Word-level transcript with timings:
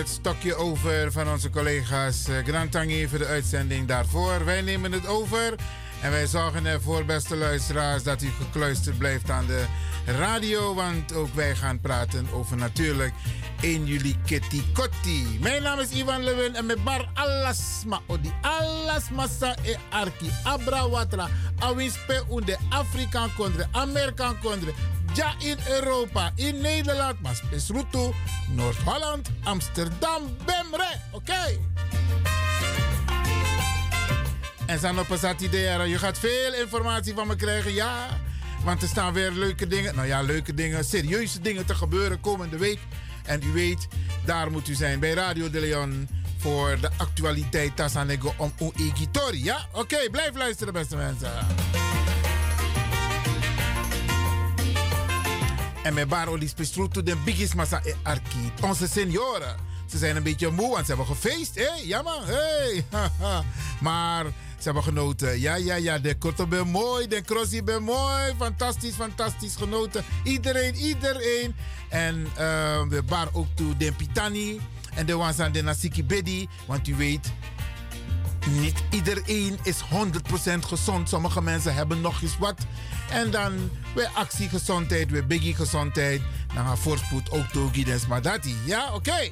Het 0.00 0.08
stokje 0.08 0.54
over 0.54 1.12
van 1.12 1.28
onze 1.28 1.50
collega's 1.50 2.28
uh, 2.28 2.36
Grand 2.46 2.72
Tangi 2.72 3.08
voor 3.08 3.18
de 3.18 3.26
uitzending 3.26 3.88
daarvoor. 3.88 4.44
Wij 4.44 4.60
nemen 4.60 4.92
het 4.92 5.06
over 5.06 5.54
en 6.02 6.10
wij 6.10 6.26
zorgen 6.26 6.66
ervoor, 6.66 7.04
beste 7.04 7.36
luisteraars, 7.36 8.02
dat 8.02 8.22
u 8.22 8.28
gekluisterd 8.38 8.98
blijft 8.98 9.30
aan 9.30 9.46
de 9.46 9.64
radio. 10.06 10.74
Want 10.74 11.14
ook 11.14 11.34
wij 11.34 11.56
gaan 11.56 11.80
praten 11.80 12.26
over 12.32 12.56
natuurlijk 12.56 13.12
1 13.60 13.86
juli 13.86 14.16
Kitty 14.26 14.62
Kotti. 14.72 15.38
Mijn 15.40 15.62
naam 15.62 15.78
is 15.78 15.90
Ivan 15.90 16.24
Lewin 16.24 16.54
en 16.54 16.66
met 16.66 16.84
bar 16.84 17.08
alles 17.14 17.82
ma 17.86 18.00
odi 18.06 18.32
alles 18.40 19.10
massa 19.10 19.56
e 19.62 19.76
arki 19.90 20.30
abra 20.42 20.88
watra 20.88 21.28
awispe 21.58 22.24
unde 22.30 22.56
Afrikaan 22.68 23.34
kondre, 23.36 23.66
Amerikaan 23.70 24.38
kondre, 24.38 24.72
ja 25.12 25.34
in 25.38 25.56
Europa, 25.68 26.32
in 26.34 26.60
Nederland, 26.60 27.20
maar 27.20 27.34
spesruto, 27.34 28.14
Noord-Holland, 28.48 29.28
Amsterdam, 29.42 30.36
Bemre. 30.44 31.00
Oké. 31.10 31.58
En 34.66 34.80
dan 34.80 34.98
op 34.98 35.10
een 35.10 35.88
je 35.88 35.98
gaat 35.98 36.18
veel 36.18 36.54
informatie 36.54 37.14
van 37.14 37.26
me 37.26 37.36
krijgen, 37.36 37.74
ja. 37.74 38.08
Want 38.64 38.82
er 38.82 38.88
staan 38.88 39.12
weer 39.12 39.30
leuke 39.30 39.66
dingen, 39.66 39.94
nou 39.94 40.06
ja, 40.06 40.22
leuke 40.22 40.54
dingen, 40.54 40.84
serieuze 40.84 41.40
dingen 41.40 41.66
te 41.66 41.74
gebeuren 41.74 42.20
komende 42.20 42.58
week. 42.58 42.78
En 43.24 43.42
u 43.44 43.52
weet, 43.52 43.88
daar 44.24 44.50
moet 44.50 44.68
u 44.68 44.74
zijn 44.74 45.00
bij 45.00 45.12
Radio 45.12 45.50
de 45.50 45.60
Leon 45.60 46.08
voor 46.38 46.76
de 46.80 46.90
actualiteit 46.96 47.76
Tassanego 47.76 48.34
om 48.36 48.52
Uigitori. 48.78 49.44
Ja? 49.44 49.66
Oké, 49.72 50.10
blijf 50.10 50.34
luisteren, 50.34 50.72
beste 50.72 50.96
mensen. 50.96 51.30
En 55.82 55.94
met 55.94 56.08
Baro 56.08 56.38
die 56.38 56.50
to 56.90 57.02
de 57.02 57.16
biggest 57.24 57.54
massa 57.54 57.80
e 57.84 57.94
arki. 58.02 58.52
Onze 58.60 58.88
senioren. 58.88 59.56
Ze 59.86 59.98
zijn 59.98 60.16
een 60.16 60.22
beetje 60.22 60.50
moe, 60.50 60.70
want 60.70 60.86
ze 60.86 60.94
hebben 60.94 61.16
gefeest. 61.16 61.54
Hé, 61.54 61.64
hey, 61.64 61.86
ja. 61.86 62.02
Hey. 62.26 62.84
maar 63.80 64.24
ze 64.24 64.64
hebben 64.64 64.82
genoten. 64.82 65.40
Ja, 65.40 65.54
ja, 65.54 65.74
ja. 65.74 65.98
De 65.98 66.14
korte 66.14 66.46
ben 66.46 66.68
mooi. 66.68 67.06
De 67.06 67.22
crossie 67.22 67.62
ben 67.62 67.82
mooi. 67.82 68.34
Fantastisch, 68.38 68.94
fantastisch 68.94 69.56
genoten. 69.56 70.04
Iedereen, 70.24 70.74
iedereen. 70.74 71.54
En 71.88 72.20
uh, 72.20 72.82
we 72.88 73.02
bar 73.06 73.28
ook 73.32 73.46
toe 73.54 73.76
de 73.76 73.92
Pitani. 73.92 74.60
En 74.94 75.06
de 75.06 75.18
ones 75.18 75.38
aan 75.38 75.52
de 75.52 75.62
Nasiki 75.62 76.04
Bedi. 76.04 76.48
Want 76.66 76.88
u 76.88 76.94
weet, 76.94 77.32
niet 78.48 78.82
iedereen 78.90 79.58
is 79.62 79.76
100% 79.80 80.58
gezond. 80.60 81.08
Sommige 81.08 81.42
mensen 81.42 81.74
hebben 81.74 82.00
nog 82.00 82.22
eens 82.22 82.38
wat. 82.38 82.66
En 83.10 83.30
dan 83.30 83.70
weer 83.94 84.10
actiegezondheid, 84.14 85.10
weer 85.10 85.26
biggie 85.26 85.54
gezondheid. 85.54 86.20
Dan 86.54 86.64
gaan 86.64 86.78
voorspoed 86.78 87.30
ook 87.30 87.46
toe, 87.46 87.70
Gides 87.72 88.06
Madati. 88.06 88.56
Ja, 88.64 88.94
oké. 88.94 89.30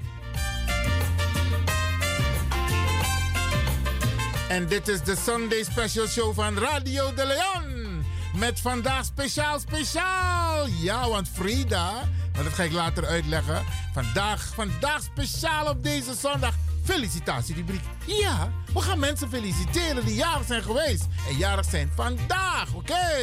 En 4.48 4.66
dit 4.66 4.88
is 4.88 5.02
de 5.02 5.16
Sunday 5.25 5.62
Special 5.62 6.06
Show 6.06 6.34
van 6.34 6.58
Radio 6.58 7.14
de 7.14 7.26
Leon. 7.26 8.04
Met 8.34 8.60
vandaag 8.60 9.04
speciaal, 9.04 9.58
speciaal. 9.58 10.66
Ja, 10.66 11.08
want 11.08 11.28
Frida, 11.32 12.08
dat 12.32 12.52
ga 12.52 12.62
ik 12.62 12.72
later 12.72 13.06
uitleggen. 13.06 13.64
Vandaag, 13.92 14.52
vandaag 14.54 15.02
speciaal 15.02 15.66
op 15.66 15.82
deze 15.82 16.14
zondag 16.14 16.54
felicitatierubriek. 16.93 17.82
Ja, 18.06 18.53
we 18.75 18.81
gaan 18.81 18.99
mensen 18.99 19.28
feliciteren 19.28 20.04
die 20.04 20.15
jarig 20.15 20.47
zijn 20.47 20.62
geweest. 20.62 21.06
En 21.28 21.37
jarig 21.37 21.66
zijn 21.71 21.91
vandaag, 21.94 22.75
oké? 22.75 23.16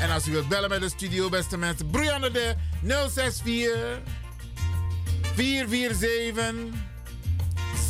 En 0.00 0.10
als 0.10 0.28
u 0.28 0.32
wilt 0.32 0.48
bellen 0.48 0.68
met 0.68 0.80
de 0.80 0.88
studio, 0.88 1.28
beste 1.28 1.56
mensen, 1.56 1.90
broei 1.90 2.08
aan 2.08 2.20
de 2.20 2.54
064 2.82 3.98
447 5.34 6.54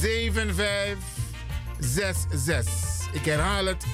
7566. 0.01 2.73
Ik 3.13 3.25
herhaal 3.25 3.65
het. 3.65 3.85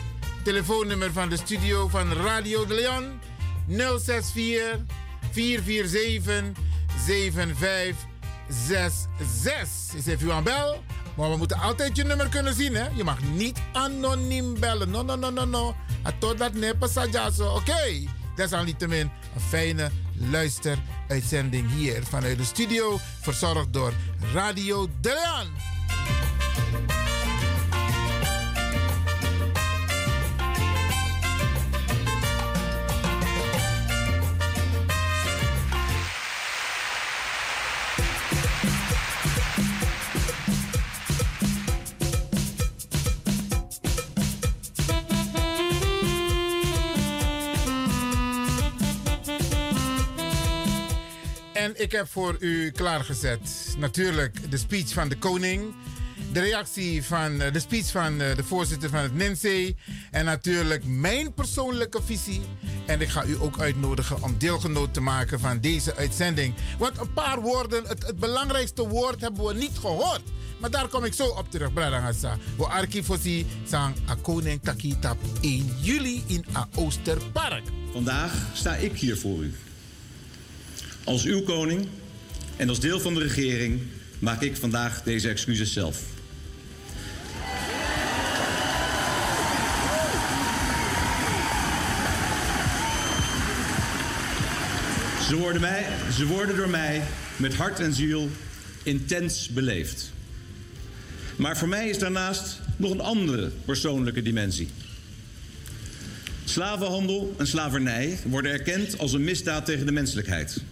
Telefoonnummer 0.44 1.12
van 1.12 1.28
de 1.28 1.36
studio 1.36 1.88
van 1.88 2.12
Radio 2.12 2.66
de 2.66 2.74
Leon 2.74 3.20
064 3.98 4.80
447 5.30 6.64
7566. 7.06 8.15
66. 8.48 9.94
Is 9.94 10.06
even 10.06 10.32
aan 10.32 10.44
bel. 10.44 10.82
Maar 11.16 11.30
we 11.30 11.36
moeten 11.36 11.58
altijd 11.58 11.96
je 11.96 12.04
nummer 12.04 12.28
kunnen 12.28 12.54
zien, 12.54 12.74
hè? 12.74 12.86
Je 12.94 13.04
mag 13.04 13.22
niet 13.22 13.58
anoniem 13.72 14.60
bellen. 14.60 14.90
No, 14.90 15.02
no, 15.02 15.16
no, 15.16 15.30
no, 15.30 15.44
no. 15.44 15.74
Tot 16.18 16.38
dat 16.38 16.54
neppen 16.54 16.88
zo. 16.88 17.48
Oké. 17.48 17.54
Okay. 17.54 18.08
Desalniettemin 18.36 19.10
een 19.34 19.40
fijne 19.40 19.90
luisteruitzending 20.30 21.72
hier 21.72 22.04
vanuit 22.04 22.38
de 22.38 22.44
studio. 22.44 22.98
Verzorgd 23.20 23.72
door 23.72 23.92
Radio 24.32 24.88
De 25.00 25.08
Leon. 25.08 25.48
En 51.66 51.82
ik 51.82 51.92
heb 51.92 52.08
voor 52.08 52.36
u 52.38 52.70
klaargezet 52.70 53.74
natuurlijk 53.78 54.50
de 54.50 54.56
speech 54.56 54.92
van 54.92 55.08
de 55.08 55.16
koning. 55.16 55.74
De 56.32 56.40
reactie 56.40 57.02
van 57.04 57.40
eh, 57.40 57.52
de 57.52 57.60
speech 57.60 57.90
van 57.90 58.20
eh, 58.20 58.36
de 58.36 58.44
voorzitter 58.44 58.90
van 58.90 59.00
het 59.00 59.14
NINSE. 59.14 59.74
En 60.10 60.24
natuurlijk 60.24 60.84
mijn 60.84 61.34
persoonlijke 61.34 62.02
visie. 62.02 62.40
En 62.86 63.00
ik 63.00 63.08
ga 63.08 63.24
u 63.24 63.36
ook 63.40 63.60
uitnodigen 63.60 64.22
om 64.22 64.38
deelgenoot 64.38 64.94
te 64.94 65.00
maken 65.00 65.40
van 65.40 65.60
deze 65.60 65.96
uitzending. 65.96 66.54
Want 66.78 66.98
een 66.98 67.12
paar 67.12 67.40
woorden, 67.40 67.86
het, 67.86 68.18
belangrijkste 68.18 68.88
woord 68.88 69.20
hebben 69.20 69.44
we 69.44 69.54
niet 69.54 69.78
gehoord. 69.78 70.22
Maar 70.60 70.70
daar 70.70 70.88
kom 70.88 71.04
ik 71.04 71.14
zo 71.14 71.26
op 71.26 71.50
terug, 71.50 71.72
Bradangasa. 71.72 72.36
We 72.56 72.64
archivosi 72.66 73.46
sang 73.68 73.94
a 74.08 74.16
koning 74.22 74.62
takitap 74.62 75.18
1 75.40 75.76
juli 75.80 76.24
in 76.26 76.44
a 76.56 76.68
Oosterpark. 76.74 77.64
Vandaag 77.92 78.32
sta 78.52 78.74
ik 78.74 78.92
hier 78.92 79.16
voor 79.16 79.38
u. 79.38 79.54
Als 81.06 81.24
uw 81.24 81.42
koning 81.42 81.86
en 82.56 82.68
als 82.68 82.80
deel 82.80 83.00
van 83.00 83.14
de 83.14 83.20
regering 83.20 83.80
maak 84.18 84.42
ik 84.42 84.56
vandaag 84.56 85.02
deze 85.02 85.28
excuses 85.28 85.72
zelf. 85.72 86.02
Ze 95.28 95.36
worden, 95.36 95.60
mij, 95.60 95.86
ze 96.12 96.26
worden 96.26 96.56
door 96.56 96.68
mij 96.68 97.02
met 97.36 97.54
hart 97.54 97.80
en 97.80 97.92
ziel 97.92 98.28
intens 98.82 99.48
beleefd. 99.48 100.12
Maar 101.36 101.56
voor 101.56 101.68
mij 101.68 101.88
is 101.88 101.98
daarnaast 101.98 102.60
nog 102.76 102.90
een 102.90 103.00
andere 103.00 103.50
persoonlijke 103.64 104.22
dimensie. 104.22 104.68
Slavenhandel 106.44 107.34
en 107.38 107.46
slavernij 107.46 108.18
worden 108.24 108.52
erkend 108.52 108.98
als 108.98 109.12
een 109.12 109.24
misdaad 109.24 109.64
tegen 109.64 109.86
de 109.86 109.92
menselijkheid. 109.92 110.62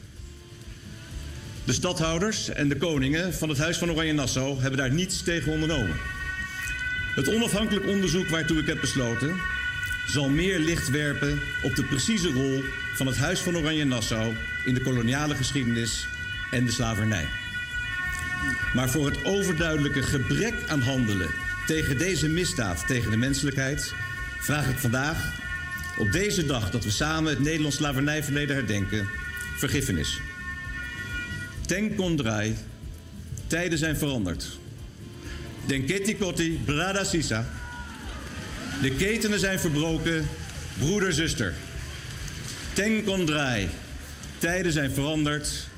De 1.65 1.73
stadhouders 1.73 2.49
en 2.49 2.69
de 2.69 2.77
koningen 2.77 3.35
van 3.35 3.49
het 3.49 3.59
Huis 3.59 3.79
van 3.79 3.91
Oranje-Nassau 3.91 4.61
hebben 4.61 4.79
daar 4.79 4.93
niets 4.93 5.23
tegen 5.23 5.53
ondernomen. 5.53 5.97
Het 7.15 7.35
onafhankelijk 7.35 7.87
onderzoek 7.87 8.29
waartoe 8.29 8.59
ik 8.59 8.67
heb 8.67 8.81
besloten 8.81 9.37
zal 10.07 10.29
meer 10.29 10.59
licht 10.59 10.91
werpen 10.91 11.41
op 11.63 11.77
de 11.77 11.85
precieze 11.85 12.33
rol 12.33 12.63
van 12.95 13.07
het 13.07 13.17
Huis 13.17 13.41
van 13.41 13.57
Oranje-Nassau 13.57 14.35
in 14.65 14.75
de 14.75 14.81
koloniale 14.81 15.35
geschiedenis 15.35 16.07
en 16.51 16.65
de 16.65 16.73
slavernij. 16.73 17.29
Maar 18.75 18.91
voor 18.91 19.07
het 19.07 19.25
overduidelijke 19.25 20.03
gebrek 20.03 20.55
aan 20.67 20.81
handelen 20.81 21.31
tegen 21.67 21.99
deze 21.99 22.29
misdaad 22.29 22.87
tegen 22.87 23.11
de 23.11 23.17
menselijkheid 23.17 23.93
vraag 24.41 24.69
ik 24.69 24.79
vandaag, 24.79 25.33
op 25.99 26.13
deze 26.13 26.47
dag 26.47 26.71
dat 26.71 26.85
we 26.85 26.91
samen 26.91 27.31
het 27.31 27.41
Nederlands 27.41 27.77
slavernijverleden 27.77 28.57
herdenken, 28.57 29.09
vergiffenis. 29.57 30.21
Ten 31.67 31.95
kondrai, 31.95 32.57
tijden 33.47 33.79
zijn 33.79 33.97
veranderd. 33.97 34.59
Denketi 35.67 36.17
koti, 36.17 36.61
brada 36.65 37.05
sisa. 37.05 37.47
De 38.83 38.91
ketenen 38.91 39.39
zijn 39.39 39.61
verbroken, 39.61 40.29
broeder, 40.79 41.13
zuster. 41.13 41.55
Ten 42.73 43.05
kondrai, 43.05 43.69
tijden 44.39 44.73
zijn 44.73 44.91
veranderd. 44.91 45.69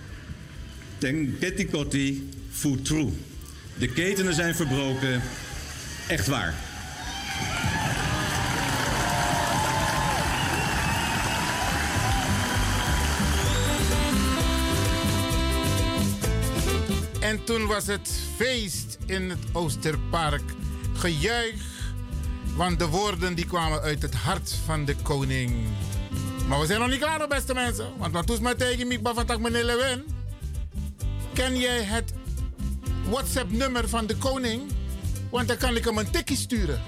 Denketi 0.98 1.66
koti, 1.66 2.28
futru. 2.50 3.12
De 3.78 3.88
ketenen 3.88 4.34
zijn 4.34 4.54
verbroken, 4.54 5.22
echt 6.08 6.26
waar. 6.26 6.54
En 17.36 17.44
toen 17.44 17.66
was 17.66 17.86
het 17.86 18.20
feest 18.36 18.98
in 19.06 19.30
het 19.30 19.38
Oosterpark. 19.52 20.42
Gejuich, 20.94 21.92
want 22.54 22.78
de 22.78 22.86
woorden 22.86 23.34
die 23.34 23.46
kwamen 23.46 23.80
uit 23.80 24.02
het 24.02 24.14
hart 24.14 24.54
van 24.64 24.84
de 24.84 24.96
koning. 25.02 25.66
Maar 26.48 26.60
we 26.60 26.66
zijn 26.66 26.80
nog 26.80 26.88
niet 26.88 26.98
klaar, 26.98 27.28
beste 27.28 27.54
mensen. 27.54 27.92
Want 27.98 28.12
wat 28.12 28.30
is 28.30 28.38
mijn 28.38 28.56
tegen 28.56 28.86
mij 28.86 29.00
van 29.02 29.40
meneer 29.40 29.64
Lewin? 29.64 30.04
Ken 31.32 31.58
jij 31.58 31.82
het 31.82 32.12
WhatsApp-nummer 33.10 33.88
van 33.88 34.06
de 34.06 34.16
koning? 34.16 34.62
Want 35.30 35.48
dan 35.48 35.56
kan 35.56 35.76
ik 35.76 35.84
hem 35.84 35.98
een 35.98 36.10
tikkie 36.10 36.36
sturen. 36.36 36.82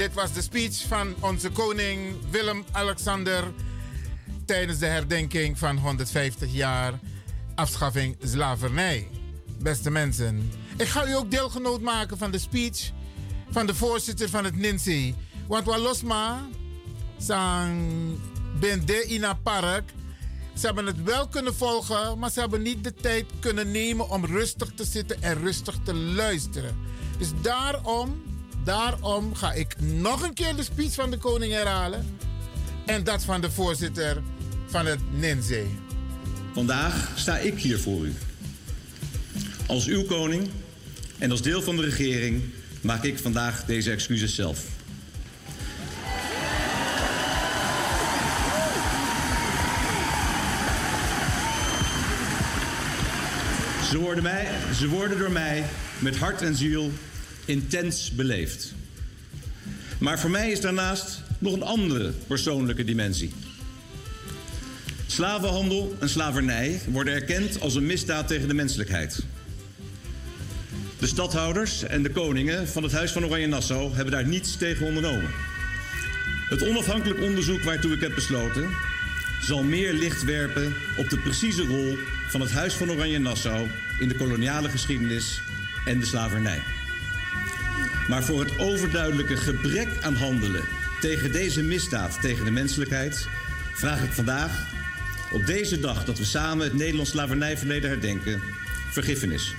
Dit 0.00 0.14
was 0.14 0.32
de 0.32 0.42
speech 0.42 0.86
van 0.88 1.14
onze 1.20 1.50
koning 1.50 2.16
Willem-Alexander 2.30 3.52
tijdens 4.44 4.78
de 4.78 4.86
herdenking 4.86 5.58
van 5.58 5.78
150 5.78 6.52
jaar 6.52 6.98
afschaffing 7.54 8.16
slavernij. 8.22 9.08
Beste 9.58 9.90
mensen, 9.90 10.52
ik 10.76 10.86
ga 10.86 11.08
u 11.08 11.14
ook 11.14 11.30
deelgenoot 11.30 11.80
maken 11.80 12.18
van 12.18 12.30
de 12.30 12.38
speech 12.38 12.90
van 13.50 13.66
de 13.66 13.74
voorzitter 13.74 14.28
van 14.28 14.44
het 14.44 14.56
NINSI. 14.56 15.14
Want 15.46 15.66
Walosma, 15.66 16.48
sang 17.18 17.90
Bende 18.60 19.04
Ina 19.04 19.34
Park, 19.34 19.92
ze 20.54 20.66
hebben 20.66 20.86
het 20.86 21.02
wel 21.02 21.28
kunnen 21.28 21.54
volgen, 21.54 22.18
maar 22.18 22.30
ze 22.30 22.40
hebben 22.40 22.62
niet 22.62 22.84
de 22.84 22.94
tijd 22.94 23.26
kunnen 23.40 23.70
nemen 23.70 24.10
om 24.10 24.24
rustig 24.24 24.72
te 24.74 24.84
zitten 24.84 25.22
en 25.22 25.42
rustig 25.42 25.78
te 25.84 25.94
luisteren. 25.94 26.76
Dus 27.18 27.28
daarom 27.42 28.29
Daarom 28.64 29.34
ga 29.34 29.52
ik 29.52 29.80
nog 29.80 30.22
een 30.22 30.34
keer 30.34 30.56
de 30.56 30.62
speech 30.62 30.94
van 30.94 31.10
de 31.10 31.16
koning 31.16 31.52
herhalen. 31.52 32.18
En 32.86 33.04
dat 33.04 33.24
van 33.24 33.40
de 33.40 33.50
voorzitter 33.50 34.22
van 34.66 34.86
het 34.86 35.00
NINZE. 35.12 35.64
Vandaag 36.54 37.12
sta 37.16 37.38
ik 37.38 37.58
hier 37.58 37.78
voor 37.78 38.06
u. 38.06 38.14
Als 39.66 39.86
uw 39.86 40.04
koning 40.04 40.48
en 41.18 41.30
als 41.30 41.42
deel 41.42 41.62
van 41.62 41.76
de 41.76 41.82
regering 41.82 42.42
maak 42.80 43.04
ik 43.04 43.18
vandaag 43.18 43.64
deze 43.64 43.90
excuses 43.90 44.34
zelf. 44.34 44.64
Ze 53.90 53.98
worden, 53.98 54.22
mij, 54.22 54.48
ze 54.74 54.88
worden 54.88 55.18
door 55.18 55.32
mij 55.32 55.64
met 55.98 56.16
hart 56.16 56.42
en 56.42 56.54
ziel 56.56 56.90
intens 57.50 58.10
beleefd. 58.10 58.72
Maar 59.98 60.18
voor 60.18 60.30
mij 60.30 60.50
is 60.50 60.60
daarnaast 60.60 61.22
nog 61.38 61.52
een 61.52 61.62
andere 61.62 62.12
persoonlijke 62.26 62.84
dimensie. 62.84 63.32
Slavenhandel 65.06 65.96
en 66.00 66.08
slavernij 66.08 66.80
worden 66.86 67.14
erkend 67.14 67.60
als 67.60 67.74
een 67.74 67.86
misdaad 67.86 68.28
tegen 68.28 68.48
de 68.48 68.54
menselijkheid. 68.54 69.24
De 70.98 71.06
stadhouders 71.06 71.82
en 71.82 72.02
de 72.02 72.10
koningen 72.10 72.68
van 72.68 72.82
het 72.82 72.92
Huis 72.92 73.12
van 73.12 73.24
Oranje-Nassau 73.24 73.94
hebben 73.94 74.12
daar 74.12 74.26
niets 74.26 74.56
tegen 74.56 74.86
ondernomen. 74.86 75.30
Het 76.48 76.68
onafhankelijk 76.68 77.20
onderzoek 77.20 77.62
waartoe 77.62 77.92
ik 77.92 78.00
heb 78.00 78.14
besloten 78.14 78.68
zal 79.40 79.62
meer 79.62 79.92
licht 79.92 80.24
werpen 80.24 80.74
op 80.96 81.10
de 81.10 81.18
precieze 81.18 81.66
rol 81.66 81.98
van 82.28 82.40
het 82.40 82.52
Huis 82.52 82.74
van 82.74 82.90
Oranje-Nassau 82.90 83.68
in 83.98 84.08
de 84.08 84.14
koloniale 84.14 84.68
geschiedenis 84.68 85.40
en 85.84 85.98
de 85.98 86.06
slavernij. 86.06 86.62
Maar 88.10 88.24
voor 88.24 88.40
het 88.40 88.58
overduidelijke 88.58 89.36
gebrek 89.36 89.88
aan 90.00 90.14
handelen 90.14 90.64
tegen 91.00 91.32
deze 91.32 91.62
misdaad 91.62 92.20
tegen 92.20 92.44
de 92.44 92.50
menselijkheid 92.50 93.26
vraag 93.74 94.02
ik 94.02 94.12
vandaag, 94.12 94.66
op 95.32 95.46
deze 95.46 95.80
dag 95.80 96.04
dat 96.04 96.18
we 96.18 96.24
samen 96.24 96.64
het 96.64 96.74
Nederlands 96.74 97.10
slavernijverleden 97.10 97.90
herdenken, 97.90 98.40
vergiffenis. 98.90 99.54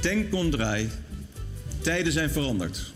Ten 0.00 0.28
kondrai, 0.28 0.90
tijden 1.80 2.12
zijn 2.12 2.30
veranderd. 2.30 2.92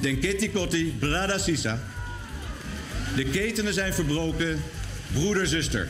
Denketi 0.00 0.50
koti, 0.50 0.94
brada 0.98 1.38
sisa. 1.38 1.82
De 3.16 3.24
ketenen 3.24 3.74
zijn 3.74 3.94
verbroken, 3.94 4.62
broeder, 5.12 5.46
zuster. 5.46 5.88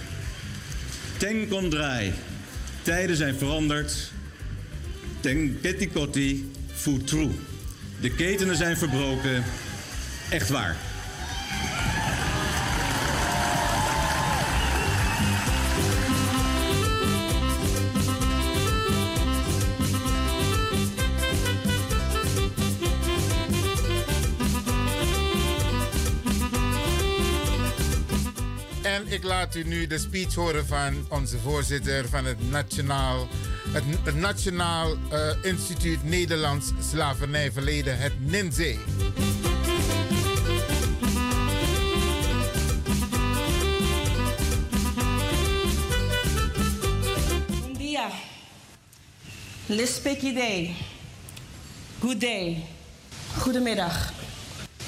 Ten 1.17 1.49
tijden 2.83 3.17
zijn 3.17 3.35
veranderd. 3.35 4.11
Denketi 5.21 5.91
koti, 5.91 6.51
Food 6.81 7.07
True. 7.07 7.31
De 8.01 8.11
ketenen 8.11 8.57
zijn 8.57 8.77
verbroken. 8.77 9.45
Echt 10.31 10.49
waar. 10.49 10.77
Ik 29.21 29.27
laat 29.27 29.55
u 29.55 29.65
nu 29.65 29.87
de 29.87 29.99
speech 29.99 30.35
horen 30.35 30.67
van 30.67 31.07
onze 31.09 31.39
voorzitter 31.39 32.09
van 32.09 32.25
het 32.25 32.51
Nationaal 32.51 33.29
het, 33.73 34.15
Nationaal 34.15 34.97
uh, 35.13 35.31
Instituut 35.43 36.05
Nederlands 36.05 36.73
Slavernijverleden, 36.91 37.99
het 37.99 38.13
NINZE. 38.31 38.79
Bom 47.61 47.77
dia. 47.79 48.11
Day. 50.35 50.75
Good 51.99 52.21
day. 52.21 52.65
Goedemiddag. 53.39 54.13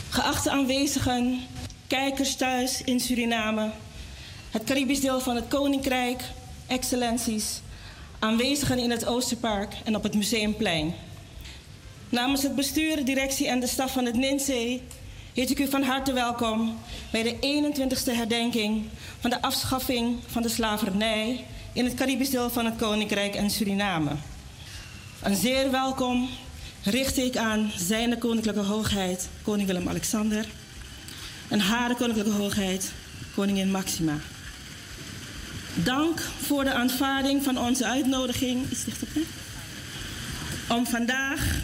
Geachte 0.09 0.51
aanwezigen, 0.51 1.41
kijkers 1.87 2.37
thuis 2.37 2.83
in 2.83 3.01
Suriname, 3.01 3.71
het 4.53 4.65
Caribisch 4.65 5.01
deel 5.01 5.21
van 5.21 5.37
het 5.37 5.49
Koninkrijk, 5.49 6.23
excellenties, 6.67 7.61
aanwezigen 8.19 8.79
in 8.79 8.91
het 8.91 9.07
Oosterpark 9.07 9.75
en 9.85 9.97
op 9.97 10.03
het 10.03 10.15
Museumplein. 10.15 10.95
Namens 12.09 12.43
het 12.43 12.55
bestuur, 12.55 13.05
directie 13.05 13.49
en 13.49 13.61
de 13.61 13.67
staf 13.67 13.93
van 13.93 14.05
het 14.05 14.15
NINSE 14.15 14.81
heet 15.33 15.51
ik 15.51 15.59
u 15.59 15.69
van 15.69 15.83
harte 15.83 16.13
welkom 16.13 16.79
bij 17.13 17.23
de 17.23 17.35
21ste 17.35 18.17
herdenking 18.17 18.85
van 19.21 19.31
de 19.31 19.43
afschaffing 19.43 20.19
van 20.27 20.43
de 20.43 20.49
slavernij 20.49 21.45
in 21.73 21.85
het 21.85 21.95
Caribisch 21.95 22.31
deel 22.31 22.51
van 22.51 22.65
het 22.65 22.77
Koninkrijk 22.77 23.35
en 23.35 23.51
Suriname. 23.51 24.11
Een 25.23 25.37
zeer 25.37 25.71
welkom 25.71 26.29
richt 26.83 27.17
ik 27.17 27.37
aan 27.37 27.71
Zijne 27.77 28.19
Koninklijke 28.19 28.61
Hoogheid, 28.61 29.29
Koning 29.43 29.67
Willem-Alexander, 29.67 30.47
en 31.49 31.61
Hare 31.61 31.95
Koninklijke 31.95 32.33
Hoogheid, 32.33 32.93
Koningin 33.35 33.71
Maxima. 33.71 34.15
Dank 35.75 36.21
voor 36.21 36.65
de 36.65 36.73
aanvaarding 36.73 37.43
van 37.43 37.59
onze 37.59 37.87
uitnodiging. 37.87 38.71
Iets. 38.71 38.85
Om 40.69 40.87
vandaag 40.87 41.61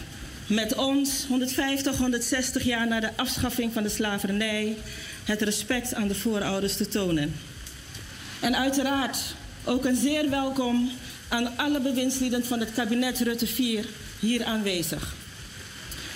met 0.46 0.74
ons 0.74 1.24
150, 1.28 1.96
160 1.96 2.62
jaar 2.62 2.88
na 2.88 3.00
de 3.00 3.10
afschaffing 3.16 3.72
van 3.72 3.82
de 3.82 3.88
slavernij 3.88 4.76
het 5.24 5.42
respect 5.42 5.94
aan 5.94 6.08
de 6.08 6.14
voorouders 6.14 6.76
te 6.76 6.88
tonen. 6.88 7.34
En 8.40 8.56
uiteraard 8.56 9.18
ook 9.64 9.84
een 9.84 9.96
zeer 9.96 10.30
welkom 10.30 10.90
aan 11.28 11.56
alle 11.56 11.80
bewindslieden 11.80 12.44
van 12.44 12.60
het 12.60 12.72
kabinet 12.72 13.20
Rutte 13.20 13.46
4 13.46 13.84
hier 14.20 14.44
aanwezig. 14.44 15.14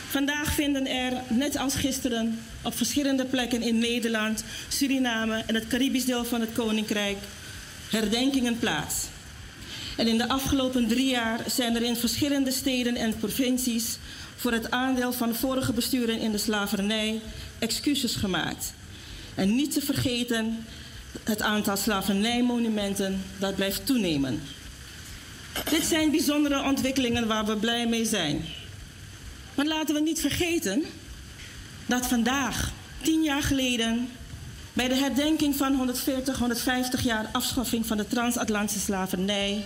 Vandaag 0.08 0.52
vinden 0.52 0.86
er, 0.86 1.12
net 1.28 1.58
als 1.58 1.74
gisteren, 1.74 2.38
op 2.62 2.76
verschillende 2.76 3.24
plekken 3.24 3.62
in 3.62 3.78
Nederland, 3.78 4.44
Suriname 4.68 5.42
en 5.46 5.54
het 5.54 5.66
Caribisch 5.66 6.04
deel 6.04 6.24
van 6.24 6.40
het 6.40 6.52
Koninkrijk 6.52 7.18
herdenkingen 7.92 8.58
plaats. 8.58 8.94
En 9.96 10.08
in 10.08 10.18
de 10.18 10.28
afgelopen 10.28 10.88
drie 10.88 11.10
jaar 11.10 11.40
zijn 11.46 11.76
er 11.76 11.82
in 11.82 11.96
verschillende 11.96 12.50
steden 12.50 12.96
en 12.96 13.16
provincies 13.16 13.98
voor 14.36 14.52
het 14.52 14.70
aandeel 14.70 15.12
van 15.12 15.34
vorige 15.34 15.72
besturen 15.72 16.18
in 16.18 16.32
de 16.32 16.38
slavernij 16.38 17.20
excuses 17.58 18.14
gemaakt. 18.14 18.72
En 19.34 19.54
niet 19.54 19.72
te 19.72 19.80
vergeten, 19.80 20.66
het 21.24 21.42
aantal 21.42 21.76
slavernijmonumenten 21.76 23.22
dat 23.38 23.54
blijft 23.54 23.86
toenemen. 23.86 24.42
Dit 25.70 25.84
zijn 25.84 26.10
bijzondere 26.10 26.62
ontwikkelingen 26.62 27.26
waar 27.26 27.44
we 27.44 27.56
blij 27.56 27.86
mee 27.86 28.04
zijn. 28.04 28.44
Maar 29.54 29.66
laten 29.66 29.94
we 29.94 30.00
niet 30.00 30.20
vergeten 30.20 30.82
dat 31.86 32.06
vandaag, 32.06 32.72
tien 33.02 33.22
jaar 33.22 33.42
geleden, 33.42 34.08
bij 34.72 34.88
de 34.88 34.94
herdenking 34.94 35.56
van 35.56 35.74
140, 35.74 36.38
150 36.38 37.02
jaar 37.02 37.28
afschaffing 37.32 37.86
van 37.86 37.96
de 37.96 38.06
transatlantische 38.06 38.80
slavernij, 38.80 39.64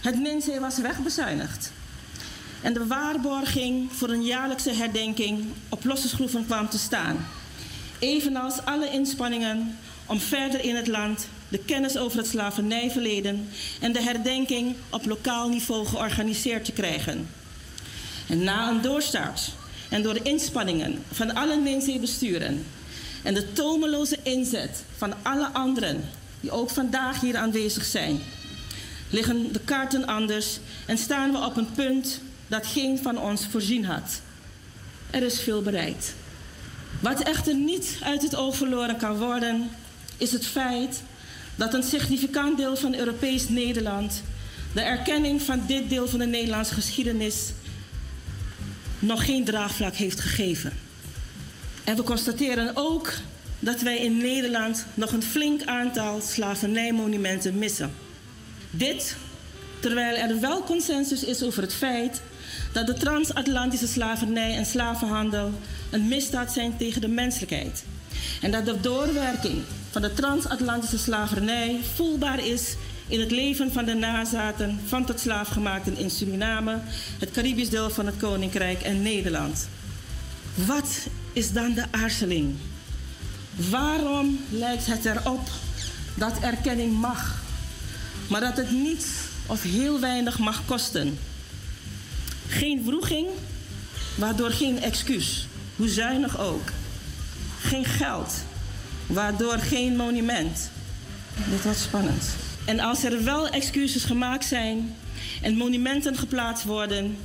het 0.00 0.20
Minzee 0.20 0.60
was 0.60 0.78
wegbezuinigd. 0.78 1.72
En 2.62 2.74
de 2.74 2.86
waarborging 2.86 3.92
voor 3.92 4.08
een 4.08 4.24
jaarlijkse 4.24 4.72
herdenking 4.72 5.44
op 5.68 5.84
losse 5.84 6.08
schroeven 6.08 6.46
kwam 6.46 6.68
te 6.68 6.78
staan. 6.78 7.26
Evenals 7.98 8.64
alle 8.64 8.90
inspanningen 8.90 9.78
om 10.06 10.20
verder 10.20 10.64
in 10.64 10.76
het 10.76 10.86
land 10.86 11.28
de 11.48 11.58
kennis 11.58 11.96
over 11.96 12.18
het 12.18 12.26
slavernijverleden 12.26 13.48
en 13.80 13.92
de 13.92 14.02
herdenking 14.02 14.74
op 14.90 15.06
lokaal 15.06 15.48
niveau 15.48 15.86
georganiseerd 15.86 16.64
te 16.64 16.72
krijgen. 16.72 17.28
En 18.28 18.44
na 18.44 18.68
een 18.68 18.80
doorstart 18.80 19.52
en 19.88 20.02
door 20.02 20.14
de 20.14 20.22
inspanningen 20.22 21.02
van 21.12 21.34
alle 21.34 21.56
Minzee-besturen 21.56 22.64
en 23.26 23.34
de 23.34 23.52
tomeloze 23.52 24.18
inzet 24.22 24.84
van 24.96 25.14
alle 25.22 25.46
anderen 25.46 26.04
die 26.40 26.50
ook 26.50 26.70
vandaag 26.70 27.20
hier 27.20 27.36
aanwezig 27.36 27.84
zijn, 27.84 28.20
liggen 29.10 29.52
de 29.52 29.60
kaarten 29.60 30.06
anders 30.06 30.58
en 30.86 30.98
staan 30.98 31.32
we 31.32 31.38
op 31.38 31.56
een 31.56 31.72
punt 31.72 32.20
dat 32.46 32.66
geen 32.66 32.98
van 32.98 33.18
ons 33.18 33.46
voorzien 33.46 33.84
had. 33.84 34.20
Er 35.10 35.22
is 35.22 35.40
veel 35.40 35.62
bereikt. 35.62 36.14
Wat 37.00 37.20
echter 37.20 37.54
niet 37.54 37.98
uit 38.02 38.22
het 38.22 38.36
oog 38.36 38.56
verloren 38.56 38.96
kan 38.96 39.18
worden, 39.18 39.70
is 40.16 40.32
het 40.32 40.46
feit 40.46 41.02
dat 41.54 41.74
een 41.74 41.82
significant 41.82 42.56
deel 42.56 42.76
van 42.76 42.94
Europees 42.94 43.48
Nederland 43.48 44.22
de 44.74 44.80
erkenning 44.80 45.42
van 45.42 45.62
dit 45.66 45.88
deel 45.88 46.08
van 46.08 46.18
de 46.18 46.26
Nederlandse 46.26 46.74
geschiedenis 46.74 47.52
nog 48.98 49.24
geen 49.24 49.44
draagvlak 49.44 49.94
heeft 49.94 50.20
gegeven. 50.20 50.85
En 51.86 51.96
we 51.96 52.02
constateren 52.02 52.70
ook 52.74 53.12
dat 53.58 53.80
wij 53.80 53.98
in 53.98 54.16
Nederland 54.16 54.86
nog 54.94 55.12
een 55.12 55.22
flink 55.22 55.64
aantal 55.64 56.20
slavernijmonumenten 56.20 57.58
missen. 57.58 57.94
Dit 58.70 59.16
terwijl 59.80 60.16
er 60.16 60.40
wel 60.40 60.62
consensus 60.62 61.24
is 61.24 61.42
over 61.42 61.62
het 61.62 61.74
feit 61.74 62.22
dat 62.72 62.86
de 62.86 62.94
transatlantische 62.94 63.86
slavernij 63.86 64.56
en 64.56 64.66
slavenhandel 64.66 65.52
een 65.90 66.08
misdaad 66.08 66.52
zijn 66.52 66.76
tegen 66.76 67.00
de 67.00 67.08
menselijkheid. 67.08 67.84
En 68.40 68.50
dat 68.50 68.66
de 68.66 68.80
doorwerking 68.80 69.62
van 69.90 70.02
de 70.02 70.12
transatlantische 70.12 70.98
slavernij 70.98 71.80
voelbaar 71.94 72.46
is 72.46 72.74
in 73.08 73.20
het 73.20 73.30
leven 73.30 73.72
van 73.72 73.84
de 73.84 73.94
nazaten 73.94 74.80
van 74.86 75.04
tot 75.04 75.20
slaafgemaakten 75.20 75.96
in 75.96 76.10
Suriname, 76.10 76.78
het 77.18 77.30
Caribisch 77.30 77.70
deel 77.70 77.90
van 77.90 78.06
het 78.06 78.16
Koninkrijk 78.16 78.82
en 78.82 79.02
Nederland. 79.02 79.68
Wat 80.54 81.06
is 81.36 81.52
dan 81.52 81.74
de 81.74 81.84
aarzeling? 81.90 82.54
Waarom 83.70 84.40
lijkt 84.50 84.86
het 84.86 85.04
erop 85.04 85.48
dat 86.14 86.38
erkenning 86.40 86.92
mag, 87.00 87.42
maar 88.28 88.40
dat 88.40 88.56
het 88.56 88.70
niets 88.70 89.06
of 89.46 89.62
heel 89.62 90.00
weinig 90.00 90.38
mag 90.38 90.62
kosten? 90.66 91.18
Geen 92.48 92.82
vroeging, 92.84 93.26
waardoor 94.14 94.50
geen 94.50 94.82
excuus, 94.82 95.46
hoe 95.76 95.88
zuinig 95.88 96.38
ook. 96.38 96.70
Geen 97.60 97.84
geld, 97.84 98.34
waardoor 99.06 99.58
geen 99.58 99.96
monument. 99.96 100.70
Dit 101.50 101.62
wordt 101.62 101.78
spannend. 101.78 102.24
En 102.64 102.80
als 102.80 103.04
er 103.04 103.24
wel 103.24 103.48
excuses 103.48 104.04
gemaakt 104.04 104.44
zijn 104.44 104.94
en 105.42 105.56
monumenten 105.56 106.16
geplaatst 106.16 106.64
worden, 106.64 107.16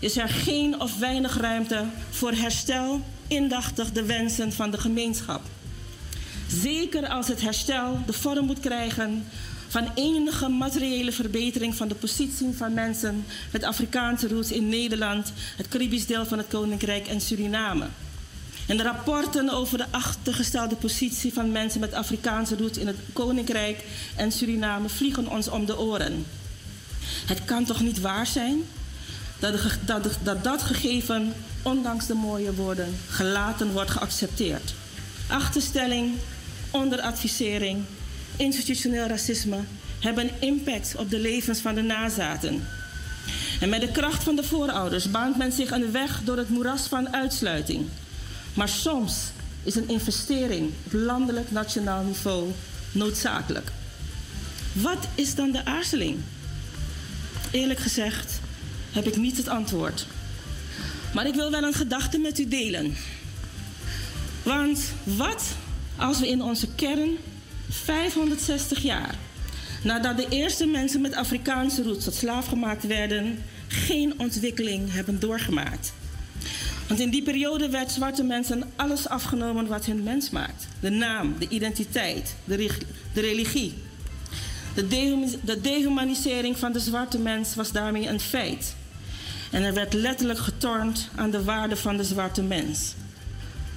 is 0.00 0.16
er 0.16 0.28
geen 0.28 0.80
of 0.80 0.98
weinig 0.98 1.36
ruimte 1.36 1.84
voor 2.10 2.32
herstel 2.32 3.04
indachtig 3.30 3.92
de 3.92 4.04
wensen 4.04 4.52
van 4.52 4.70
de 4.70 4.78
gemeenschap. 4.78 5.42
Zeker 6.48 7.08
als 7.08 7.28
het 7.28 7.40
herstel 7.40 7.98
de 8.06 8.12
vorm 8.12 8.46
moet 8.46 8.60
krijgen 8.60 9.24
van 9.68 9.90
enige 9.94 10.48
materiële 10.48 11.12
verbetering 11.12 11.74
van 11.74 11.88
de 11.88 11.94
positie 11.94 12.52
van 12.56 12.74
mensen 12.74 13.24
met 13.52 13.64
Afrikaanse 13.64 14.28
roots 14.28 14.52
in 14.52 14.68
Nederland, 14.68 15.32
het 15.56 15.68
Caribisch 15.68 16.06
deel 16.06 16.26
van 16.26 16.38
het 16.38 16.48
Koninkrijk 16.48 17.06
en 17.06 17.20
Suriname. 17.20 17.86
En 18.66 18.76
de 18.76 18.82
rapporten 18.82 19.50
over 19.50 19.78
de 19.78 19.86
achtergestelde 19.90 20.76
positie 20.76 21.32
van 21.32 21.52
mensen 21.52 21.80
met 21.80 21.92
Afrikaanse 21.94 22.56
roots 22.56 22.78
in 22.78 22.86
het 22.86 22.96
Koninkrijk 23.12 23.84
en 24.16 24.32
Suriname 24.32 24.88
vliegen 24.88 25.28
ons 25.28 25.48
om 25.48 25.66
de 25.66 25.78
oren. 25.78 26.26
Het 27.26 27.44
kan 27.44 27.64
toch 27.64 27.80
niet 27.80 28.00
waar 28.00 28.26
zijn 28.26 28.62
dat 29.38 29.78
dat, 29.84 30.18
dat, 30.22 30.44
dat 30.44 30.62
gegeven, 30.62 31.34
ondanks 31.62 32.06
de 32.06 32.14
mooie 32.14 32.54
woorden, 32.54 32.96
gelaten 33.08 33.72
wordt 33.72 33.90
geaccepteerd. 33.90 34.74
Achterstelling, 35.28 36.14
onderadvisering, 36.70 37.84
institutioneel 38.36 39.06
racisme 39.06 39.58
hebben 40.00 40.30
impact 40.38 40.94
op 40.96 41.10
de 41.10 41.18
levens 41.18 41.60
van 41.60 41.74
de 41.74 41.82
nazaten. 41.82 42.66
En 43.60 43.68
met 43.68 43.80
de 43.80 43.90
kracht 43.90 44.22
van 44.22 44.36
de 44.36 44.42
voorouders 44.42 45.10
baant 45.10 45.36
men 45.36 45.52
zich 45.52 45.70
een 45.70 45.92
weg 45.92 46.20
door 46.24 46.36
het 46.36 46.48
moeras 46.48 46.86
van 46.86 47.14
uitsluiting. 47.14 47.86
Maar 48.54 48.68
soms 48.68 49.14
is 49.62 49.74
een 49.74 49.88
investering 49.88 50.72
op 50.86 50.92
landelijk 50.92 51.50
nationaal 51.50 52.02
niveau 52.02 52.50
noodzakelijk. 52.92 53.70
Wat 54.72 55.08
is 55.14 55.34
dan 55.34 55.50
de 55.50 55.64
aarzeling? 55.64 56.18
Eerlijk 57.50 57.80
gezegd 57.80 58.40
heb 58.92 59.06
ik 59.06 59.16
niet 59.16 59.36
het 59.36 59.48
antwoord. 59.48 60.06
Maar 61.14 61.26
ik 61.26 61.34
wil 61.34 61.50
wel 61.50 61.62
een 61.62 61.74
gedachte 61.74 62.18
met 62.18 62.38
u 62.38 62.48
delen. 62.48 62.96
Want 64.42 64.92
wat 65.04 65.44
als 65.96 66.20
we 66.20 66.28
in 66.28 66.42
onze 66.42 66.68
kern 66.74 67.16
560 67.68 68.82
jaar 68.82 69.14
nadat 69.82 70.16
de 70.16 70.26
eerste 70.28 70.66
mensen 70.66 71.00
met 71.00 71.14
Afrikaanse 71.14 71.82
roots 71.82 72.04
tot 72.04 72.14
slaaf 72.14 72.46
gemaakt 72.46 72.86
werden, 72.86 73.38
geen 73.68 74.14
ontwikkeling 74.16 74.92
hebben 74.92 75.20
doorgemaakt? 75.20 75.92
Want 76.86 77.00
in 77.00 77.10
die 77.10 77.22
periode 77.22 77.68
werd 77.68 77.90
zwarte 77.90 78.22
mensen 78.22 78.72
alles 78.76 79.08
afgenomen 79.08 79.66
wat 79.66 79.84
hun 79.84 80.02
mens 80.02 80.30
maakt: 80.30 80.66
de 80.80 80.90
naam, 80.90 81.34
de 81.38 81.48
identiteit, 81.48 82.34
de, 82.44 82.68
religie. 83.14 83.74
De 84.74 85.60
dehumanisering 85.60 86.58
van 86.58 86.72
de 86.72 86.80
zwarte 86.80 87.18
mens 87.18 87.54
was 87.54 87.72
daarmee 87.72 88.08
een 88.08 88.20
feit. 88.20 88.74
En 89.50 89.62
er 89.62 89.74
werd 89.74 89.92
letterlijk 89.92 90.38
getornd 90.38 91.08
aan 91.14 91.30
de 91.30 91.44
waarde 91.44 91.76
van 91.76 91.96
de 91.96 92.04
zwarte 92.04 92.42
mens. 92.42 92.94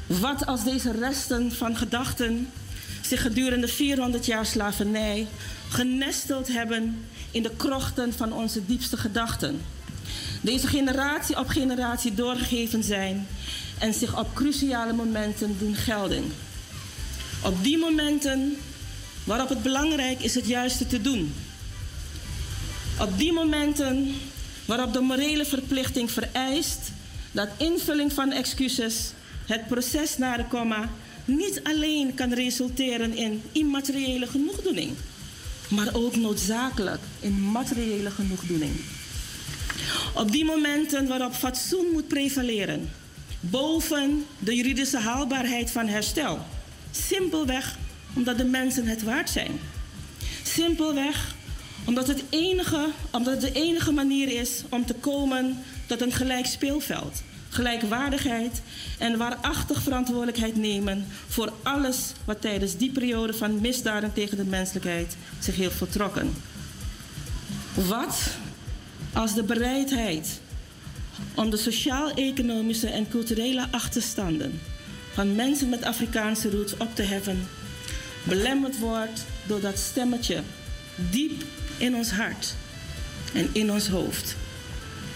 Wat 0.07 0.45
als 0.45 0.63
deze 0.63 0.91
resten 0.91 1.51
van 1.51 1.75
gedachten 1.75 2.49
zich 3.01 3.21
gedurende 3.21 3.67
400 3.67 4.25
jaar 4.25 4.45
slavernij 4.45 5.27
genesteld 5.69 6.47
hebben 6.47 7.05
in 7.31 7.43
de 7.43 7.51
krochten 7.57 8.13
van 8.13 8.33
onze 8.33 8.65
diepste 8.65 8.97
gedachten? 8.97 9.61
Deze 10.41 10.67
generatie 10.67 11.39
op 11.39 11.47
generatie 11.47 12.13
doorgegeven 12.13 12.83
zijn 12.83 13.27
en 13.79 13.93
zich 13.93 14.19
op 14.19 14.33
cruciale 14.33 14.93
momenten 14.93 15.55
doen 15.59 15.75
gelden. 15.75 16.23
Op 17.43 17.63
die 17.63 17.77
momenten 17.77 18.57
waarop 19.23 19.49
het 19.49 19.63
belangrijk 19.63 20.21
is 20.21 20.35
het 20.35 20.47
juiste 20.47 20.87
te 20.87 21.01
doen. 21.01 21.33
Op 22.99 23.17
die 23.17 23.33
momenten 23.33 24.15
waarop 24.65 24.93
de 24.93 24.99
morele 24.99 25.45
verplichting 25.45 26.11
vereist 26.11 26.91
dat 27.31 27.49
invulling 27.57 28.13
van 28.13 28.31
excuses 28.31 29.11
het 29.45 29.67
proces 29.67 30.17
naar 30.17 30.37
de 30.37 30.45
komma 30.45 30.89
niet 31.25 31.59
alleen 31.63 32.13
kan 32.13 32.33
resulteren 32.33 33.15
in 33.15 33.41
immateriële 33.51 34.27
genoegdoening, 34.27 34.91
maar 35.67 35.93
ook 35.93 36.15
noodzakelijk 36.15 37.01
in 37.19 37.51
materiële 37.51 38.11
genoegdoening. 38.11 38.71
Op 40.15 40.31
die 40.31 40.45
momenten 40.45 41.07
waarop 41.07 41.33
fatsoen 41.33 41.85
moet 41.91 42.07
prevaleren, 42.07 42.91
boven 43.39 44.25
de 44.39 44.55
juridische 44.55 44.99
haalbaarheid 44.99 45.71
van 45.71 45.87
herstel. 45.87 46.39
Simpelweg 46.91 47.77
omdat 48.15 48.37
de 48.37 48.45
mensen 48.45 48.85
het 48.85 49.03
waard 49.03 49.29
zijn. 49.29 49.59
Simpelweg 50.43 51.35
Omdat 51.85 52.07
het, 52.07 52.23
enige, 52.29 52.87
omdat 53.11 53.41
de 53.41 53.51
enige 53.51 53.91
manier 53.91 54.39
is 54.41 54.61
om 54.69 54.85
te 54.85 54.93
komen 54.93 55.57
tot 55.85 56.01
een 56.01 56.11
gelijk 56.11 56.45
speelveld, 56.45 57.21
gelijkwaardigheid 57.49 58.61
en 58.99 59.17
waarachtig 59.17 59.81
verantwoordelijkheid 59.81 60.55
nemen 60.55 61.05
voor 61.27 61.53
alles 61.63 61.97
wat 62.25 62.41
tijdens 62.41 62.77
die 62.77 62.91
periode 62.91 63.33
van 63.33 63.61
misdaden 63.61 64.13
tegen 64.13 64.37
de 64.37 64.45
menselijkheid 64.45 65.17
zich 65.39 65.55
heeft 65.55 65.75
voltrokken. 65.75 66.33
Wat 67.73 68.19
als 69.13 69.33
de 69.33 69.43
bereidheid 69.43 70.39
om 71.35 71.49
de 71.49 71.57
sociaal-economische 71.57 72.89
en 72.89 73.09
culturele 73.09 73.67
achterstanden 73.71 74.59
van 75.13 75.35
mensen 75.35 75.69
met 75.69 75.83
Afrikaanse 75.83 76.51
roots 76.51 76.77
op 76.77 76.95
te 76.95 77.01
heffen, 77.01 77.47
belemmerd 78.23 78.79
wordt 78.79 79.25
door 79.47 79.61
dat 79.61 79.77
stemmetje 79.77 80.41
diep 81.11 81.43
in 81.83 81.95
ons 81.95 82.11
hart 82.11 82.55
en 83.33 83.49
in 83.51 83.71
ons 83.71 83.87
hoofd, 83.87 84.35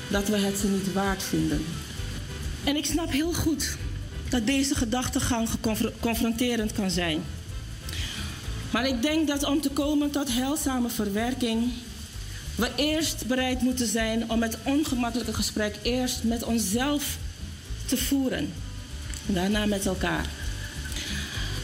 dat 0.07 0.27
we 0.27 0.37
het 0.37 0.57
ze 0.57 0.67
niet 0.67 0.93
waard 0.93 1.23
vinden. 1.23 1.65
En 2.63 2.75
ik 2.75 2.85
snap 2.85 3.11
heel 3.11 3.33
goed 3.33 3.75
dat 4.29 4.45
deze 4.45 4.75
gedachtegang 4.75 5.47
confronterend 5.99 6.71
kan 6.73 6.91
zijn. 6.91 7.23
Maar 8.71 8.87
ik 8.87 9.01
denk 9.01 9.27
dat 9.27 9.43
om 9.43 9.61
te 9.61 9.69
komen 9.69 10.11
tot 10.11 10.33
heilzame 10.33 10.89
verwerking, 10.89 11.71
we 12.55 12.69
eerst 12.75 13.27
bereid 13.27 13.61
moeten 13.61 13.87
zijn 13.87 14.29
om 14.31 14.41
het 14.41 14.57
ongemakkelijke 14.63 15.33
gesprek 15.33 15.75
eerst 15.81 16.23
met 16.23 16.43
onszelf 16.43 17.17
te 17.85 17.97
voeren. 17.97 18.53
Daarna 19.25 19.65
met 19.65 19.85
elkaar. 19.85 20.25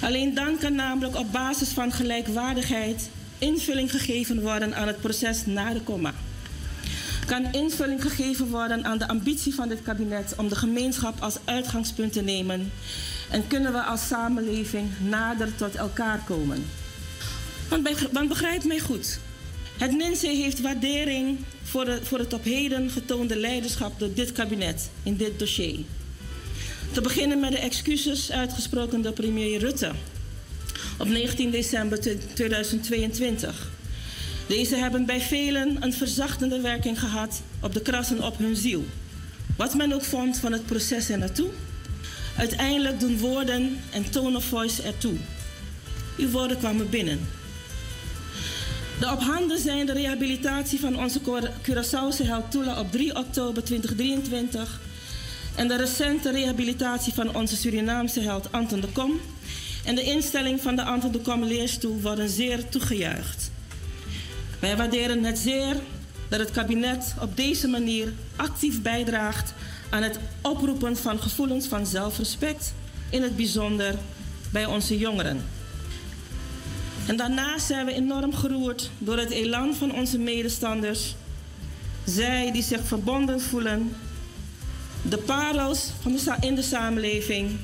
Alleen 0.01 0.33
dan 0.33 0.57
kan 0.57 0.75
namelijk 0.75 1.15
op 1.15 1.31
basis 1.31 1.69
van 1.69 1.91
gelijkwaardigheid 1.91 3.09
invulling 3.43 3.91
gegeven 3.91 4.41
worden 4.41 4.75
aan 4.75 4.87
het 4.87 5.01
proces 5.01 5.45
na 5.45 5.73
de 5.73 5.81
komma. 5.81 6.13
Kan 7.25 7.53
invulling 7.53 8.01
gegeven 8.01 8.47
worden 8.47 8.85
aan 8.85 8.97
de 8.97 9.07
ambitie 9.07 9.53
van 9.53 9.69
dit 9.69 9.81
kabinet 9.81 10.33
om 10.37 10.49
de 10.49 10.55
gemeenschap 10.55 11.21
als 11.21 11.37
uitgangspunt 11.45 12.13
te 12.13 12.21
nemen 12.21 12.71
en 13.31 13.47
kunnen 13.47 13.71
we 13.71 13.81
als 13.81 14.07
samenleving 14.07 14.89
nader 15.09 15.55
tot 15.55 15.75
elkaar 15.75 16.23
komen. 16.25 16.65
Want, 18.11 18.27
begrijp 18.27 18.63
mij 18.63 18.79
goed. 18.79 19.19
Het 19.77 19.91
NINSE 19.91 20.27
heeft 20.27 20.61
waardering 20.61 21.37
voor, 21.63 21.85
de, 21.85 21.99
voor 22.03 22.19
het 22.19 22.33
op 22.33 22.43
heden 22.43 22.89
getoonde 22.89 23.35
leiderschap 23.35 23.99
door 23.99 24.13
dit 24.13 24.31
kabinet 24.31 24.89
in 25.03 25.15
dit 25.15 25.39
dossier. 25.39 25.79
Te 26.91 27.01
beginnen 27.01 27.39
met 27.39 27.51
de 27.51 27.59
excuses 27.59 28.31
uitgesproken 28.31 29.01
door 29.01 29.13
premier 29.13 29.59
Rutte 29.59 29.91
op 30.97 31.07
19 31.07 31.51
december 31.51 31.99
2022. 32.33 33.71
Deze 34.47 34.75
hebben 34.75 35.05
bij 35.05 35.21
velen 35.21 35.77
een 35.79 35.93
verzachtende 35.93 36.61
werking 36.61 36.99
gehad 36.99 37.41
op 37.61 37.73
de 37.73 37.81
krassen 37.81 38.23
op 38.23 38.37
hun 38.37 38.55
ziel. 38.55 38.85
Wat 39.57 39.73
men 39.73 39.93
ook 39.93 40.03
vond 40.03 40.37
van 40.37 40.51
het 40.51 40.65
proces 40.65 41.09
er 41.09 41.17
naartoe. 41.17 41.49
Uiteindelijk 42.37 42.99
doen 42.99 43.17
woorden 43.17 43.79
en 43.91 44.09
tone 44.09 44.37
of 44.37 44.45
voice 44.45 44.81
ertoe. 44.81 45.15
Uw 46.17 46.29
woorden 46.29 46.57
kwamen 46.57 46.89
binnen. 46.89 47.19
De 48.99 49.11
op 49.11 49.21
handen 49.21 49.59
zijnde 49.59 49.93
rehabilitatie 49.93 50.79
van 50.79 50.99
onze 50.99 51.19
Curaçaose 51.61 52.25
held 52.25 52.51
Tula 52.51 52.79
op 52.79 52.91
3 52.91 53.15
oktober 53.15 53.63
2023 53.63 54.79
en 55.55 55.67
de 55.67 55.75
recente 55.75 56.31
rehabilitatie 56.31 57.13
van 57.13 57.35
onze 57.35 57.55
Surinaamse 57.55 58.19
held 58.19 58.51
Anton 58.51 58.79
de 58.79 58.87
Kom 58.87 59.19
en 59.83 59.95
de 59.95 60.03
instelling 60.03 60.61
van 60.61 60.75
de 60.75 60.83
Anton 60.83 61.45
leerstoel 61.45 62.01
worden 62.01 62.29
zeer 62.29 62.69
toegejuicht. 62.69 63.51
Wij 64.59 64.77
waarderen 64.77 65.23
het 65.23 65.37
zeer 65.37 65.75
dat 66.29 66.39
het 66.39 66.51
kabinet 66.51 67.13
op 67.21 67.37
deze 67.37 67.67
manier 67.67 68.13
actief 68.35 68.81
bijdraagt 68.81 69.53
aan 69.89 70.03
het 70.03 70.19
oproepen 70.41 70.97
van 70.97 71.19
gevoelens 71.19 71.67
van 71.67 71.85
zelfrespect, 71.85 72.73
in 73.09 73.21
het 73.21 73.35
bijzonder 73.35 73.95
bij 74.51 74.65
onze 74.65 74.97
jongeren. 74.97 75.45
En 77.05 77.15
daarnaast 77.15 77.65
zijn 77.65 77.85
we 77.85 77.93
enorm 77.93 78.33
geroerd 78.33 78.89
door 78.97 79.17
het 79.17 79.29
elan 79.29 79.75
van 79.75 79.93
onze 79.93 80.17
medestanders. 80.17 81.15
Zij 82.03 82.51
die 82.51 82.63
zich 82.63 82.81
verbonden 82.83 83.41
voelen, 83.41 83.95
de 85.01 85.17
parels 85.17 85.89
van 86.01 86.11
de, 86.11 86.35
in 86.39 86.55
de 86.55 86.61
samenleving, 86.61 87.57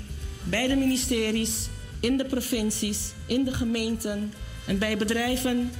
bij 0.44 0.67
de 0.67 0.76
ministeries, 0.76 1.67
in 2.00 2.18
de 2.18 2.26
provincies, 2.26 3.00
in 3.26 3.44
de 3.44 3.54
gemeenten 3.54 4.34
en 4.66 4.78
bij 4.78 4.98
bedrijven 4.98 5.72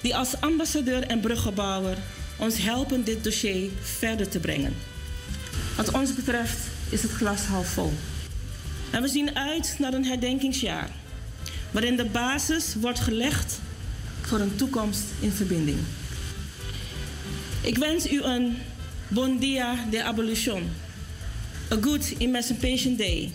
die 0.00 0.16
als 0.16 0.40
ambassadeur 0.40 1.02
en 1.02 1.20
bruggebouwer 1.20 1.96
ons 2.38 2.58
helpen 2.58 3.04
dit 3.04 3.24
dossier 3.24 3.70
verder 3.82 4.28
te 4.28 4.38
brengen. 4.38 4.74
Wat 5.76 5.90
ons 5.90 6.14
betreft 6.14 6.58
is 6.90 7.02
het 7.02 7.10
glas 7.10 7.44
half 7.44 7.68
vol. 7.68 7.92
En 8.90 9.02
we 9.02 9.08
zien 9.08 9.36
uit 9.36 9.76
naar 9.78 9.94
een 9.94 10.04
herdenkingsjaar 10.04 10.90
waarin 11.70 11.96
de 11.96 12.04
basis 12.04 12.74
wordt 12.80 13.00
gelegd 13.00 13.60
voor 14.22 14.40
een 14.40 14.56
toekomst 14.56 15.04
in 15.20 15.30
verbinding. 15.30 15.78
Ik 17.60 17.78
wens 17.78 18.10
u 18.10 18.22
een 18.22 18.56
bon 19.08 19.38
dia 19.38 19.86
de 19.90 20.02
abolition. 20.02 20.70
A 21.72 21.76
good 21.80 22.14
Emancipation 22.18 22.96
Day. 22.96 23.32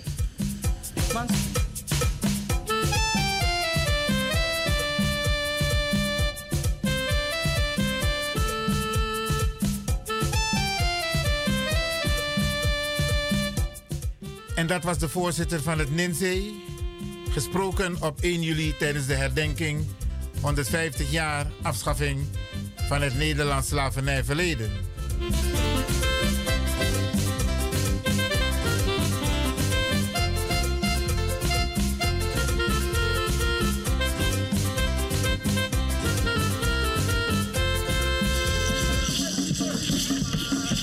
En 14.64 14.70
dat 14.70 14.84
was 14.84 14.98
de 14.98 15.10
voorzitter 15.10 15.62
van 15.62 15.80
het 15.80 15.96
NINSE, 15.96 16.52
gesproken 17.30 18.02
op 18.02 18.22
1 18.22 18.42
juli 18.42 18.76
tijdens 18.78 19.06
de 19.06 19.14
herdenking 19.14 19.86
150 20.42 21.12
jaar 21.12 21.46
afschaffing 21.62 22.20
van 22.76 23.02
het 23.02 23.18
Nederlands 23.18 23.68
slavernijverleden. 23.68 24.72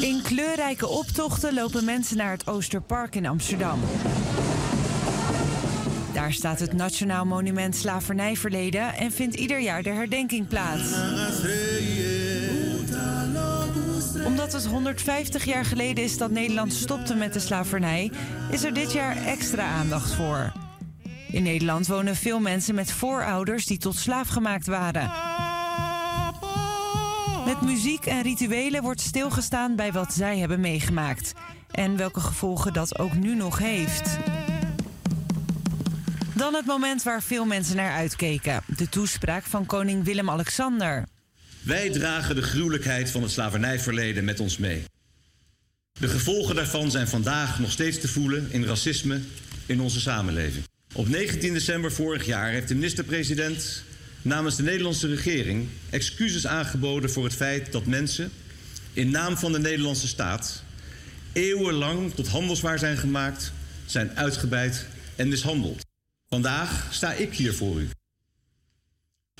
In 0.00 0.22
kleurrijke 0.22 0.88
optochten 0.88 1.54
lopen 1.54 1.84
mensen 1.84 2.16
naar 2.16 2.30
het 2.30 2.46
Oosterpark 2.46 3.14
in 3.14 3.26
Amsterdam. 3.26 3.80
Daar 6.12 6.32
staat 6.32 6.60
het 6.60 6.72
Nationaal 6.72 7.26
Monument 7.26 7.76
Slavernijverleden 7.76 8.94
en 8.94 9.12
vindt 9.12 9.34
ieder 9.34 9.60
jaar 9.60 9.82
de 9.82 9.90
herdenking 9.90 10.48
plaats. 10.48 10.92
Omdat 14.24 14.52
het 14.52 14.66
150 14.66 15.44
jaar 15.44 15.64
geleden 15.64 16.04
is 16.04 16.18
dat 16.18 16.30
Nederland 16.30 16.72
stopte 16.72 17.14
met 17.14 17.32
de 17.32 17.40
slavernij, 17.40 18.10
is 18.50 18.64
er 18.64 18.74
dit 18.74 18.92
jaar 18.92 19.16
extra 19.26 19.64
aandacht 19.64 20.14
voor. 20.14 20.52
In 21.30 21.42
Nederland 21.42 21.86
wonen 21.86 22.16
veel 22.16 22.40
mensen 22.40 22.74
met 22.74 22.92
voorouders 22.92 23.66
die 23.66 23.78
tot 23.78 23.96
slaaf 23.96 24.28
gemaakt 24.28 24.66
waren. 24.66 25.10
Met 27.50 27.60
muziek 27.62 28.06
en 28.06 28.22
rituelen 28.22 28.82
wordt 28.82 29.00
stilgestaan 29.00 29.76
bij 29.76 29.92
wat 29.92 30.12
zij 30.12 30.38
hebben 30.38 30.60
meegemaakt 30.60 31.32
en 31.70 31.96
welke 31.96 32.20
gevolgen 32.20 32.72
dat 32.72 32.98
ook 32.98 33.14
nu 33.14 33.34
nog 33.34 33.58
heeft. 33.58 34.18
Dan 36.34 36.54
het 36.54 36.66
moment 36.66 37.02
waar 37.02 37.22
veel 37.22 37.44
mensen 37.44 37.76
naar 37.76 37.92
uitkeken: 37.92 38.62
de 38.76 38.88
toespraak 38.88 39.44
van 39.44 39.66
koning 39.66 40.04
Willem-Alexander. 40.04 41.06
Wij 41.60 41.90
dragen 41.90 42.34
de 42.34 42.42
gruwelijkheid 42.42 43.10
van 43.10 43.22
het 43.22 43.30
slavernijverleden 43.30 44.24
met 44.24 44.40
ons 44.40 44.58
mee. 44.58 44.84
De 45.92 46.08
gevolgen 46.08 46.54
daarvan 46.54 46.90
zijn 46.90 47.08
vandaag 47.08 47.58
nog 47.58 47.70
steeds 47.70 48.00
te 48.00 48.08
voelen 48.08 48.46
in 48.50 48.64
racisme 48.64 49.20
in 49.66 49.80
onze 49.80 50.00
samenleving. 50.00 50.64
Op 50.94 51.08
19 51.08 51.52
december 51.52 51.92
vorig 51.92 52.26
jaar 52.26 52.50
heeft 52.50 52.68
de 52.68 52.74
minister-president 52.74 53.84
namens 54.22 54.56
de 54.56 54.62
Nederlandse 54.62 55.06
regering 55.06 55.68
excuses 55.90 56.46
aangeboden 56.46 57.10
voor 57.10 57.24
het 57.24 57.34
feit 57.34 57.72
dat 57.72 57.86
mensen 57.86 58.32
in 58.92 59.10
naam 59.10 59.36
van 59.36 59.52
de 59.52 59.58
Nederlandse 59.58 60.08
staat 60.08 60.62
eeuwenlang 61.32 62.14
tot 62.14 62.28
handelswaar 62.28 62.78
zijn 62.78 62.96
gemaakt, 62.96 63.52
zijn 63.86 64.16
uitgebuit 64.16 64.86
en 65.16 65.28
mishandeld. 65.28 65.86
Vandaag 66.28 66.86
sta 66.90 67.12
ik 67.12 67.34
hier 67.34 67.54
voor 67.54 67.80
u. 67.80 67.88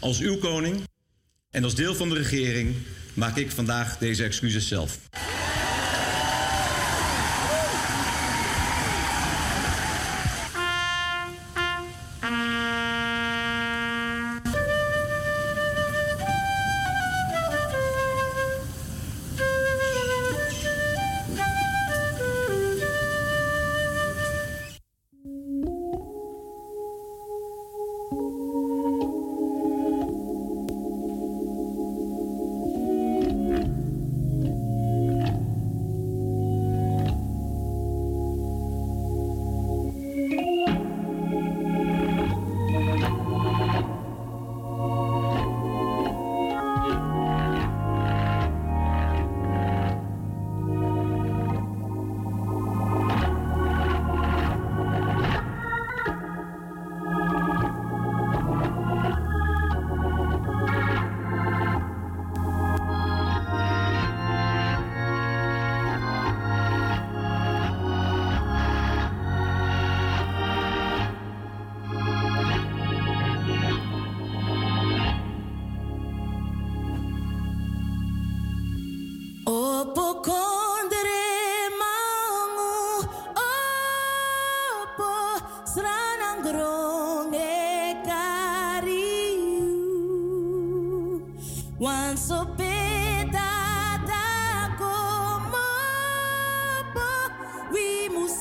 Als 0.00 0.18
uw 0.18 0.38
koning 0.38 0.82
en 1.50 1.64
als 1.64 1.74
deel 1.74 1.94
van 1.94 2.08
de 2.08 2.14
regering 2.14 2.74
maak 3.14 3.36
ik 3.36 3.50
vandaag 3.50 3.98
deze 3.98 4.24
excuses 4.24 4.68
zelf. 4.68 4.98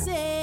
say. 0.06 0.39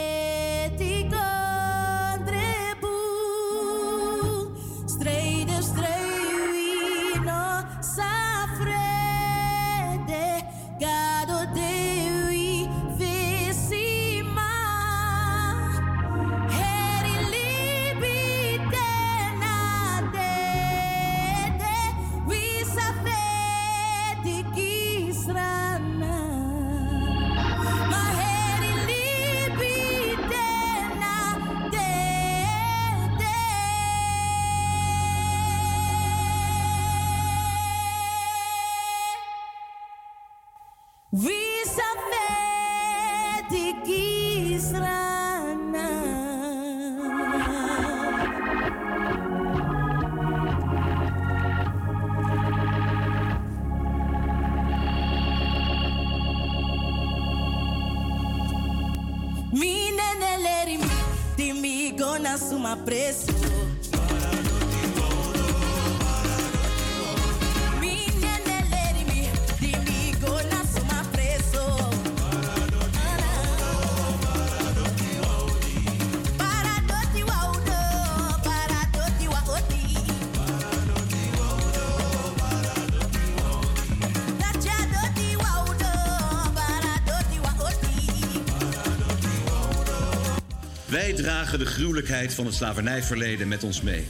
De 91.51 91.67
gruwelijkheid 91.67 92.35
van 92.35 92.47
het 92.47 92.55
slavernijverleden 92.55 93.49
met 93.49 93.65
ons 93.65 93.83
mee. 93.83 94.07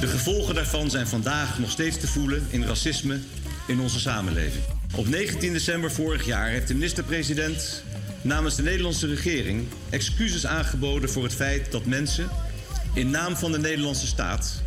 De 0.00 0.06
gevolgen 0.06 0.54
daarvan 0.54 0.90
zijn 0.90 1.06
vandaag 1.06 1.58
nog 1.58 1.70
steeds 1.70 1.98
te 2.00 2.06
voelen 2.06 2.46
in 2.50 2.64
racisme 2.64 3.18
in 3.66 3.80
onze 3.80 4.00
samenleving. 4.00 4.64
Op 4.96 5.08
19 5.08 5.52
december 5.52 5.90
vorig 5.90 6.24
jaar 6.24 6.48
heeft 6.48 6.68
de 6.68 6.74
minister-president 6.74 7.84
namens 8.22 8.56
de 8.56 8.62
Nederlandse 8.62 9.06
regering 9.06 9.66
excuses 9.90 10.46
aangeboden 10.46 11.10
voor 11.10 11.22
het 11.22 11.34
feit 11.34 11.72
dat 11.72 11.84
mensen 11.84 12.28
in 12.94 13.10
naam 13.10 13.36
van 13.36 13.52
de 13.52 13.58
Nederlandse 13.58 14.06
staat 14.06 14.62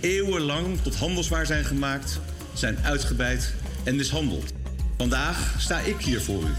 eeuwenlang 0.00 0.82
tot 0.82 0.96
handelswaar 0.96 1.46
zijn 1.46 1.64
gemaakt, 1.64 2.20
zijn 2.54 2.78
uitgebuit 2.82 3.54
en 3.84 3.96
mishandeld. 3.96 4.52
Vandaag 4.96 5.54
sta 5.58 5.80
ik 5.80 6.00
hier 6.00 6.20
voor 6.20 6.42
u. 6.42 6.52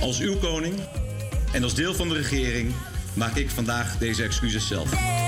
Als 0.00 0.20
uw 0.20 0.36
koning 0.36 0.74
en 1.52 1.62
als 1.62 1.74
deel 1.74 1.94
van 1.94 2.08
de 2.08 2.14
regering 2.14 2.74
maak 3.14 3.36
ik 3.36 3.50
vandaag 3.50 3.98
deze 3.98 4.22
excuses 4.22 4.66
zelf. 4.66 5.21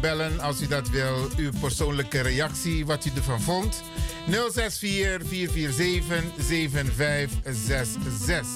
Bellen 0.00 0.40
als 0.40 0.60
u 0.60 0.66
dat 0.66 0.88
wil. 0.88 1.28
Uw 1.36 1.50
persoonlijke 1.60 2.20
reactie, 2.20 2.86
wat 2.86 3.04
u 3.04 3.10
ervan 3.16 3.40
vond. 3.40 3.82
064 4.26 5.28
447 5.28 6.24
7566. 6.38 8.48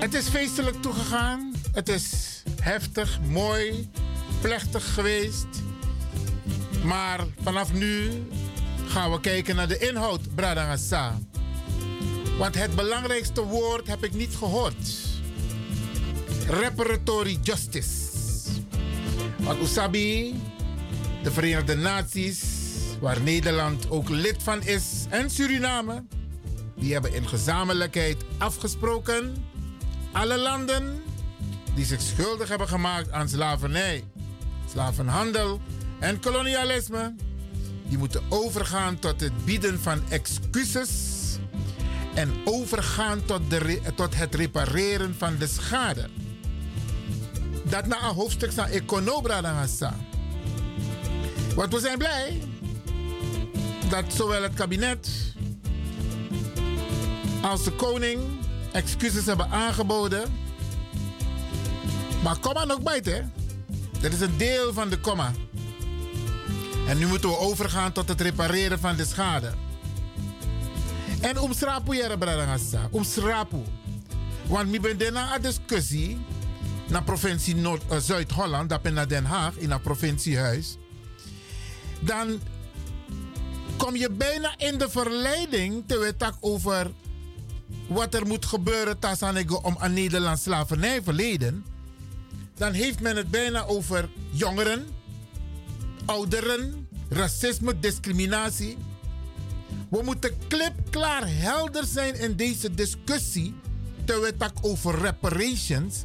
Het 0.00 0.14
is 0.14 0.28
feestelijk 0.28 0.82
toegegaan. 0.82 1.52
Het 1.72 1.88
is 1.88 2.42
heftig, 2.60 3.20
mooi, 3.20 3.90
plechtig 4.40 4.94
geweest. 4.94 5.46
Maar 6.84 7.20
vanaf 7.42 7.72
nu 7.72 8.10
gaan 8.86 9.12
we 9.12 9.20
kijken 9.20 9.56
naar 9.56 9.68
de 9.68 9.78
inhoud, 9.78 10.34
Bradangasa. 10.34 11.18
Want 12.38 12.54
het 12.54 12.74
belangrijkste 12.74 13.42
woord 13.42 13.86
heb 13.86 14.04
ik 14.04 14.12
niet 14.12 14.36
gehoord. 14.36 14.88
Reparatory 16.46 17.38
justice. 17.42 18.05
Want 19.46 19.60
Usabi, 19.60 20.34
de 21.22 21.30
Verenigde 21.30 21.74
Naties, 21.74 22.40
waar 23.00 23.20
Nederland 23.20 23.90
ook 23.90 24.08
lid 24.08 24.42
van 24.42 24.62
is, 24.62 25.04
en 25.08 25.30
Suriname, 25.30 26.04
die 26.76 26.92
hebben 26.92 27.14
in 27.14 27.28
gezamenlijkheid 27.28 28.24
afgesproken. 28.38 29.44
Alle 30.12 30.38
landen 30.38 31.02
die 31.74 31.84
zich 31.84 32.00
schuldig 32.00 32.48
hebben 32.48 32.68
gemaakt 32.68 33.10
aan 33.10 33.28
slavernij, 33.28 34.04
slavenhandel 34.70 35.60
en 35.98 36.20
kolonialisme, 36.20 37.14
die 37.88 37.98
moeten 37.98 38.22
overgaan 38.28 38.98
tot 38.98 39.20
het 39.20 39.44
bieden 39.44 39.80
van 39.80 40.02
excuses 40.08 40.90
en 42.14 42.32
overgaan 42.44 43.24
tot, 43.24 43.50
de, 43.50 43.80
tot 43.94 44.16
het 44.16 44.34
repareren 44.34 45.14
van 45.18 45.36
de 45.38 45.46
schade 45.46 46.08
dat 47.68 47.86
na 47.86 48.08
een 48.08 48.14
hoofdstuk 48.14 48.52
van 48.52 48.66
Econobra 48.66 49.40
dan. 49.40 49.54
Want 51.54 51.72
we 51.72 51.80
zijn 51.80 51.98
blij 51.98 52.42
dat 53.88 54.04
zowel 54.08 54.42
het 54.42 54.54
kabinet 54.54 55.08
als 57.42 57.64
de 57.64 57.72
koning 57.72 58.20
excuses 58.72 59.26
hebben 59.26 59.50
aangeboden. 59.50 60.22
Maar 62.22 62.38
komma 62.38 62.64
nog 62.64 62.82
bijt, 62.82 63.06
hè? 63.06 63.20
Dat 64.00 64.12
is 64.12 64.20
een 64.20 64.36
deel 64.36 64.72
van 64.72 64.88
de 64.88 64.98
komma. 64.98 65.32
En 66.88 66.98
nu 66.98 67.06
moeten 67.06 67.28
we 67.28 67.38
overgaan 67.38 67.92
tot 67.92 68.08
het 68.08 68.20
repareren 68.20 68.78
van 68.78 68.96
de 68.96 69.04
schade. 69.04 69.52
En 71.20 71.38
omstrapu 71.38 71.96
jere 71.96 72.18
bradangasa. 72.18 72.88
Omstrapu. 72.90 73.62
Want 74.46 74.68
mi 74.68 74.80
ben 74.80 74.98
daarna 74.98 75.34
een 75.34 75.42
discussie 75.42 76.18
naar 76.88 77.02
provincie 77.02 77.56
Noord, 77.56 77.82
uh, 77.92 77.98
Zuid-Holland, 77.98 78.68
dat 78.68 78.82
naar 78.82 79.08
Den 79.08 79.24
Haag, 79.24 79.56
in 79.56 79.70
een 79.70 79.80
provinciehuis. 79.80 80.76
Dan 82.00 82.40
kom 83.76 83.96
je 83.96 84.10
bijna 84.10 84.54
in 84.56 84.78
de 84.78 84.90
verleiding 84.90 85.84
te 85.86 85.98
weten 85.98 86.34
over 86.40 86.90
wat 87.86 88.14
er 88.14 88.26
moet 88.26 88.44
gebeuren 88.44 88.98
om 89.62 89.76
een 89.80 89.92
Nederlands 89.92 90.42
slavernijverleden. 90.42 91.64
Dan 92.54 92.72
heeft 92.72 93.00
men 93.00 93.16
het 93.16 93.30
bijna 93.30 93.64
over 93.64 94.08
jongeren, 94.30 94.86
ouderen, 96.04 96.88
racisme, 97.08 97.78
discriminatie. 97.78 98.76
We 99.88 100.02
moeten 100.02 100.38
klipklaar 100.48 101.22
helder 101.26 101.84
zijn 101.84 102.14
in 102.14 102.36
deze 102.36 102.74
discussie. 102.74 103.54
Terwijl 104.04 104.26
het 104.26 104.38
over 104.62 104.98
reparations. 104.98 106.04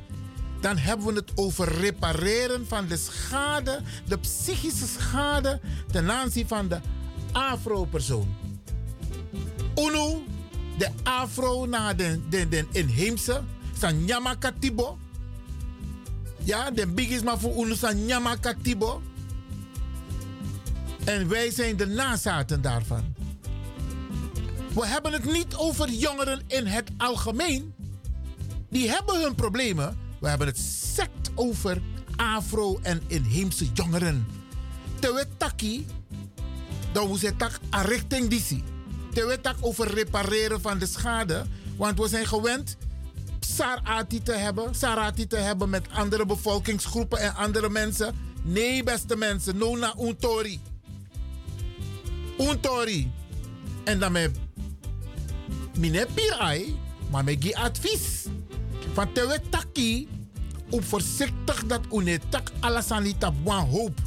Dan 0.62 0.78
hebben 0.78 1.08
we 1.08 1.14
het 1.14 1.32
over 1.36 1.68
repareren 1.68 2.68
van 2.68 2.88
de 2.88 2.98
schade, 2.98 3.82
de 4.08 4.18
psychische 4.18 4.88
schade 4.88 5.60
ten 5.92 6.12
aanzien 6.12 6.48
van 6.48 6.68
de 6.68 6.80
afro-persoon. 7.32 8.36
Uno, 9.76 10.24
de 10.78 10.90
afro 11.04 11.66
naar 11.66 11.96
de, 11.96 12.20
de, 12.30 12.50
de 12.50 12.66
inheemse, 12.72 13.42
zijn 13.78 14.06
Katibo. 14.40 14.98
Ja, 16.44 16.72
de 16.72 16.88
big 16.88 17.24
maar 17.24 17.40
voor 17.40 17.66
Uno 17.66 17.76
zijn 17.76 18.40
Katibo. 18.40 19.02
En 21.04 21.28
wij 21.28 21.52
zijn 21.52 21.78
de 21.78 21.86
nazaten 21.86 22.62
daarvan. 22.62 23.16
We 24.74 24.88
hebben 24.88 25.14
het 25.14 25.26
niet 25.26 25.56
over 25.56 25.90
jongeren 25.90 26.42
in 26.48 26.66
het 26.66 26.90
algemeen. 26.98 27.74
Die 28.70 28.90
hebben 28.90 29.22
hun 29.22 29.36
problemen. 29.36 29.98
We 30.22 30.28
hebben 30.30 30.48
het 30.48 30.58
sect 30.94 31.32
over 31.36 31.82
afro- 32.16 32.80
en 32.82 33.02
inheemse 33.08 33.66
jongeren. 33.74 34.28
Terwijl 35.00 35.26
taki, 35.38 35.86
dan 36.92 37.08
moet 37.08 37.20
je 37.20 37.36
tak 37.36 37.60
aan 37.70 37.86
richting 37.86 38.30
die 38.30 38.64
Terwijl 39.14 39.42
tak 39.42 39.56
over 39.60 39.94
repareren 39.94 40.62
van 40.62 40.78
de 40.78 40.86
schade. 40.86 41.46
Want 41.78 42.00
we 42.00 42.08
zijn 42.08 42.28
gewend 42.28 42.78
sarati 43.40 44.24
te 44.24 44.34
hebben. 44.34 44.76
Sarati 44.76 45.28
te 45.28 45.36
hebben 45.38 45.70
met 45.70 45.90
andere 45.92 46.26
bevolkingsgroepen 46.26 47.20
en 47.20 47.36
andere 47.36 47.70
mensen. 47.70 48.16
Nee, 48.44 48.84
beste 48.84 49.16
mensen. 49.16 49.58
No 49.58 49.78
na 49.78 49.96
untori. 50.00 50.60
Untori. 52.40 53.12
En 53.84 54.00
dan 54.00 54.12
met 54.12 54.32
mine 55.78 56.08
pirai, 56.14 56.80
maar 57.10 57.24
me 57.24 57.36
gi 57.40 57.54
advies. 57.54 58.26
Van 58.94 59.14
tewe 59.14 59.42
taki, 59.50 60.08
om 60.70 60.84
voorzichtig 60.84 61.66
dat 61.66 61.82
unetak 61.92 62.52
alasanita 62.60 63.34
wan 63.44 63.68
hoop. 63.70 64.00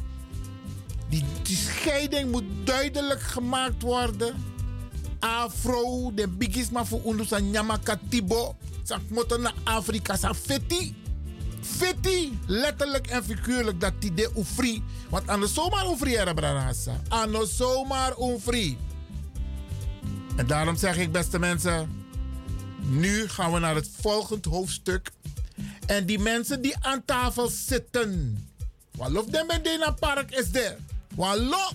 Die, 1.09 1.25
die 1.43 1.57
scheiding 1.57 2.31
moet 2.31 2.45
duidelijk 2.65 3.21
gemaakt 3.21 3.83
worden. 3.83 4.35
Afro, 5.19 6.13
de 6.15 6.29
bigisma 6.29 6.85
voor 6.85 7.01
undusa 7.07 7.39
nyama 7.39 7.77
katibo. 7.77 8.57
Sak 8.83 9.01
motor 9.09 9.41
naar 9.41 9.55
Afrika, 9.65 10.17
sa 10.17 10.35
feti. 10.35 10.95
Letterlijk 12.47 13.07
en 13.07 13.25
figuurlijk, 13.25 13.81
dat 13.81 13.93
die 13.99 14.15
de 14.15 14.31
ufri. 14.37 14.83
Want 15.09 15.29
anders 15.29 15.55
zomaar 15.55 16.35
branasa. 16.35 17.01
Anders 17.09 17.57
zomaar 17.57 18.13
ufri. 18.21 18.79
En 20.37 20.47
daarom 20.47 20.77
zeg 20.77 20.97
ik, 20.97 21.13
beste 21.13 21.39
mensen, 21.39 22.04
nu 22.89 23.29
gaan 23.29 23.53
we 23.53 23.59
naar 23.59 23.75
het 23.75 23.91
volgende 24.01 24.49
hoofdstuk. 24.49 25.11
En 25.87 26.07
die 26.07 26.19
mensen 26.19 26.63
die 26.63 26.77
aan 26.81 27.05
tafel 27.05 27.49
zitten, 27.49 28.39
Walof 28.97 29.27
de 29.27 29.95
park 30.01 30.31
is 30.31 30.55
er. 30.55 30.77
Walof. 31.15 31.73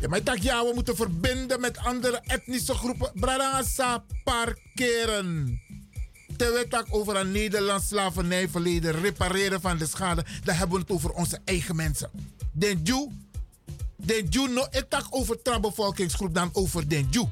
Ja, 0.00 0.08
maar 0.08 0.18
ik 0.18 0.42
ja, 0.42 0.64
we 0.64 0.72
moeten 0.74 0.96
verbinden 0.96 1.60
met 1.60 1.78
andere 1.78 2.20
etnische 2.26 2.74
groepen. 2.74 3.10
Bradangasa 3.14 4.04
parkeren. 4.24 5.60
Terwijl 6.36 6.66
we 6.68 6.84
over 6.90 7.16
een 7.16 7.32
Nederlands 7.32 7.88
slavernijverleden, 7.88 9.00
repareren 9.00 9.60
van 9.60 9.78
de 9.78 9.86
schade, 9.86 10.24
dan 10.44 10.54
hebben 10.54 10.76
we 10.76 10.82
het 10.82 10.92
over 10.92 11.10
onze 11.10 11.40
eigen 11.44 11.76
mensen. 11.76 12.10
Den 12.52 12.82
Jew, 12.82 13.08
den 13.96 14.26
Jew 14.28 14.48
no 14.48 14.66
etak 14.70 15.06
over 15.10 15.38
de 15.42 15.60
bevolkingsgroep 15.60 16.34
dan 16.34 16.50
over 16.52 16.88
den 16.88 17.08
Jew. 17.10 17.26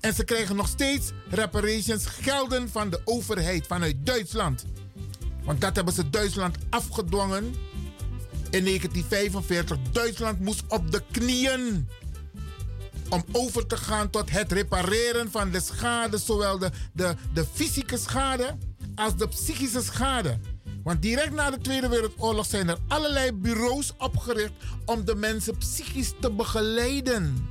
En 0.00 0.14
ze 0.14 0.24
krijgen 0.24 0.56
nog 0.56 0.68
steeds 0.68 1.10
reparations 1.30 2.06
gelden 2.06 2.68
van 2.68 2.90
de 2.90 3.00
overheid 3.04 3.66
vanuit 3.66 3.96
Duitsland. 4.06 4.64
Want 5.44 5.60
dat 5.60 5.76
hebben 5.76 5.94
ze 5.94 6.10
Duitsland 6.10 6.56
afgedwongen 6.70 7.44
in 8.50 8.64
1945. 8.64 9.76
Duitsland 9.92 10.40
moest 10.40 10.62
op 10.68 10.90
de 10.90 11.02
knieën 11.10 11.88
om 13.08 13.24
over 13.32 13.66
te 13.66 13.76
gaan 13.76 14.10
tot 14.10 14.30
het 14.30 14.52
repareren 14.52 15.30
van 15.30 15.50
de 15.50 15.60
schade, 15.60 16.18
zowel 16.18 16.58
de, 16.58 16.70
de, 16.92 17.14
de 17.34 17.44
fysieke 17.52 17.96
schade 17.96 18.56
als 18.94 19.16
de 19.16 19.28
psychische 19.28 19.82
schade. 19.82 20.38
Want 20.82 21.02
direct 21.02 21.32
na 21.32 21.50
de 21.50 21.58
Tweede 21.58 21.88
Wereldoorlog 21.88 22.46
zijn 22.46 22.68
er 22.68 22.78
allerlei 22.88 23.32
bureaus 23.32 23.92
opgericht 23.98 24.52
om 24.84 25.04
de 25.04 25.14
mensen 25.14 25.56
psychisch 25.56 26.12
te 26.20 26.30
begeleiden. 26.30 27.48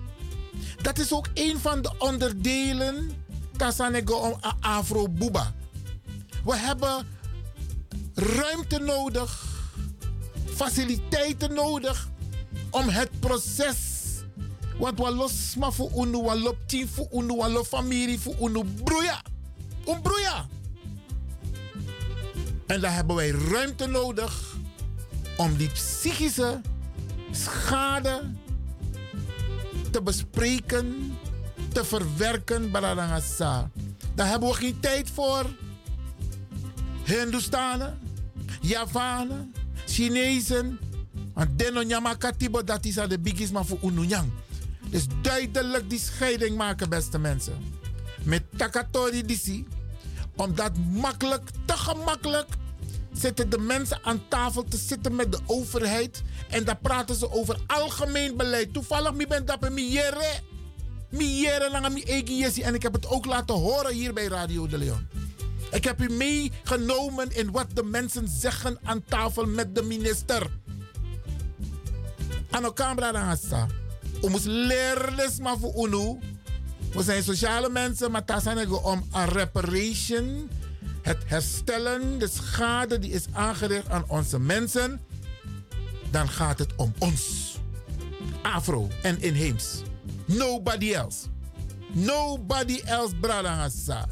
Dat 0.81 0.97
is 0.97 1.13
ook 1.13 1.27
een 1.33 1.59
van 1.59 1.81
de 1.81 1.91
onderdelen 1.97 3.11
om 4.07 4.35
Afro 4.59 5.09
Buba. 5.09 5.53
We 6.45 6.55
hebben 6.55 7.07
ruimte 8.13 8.79
nodig, 8.79 9.45
faciliteiten 10.45 11.53
nodig 11.53 12.09
om 12.69 12.89
het 12.89 13.19
proces. 13.19 13.95
Want 14.77 14.99
we 14.99 15.11
los 15.11 15.55
maar 15.55 15.73
voor 15.73 15.91
unu, 15.95 16.21
we 16.21 16.39
lop 16.39 16.57
team 16.65 16.87
voor 16.87 17.07
unu, 17.11 17.35
we 17.37 17.49
lop 17.49 17.65
familie 17.65 18.19
voor 18.19 18.35
unu, 18.39 18.63
broeia. 18.83 19.21
En 22.67 22.81
daar 22.81 22.93
hebben 22.93 23.15
wij 23.15 23.29
ruimte 23.29 23.85
nodig 23.85 24.55
om 25.37 25.57
die 25.57 25.69
psychische 25.69 26.61
schade 27.31 28.21
te 29.97 30.03
bespreken, 30.03 31.17
te 31.73 31.85
verwerken, 31.85 32.71
Baradangasa. 32.71 33.71
Daar 34.15 34.27
hebben 34.27 34.49
we 34.49 34.55
geen 34.55 34.79
tijd 34.79 35.09
voor. 35.09 35.45
Hindustanen, 37.03 37.99
Javanen, 38.61 39.53
Chinezen. 39.85 40.79
Want 41.33 41.59
deno 41.59 41.81
nyama 41.81 42.13
katibo 42.13 42.63
dat 42.63 42.85
is 42.85 42.93
de 42.93 43.19
bigis 43.19 43.51
maar 43.51 43.65
voor 43.65 43.79
ununyang. 43.83 44.31
Dus 44.89 45.05
duidelijk 45.21 45.89
die 45.89 45.99
scheiding 45.99 46.57
maken, 46.57 46.89
beste 46.89 47.19
mensen. 47.19 47.53
Met 48.23 48.43
takatori 48.55 49.25
disi. 49.25 49.67
Omdat 50.35 50.71
makkelijk, 50.77 51.49
te 51.65 51.77
gemakkelijk 51.77 52.47
zitten 53.13 53.49
de 53.49 53.57
mensen 53.57 53.99
aan 54.03 54.21
tafel 54.27 54.63
te 54.63 54.77
zitten 54.77 55.15
met 55.15 55.31
de 55.31 55.39
overheid. 55.45 56.23
En 56.49 56.63
daar 56.63 56.77
praten 56.77 57.15
ze 57.15 57.31
over 57.31 57.59
algemeen 57.67 58.37
beleid. 58.37 58.73
Toevallig 58.73 59.27
ben 59.27 59.45
dat 59.45 59.69
mi 59.69 59.91
jere. 59.91 60.39
Mi 61.09 61.39
jere 61.39 61.71
lang 61.71 61.89
mi 61.89 62.43
En 62.61 62.73
ik 62.73 62.81
heb 62.81 62.93
het 62.93 63.07
ook 63.07 63.25
laten 63.25 63.55
horen 63.55 63.93
hier 63.93 64.13
bij 64.13 64.27
Radio 64.27 64.67
de 64.67 64.77
Leon. 64.77 65.07
Ik 65.71 65.83
heb 65.83 66.01
u 66.01 66.09
meegenomen 66.09 67.35
in 67.35 67.51
wat 67.51 67.67
de 67.73 67.83
mensen 67.83 68.27
zeggen 68.27 68.79
aan 68.83 69.03
tafel 69.03 69.45
met 69.45 69.75
de 69.75 69.83
minister. 69.83 70.47
Ano 72.49 72.73
camera 72.73 73.11
dan 73.11 73.21
hasta. 73.21 73.67
We 74.21 74.29
moeten 74.29 74.51
leren 74.51 75.15
maar 75.41 75.57
voor 75.57 75.87
UNO. 75.87 76.19
We 76.93 77.03
zijn 77.03 77.23
sociale 77.23 77.69
mensen, 77.69 78.11
maar 78.11 78.25
dat 78.25 78.43
zijn 78.43 78.57
om 78.83 79.07
een 79.11 79.29
reparation 79.29 80.49
het 81.07 81.23
herstellen, 81.25 82.19
de 82.19 82.27
schade 82.27 82.99
die 82.99 83.11
is 83.11 83.25
aangericht 83.31 83.89
aan 83.89 84.03
onze 84.07 84.39
mensen, 84.39 85.01
dan 86.11 86.29
gaat 86.29 86.59
het 86.59 86.75
om 86.75 86.93
ons. 86.97 87.55
Afro 88.41 88.87
en 89.01 89.21
inheems. 89.21 89.81
Nobody 90.25 90.93
else. 90.93 91.27
Nobody 91.93 92.81
else, 92.85 93.15
Bradangasa. 93.15 94.07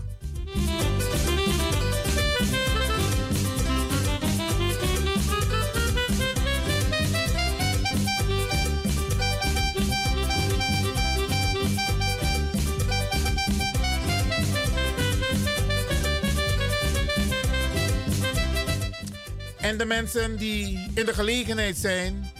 En 19.65 19.77
de 19.77 19.85
mensen 19.85 20.37
die 20.37 20.91
in 20.93 21.05
de 21.05 21.13
gelegenheid 21.13 21.77
zijn 21.77 22.31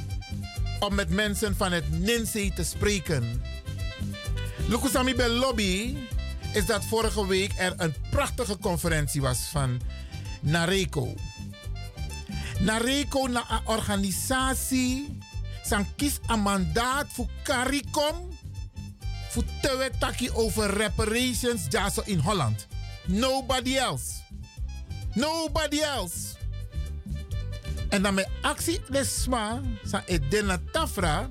om 0.79 0.95
met 0.95 1.09
mensen 1.09 1.55
van 1.55 1.71
het 1.71 1.99
Ninsi 1.99 2.53
te 2.53 2.63
spreken. 2.63 3.43
Lukusami 4.67 5.15
bij 5.15 5.29
lobby. 5.29 5.97
is 6.53 6.65
dat 6.65 6.85
vorige 6.85 7.27
week 7.27 7.51
er 7.57 7.73
een 7.77 7.93
prachtige 8.09 8.57
conferentie 8.57 9.21
was 9.21 9.39
van 9.39 9.81
Nareco. 10.41 11.13
Nareco 12.59 13.27
na 13.27 13.45
een 13.49 13.67
organisatie 13.67 15.17
san 15.63 15.95
kies 15.95 16.19
een 16.27 16.39
mandaat 16.39 17.07
voor 17.09 17.27
CARICOM 17.43 18.37
voor 19.29 19.43
te 19.61 19.89
taki 19.99 20.31
over 20.31 20.73
reparations 20.73 21.67
in 22.03 22.19
Holland. 22.19 22.67
Nobody 23.05 23.75
else. 23.75 24.11
Nobody 25.13 25.79
else. 25.79 26.34
En 27.95 28.01
dan 28.01 28.13
met 28.13 28.27
actie 28.41 28.81
desma 28.89 29.61
sa 29.85 30.03
edena 30.05 30.59
tafra, 30.71 31.29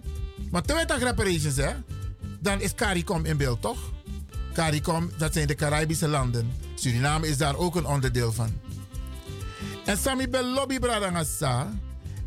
maar 0.50 0.62
te 0.62 0.74
wet 0.74 0.90
reparations 0.90 1.56
hè, 1.56 1.72
dan 2.40 2.60
is 2.60 2.74
CARICOM 2.74 3.24
in 3.24 3.36
beeld 3.36 3.60
toch? 3.60 3.78
CARICOM, 4.52 5.10
dat 5.18 5.32
zijn 5.32 5.46
de 5.46 5.54
Caribische 5.54 6.08
landen. 6.08 6.52
Suriname 6.74 7.28
is 7.28 7.36
daar 7.36 7.56
ook 7.56 7.76
een 7.76 7.86
onderdeel 7.86 8.32
van. 8.32 8.52
En 9.84 9.98
Sami 9.98 10.26
Lobby 10.30 10.78
Bradangasa 10.78 11.72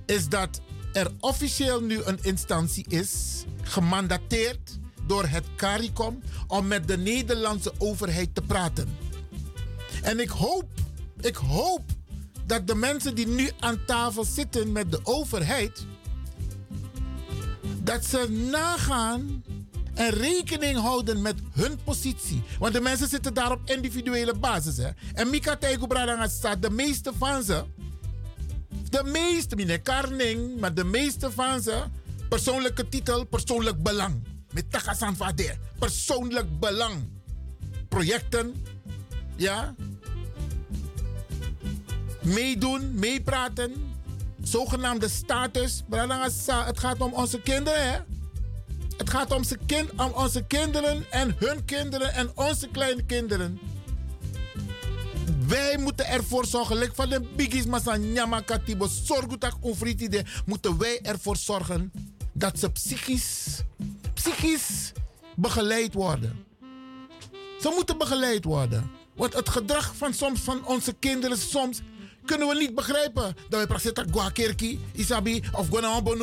is 0.06 0.28
dat 0.30 0.62
er 0.94 1.12
officieel 1.20 1.82
nu 1.82 2.02
een 2.04 2.20
instantie 2.22 2.86
is, 2.88 3.44
gemandateerd 3.62 4.78
door 5.08 5.26
het 5.26 5.46
CARICOM, 5.56 6.22
om 6.48 6.68
met 6.68 6.88
de 6.88 6.98
Nederlandse 6.98 7.74
overheid 7.78 8.36
te 8.36 8.42
praten. 8.42 8.98
En 10.02 10.20
ik 10.20 10.30
hoop, 10.30 10.68
ik 11.22 11.36
hoop 11.36 11.97
dat 12.48 12.68
de 12.68 12.76
mensen 12.76 13.16
die 13.16 13.28
nu 13.28 13.50
aan 13.60 13.86
tafel 13.86 14.24
zitten 14.24 14.72
met 14.72 14.92
de 14.92 15.00
overheid, 15.04 15.86
dat 17.84 18.06
ze 18.06 18.30
nagaan 18.52 19.44
en 19.94 20.10
rekening 20.10 20.78
houden 20.78 21.22
met 21.22 21.36
hun 21.52 21.80
positie. 21.84 22.44
Want 22.60 22.74
de 22.74 22.82
mensen 22.82 23.08
zitten 23.08 23.34
daar 23.34 23.52
op 23.52 23.70
individuele 23.70 24.34
basis. 24.34 24.78
Hè. 24.78 24.90
En 25.14 25.30
Mika 25.30 25.56
Teigo 25.56 25.88
staat, 26.28 26.62
de 26.62 26.70
meeste 26.70 27.12
van 27.18 27.44
ze, 27.44 27.64
de 28.90 29.04
meeste, 29.04 29.56
meneer 29.56 29.82
Karning, 29.82 30.60
maar 30.60 30.74
de 30.74 30.84
meeste 30.84 31.32
van 31.32 31.62
ze, 31.62 31.84
persoonlijke 32.30 32.90
titel, 32.90 33.26
persoonlijk 33.26 33.84
belang. 33.84 34.28
Met 34.54 34.72
Takasan 34.72 35.16
Vader, 35.16 35.58
persoonlijk 35.80 36.60
belang. 36.60 36.94
Projecten, 37.90 38.66
ja. 39.36 39.76
Meedoen, 42.28 42.94
meepraten, 42.94 43.74
zogenaamde 44.42 45.10
status. 45.10 45.84
Het 46.48 46.80
gaat 46.80 47.02
om 47.02 47.14
onze 47.14 47.42
kinderen, 47.42 47.92
hè. 47.92 47.98
Het 48.98 49.10
gaat 49.10 49.32
om, 49.32 49.44
kind, 49.66 49.90
om 49.92 50.12
onze 50.12 50.44
kinderen 50.48 51.06
en 51.12 51.36
hun 51.40 51.66
kinderen 51.66 52.14
en 52.14 52.32
onze 52.36 52.68
kleine 52.68 53.04
kinderen. 53.04 53.60
Wij 55.48 55.78
moeten 55.78 56.08
ervoor 56.08 56.46
zorgen, 56.46 56.92
van 56.96 57.10
de 57.10 57.22
biggies 57.36 57.66
masanyama 57.66 58.42
katibo, 58.42 58.88
onfritide, 59.62 60.26
moeten 60.46 60.78
wij 60.78 61.00
ervoor 61.02 61.38
zorgen 61.38 61.92
dat 62.34 62.60
ze 62.60 62.72
psychisch, 62.72 63.62
psychisch 64.14 64.92
begeleid 65.36 65.94
worden. 65.94 66.46
Ze 67.62 67.72
moeten 67.76 67.98
begeleid 67.98 68.44
worden. 68.44 68.92
Want 69.16 69.34
het 69.34 69.50
gedrag 69.50 69.96
van 69.96 70.14
soms 70.14 70.40
van 70.40 70.66
onze 70.66 70.94
kinderen, 70.94 71.38
soms 71.38 71.82
kunnen 72.28 72.48
we 72.48 72.56
niet 72.56 72.76
begrijpen. 72.76 73.36
Dat 73.50 73.62
we 73.62 73.68
praten 73.68 74.08
guakerki, 74.12 74.80
isabi 74.92 75.44
of 75.52 75.68
gwanambo 75.68 76.16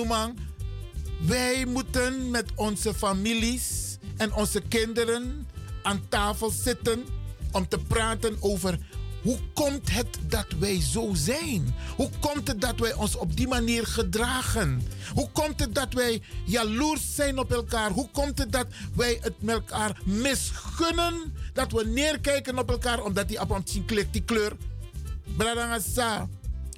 wij 1.26 1.66
moeten 1.66 2.30
met 2.30 2.44
onze 2.54 2.94
families 2.94 3.96
en 4.16 4.34
onze 4.34 4.60
kinderen 4.60 5.48
aan 5.82 6.02
tafel 6.08 6.50
zitten 6.50 7.04
om 7.52 7.68
te 7.68 7.78
praten 7.78 8.36
over 8.40 8.78
hoe 9.22 9.38
komt 9.54 9.90
het 9.90 10.18
dat 10.28 10.46
wij 10.58 10.80
zo 10.80 11.10
zijn? 11.12 11.74
Hoe 11.96 12.10
komt 12.20 12.48
het 12.48 12.60
dat 12.60 12.78
wij 12.78 12.94
ons 12.94 13.16
op 13.16 13.36
die 13.36 13.48
manier 13.48 13.86
gedragen? 13.86 14.82
Hoe 15.14 15.28
komt 15.32 15.60
het 15.60 15.74
dat 15.74 15.92
wij 15.92 16.22
jaloers 16.44 17.14
zijn 17.14 17.38
op 17.38 17.52
elkaar? 17.52 17.90
Hoe 17.90 18.08
komt 18.10 18.38
het 18.38 18.52
dat 18.52 18.66
wij 18.94 19.18
het 19.20 19.42
met 19.42 19.54
elkaar 19.54 20.00
misgunnen? 20.04 21.34
Dat 21.52 21.72
we 21.72 21.86
neerkijken 21.86 22.58
op 22.58 22.70
elkaar 22.70 23.02
omdat 23.02 23.28
die 23.28 23.40
klikt, 23.84 24.12
die 24.12 24.22
kleur. 24.22 24.56
Bradangasa, 25.24 26.28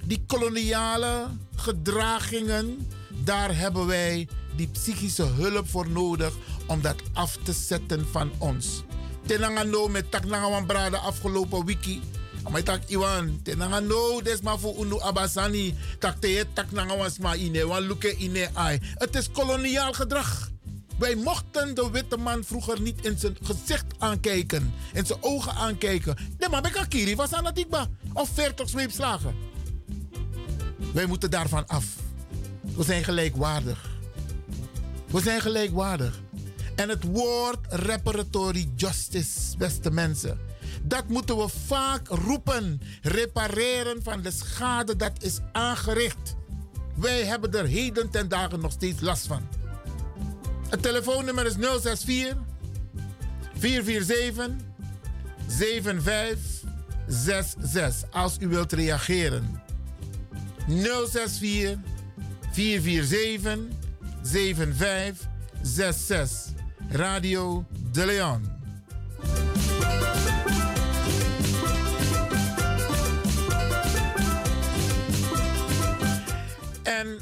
die 0.03 0.23
koloniale 0.27 1.27
gedragingen 1.55 2.87
daar 3.23 3.57
hebben 3.57 3.85
wij 3.85 4.27
die 4.55 4.67
psychische 4.67 5.23
hulp 5.23 5.69
voor 5.69 5.89
nodig 5.89 6.33
om 6.67 6.81
dat 6.81 6.95
af 7.13 7.37
te 7.43 7.53
zetten 7.53 8.07
van 8.11 8.31
ons. 8.37 8.83
Tenangano 9.25 9.87
met 9.87 10.11
taknangawan 10.11 10.65
brada 10.65 10.97
afgelopen 10.97 11.65
wiki. 11.65 12.01
Maar 12.49 12.63
tak 12.63 12.83
Iwan, 12.87 13.39
tenangano 13.43 14.21
des 14.21 14.41
maar 14.41 14.57
unu 14.79 14.99
abasani. 14.99 15.75
Tak 15.99 16.19
te 16.19 16.45
taknangawan 16.53 17.11
sma 17.11 17.35
ine, 17.35 17.81
luke 17.81 18.15
ine 18.15 18.49
ai. 18.53 18.79
Het 18.95 19.15
is 19.15 19.31
koloniaal 19.31 19.93
gedrag. 19.93 20.49
Wij 20.97 21.15
mochten 21.15 21.75
de 21.75 21.89
witte 21.91 22.17
man 22.17 22.43
vroeger 22.43 22.81
niet 22.81 23.05
in 23.05 23.17
zijn 23.17 23.37
gezicht 23.41 23.85
aankijken, 23.97 24.73
in 24.93 25.05
zijn 25.05 25.23
ogen 25.23 25.53
aankijken. 25.53 26.17
Nee, 26.37 26.49
maar 26.49 26.61
Bekakiri 26.61 27.15
was 27.15 27.33
aan 27.33 27.45
het 27.45 27.57
ikba. 27.57 27.87
Of 28.13 28.29
40 28.29 28.69
zweepslagen. 28.69 29.35
Wij 30.93 31.05
moeten 31.05 31.31
daarvan 31.31 31.67
af. 31.67 31.85
We 32.61 32.83
zijn 32.83 33.03
gelijkwaardig. 33.03 33.89
We 35.07 35.21
zijn 35.21 35.41
gelijkwaardig. 35.41 36.21
En 36.75 36.89
het 36.89 37.03
woord 37.03 37.59
reparatory 37.69 38.69
justice, 38.75 39.57
beste 39.57 39.91
mensen. 39.91 40.39
Dat 40.83 41.07
moeten 41.07 41.37
we 41.37 41.47
vaak 41.65 42.07
roepen. 42.07 42.81
Repareren 43.01 44.03
van 44.03 44.21
de 44.21 44.31
schade 44.31 44.95
dat 44.95 45.23
is 45.23 45.39
aangericht. 45.51 46.35
Wij 46.95 47.25
hebben 47.25 47.53
er 47.53 47.65
heden 47.65 48.09
ten 48.09 48.29
dagen 48.29 48.59
nog 48.59 48.71
steeds 48.71 49.01
last 49.01 49.27
van. 49.27 49.47
Het 50.69 50.81
telefoonnummer 50.81 51.45
is 51.45 51.53
064 51.53 52.37
447 53.57 54.55
7566 55.47 58.11
als 58.11 58.37
u 58.39 58.47
wilt 58.47 58.73
reageren. 58.73 59.61
064 60.67 61.77
447 62.51 63.59
7566. 64.21 66.55
Radio 66.89 67.65
De 67.91 68.05
Leon. 68.05 68.55
En 76.83 77.17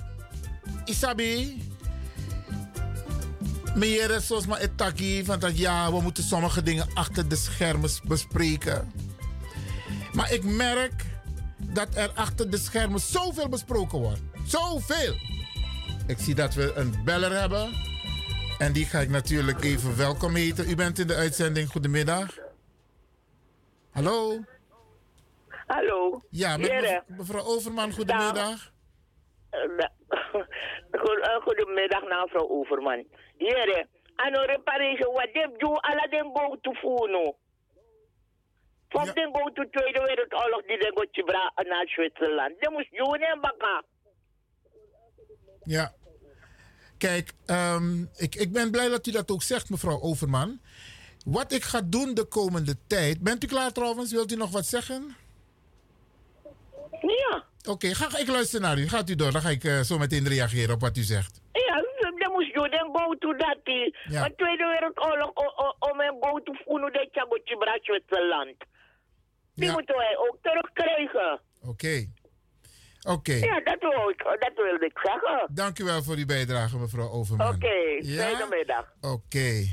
Isabi, 0.85 1.64
meer 3.75 4.19
zoals 4.19 4.47
maar 4.47 4.59
etaki 4.59 5.25
van 5.25 5.39
dat 5.39 5.57
ja, 5.57 5.91
we 5.91 6.01
moeten 6.01 6.23
sommige 6.23 6.63
dingen 6.63 6.87
achter 6.93 7.29
de 7.29 7.35
schermen 7.35 7.89
bespreken. 8.03 8.91
Maar 10.13 10.31
ik 10.31 10.43
merk 10.43 11.05
dat 11.57 11.95
er 11.95 12.11
achter 12.15 12.49
de 12.49 12.57
schermen 12.57 12.99
zoveel 12.99 13.49
besproken 13.49 13.99
wordt. 13.99 14.21
Zoveel. 14.45 15.15
Ik 16.07 16.17
zie 16.19 16.35
dat 16.35 16.53
we 16.53 16.73
een 16.75 17.01
beller 17.03 17.39
hebben. 17.39 17.69
En 18.57 18.73
die 18.73 18.85
ga 18.85 18.99
ik 18.99 19.09
natuurlijk 19.09 19.63
even 19.63 19.97
welkom 19.97 20.35
heten. 20.35 20.69
U 20.69 20.75
bent 20.75 20.99
in 20.99 21.07
de 21.07 21.15
uitzending. 21.15 21.69
Goedemiddag. 21.69 22.37
Hallo. 23.91 24.43
Hallo. 25.47 26.21
Ja, 26.29 26.57
met 26.57 27.03
mevrouw 27.07 27.43
Overman. 27.43 27.91
Goedemiddag. 27.91 28.71
Eh, 30.95 31.41
goedemiddag, 31.41 32.03
mevrouw 32.03 32.49
Overman. 32.49 33.07
Jere, 33.37 33.87
ano 34.15 34.41
reparation 34.45 35.13
wat 35.13 35.33
dem 35.33 35.51
do 35.57 35.75
ala 35.75 36.07
dem 36.07 36.29
go 36.33 36.55
to 36.61 36.73
funo. 36.73 37.35
Van 38.89 39.11
dem 39.13 39.33
go 39.33 39.43
to 39.53 39.63
Tweede 39.69 39.99
Wereldoorlog 39.99 40.65
die 40.65 40.77
den 40.77 41.67
naar 41.67 41.87
Zwitserland. 41.87 42.59
Dem 42.59 42.73
moest 42.73 42.91
doen 42.91 43.21
en 43.21 43.41
baka. 43.41 43.83
Ja. 45.63 45.93
Kijk, 46.97 47.33
um, 47.45 48.09
ik, 48.15 48.35
ik 48.35 48.51
ben 48.51 48.71
blij 48.71 48.89
dat 48.89 49.07
u 49.07 49.11
dat 49.11 49.31
ook 49.31 49.43
zegt, 49.43 49.69
mevrouw 49.69 50.01
Overman. 50.01 50.59
Wat 51.25 51.51
ik 51.51 51.63
ga 51.63 51.81
doen 51.81 52.13
de 52.13 52.25
komende 52.25 52.75
tijd. 52.87 53.21
Bent 53.21 53.43
u 53.43 53.47
klaar 53.47 53.71
trouwens? 53.71 54.11
Wilt 54.11 54.31
u 54.31 54.35
nog 54.35 54.51
wat 54.51 54.65
zeggen? 54.65 55.15
Ja. 57.01 57.43
Oké, 57.65 57.93
ga 57.93 58.17
ik 58.17 58.27
luister 58.27 58.61
naar 58.61 58.77
u. 58.77 58.87
Gaat 58.87 59.09
u 59.09 59.15
door, 59.15 59.31
dan 59.31 59.41
ga 59.41 59.49
ik 59.49 59.63
uh, 59.63 59.79
zo 59.79 59.97
meteen 59.97 60.27
reageren 60.27 60.73
op 60.73 60.81
wat 60.81 60.97
u 60.97 61.01
zegt. 61.01 61.41
Ja, 61.51 61.83
dan 62.19 62.31
moest 62.31 62.47
je 62.47 62.69
dan 62.69 62.89
go 62.99 63.17
to 63.17 63.35
dat. 63.35 63.59
Ja. 64.07 64.21
Want 64.21 64.37
Tweede 64.37 64.65
Wereldoorlog, 64.65 65.31
om 65.79 65.99
hem 65.99 66.15
go 66.19 66.39
to 66.43 66.53
Funo 66.53 66.89
de 66.89 67.09
Chagochi 67.11 67.79
Zwitserland. 67.81 68.55
Die 69.55 69.65
ja. 69.65 69.71
moeten 69.71 69.95
wij 69.95 70.17
ook 70.17 70.37
terugkrijgen. 70.41 71.39
Oké. 71.61 71.69
Okay. 71.69 72.09
Oké. 73.07 73.33
Ja, 73.33 73.61
dat, 73.63 73.77
wil 73.79 74.09
ik, 74.09 74.23
dat 74.39 74.51
wilde 74.55 74.85
ik 74.85 74.99
zeggen. 75.03 75.47
Dank 75.51 75.79
u 75.79 75.83
wel 75.83 76.03
voor 76.03 76.15
uw 76.15 76.25
bijdrage, 76.25 76.77
mevrouw 76.77 77.09
Overman. 77.09 77.47
Oké, 77.47 77.55
okay, 77.55 77.99
ja? 78.01 78.47
middag. 78.49 78.93
Oké. 79.01 79.65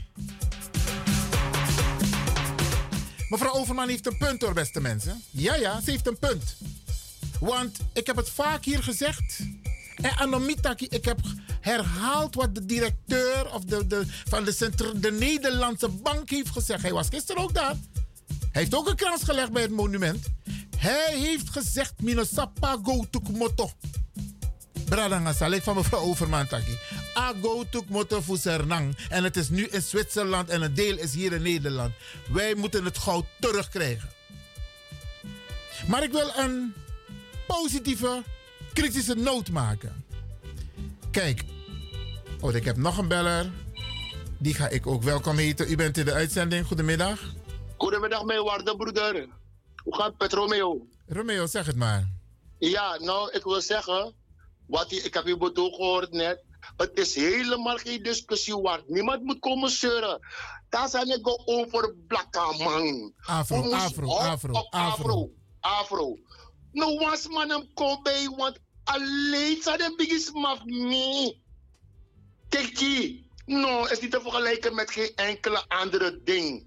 Mevrouw 3.28 3.52
Overman 3.52 3.88
heeft 3.88 4.06
een 4.06 4.18
punt 4.18 4.42
hoor, 4.42 4.52
beste 4.52 4.80
mensen. 4.80 5.22
Ja, 5.30 5.54
ja, 5.54 5.80
ze 5.80 5.90
heeft 5.90 6.06
een 6.06 6.18
punt. 6.18 6.56
Want 7.42 7.78
ik 7.92 8.06
heb 8.06 8.16
het 8.16 8.30
vaak 8.30 8.64
hier 8.64 8.82
gezegd. 8.82 9.38
En 9.96 10.16
Anomitaki, 10.16 10.86
ik 10.88 11.04
heb 11.04 11.18
herhaald 11.60 12.34
wat 12.34 12.54
de 12.54 12.66
directeur 12.66 13.54
of 13.54 13.64
de, 13.64 13.86
de, 13.86 14.02
van 14.28 14.44
de, 14.44 14.92
de 14.94 15.12
Nederlandse 15.12 15.88
Bank 15.88 16.30
heeft 16.30 16.50
gezegd. 16.50 16.82
Hij 16.82 16.92
was 16.92 17.08
gisteren 17.08 17.42
ook 17.42 17.54
daar. 17.54 17.74
Hij 18.38 18.62
heeft 18.62 18.74
ook 18.74 18.88
een 18.88 18.96
krans 18.96 19.22
gelegd 19.22 19.52
bij 19.52 19.62
het 19.62 19.70
monument. 19.70 20.26
Hij 20.76 21.16
heeft 21.18 21.50
gezegd, 21.50 21.92
Minosapa 22.00 22.78
go 22.82 23.04
tuk 23.10 23.28
moto. 23.28 23.70
Bradanga 24.84 25.32
Salek 25.32 25.62
van 25.62 25.76
mevrouw 25.76 26.00
Overman 26.00 26.46
Taki. 26.46 26.78
A 27.16 27.32
go 27.42 27.64
tuk 27.70 27.88
moto 27.88 28.20
voor 28.20 28.38
Sernang. 28.38 28.96
En 29.08 29.24
het 29.24 29.36
is 29.36 29.48
nu 29.48 29.66
in 29.66 29.82
Zwitserland 29.82 30.48
en 30.48 30.62
een 30.62 30.74
deel 30.74 30.98
is 30.98 31.14
hier 31.14 31.32
in 31.32 31.42
Nederland. 31.42 31.92
Wij 32.28 32.54
moeten 32.54 32.84
het 32.84 32.98
goud 32.98 33.24
terugkrijgen. 33.40 34.08
Maar 35.86 36.02
ik 36.02 36.12
wil 36.12 36.32
een 36.36 36.74
positieve, 37.46 38.22
kritische 38.72 39.14
noot 39.14 39.50
maken. 39.50 40.04
Kijk, 41.10 41.44
oh, 42.40 42.54
ik 42.54 42.64
heb 42.64 42.76
nog 42.76 42.98
een 42.98 43.08
beller. 43.08 43.50
Die 44.38 44.54
ga 44.54 44.68
ik 44.68 44.86
ook 44.86 45.02
welkom 45.02 45.36
heten. 45.36 45.70
U 45.70 45.76
bent 45.76 45.98
in 45.98 46.04
de 46.04 46.12
uitzending. 46.12 46.66
Goedemiddag. 46.66 47.20
Goedemiddag, 47.76 48.24
mijn 48.24 48.44
waarde 48.44 48.76
broeder. 48.76 49.28
Hoe 49.82 49.96
gaat 49.96 50.06
het 50.06 50.18
met 50.18 50.32
Romeo? 50.32 50.86
Romeo, 51.06 51.46
zeg 51.46 51.66
het 51.66 51.76
maar. 51.76 52.08
Ja, 52.58 52.98
nou, 52.98 53.30
ik 53.32 53.42
wil 53.44 53.60
zeggen, 53.60 54.14
wat 54.66 54.92
ik 54.92 55.14
heb 55.14 55.26
je 55.26 55.36
betoog 55.36 55.74
gehoord 55.74 56.12
net. 56.12 56.44
Het 56.76 56.98
is 56.98 57.14
helemaal 57.14 57.76
geen 57.76 58.02
discussie 58.02 58.56
waard. 58.56 58.88
Niemand 58.88 59.22
moet 59.22 59.38
komen 59.38 59.70
zeuren. 59.70 60.18
Daar 60.68 60.88
zijn 60.88 61.10
ik 61.10 61.48
over 61.48 61.94
blakke 62.06 62.54
man. 62.58 63.12
Afro, 63.20 63.70
afro, 63.70 64.16
afro, 64.16 64.52
afro, 64.70 65.30
afro. 65.60 66.18
Nou 66.72 66.98
was 66.98 67.28
man 67.28 67.68
kom 67.74 68.02
bij, 68.02 68.28
want 68.36 68.58
alleen 68.84 69.62
zijn 69.62 69.78
de 69.78 69.94
biggest 69.96 70.32
maf 70.32 70.64
me. 70.64 71.36
Kijk 72.48 72.78
hier, 72.78 73.22
no, 73.46 73.84
is 73.84 74.00
niet 74.00 74.10
te 74.10 74.20
vergelijken 74.20 74.74
met 74.74 74.90
geen 74.90 75.12
enkele 75.14 75.68
andere 75.68 76.20
ding. 76.24 76.66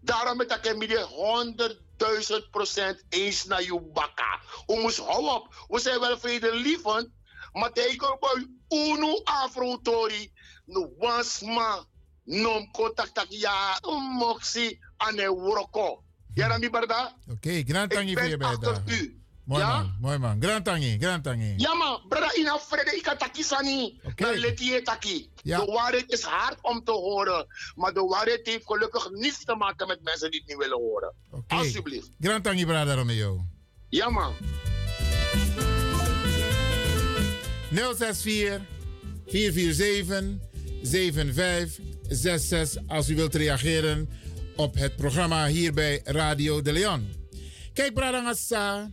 Daarom 0.00 0.36
met 0.36 0.48
dat 0.48 0.66
ik 0.66 0.98
honderdduizend 0.98 2.50
procent 2.50 3.02
eens 3.08 3.44
naar 3.44 3.62
je 3.62 3.80
bakka. 3.92 4.40
We 4.66 4.80
moest 4.80 4.98
hou 4.98 5.28
op. 5.28 5.64
We 5.68 5.78
zijn 5.78 6.00
wel 6.00 6.18
vredelievend. 6.18 7.08
Maar 7.52 7.72
tegen 7.72 8.18
bij 8.20 8.46
uno 8.78 9.20
afrotori. 9.24 10.32
No 10.64 10.92
was 10.98 11.40
ma. 11.40 11.84
Nom 12.24 12.70
contact 12.70 13.26
ja. 13.28 13.78
Moxie 14.18 14.78
aan 14.96 15.16
de 15.16 15.28
worko. 15.28 16.02
Ja, 16.34 16.48
dan 16.48 16.60
die 16.60 16.70
barda? 16.70 17.16
Oké, 17.28 17.64
okay, 17.64 18.14
voor 18.14 18.24
je 18.24 18.36
bijdrage. 18.36 19.19
Mooi 19.50 19.62
ja? 19.62 19.68
man, 19.68 19.96
mooi 20.00 20.18
man. 20.18 20.42
Grand 20.42 20.64
tangi, 20.64 20.98
grand 20.98 21.24
tangi. 21.24 21.54
Ja 21.56 21.74
man, 21.74 22.00
brada 22.08 22.34
ina 22.34 22.58
vrede 22.58 22.96
ik 22.96 23.14
taki 23.18 23.42
sani. 23.42 24.00
Okay. 24.02 24.32
Dan 24.32 24.40
let 24.40 24.60
je 24.60 24.82
taki. 24.82 25.30
Ja. 25.42 25.64
De 25.64 25.72
waarheid 25.72 26.12
is 26.12 26.22
hard 26.22 26.58
om 26.62 26.84
te 26.84 26.92
horen. 26.92 27.46
Maar 27.74 27.94
de 27.94 28.00
waarheid 28.00 28.46
heeft 28.46 28.66
gelukkig 28.66 29.10
niets 29.10 29.44
te 29.44 29.54
maken 29.54 29.86
met 29.86 30.02
mensen 30.02 30.30
die 30.30 30.40
het 30.40 30.48
niet 30.48 30.58
willen 30.58 30.78
horen. 30.78 31.14
Okay. 31.30 31.58
Alsjeblieft. 31.58 32.08
Grand 32.20 32.44
tangi, 32.44 32.66
brada 32.66 32.94
Romeo. 32.94 33.44
Ja 33.88 34.10
man. 34.10 34.34
064 37.70 38.60
447 39.26 40.48
7566 40.82 42.82
als 42.86 43.08
u 43.08 43.14
wilt 43.14 43.34
reageren 43.34 44.08
op 44.56 44.74
het 44.74 44.96
programma 44.96 45.46
hier 45.46 45.72
bij 45.72 46.00
Radio 46.04 46.62
de 46.62 46.72
Leon. 46.72 47.08
Kijk, 47.72 47.94
Bradangassa, 47.94 48.90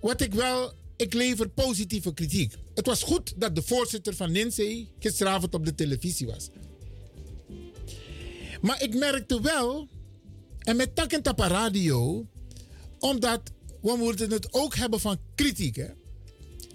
wat 0.00 0.20
ik 0.20 0.34
wel, 0.34 0.72
ik 0.96 1.14
lever 1.14 1.48
positieve 1.48 2.14
kritiek. 2.14 2.54
Het 2.74 2.86
was 2.86 3.02
goed 3.02 3.32
dat 3.36 3.54
de 3.54 3.62
voorzitter 3.62 4.16
van 4.16 4.32
NINSE 4.32 4.86
gisteravond 4.98 5.54
op 5.54 5.64
de 5.64 5.74
televisie 5.74 6.26
was. 6.26 6.48
Maar 8.60 8.82
ik 8.82 8.94
merkte 8.94 9.40
wel, 9.40 9.88
en 10.58 10.76
met 10.76 10.94
tak 10.94 11.12
en 11.12 11.22
tapa 11.22 11.46
radio, 11.48 12.26
omdat 12.98 13.40
we 13.82 13.96
moeten 13.96 14.30
het 14.30 14.52
ook 14.52 14.74
hebben 14.74 15.00
van 15.00 15.18
kritiek. 15.34 15.76
Hè? 15.76 15.88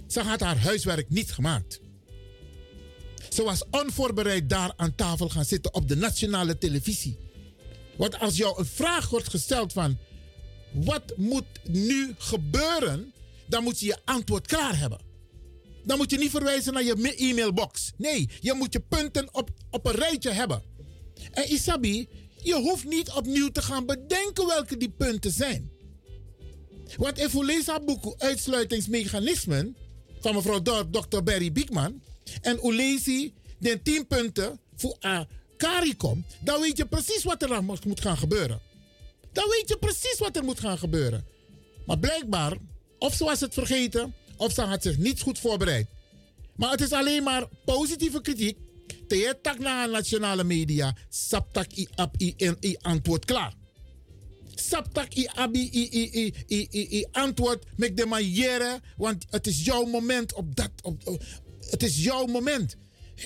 Ze 0.08 0.20
had 0.20 0.40
haar 0.40 0.58
huiswerk 0.58 1.10
niet 1.10 1.32
gemaakt. 1.32 1.82
Ze 3.30 3.44
was 3.44 3.64
onvoorbereid 3.72 4.50
daar 4.50 4.74
aan 4.76 4.96
tafel 4.96 5.30
gaan 5.30 5.46
zitten 5.46 5.74
op 5.74 5.88
de 5.88 5.96
nationale 5.96 6.58
televisie. 6.58 7.18
Want 7.98 8.20
als 8.20 8.38
jou 8.38 8.60
een 8.60 8.66
vraag 8.66 9.10
wordt 9.10 9.30
gesteld 9.30 9.74
van 9.74 9.98
wat 10.72 11.14
moet 11.16 11.46
nu 11.68 12.16
gebeuren, 12.18 13.14
dan 13.48 13.64
moet 13.64 13.80
je 13.80 13.86
je 13.86 13.98
antwoord 14.06 14.48
klaar 14.48 14.80
hebben. 14.80 15.00
Dan 15.84 15.98
moet 15.98 16.12
je 16.12 16.18
niet 16.18 16.30
verwijzen 16.30 16.74
naar 16.74 16.84
je 16.84 17.14
e-mailbox. 17.16 17.92
Nee, 17.98 18.30
je 18.40 18.54
moet 18.54 18.74
je 18.74 18.80
punten 18.80 19.34
op, 19.34 19.50
op 19.70 19.86
een 19.86 19.96
rijtje 19.96 20.32
hebben. 20.32 20.64
En 21.32 21.52
Isabi, 21.52 22.08
je 22.44 22.54
hoeft 22.54 22.86
niet 22.86 23.12
opnieuw 23.12 23.50
te 23.50 23.62
gaan 23.62 23.86
bedenken 23.86 24.48
welke 24.48 24.78
die 24.78 24.90
punten 24.90 25.32
zijn. 25.32 25.72
Want 26.98 27.20
if 27.20 27.34
u 27.34 27.46
leest 27.46 27.68
haar 27.68 27.84
boek 27.84 28.16
Uitsluitingsmechanismen 28.18 29.76
van 30.20 30.36
mevrouw 30.36 30.62
Dr. 30.90 31.22
Barry 31.24 31.52
Biekman 31.52 32.02
en 32.42 32.60
u 32.64 32.76
leest 32.76 33.06
de 33.60 33.82
10 33.84 34.08
punten 34.08 34.60
voor 34.76 34.98
a 35.06 35.28
CARICOM, 35.58 36.26
dan 36.44 36.62
weet 36.62 36.78
je 36.78 36.86
precies 36.86 37.24
wat 37.24 37.42
er 37.42 37.64
moet 37.64 38.02
gaan 38.02 38.18
gebeuren. 38.18 38.62
Dan 39.32 39.50
weet 39.50 39.70
je 39.70 39.78
precies 39.78 40.18
wat 40.20 40.36
er 40.36 40.44
moet 40.44 40.60
gaan 40.60 40.78
gebeuren. 40.78 41.26
Maar 41.86 42.00
blijkbaar 42.00 42.58
of 43.00 43.14
ze 43.14 43.24
was 43.24 43.40
het 43.40 43.54
vergeten, 43.54 44.14
of 44.38 44.54
ze 44.54 44.62
had 44.62 44.84
zich 44.84 44.98
niet 44.98 45.22
goed 45.22 45.40
voorbereid. 45.40 45.88
Maar 46.56 46.72
het 46.72 46.82
is 46.82 46.92
alleen 46.92 47.24
maar 47.24 47.48
positieve 47.66 48.22
kritiek. 48.22 48.58
Te 49.08 49.38
tak 49.42 49.60
naar 49.60 49.90
nationale 49.90 50.44
media, 50.44 50.96
saptak 51.10 51.72
i 51.72 51.88
ab 51.96 52.22
i 52.22 52.34
en 52.38 52.58
i 52.60 52.76
antwoord 52.82 53.26
klaar. 53.26 53.54
Saptak 54.56 55.14
i 55.14 55.28
abi 55.28 55.70
i 55.72 55.90
i 55.92 56.34
i 56.48 56.68
i 56.70 56.88
i 57.00 57.06
antwoord 57.12 57.66
met 57.76 57.98
de 57.98 58.06
manieren, 58.06 58.82
want 58.98 59.26
het 59.30 59.48
is 59.48 59.66
jouw 59.66 59.86
moment 59.86 60.34
op 60.34 60.56
dat. 60.56 60.72
Het 61.60 61.84
is 61.84 62.04
jouw 62.04 62.26
moment. 62.26 62.76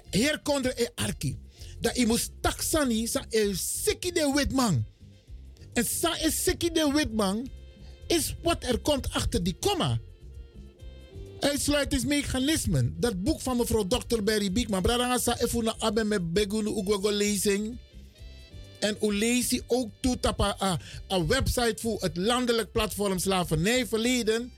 Heer 0.09 0.39
Kondre 0.39 0.73
e 0.83 0.87
Arki. 0.95 1.37
Dat 1.79 1.95
je 1.95 2.05
moest 2.05 2.31
taksani 2.41 3.07
sa 3.07 3.25
e 3.29 3.53
sikki 3.55 4.11
de 4.11 4.31
witman. 4.35 4.85
En 5.73 5.85
sa 5.85 6.15
e 6.17 6.29
sikki 6.31 6.71
de 6.71 6.91
witman 6.93 7.47
is 8.09 8.35
wat 8.43 8.63
er 8.63 8.79
komt 8.79 9.13
achter 9.13 9.43
die 9.43 9.55
komma. 9.59 9.99
Uitsluitingsmechanismen. 11.39 12.95
Dat 12.99 13.23
boek 13.23 13.41
van 13.41 13.57
mevrouw 13.57 13.87
Dr. 13.87 14.23
Barry 14.23 14.51
Biekman. 14.51 14.81
Bradangasa 14.81 15.39
efuna 15.39 15.75
abe 15.79 16.03
me 16.03 16.21
begunu 16.21 16.69
ugwago 16.69 17.11
lezing. 17.11 17.77
En 18.79 18.97
u 19.01 19.13
leest 19.13 19.63
ook 19.67 19.89
toe 19.99 20.17
op 20.21 20.55
een 21.07 21.27
website 21.27 21.77
voor 21.81 22.01
het 22.01 22.17
landelijk 22.17 22.71
platform 22.71 23.19
Slavernijverleden. 23.19 24.51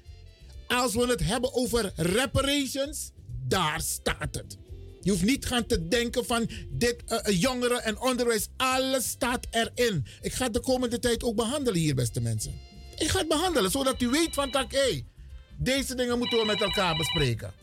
Als 0.68 0.94
we 0.94 1.06
het 1.06 1.24
hebben 1.24 1.54
over 1.54 1.92
reparations, 1.96 3.12
daar 3.48 3.82
staat 3.82 4.36
het. 4.36 4.58
Je 5.02 5.10
hoeft 5.12 5.24
niet 5.24 5.46
gaan 5.46 5.66
te 5.66 5.88
denken 5.88 6.26
van 6.26 6.50
dit 6.70 6.96
uh, 7.08 7.42
jongeren 7.42 7.84
en 7.84 8.00
onderwijs. 8.00 8.48
Alles 8.58 9.10
staat 9.10 9.48
erin. 9.52 10.06
Ik 10.22 10.34
ga 10.34 10.44
het 10.44 10.54
de 10.54 10.60
komende 10.60 11.00
tijd 11.00 11.24
ook 11.24 11.36
behandelen 11.36 11.80
hier, 11.80 11.96
beste 11.96 12.22
mensen. 12.22 12.71
Ik 13.02 13.10
ga 13.10 13.20
het 13.20 13.28
behandelen, 13.28 13.72
zodat 13.72 14.02
u 14.02 14.10
weet 14.10 14.34
van 14.34 14.52
tak, 14.52 14.72
hé, 14.72 15.04
deze 15.58 15.96
dingen 15.96 16.18
moeten 16.18 16.38
we 16.38 16.46
met 16.46 16.62
elkaar 16.62 16.96
bespreken. 16.96 17.54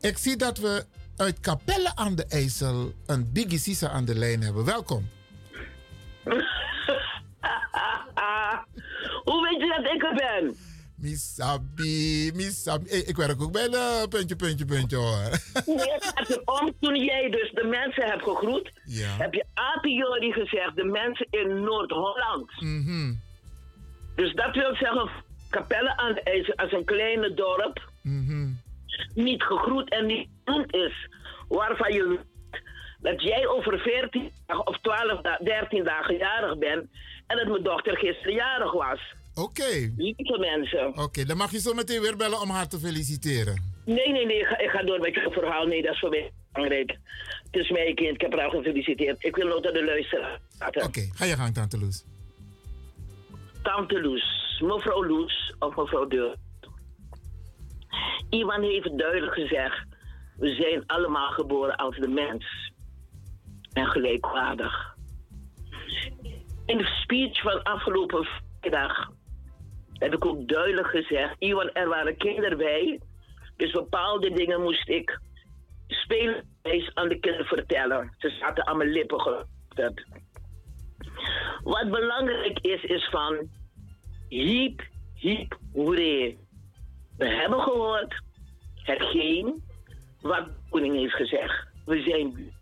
Ik 0.00 0.18
zie 0.18 0.36
dat 0.36 0.58
we 0.58 0.84
uit 1.16 1.40
Capelle 1.40 1.96
aan 1.96 2.14
de 2.14 2.26
IJssel 2.26 2.92
een 3.06 3.32
Biggie 3.32 3.58
Sisa 3.58 3.88
aan 3.88 4.04
de 4.04 4.14
lijn 4.14 4.42
hebben. 4.42 4.64
Welkom. 4.64 5.08
Hoe 9.24 9.48
weet 9.48 9.60
je 9.60 9.82
dat 9.82 9.92
ik 9.94 10.02
er 10.02 10.14
ben? 10.14 10.56
Misabi, 10.96 12.30
Misabi. 12.34 12.88
Hey, 12.88 12.98
ik 12.98 13.16
werk 13.16 13.42
ook 13.42 13.52
bij 13.52 13.68
de 13.68 14.06
puntje, 14.08 14.36
puntje, 14.36 14.64
puntje 14.64 14.96
hoor. 14.96 15.30
erom 16.28 16.74
toen 16.80 17.04
jij 17.04 17.30
dus 17.30 17.50
de 17.52 17.64
mensen 17.64 18.10
hebt 18.10 18.22
gegroet. 18.22 18.72
Ja. 18.84 19.16
Heb 19.16 19.34
je 19.34 19.44
a 19.58 19.78
priori 19.80 20.32
gezegd, 20.32 20.76
de 20.76 20.84
mensen 20.84 21.26
in 21.30 21.60
Noord-Holland. 21.62 22.60
Mhm. 22.60 23.14
Dus 24.14 24.34
dat 24.34 24.54
wil 24.54 24.74
zeggen, 24.74 25.10
Capelle 25.50 25.96
aan 25.96 26.14
de 26.14 26.22
IJssel 26.22 26.54
als 26.54 26.72
een 26.72 26.84
kleine 26.84 27.34
dorp. 27.34 27.90
Mhm. 28.02 28.50
Niet 29.14 29.42
gegroet 29.42 29.90
en 29.90 30.06
niet 30.06 30.28
genoemd 30.44 30.74
is. 30.74 31.08
Waarvan 31.48 31.92
je 31.92 32.18
dat 33.00 33.22
jij 33.22 33.46
over 33.46 33.78
14 33.78 34.30
dagen 34.46 34.66
of 34.66 34.78
12, 34.80 35.20
13 35.40 35.84
dagen 35.84 36.16
jarig 36.16 36.58
bent. 36.58 36.86
En 37.26 37.36
dat 37.36 37.48
mijn 37.48 37.62
dochter 37.62 37.96
gisteren 37.96 38.34
jarig 38.34 38.72
was. 38.72 39.14
Oké. 39.34 39.62
Okay. 39.62 39.92
Lieve 39.96 40.38
mensen. 40.38 40.98
Oké, 40.98 41.24
dan 41.24 41.36
mag 41.36 41.50
je 41.50 41.60
zo 41.60 41.74
meteen 41.74 42.00
weer 42.00 42.16
bellen 42.16 42.40
om 42.40 42.50
haar 42.50 42.68
te 42.68 42.78
feliciteren. 42.78 43.70
Nee, 43.84 44.12
nee, 44.12 44.26
nee. 44.26 44.38
Ik 44.38 44.46
ga, 44.46 44.58
ik 44.58 44.70
ga 44.70 44.82
door 44.82 45.00
met 45.00 45.14
je 45.14 45.28
verhaal. 45.30 45.66
Nee, 45.66 45.82
dat 45.82 45.92
is 45.92 45.98
voor 45.98 46.10
mij 46.10 46.30
belangrijk. 46.52 46.98
Het 47.50 47.62
is 47.62 47.70
mijn 47.70 47.94
kind. 47.94 48.14
Ik 48.14 48.20
heb 48.20 48.32
haar 48.32 48.44
al 48.44 48.50
gefeliciteerd. 48.50 49.24
Ik 49.24 49.36
wil 49.36 49.46
nog 49.46 49.62
naar 49.62 49.72
de 49.72 49.84
luisteren. 49.84 50.40
Oké, 50.84 51.08
ga 51.14 51.24
je 51.24 51.36
gang, 51.36 51.54
Tante 51.54 51.78
Loes. 51.78 52.04
Tante 53.62 54.00
Loes, 54.00 54.60
mevrouw 54.60 55.04
Loes 55.04 55.54
of 55.58 55.76
mevrouw 55.76 56.06
Deur. 56.06 56.36
Iwan 58.28 58.62
heeft 58.62 58.98
duidelijk 58.98 59.34
gezegd: 59.34 59.86
we 60.36 60.54
zijn 60.54 60.86
allemaal 60.86 61.30
geboren 61.30 61.76
als 61.76 61.96
de 61.96 62.08
mens 62.08 62.72
en 63.72 63.86
gelijkwaardig. 63.86 64.94
In 66.66 66.78
de 66.78 67.00
speech 67.02 67.40
van 67.40 67.62
afgelopen 67.62 68.26
vrijdag 68.60 69.10
heb 69.92 70.14
ik 70.14 70.24
ook 70.24 70.48
duidelijk 70.48 70.86
gezegd: 70.88 71.34
Iwan, 71.38 71.72
er 71.72 71.88
waren 71.88 72.16
kinderen 72.16 72.58
bij, 72.58 73.00
dus 73.56 73.70
bepaalde 73.70 74.30
dingen 74.30 74.62
moest 74.62 74.88
ik 74.88 75.20
spelen 75.86 76.44
aan 76.94 77.08
de 77.08 77.18
kinderen 77.20 77.46
vertellen. 77.46 78.14
Ze 78.18 78.30
zaten 78.30 78.66
aan 78.66 78.76
mijn 78.76 78.90
lippen 78.90 79.20
gelukkig. 79.20 80.21
Wat 81.62 81.90
belangrijk 81.90 82.58
is, 82.58 82.82
is 82.82 83.08
van 83.10 83.48
hiep, 84.28 84.82
hiep, 85.14 85.58
hoeree. 85.72 86.38
We 87.18 87.28
hebben 87.28 87.60
gehoord 87.60 88.22
hetgeen 88.74 89.62
wat 90.20 90.44
de 90.44 90.52
koning 90.70 90.96
heeft 90.96 91.14
gezegd. 91.14 91.66
We 91.84 92.02
zijn 92.02 92.52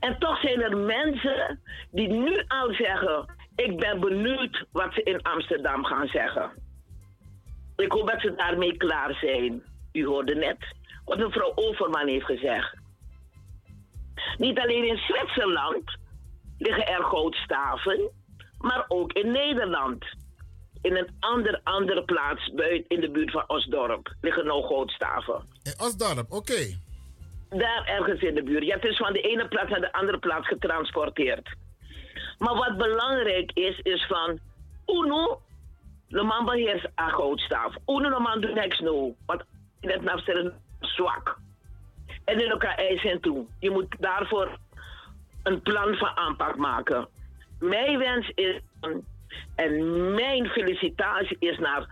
En 0.00 0.18
toch 0.18 0.40
zijn 0.40 0.62
er 0.62 0.76
mensen 0.76 1.60
die 1.90 2.08
nu 2.08 2.42
al 2.48 2.72
zeggen: 2.72 3.34
Ik 3.56 3.76
ben 3.78 4.00
benieuwd 4.00 4.64
wat 4.72 4.94
ze 4.94 5.02
in 5.02 5.22
Amsterdam 5.22 5.84
gaan 5.84 6.06
zeggen. 6.06 6.50
Ik 7.76 7.92
hoop 7.92 8.08
dat 8.08 8.20
ze 8.20 8.34
daarmee 8.34 8.76
klaar 8.76 9.14
zijn. 9.14 9.62
U 9.92 10.06
hoorde 10.06 10.34
net 10.34 10.58
wat 11.04 11.18
mevrouw 11.18 11.52
Overman 11.54 12.08
heeft 12.08 12.24
gezegd. 12.24 12.76
Niet 14.38 14.58
alleen 14.58 14.88
in 14.88 14.96
Zwitserland 14.96 15.98
liggen 16.58 16.86
er 16.86 17.04
goudstaven, 17.04 18.10
maar 18.58 18.84
ook 18.88 19.12
in 19.12 19.32
Nederland. 19.32 20.04
In 20.82 20.96
een 20.96 21.16
ander, 21.20 21.60
andere 21.62 22.04
plaats 22.04 22.52
buiten 22.54 22.88
in 22.88 23.00
de 23.00 23.10
buurt 23.10 23.30
van 23.30 23.44
Osdorp 23.46 24.14
liggen 24.20 24.46
nog 24.46 24.66
goudstaven. 24.66 25.42
In 25.62 25.74
Osdorp, 25.78 26.32
oké. 26.32 26.78
Daar 27.48 27.84
ergens 27.86 28.20
in 28.20 28.34
de 28.34 28.42
buurt. 28.42 28.64
Ja, 28.64 28.74
het 28.74 28.84
is 28.84 28.96
van 28.96 29.12
de 29.12 29.20
ene 29.20 29.48
plaats 29.48 29.70
naar 29.70 29.80
de 29.80 29.92
andere 29.92 30.18
plaats 30.18 30.46
getransporteerd. 30.48 31.56
Maar 32.38 32.54
wat 32.54 32.76
belangrijk 32.76 33.50
is, 33.52 33.78
is 33.78 34.06
van 34.06 34.38
Uno, 34.86 35.40
de 36.08 36.22
man 36.22 36.44
beheerst 36.44 36.84
een 36.94 37.10
goudstaaf. 37.10 37.74
Uno, 37.86 38.08
de 38.08 38.20
man 38.20 38.40
doet 38.40 38.54
niks 38.54 38.80
nou. 38.80 39.14
Want 39.26 39.42
net 39.80 40.02
naar 40.02 40.52
zwak. 40.80 41.38
En 42.24 42.40
in 42.40 42.50
elkaar 42.50 42.74
eisen 42.76 43.20
toe. 43.20 43.46
Je 43.58 43.70
moet 43.70 43.96
daarvoor 43.98 44.58
een 45.44 45.62
plan 45.62 45.94
van 45.94 46.16
aanpak 46.16 46.56
maken. 46.56 47.08
Mijn 47.58 47.98
wens 47.98 48.32
is, 48.34 48.60
en 49.54 50.14
mijn 50.14 50.46
felicitatie 50.46 51.36
is 51.38 51.58
naar 51.58 51.86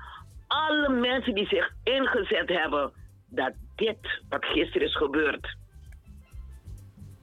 alle 0.46 0.88
mensen 0.88 1.34
die 1.34 1.46
zich 1.46 1.70
ingezet 1.84 2.48
hebben 2.48 2.92
dat 3.28 3.52
dit 3.76 4.22
wat 4.28 4.44
gisteren 4.44 4.86
is 4.86 4.96
gebeurd, 4.96 5.56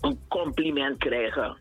een 0.01 0.19
compliment 0.27 0.97
krijgen. 0.97 1.57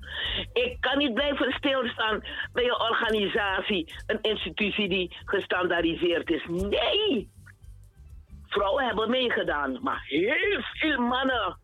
Ik 0.53 0.77
kan 0.81 0.99
niet 0.99 1.15
blijven 1.15 1.53
stilstaan 1.53 2.25
bij 2.53 2.65
een 2.65 2.81
organisatie, 2.81 3.95
een 4.07 4.21
institutie 4.23 4.89
die 4.89 5.17
gestandaardiseerd 5.25 6.31
is. 6.31 6.45
Nee! 6.47 7.31
Vrouwen 8.47 8.85
hebben 8.85 9.11
meegedaan, 9.11 9.79
maar 9.83 10.03
heel 10.07 10.63
veel 10.73 10.99
mannen 11.01 11.59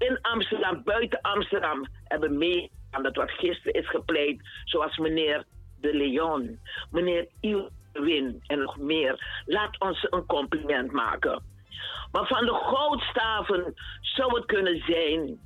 in 0.00 0.18
Amsterdam, 0.20 0.82
buiten 0.84 1.20
Amsterdam, 1.20 1.86
hebben 2.04 2.38
mee 2.38 2.70
aan 2.90 3.02
dat 3.02 3.16
wat 3.16 3.30
gisteren 3.30 3.72
is 3.72 3.88
gepleit, 3.88 4.40
zoals 4.64 4.96
meneer 4.96 5.44
De 5.80 5.94
Leon, 5.94 6.58
meneer 6.90 7.28
Ilwin 7.40 8.42
en 8.46 8.58
nog 8.58 8.76
meer. 8.76 9.42
Laat 9.46 9.80
ons 9.80 10.06
een 10.10 10.26
compliment 10.26 10.92
maken. 10.92 11.42
Maar 12.12 12.26
van 12.26 12.46
de 12.46 12.54
goudstaven 12.54 13.74
zou 14.00 14.34
het 14.34 14.46
kunnen 14.46 14.82
zijn 14.86 15.40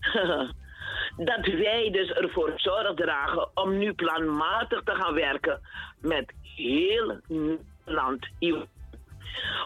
dat 1.30 1.46
wij 1.46 1.90
dus 1.90 2.10
ervoor 2.10 2.52
zorg 2.56 2.94
dragen 2.94 3.48
om 3.54 3.78
nu 3.78 3.92
planmatig 3.92 4.82
te 4.82 4.94
gaan 4.94 5.14
werken 5.14 5.60
met 6.00 6.32
heel 6.42 7.20
Nederland. 7.26 8.28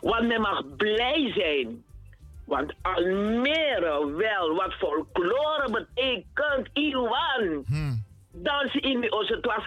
Want 0.01 0.27
men 0.27 0.41
mag 0.41 0.77
blij 0.77 1.33
zijn 1.35 1.85
want 2.53 2.73
Almere 2.83 4.13
wel 4.17 4.55
wat 4.55 4.75
folklore 4.75 5.69
betekent, 5.71 6.69
Iwan. 6.73 7.65
Hmm. 7.67 8.05
Dans 8.33 8.75
in 8.75 9.13
ons, 9.13 9.29
het 9.29 9.47
was 9.47 9.65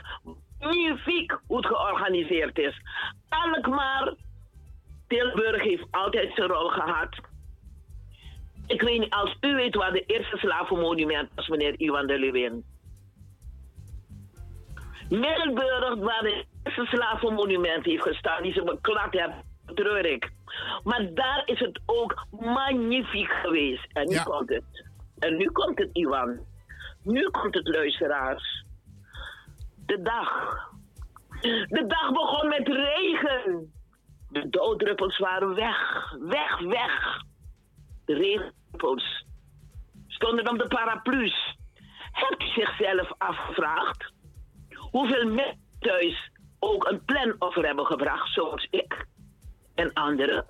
magnifiek 0.59 1.39
hoe 1.47 1.57
het 1.57 1.65
georganiseerd 1.65 2.57
is. 2.57 2.81
Alkmaar, 3.29 4.13
Tilburg 5.07 5.63
heeft 5.63 5.85
altijd 5.91 6.31
zijn 6.35 6.47
rol 6.47 6.69
gehad. 6.69 7.15
Ik 8.67 8.81
weet 8.81 8.99
niet, 8.99 9.13
als 9.13 9.37
u 9.41 9.55
weet 9.55 9.75
waar 9.75 9.91
de 9.91 10.05
eerste 10.05 10.37
slavenmonument 10.37 11.29
was, 11.35 11.47
meneer 11.47 11.79
Iwan 11.79 12.07
de 12.07 12.19
Lewin. 12.19 12.63
Middelburg, 15.09 15.95
waar 15.95 16.21
de 16.21 16.45
eerste 16.63 16.85
slavenmonument 16.85 17.85
heeft 17.85 18.03
gestaan, 18.03 18.43
die 18.43 18.53
ze 18.53 18.63
beklad 18.63 19.13
hebben, 19.13 19.43
treurig. 19.75 20.34
Maar 20.83 21.13
daar 21.13 21.41
is 21.45 21.59
het 21.59 21.79
ook 21.85 22.25
magnifiek 22.31 23.31
geweest. 23.31 23.87
En 23.93 24.07
nu 24.07 24.19
komt 24.23 24.49
het. 24.49 24.85
En 25.19 25.37
nu 25.37 25.49
komt 25.51 25.79
het, 25.79 25.89
Iwan. 25.93 26.39
Nu 27.03 27.29
komt 27.29 27.55
het, 27.55 27.67
luisteraars. 27.67 28.65
De 29.85 30.01
dag. 30.01 30.57
De 31.67 31.85
dag 31.87 32.11
begon 32.11 32.49
met 32.49 32.67
regen. 32.67 33.73
De 34.29 34.49
dooddruppels 34.49 35.17
waren 35.17 35.55
weg. 35.55 36.11
Weg, 36.19 36.59
weg. 36.59 37.21
De 38.05 38.13
regendruppels 38.13 39.25
stonden 40.07 40.49
op 40.49 40.57
de 40.57 40.67
paraplu's. 40.67 41.57
Hebt 42.11 42.43
u 42.43 42.47
zichzelf 42.47 43.11
afgevraagd 43.17 44.13
hoeveel 44.95 45.25
mensen 45.25 45.77
thuis 45.79 46.31
ook 46.59 46.89
een 46.89 47.05
planoffer 47.05 47.65
hebben 47.65 47.85
gebracht, 47.85 48.33
zoals 48.33 48.67
ik? 48.69 49.05
En 49.75 49.93
anderen? 49.93 50.45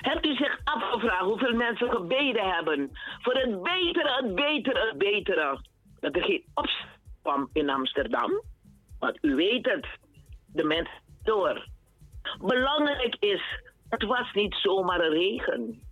Hebt 0.00 0.26
u 0.26 0.34
zich 0.34 0.60
afgevraagd 0.64 1.24
hoeveel 1.24 1.54
mensen 1.54 1.90
gebeden 1.90 2.50
hebben 2.54 2.90
voor 3.20 3.34
het 3.34 3.62
betere, 3.62 4.22
het 4.22 4.34
betere, 4.34 4.88
het 4.88 4.98
betere? 4.98 5.60
Dat 6.00 6.16
er 6.16 6.22
geen 6.22 6.44
opstand 6.54 6.92
kwam 7.24 7.48
in 7.52 7.70
Amsterdam. 7.70 8.42
Want 8.98 9.18
u 9.20 9.34
weet 9.34 9.66
het, 9.66 9.86
de 10.46 10.64
mensen 10.64 11.00
door. 11.22 11.66
Belangrijk 12.38 13.16
is, 13.20 13.42
het 13.88 14.02
was 14.02 14.32
niet 14.32 14.54
zomaar 14.54 15.08
regen. 15.08 15.82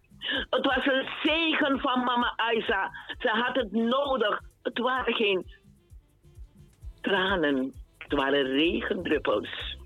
Het 0.50 0.66
was 0.66 0.86
een 0.86 1.08
zegen 1.22 1.80
van 1.80 2.04
mama 2.04 2.32
Aisa. 2.36 2.90
Ze 3.18 3.28
had 3.28 3.56
het 3.56 3.72
nodig. 3.72 4.40
Het 4.62 4.78
waren 4.78 5.14
geen 5.14 5.46
tranen, 7.00 7.72
het 7.98 8.12
waren 8.12 8.44
regendruppels. 8.44 9.76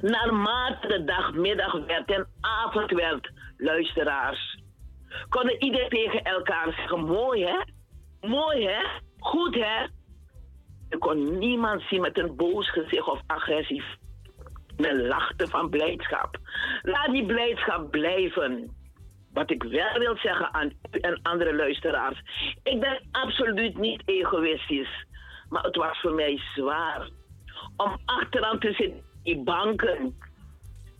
Naarmate 0.00 0.88
de 0.88 1.04
dag 1.04 1.32
middag 1.32 1.72
werd 1.86 2.10
en 2.10 2.26
avond 2.40 2.90
werd, 2.90 3.30
luisteraars, 3.56 4.58
konden 5.28 5.62
ieder 5.62 5.88
tegen 5.88 6.22
elkaar 6.22 6.72
zeggen: 6.72 7.04
mooi 7.04 7.44
hè? 7.44 7.58
Mooi 8.28 8.66
hè? 8.66 8.82
Goed 9.18 9.54
hè? 9.54 9.86
Er 10.88 10.98
kon 10.98 11.38
niemand 11.38 11.82
zien 11.82 12.00
met 12.00 12.18
een 12.18 12.36
boos 12.36 12.70
gezicht 12.70 13.08
of 13.08 13.20
agressief. 13.26 13.84
Men 14.76 15.06
lachte 15.06 15.46
van 15.46 15.70
blijdschap. 15.70 16.36
Laat 16.82 17.10
die 17.10 17.26
blijdschap 17.26 17.90
blijven. 17.90 18.76
Wat 19.32 19.50
ik 19.50 19.62
wel 19.62 19.98
wil 19.98 20.16
zeggen 20.16 20.54
aan 20.54 20.72
u 20.90 20.98
en 20.98 21.20
andere 21.22 21.54
luisteraars. 21.54 22.20
Ik 22.62 22.80
ben 22.80 23.08
absoluut 23.10 23.78
niet 23.78 24.02
egoïstisch. 24.04 25.06
Maar 25.48 25.62
het 25.62 25.76
was 25.76 26.00
voor 26.00 26.14
mij 26.14 26.40
zwaar 26.54 27.08
om 27.76 27.96
achteraan 28.04 28.58
te 28.58 28.72
zitten 28.72 29.07
die 29.28 29.42
banken. 29.44 30.16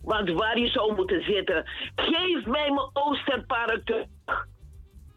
Want 0.01 0.29
waar 0.31 0.59
je 0.59 0.67
zou 0.67 0.95
moeten 0.95 1.23
zitten. 1.23 1.65
Geef 1.95 2.45
mij 2.45 2.71
mijn 2.71 2.89
Oosterpark 2.93 3.85
terug. 3.85 4.47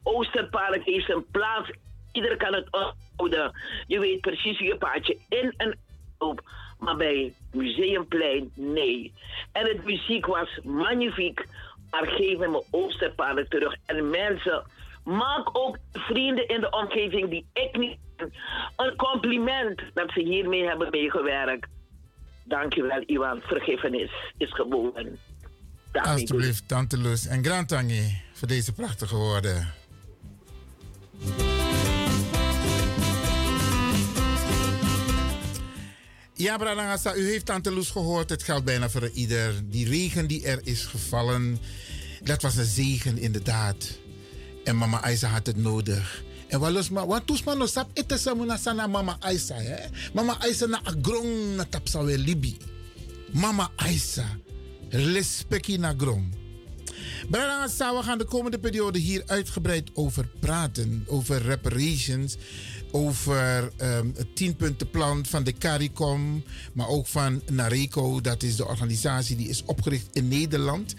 Oosterpark 0.02 0.84
heeft 0.84 1.10
een 1.10 1.26
plaats. 1.30 1.70
Iedereen 2.12 2.38
kan 2.38 2.54
het 2.54 2.66
ophouden. 2.70 3.52
Je 3.86 3.98
weet 3.98 4.20
precies 4.20 4.58
je 4.58 4.76
paardje 4.76 5.18
in 5.28 5.54
en 5.56 5.78
op. 6.18 6.40
Maar 6.78 6.96
bij 6.96 7.32
Museumplein, 7.52 8.52
nee. 8.54 9.12
En 9.52 9.66
het 9.66 9.84
muziek 9.84 10.26
was 10.26 10.58
magnifiek. 10.62 11.46
Maar 11.90 12.06
geef 12.06 12.38
mij 12.38 12.48
mijn 12.48 12.62
Oosterpark 12.70 13.48
terug. 13.48 13.76
En 13.86 14.10
mensen, 14.10 14.62
maak 15.04 15.48
ook 15.52 15.78
vrienden 15.92 16.48
in 16.48 16.60
de 16.60 16.70
omgeving 16.70 17.30
die 17.30 17.46
ik 17.52 17.76
niet. 17.76 17.98
Een 18.76 18.96
compliment 18.96 19.82
dat 19.94 20.10
ze 20.10 20.20
hiermee 20.20 20.64
hebben 20.64 20.90
meegewerkt. 20.90 21.68
Dankjewel, 22.44 23.02
Iwan. 23.06 23.40
Vergiffenis 23.40 24.10
is 24.38 24.54
geboren. 24.54 25.18
Alsjeblieft, 25.92 26.68
Tante 26.68 26.98
Lus 26.98 27.26
en 27.26 27.44
Grand 27.44 27.68
Tangi 27.68 28.22
voor 28.32 28.48
deze 28.48 28.72
prachtige 28.72 29.16
woorden. 29.16 29.74
Ja, 36.34 36.56
Branagasa, 36.56 37.14
u 37.14 37.30
heeft 37.30 37.46
Tante 37.46 37.70
Loes 37.70 37.90
gehoord. 37.90 38.30
Het 38.30 38.42
geldt 38.42 38.64
bijna 38.64 38.90
voor 38.90 39.08
ieder. 39.08 39.70
Die 39.70 39.88
regen 39.88 40.26
die 40.26 40.46
er 40.46 40.60
is 40.64 40.84
gevallen, 40.84 41.58
dat 42.22 42.42
was 42.42 42.56
een 42.56 42.64
zegen 42.64 43.18
inderdaad. 43.18 43.98
En 44.64 44.76
mama 44.76 45.00
Aisa 45.00 45.28
had 45.28 45.46
het 45.46 45.56
nodig. 45.56 46.22
En 46.52 46.60
wat 46.60 46.90
ma, 46.92 47.06
wat 47.08 47.24
toes 47.26 47.40
man 47.48 47.58
no 47.58 47.66
sap 47.66 47.88
sana 48.60 48.86
mama 48.86 49.16
Aisa, 49.20 49.54
hè? 49.54 49.88
Mama 50.12 50.36
Aisa 50.44 50.66
na 50.66 50.80
agrong 50.84 51.56
na 51.56 51.64
tapsa 51.64 52.04
we 52.04 52.18
libi. 52.18 52.56
Mama 53.32 53.70
Aisa, 53.76 54.26
respecti 54.90 55.78
na 55.78 55.94
grong. 55.96 56.28
We 57.30 58.00
gaan 58.02 58.18
de 58.18 58.24
komende 58.24 58.58
periode 58.58 58.98
hier 58.98 59.22
uitgebreid 59.26 59.90
over 59.94 60.28
praten. 60.40 61.04
Over 61.06 61.42
reparations 61.42 62.36
over 62.90 63.72
um, 63.80 64.12
het 64.16 64.36
tienpuntenplan 64.36 65.26
van 65.26 65.44
de 65.44 65.52
CARICOM, 65.52 66.44
maar 66.72 66.88
ook 66.88 67.06
van 67.06 67.42
NARECO. 67.50 68.20
Dat 68.20 68.42
is 68.42 68.56
de 68.56 68.66
organisatie 68.66 69.36
die 69.36 69.48
is 69.48 69.64
opgericht 69.64 70.08
in 70.12 70.28
Nederland 70.28 70.94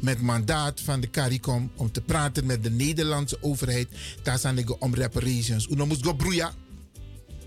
met 0.00 0.20
mandaat 0.20 0.80
van 0.80 1.00
de 1.00 1.10
CARICOM 1.10 1.70
om 1.76 1.92
te 1.92 2.00
praten 2.00 2.46
met 2.46 2.62
de 2.62 2.70
Nederlandse 2.70 3.38
overheid. 3.40 3.88
Daar 4.22 4.38
zijn 4.38 4.58
ik 4.58 4.82
om 4.82 4.94
reparations. 4.94 5.68
Uno 5.68 5.86
moet 5.86 6.04
go 6.04 6.14
broeia. 6.14 6.52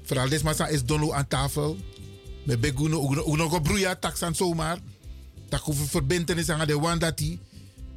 Vooral 0.03 0.29
deze 0.29 0.43
massa 0.43 0.67
is 0.67 0.85
dono 0.85 1.11
aan 1.11 1.27
tafel. 1.27 1.77
Met 2.43 2.61
beguno, 2.61 3.25
uno 3.27 3.49
go 3.49 3.59
broeia, 3.59 3.95
taxan 3.95 4.35
zomaar. 4.35 4.77
Tak 5.49 5.69
over 5.69 5.87
verbindenis 5.87 6.49
aan 6.49 6.67
de 6.67 6.79
wandati. 6.79 7.39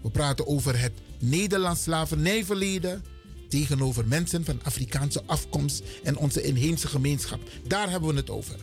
We 0.02 0.10
praten 0.10 0.46
over 0.46 0.80
het 0.80 0.92
Nederlands 1.18 1.82
slavernijverleden 1.82 3.04
tegenover 3.48 4.06
mensen 4.06 4.44
van 4.44 4.60
Afrikaanse 4.62 5.22
afkomst 5.26 5.82
en 6.02 6.16
onze 6.16 6.42
inheemse 6.42 6.88
gemeenschap. 6.88 7.40
Daar 7.66 7.90
hebben 7.90 8.08
we 8.10 8.16
het 8.16 8.30
over. 8.30 8.56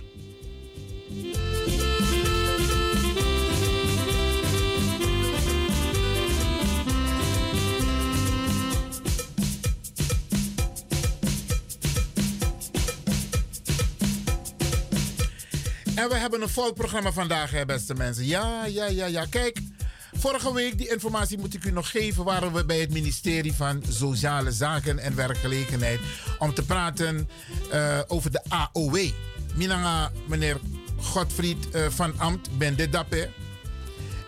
En 15.96 16.10
we 16.10 16.16
hebben 16.16 16.42
een 16.42 16.50
vol 16.50 16.74
programma 16.74 17.12
vandaag, 17.12 17.52
hè, 17.52 17.66
beste 17.66 17.94
mensen. 17.94 18.26
Ja, 18.26 18.66
ja, 18.66 18.86
ja, 18.86 19.06
ja. 19.06 19.26
Kijk, 19.26 19.60
Vorige 20.16 20.54
week, 20.54 20.78
die 20.78 20.90
informatie 20.90 21.38
moet 21.38 21.54
ik 21.54 21.66
u 21.66 21.72
nog 21.72 21.92
geven, 21.92 22.24
waren 22.24 22.54
we 22.54 22.66
bij 22.66 22.80
het 22.80 22.92
ministerie 22.92 23.54
van 23.54 23.84
Sociale 23.90 24.52
Zaken 24.52 25.00
en 25.00 25.16
Werkgelegenheid 25.16 26.00
om 26.40 26.54
te 26.54 26.66
praten 26.66 27.30
uh, 27.74 28.00
over 28.08 28.32
de 28.32 28.42
AOW. 28.48 28.98
Minanga, 29.56 30.12
meneer 30.28 30.60
Godfried 30.98 31.76
uh, 31.76 31.86
van 31.90 32.20
Amt, 32.20 32.58
ben 32.58 32.76
de 32.76 32.90
dappe. 32.90 33.30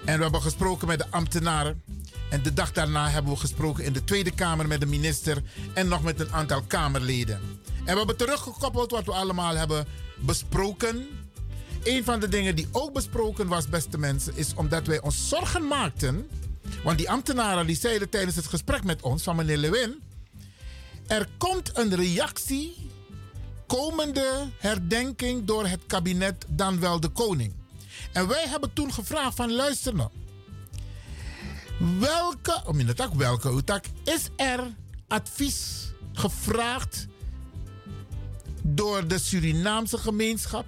En 0.06 0.18
we 0.18 0.24
hebben 0.24 0.42
gesproken 0.42 0.88
met 0.88 1.00
de 1.00 1.06
ambtenaren. 1.10 1.82
En 2.30 2.44
de 2.44 2.54
dag 2.54 2.72
daarna 2.72 3.10
hebben 3.10 3.32
we 3.32 3.40
gesproken 3.40 3.84
in 3.84 3.94
de 3.94 4.04
Tweede 4.04 4.32
Kamer 4.32 4.68
met 4.68 4.80
de 4.80 4.86
minister 4.86 5.44
en 5.74 5.88
nog 5.88 6.04
met 6.04 6.20
een 6.20 6.34
aantal 6.34 6.62
Kamerleden. 6.62 7.40
En 7.86 7.92
we 7.92 7.98
hebben 7.98 8.18
teruggekoppeld 8.18 8.92
wat 8.92 9.06
we 9.06 9.12
allemaal 9.12 9.56
hebben 9.56 9.88
besproken 10.18 11.08
een 11.86 12.04
van 12.04 12.20
de 12.20 12.28
dingen 12.28 12.56
die 12.56 12.68
ook 12.72 12.94
besproken 12.94 13.48
was, 13.48 13.70
beste 13.70 13.98
mensen, 13.98 14.36
is 14.36 14.54
omdat 14.56 14.88
wij 14.88 15.02
ons 15.02 15.30
zorgen 15.30 15.68
maakten. 15.68 16.28
Want 16.84 16.98
die 16.98 17.10
ambtenaren 17.10 17.68
die 17.68 17.76
zeiden 17.76 18.10
tijdens 18.10 18.36
het 18.36 18.48
gesprek 18.48 18.84
met 18.84 19.02
ons 19.02 19.24
van 19.24 19.36
meneer 19.36 19.58
Lewin. 19.58 20.02
Er 21.08 21.28
komt 21.38 21.78
een 21.78 21.96
reactie 21.96 22.90
komende 23.68 24.50
herdenking 24.58 25.46
door 25.46 25.68
het 25.68 25.82
kabinet, 25.88 26.46
dan 26.48 26.80
wel 26.80 27.00
de 27.00 27.10
koning. 27.10 27.54
En 28.12 28.28
wij 28.28 28.48
hebben 28.48 28.74
toen 28.74 28.94
gevraagd 28.94 29.36
van 29.36 29.54
luister 29.54 29.96
nou. 29.96 30.10
Welke, 32.00 32.62
om 32.66 32.80
in 32.80 32.88
het 32.88 33.16
welke 33.16 33.64
tak, 33.64 33.86
is 34.04 34.30
er 34.36 34.74
advies 35.08 35.92
gevraagd 36.14 37.08
door 38.64 39.08
de 39.08 39.20
Surinaamse 39.20 39.98
gemeenschap 39.98 40.66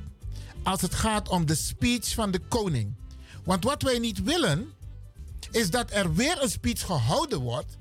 als 0.67 0.81
het 0.81 0.95
gaat 0.95 1.29
om 1.29 1.45
de 1.45 1.55
speech 1.55 2.13
van 2.13 2.31
de 2.31 2.39
koning. 2.39 2.95
Want 3.43 3.63
wat 3.63 3.81
wij 3.81 3.99
niet 3.99 4.23
willen, 4.23 4.73
is 5.51 5.69
dat 5.69 5.91
er 5.91 6.13
weer 6.13 6.41
een 6.41 6.49
speech 6.49 6.81
gehouden 6.81 7.39
wordt 7.39 7.77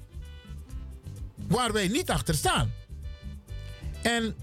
waar 1.34 1.72
wij 1.72 1.88
niet 1.88 2.10
achter 2.10 2.34
staan. 2.34 2.72
En 4.02 4.36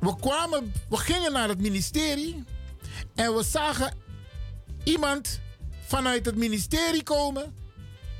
we 0.00 0.16
kwamen, 0.16 0.72
we 0.88 0.96
gingen 0.96 1.32
naar 1.32 1.48
het 1.48 1.60
ministerie 1.60 2.44
en 3.14 3.34
we 3.34 3.42
zagen 3.42 3.94
iemand 4.84 5.40
vanuit 5.80 6.26
het 6.26 6.36
ministerie 6.36 7.02
komen 7.02 7.54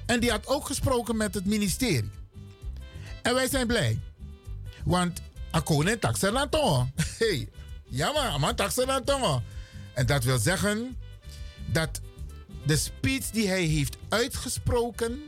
en 0.07 0.21
die 0.21 0.31
had 0.31 0.47
ook 0.47 0.67
gesproken 0.67 1.17
met 1.17 1.35
het 1.35 1.45
ministerie. 1.45 2.11
En 3.23 3.35
wij 3.35 3.49
zijn 3.49 3.67
blij, 3.67 3.99
want 4.85 5.23
Akone 5.51 5.99
taxer 5.99 6.33
Hey, 7.19 7.49
ja, 7.89 8.13
maar, 8.13 8.41
man, 8.41 8.55
tongen. 9.05 9.45
En 9.95 10.07
dat 10.07 10.25
wil 10.25 10.39
zeggen 10.39 10.97
dat 11.67 12.01
de 12.67 12.77
speech 12.77 13.31
die 13.31 13.49
hij 13.49 13.63
heeft 13.63 13.97
uitgesproken, 14.09 15.23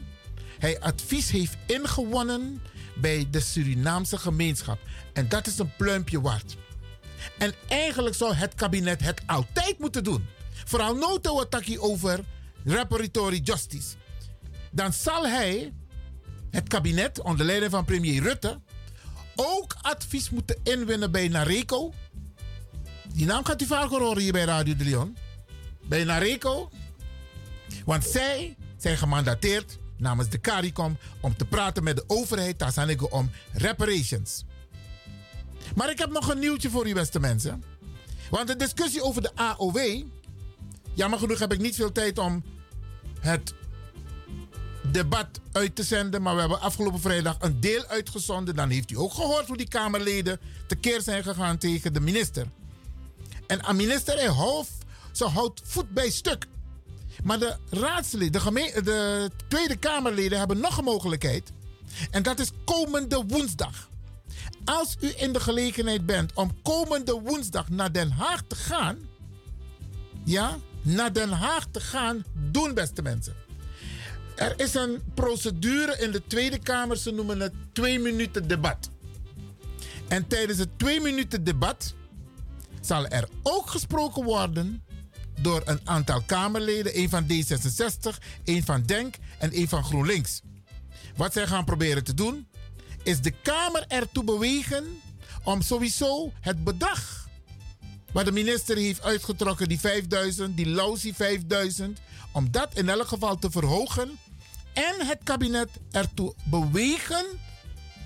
hij 0.59 0.81
advies 0.81 1.31
heeft 1.31 1.57
ingewonnen 1.67 2.63
bij 2.95 3.27
de 3.31 3.41
Surinaamse 3.41 4.19
gemeenschap. 4.19 4.79
En 5.13 5.29
dat 5.29 5.47
is 5.47 5.59
een 5.59 5.77
pluimpje 5.77 6.21
waard. 6.21 6.57
En 7.39 7.55
eigenlijk 7.69 8.17
zou 8.17 8.35
het 8.35 8.55
kabinet 8.55 9.01
het 9.01 9.23
altijd 9.27 9.79
moeten 9.79 10.05
doen. 10.05 10.27
Vooral 10.65 10.95
nota 10.95 11.35
wataki 11.35 11.79
over 11.79 12.25
reparatory 12.65 13.41
justice. 13.45 13.97
Dan 14.71 14.93
zal 14.93 15.27
hij, 15.27 15.73
het 16.51 16.69
kabinet 16.69 17.21
onder 17.21 17.47
leiding 17.47 17.71
van 17.71 17.85
premier 17.85 18.23
Rutte, 18.23 18.61
ook 19.35 19.77
advies 19.83 20.31
moeten 20.31 20.59
inwinnen 20.63 21.11
bij 21.11 21.29
Nareco 21.29 21.93
die 23.19 23.27
naam 23.27 23.45
gaat 23.45 23.62
u 23.62 23.66
vaak 23.66 23.89
horen 23.89 24.23
hier 24.23 24.33
bij 24.33 24.45
Radio 24.45 24.77
de 24.77 24.85
Leon. 24.85 25.16
Bij 25.89 26.05
Nareco. 26.05 26.71
Want 27.85 28.05
zij 28.05 28.57
zijn 28.77 28.97
gemandateerd 28.97 29.79
namens 29.97 30.29
de 30.29 30.41
CARICOM 30.41 30.99
om 31.21 31.37
te 31.37 31.45
praten 31.45 31.85
met 31.85 31.97
de 31.97 32.05
overheid 32.07 32.59
Tanzania 32.59 32.97
om 33.11 33.31
reparations. 33.53 34.45
Maar 35.75 35.91
ik 35.91 35.99
heb 35.99 36.11
nog 36.11 36.29
een 36.29 36.39
nieuwtje 36.39 36.71
voor 36.71 36.89
u, 36.89 36.95
beste 36.95 37.21
mensen. 37.21 37.64
Want 38.31 38.47
de 38.47 38.57
discussie 38.57 39.03
over 39.03 39.23
de 39.23 39.31
AOW. 39.35 40.03
Jammer 40.95 41.19
genoeg 41.19 41.39
heb 41.39 41.53
ik 41.53 41.61
niet 41.61 41.75
veel 41.75 41.93
tijd 41.93 42.19
om 42.19 42.45
het 43.21 43.55
debat 44.93 45.41
uit 45.53 45.77
te 45.77 45.83
zenden. 45.83 46.23
Maar 46.23 46.35
we 46.35 46.41
hebben 46.41 46.61
afgelopen 46.61 47.01
vrijdag 47.01 47.37
een 47.39 47.61
deel 47.61 47.85
uitgezonden. 47.87 48.57
Dan 48.57 48.71
heeft 48.71 48.91
u 48.91 48.97
ook 48.97 49.12
gehoord 49.12 49.47
hoe 49.47 49.57
die 49.57 49.69
Kamerleden 49.69 50.41
tekeer 50.66 51.01
zijn 51.01 51.23
gegaan 51.23 51.59
tegen 51.59 51.93
de 51.93 52.01
minister. 52.01 52.47
En 53.49 53.68
een 53.68 53.76
minister 53.76 54.22
in 54.22 54.28
hoofd, 54.28 54.72
ze 55.12 55.24
houdt 55.24 55.61
voet 55.64 55.90
bij 55.90 56.11
stuk. 56.11 56.46
Maar 57.24 57.38
de 57.38 57.57
raadsleden, 57.70 58.42
de, 58.55 58.80
de 58.84 59.30
Tweede 59.49 59.76
Kamerleden 59.76 60.38
hebben 60.38 60.61
nog 60.61 60.78
een 60.78 60.84
mogelijkheid. 60.84 61.53
En 62.11 62.22
dat 62.22 62.38
is 62.38 62.51
komende 62.64 63.24
woensdag. 63.26 63.88
Als 64.64 64.96
u 65.01 65.12
in 65.16 65.32
de 65.32 65.40
gelegenheid 65.40 66.07
bent 66.07 66.32
om 66.34 66.62
komende 66.62 67.12
woensdag 67.12 67.68
naar 67.68 67.92
Den 67.92 68.11
Haag 68.11 68.42
te 68.46 68.57
gaan. 68.57 68.99
Ja, 70.24 70.59
naar 70.82 71.12
Den 71.12 71.30
Haag 71.30 71.66
te 71.70 71.80
gaan, 71.80 72.24
doen 72.51 72.74
beste 72.74 73.03
mensen. 73.03 73.34
Er 74.36 74.61
is 74.61 74.74
een 74.74 75.03
procedure 75.14 75.99
in 75.99 76.11
de 76.11 76.22
Tweede 76.26 76.59
Kamer, 76.59 76.96
ze 76.96 77.11
noemen 77.11 77.40
het 77.40 77.53
twee 77.72 77.99
minuten 77.99 78.49
debat. 78.49 78.90
En 80.09 80.26
tijdens 80.26 80.59
het 80.59 80.78
twee 80.78 81.01
minuten 81.01 81.44
debat 81.44 81.94
zal 82.81 83.07
er 83.07 83.29
ook 83.43 83.70
gesproken 83.70 84.24
worden 84.24 84.85
door 85.41 85.62
een 85.64 85.81
aantal 85.85 86.22
Kamerleden, 86.26 86.99
een 86.99 87.09
van 87.09 87.24
D66, 87.24 88.18
een 88.45 88.64
van 88.64 88.83
DENK 88.83 89.16
en 89.39 89.59
een 89.59 89.68
van 89.68 89.85
GroenLinks. 89.85 90.41
Wat 91.16 91.33
zij 91.33 91.47
gaan 91.47 91.64
proberen 91.64 92.05
te 92.05 92.14
doen, 92.14 92.49
is 93.03 93.20
de 93.20 93.31
Kamer 93.31 93.85
ertoe 93.89 94.24
bewegen 94.24 94.85
om 95.45 95.62
sowieso 95.62 96.33
het 96.41 96.64
bedrag 96.64 97.29
wat 98.12 98.24
de 98.24 98.33
minister 98.33 98.76
heeft 98.76 99.03
uitgetrokken, 99.03 99.68
die 99.68 99.81
5000, 99.81 100.57
die 100.57 100.68
lausie 100.68 101.14
5000, 101.14 101.99
om 102.33 102.51
dat 102.51 102.74
in 102.74 102.89
elk 102.89 103.09
geval 103.09 103.39
te 103.39 103.51
verhogen 103.51 104.18
en 104.72 105.07
het 105.07 105.18
kabinet 105.24 105.68
ertoe 105.91 106.35
bewegen 106.45 107.26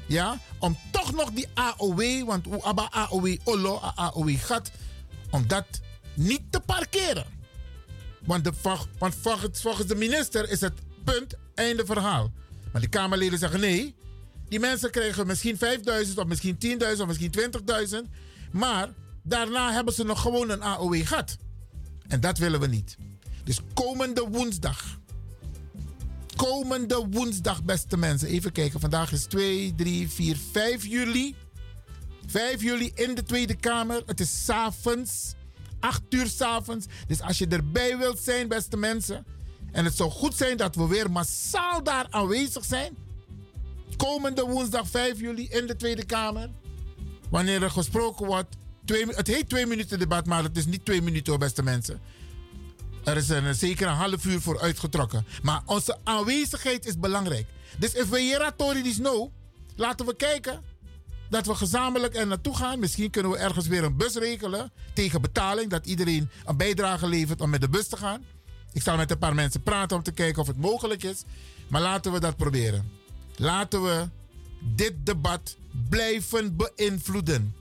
ja, 0.07 0.39
om 0.59 0.79
toch 0.91 1.13
nog 1.13 1.31
die 1.31 1.47
AOW, 1.55 2.25
want 2.25 2.45
hoe 2.45 2.63
abba 2.63 2.89
AOW 2.91 3.37
olo, 3.45 3.79
AOW 3.95 4.37
gaat, 4.39 4.71
om 5.31 5.47
dat 5.47 5.67
niet 6.15 6.43
te 6.51 6.61
parkeren. 6.61 7.25
Want, 8.25 8.45
de, 8.45 8.53
volgens 9.53 9.87
de 9.87 9.95
minister 9.95 10.51
is 10.51 10.61
het 10.61 10.75
punt, 11.05 11.35
einde 11.55 11.87
verhaal. 11.87 12.33
Maar 12.73 12.81
de 12.81 12.89
Kamerleden 12.89 13.39
zeggen 13.39 13.61
nee. 13.61 13.95
Die 14.49 14.61
mensen 14.61 14.91
krijgen 14.91 15.27
misschien 15.27 15.59
5000 15.59 16.19
of 16.19 16.27
misschien 16.27 16.59
10.000 16.95 17.01
of 17.01 17.07
misschien 17.07 17.35
20.000. 18.05 18.11
Maar 18.51 18.89
Daarna 19.23 19.73
hebben 19.73 19.95
ze 19.95 20.05
nog 20.05 20.21
gewoon 20.21 20.51
een 20.51 20.63
AOW 20.63 21.07
gehad. 21.07 21.37
En 22.09 22.21
dat 22.21 22.39
willen 22.39 22.61
we 22.61 22.67
niet. 22.67 22.97
Dus 23.45 23.61
komende 23.75 24.29
woensdag. 24.29 24.99
Komende 26.49 27.07
woensdag, 27.11 27.65
beste 27.65 27.97
mensen. 27.97 28.29
Even 28.29 28.53
kijken, 28.53 28.81
vandaag 28.81 29.13
is 29.13 29.25
2, 29.25 29.75
3, 29.77 30.09
4, 30.09 30.37
5 30.53 30.87
juli. 30.87 31.35
5 32.27 32.63
juli 32.63 32.91
in 32.95 33.15
de 33.15 33.23
Tweede 33.23 33.55
Kamer. 33.55 34.03
Het 34.07 34.21
is 34.21 34.45
s'avonds. 34.45 35.35
8 35.81 36.03
uur 36.11 36.27
s'avonds. 36.27 36.87
Dus 37.07 37.21
als 37.21 37.39
je 37.39 37.47
erbij 37.47 37.99
wilt 37.99 38.19
zijn, 38.19 38.49
beste 38.49 38.77
mensen. 38.77 39.25
En 39.73 39.85
het 39.85 39.97
zou 39.97 40.11
goed 40.11 40.35
zijn 40.35 40.57
dat 40.57 40.75
we 40.75 40.87
weer 40.87 41.11
massaal 41.11 41.83
daar 41.83 42.07
aanwezig 42.11 42.65
zijn. 42.65 42.97
Komende 43.97 44.43
woensdag 44.43 44.89
5 44.89 45.21
juli 45.21 45.49
in 45.49 45.67
de 45.67 45.77
Tweede 45.77 46.05
Kamer. 46.05 46.51
Wanneer 47.31 47.63
er 47.63 47.71
gesproken 47.71 48.27
wordt. 48.27 48.57
Twee, 48.85 49.07
het 49.07 49.27
heet 49.27 49.49
twee 49.49 49.67
minuten 49.67 49.99
debat, 49.99 50.27
maar 50.27 50.43
het 50.43 50.57
is 50.57 50.67
niet 50.67 50.85
twee 50.85 51.03
minuten, 51.03 51.39
beste 51.39 51.63
mensen. 51.63 52.01
Er 53.05 53.17
is 53.17 53.29
een, 53.29 53.55
zeker 53.55 53.87
een 53.89 53.95
half 53.95 54.25
uur 54.25 54.41
voor 54.41 54.61
uitgetrokken. 54.61 55.27
Maar 55.43 55.63
onze 55.67 55.99
aanwezigheid 56.05 56.87
is 56.87 56.99
belangrijk. 56.99 57.47
Dus 57.79 57.93
if 57.93 58.09
we 58.09 58.53
Tori 58.57 58.89
is 58.89 58.99
no, 58.99 59.31
laten 59.77 60.07
we 60.07 60.17
kijken 60.17 60.63
dat 61.29 61.47
we 61.47 61.55
gezamenlijk 61.55 62.17
er 62.17 62.27
naartoe 62.27 62.57
gaan. 62.57 62.79
Misschien 62.79 63.11
kunnen 63.11 63.33
we 63.33 63.39
ergens 63.39 63.67
weer 63.67 63.85
een 63.85 63.97
bus 63.97 64.15
regelen 64.15 64.73
tegen 64.93 65.21
betaling. 65.21 65.71
Dat 65.71 65.87
iedereen 65.87 66.31
een 66.45 66.57
bijdrage 66.57 67.07
levert 67.07 67.41
om 67.41 67.51
met 67.51 67.61
de 67.61 67.69
bus 67.69 67.89
te 67.89 67.97
gaan. 67.97 68.25
Ik 68.73 68.83
zal 68.83 68.97
met 68.97 69.11
een 69.11 69.19
paar 69.19 69.35
mensen 69.35 69.63
praten 69.63 69.97
om 69.97 70.03
te 70.03 70.13
kijken 70.13 70.43
of 70.43 70.47
het 70.47 70.57
mogelijk 70.57 71.03
is. 71.03 71.23
Maar 71.69 71.81
laten 71.81 72.13
we 72.13 72.21
dat 72.21 72.37
proberen. 72.37 72.91
Laten 73.37 73.83
we 73.83 74.09
dit 74.61 74.95
debat 75.07 75.57
blijven 75.89 76.57
beïnvloeden. 76.57 77.55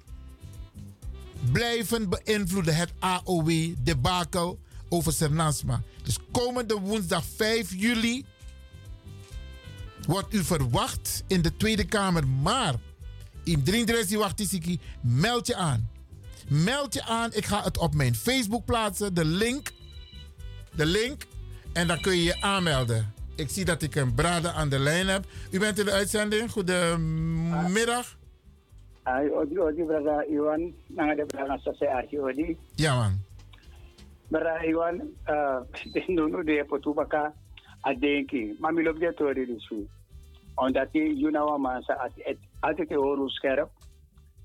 Blijven 1.52 2.10
beïnvloeden. 2.10 2.76
Het 2.76 2.92
AOW-debakel 3.00 4.60
over 4.92 5.12
Sernasma. 5.12 5.82
Dus 6.04 6.18
komende 6.32 6.80
woensdag 6.80 7.24
5 7.36 7.74
juli 7.74 8.26
wordt 10.08 10.34
u 10.34 10.44
verwacht 10.44 11.24
in 11.28 11.42
de 11.42 11.58
Tweede 11.58 11.86
Kamer. 11.86 12.28
Maar 12.28 12.76
in 13.44 13.64
Drindresi 13.64 14.18
Wachtisiki, 14.18 14.80
meld 15.02 15.48
je 15.48 15.56
aan. 15.56 15.89
Meld 16.48 16.94
je 16.94 17.04
aan. 17.04 17.30
Ik 17.34 17.46
ga 17.46 17.64
het 17.64 17.78
op 17.78 17.94
mijn 17.94 18.16
Facebook 18.16 18.66
plaatsen. 18.66 19.14
De 19.14 19.26
link. 19.26 19.72
De 20.76 20.86
link. 20.86 21.26
En 21.74 21.88
dan 21.88 22.02
kun 22.02 22.16
je 22.16 22.24
je 22.24 22.42
aanmelden. 22.42 23.14
Ik 23.36 23.50
zie 23.50 23.66
dat 23.66 23.82
ik 23.82 23.96
een 23.96 24.14
brader 24.14 24.52
aan 24.52 24.70
de 24.70 24.80
lijn 24.80 25.08
heb. 25.08 25.26
U 25.52 25.60
bent 25.60 25.80
in 25.80 25.86
de 25.86 25.92
uitzending. 25.92 26.52
Goedemiddag. 26.52 28.18
Odi, 29.34 29.60
odi, 29.60 29.84
brada 29.84 30.26
Iwan. 30.30 30.74
Nanga 30.88 31.16
de 31.16 31.26
brada 31.26 31.58
sase 31.58 32.08
odi. 32.22 32.58
Ja, 32.76 32.96
man. 32.96 33.20
Brada 34.32 34.63
Iwan, 34.63 35.01
uh, 35.27 35.59
nunu 36.07 36.43
de 36.43 36.63
potubaka 36.63 37.34
adenki. 37.82 38.55
Maar 38.59 38.73
mi 38.73 38.84
loop 38.84 38.99
de 38.99 39.13
tori 39.13 39.45
disu. 39.45 39.88
Omdat 40.55 40.88
je, 40.91 41.17
you 41.17 41.32
know, 41.32 41.57
man, 41.57 41.82
sa 41.82 42.09
altijd 42.59 42.93
horen 42.93 43.29
scherp. 43.29 43.69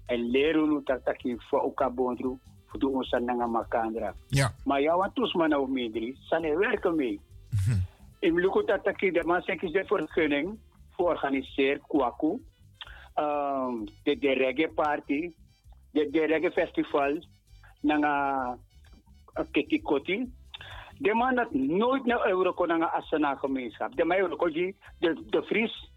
En 0.06 0.30
leren 0.30 0.68
nu 0.68 0.80
dat 0.84 1.04
dat 1.04 1.22
je 1.22 1.36
voor 1.38 1.62
elkaar 1.62 1.94
bondru. 1.94 2.38
Voor 2.66 2.80
de 2.80 2.88
ons 2.88 3.10
nanga 3.10 3.46
makandra. 3.46 4.14
Ja. 4.26 4.52
Maar 4.64 4.80
ja, 4.80 4.96
wat 4.96 5.14
tus 5.14 5.32
man 5.32 5.48
nou 5.48 5.70
meedri. 5.70 6.16
Sane 6.20 6.58
werken 6.58 6.96
mee. 6.96 7.20
Luko 8.20 8.64
dat 8.64 8.84
dat 8.84 9.00
je 9.00 9.12
de 9.12 9.24
man 9.24 9.42
zegt 9.42 9.60
de 9.60 9.84
vergunning. 9.86 10.58
Voor 10.90 11.08
organiseer 11.08 11.80
kwaku. 11.86 12.26
Um, 13.16 13.84
de, 14.02 14.18
de 14.18 14.32
reggae 14.32 14.68
party. 14.68 15.32
De, 15.90 16.10
de 16.10 16.26
reggae 16.26 16.50
festival. 16.50 17.24
Nanga 17.80 18.58
Kekikoti. 19.50 20.32
De 20.98 21.14
man 21.14 21.34
dat 21.34 21.52
nooit 21.52 22.04
naar 22.04 22.26
euro 22.26 22.52
kon 22.52 22.68
naar 22.68 22.90
Asana 22.90 23.34
gemeenschap. 23.34 23.96
De 23.96 24.04
man 24.04 24.18
euro 24.18 24.36
de, 24.98 25.24
de 25.26 25.42
Fries. 25.42 25.90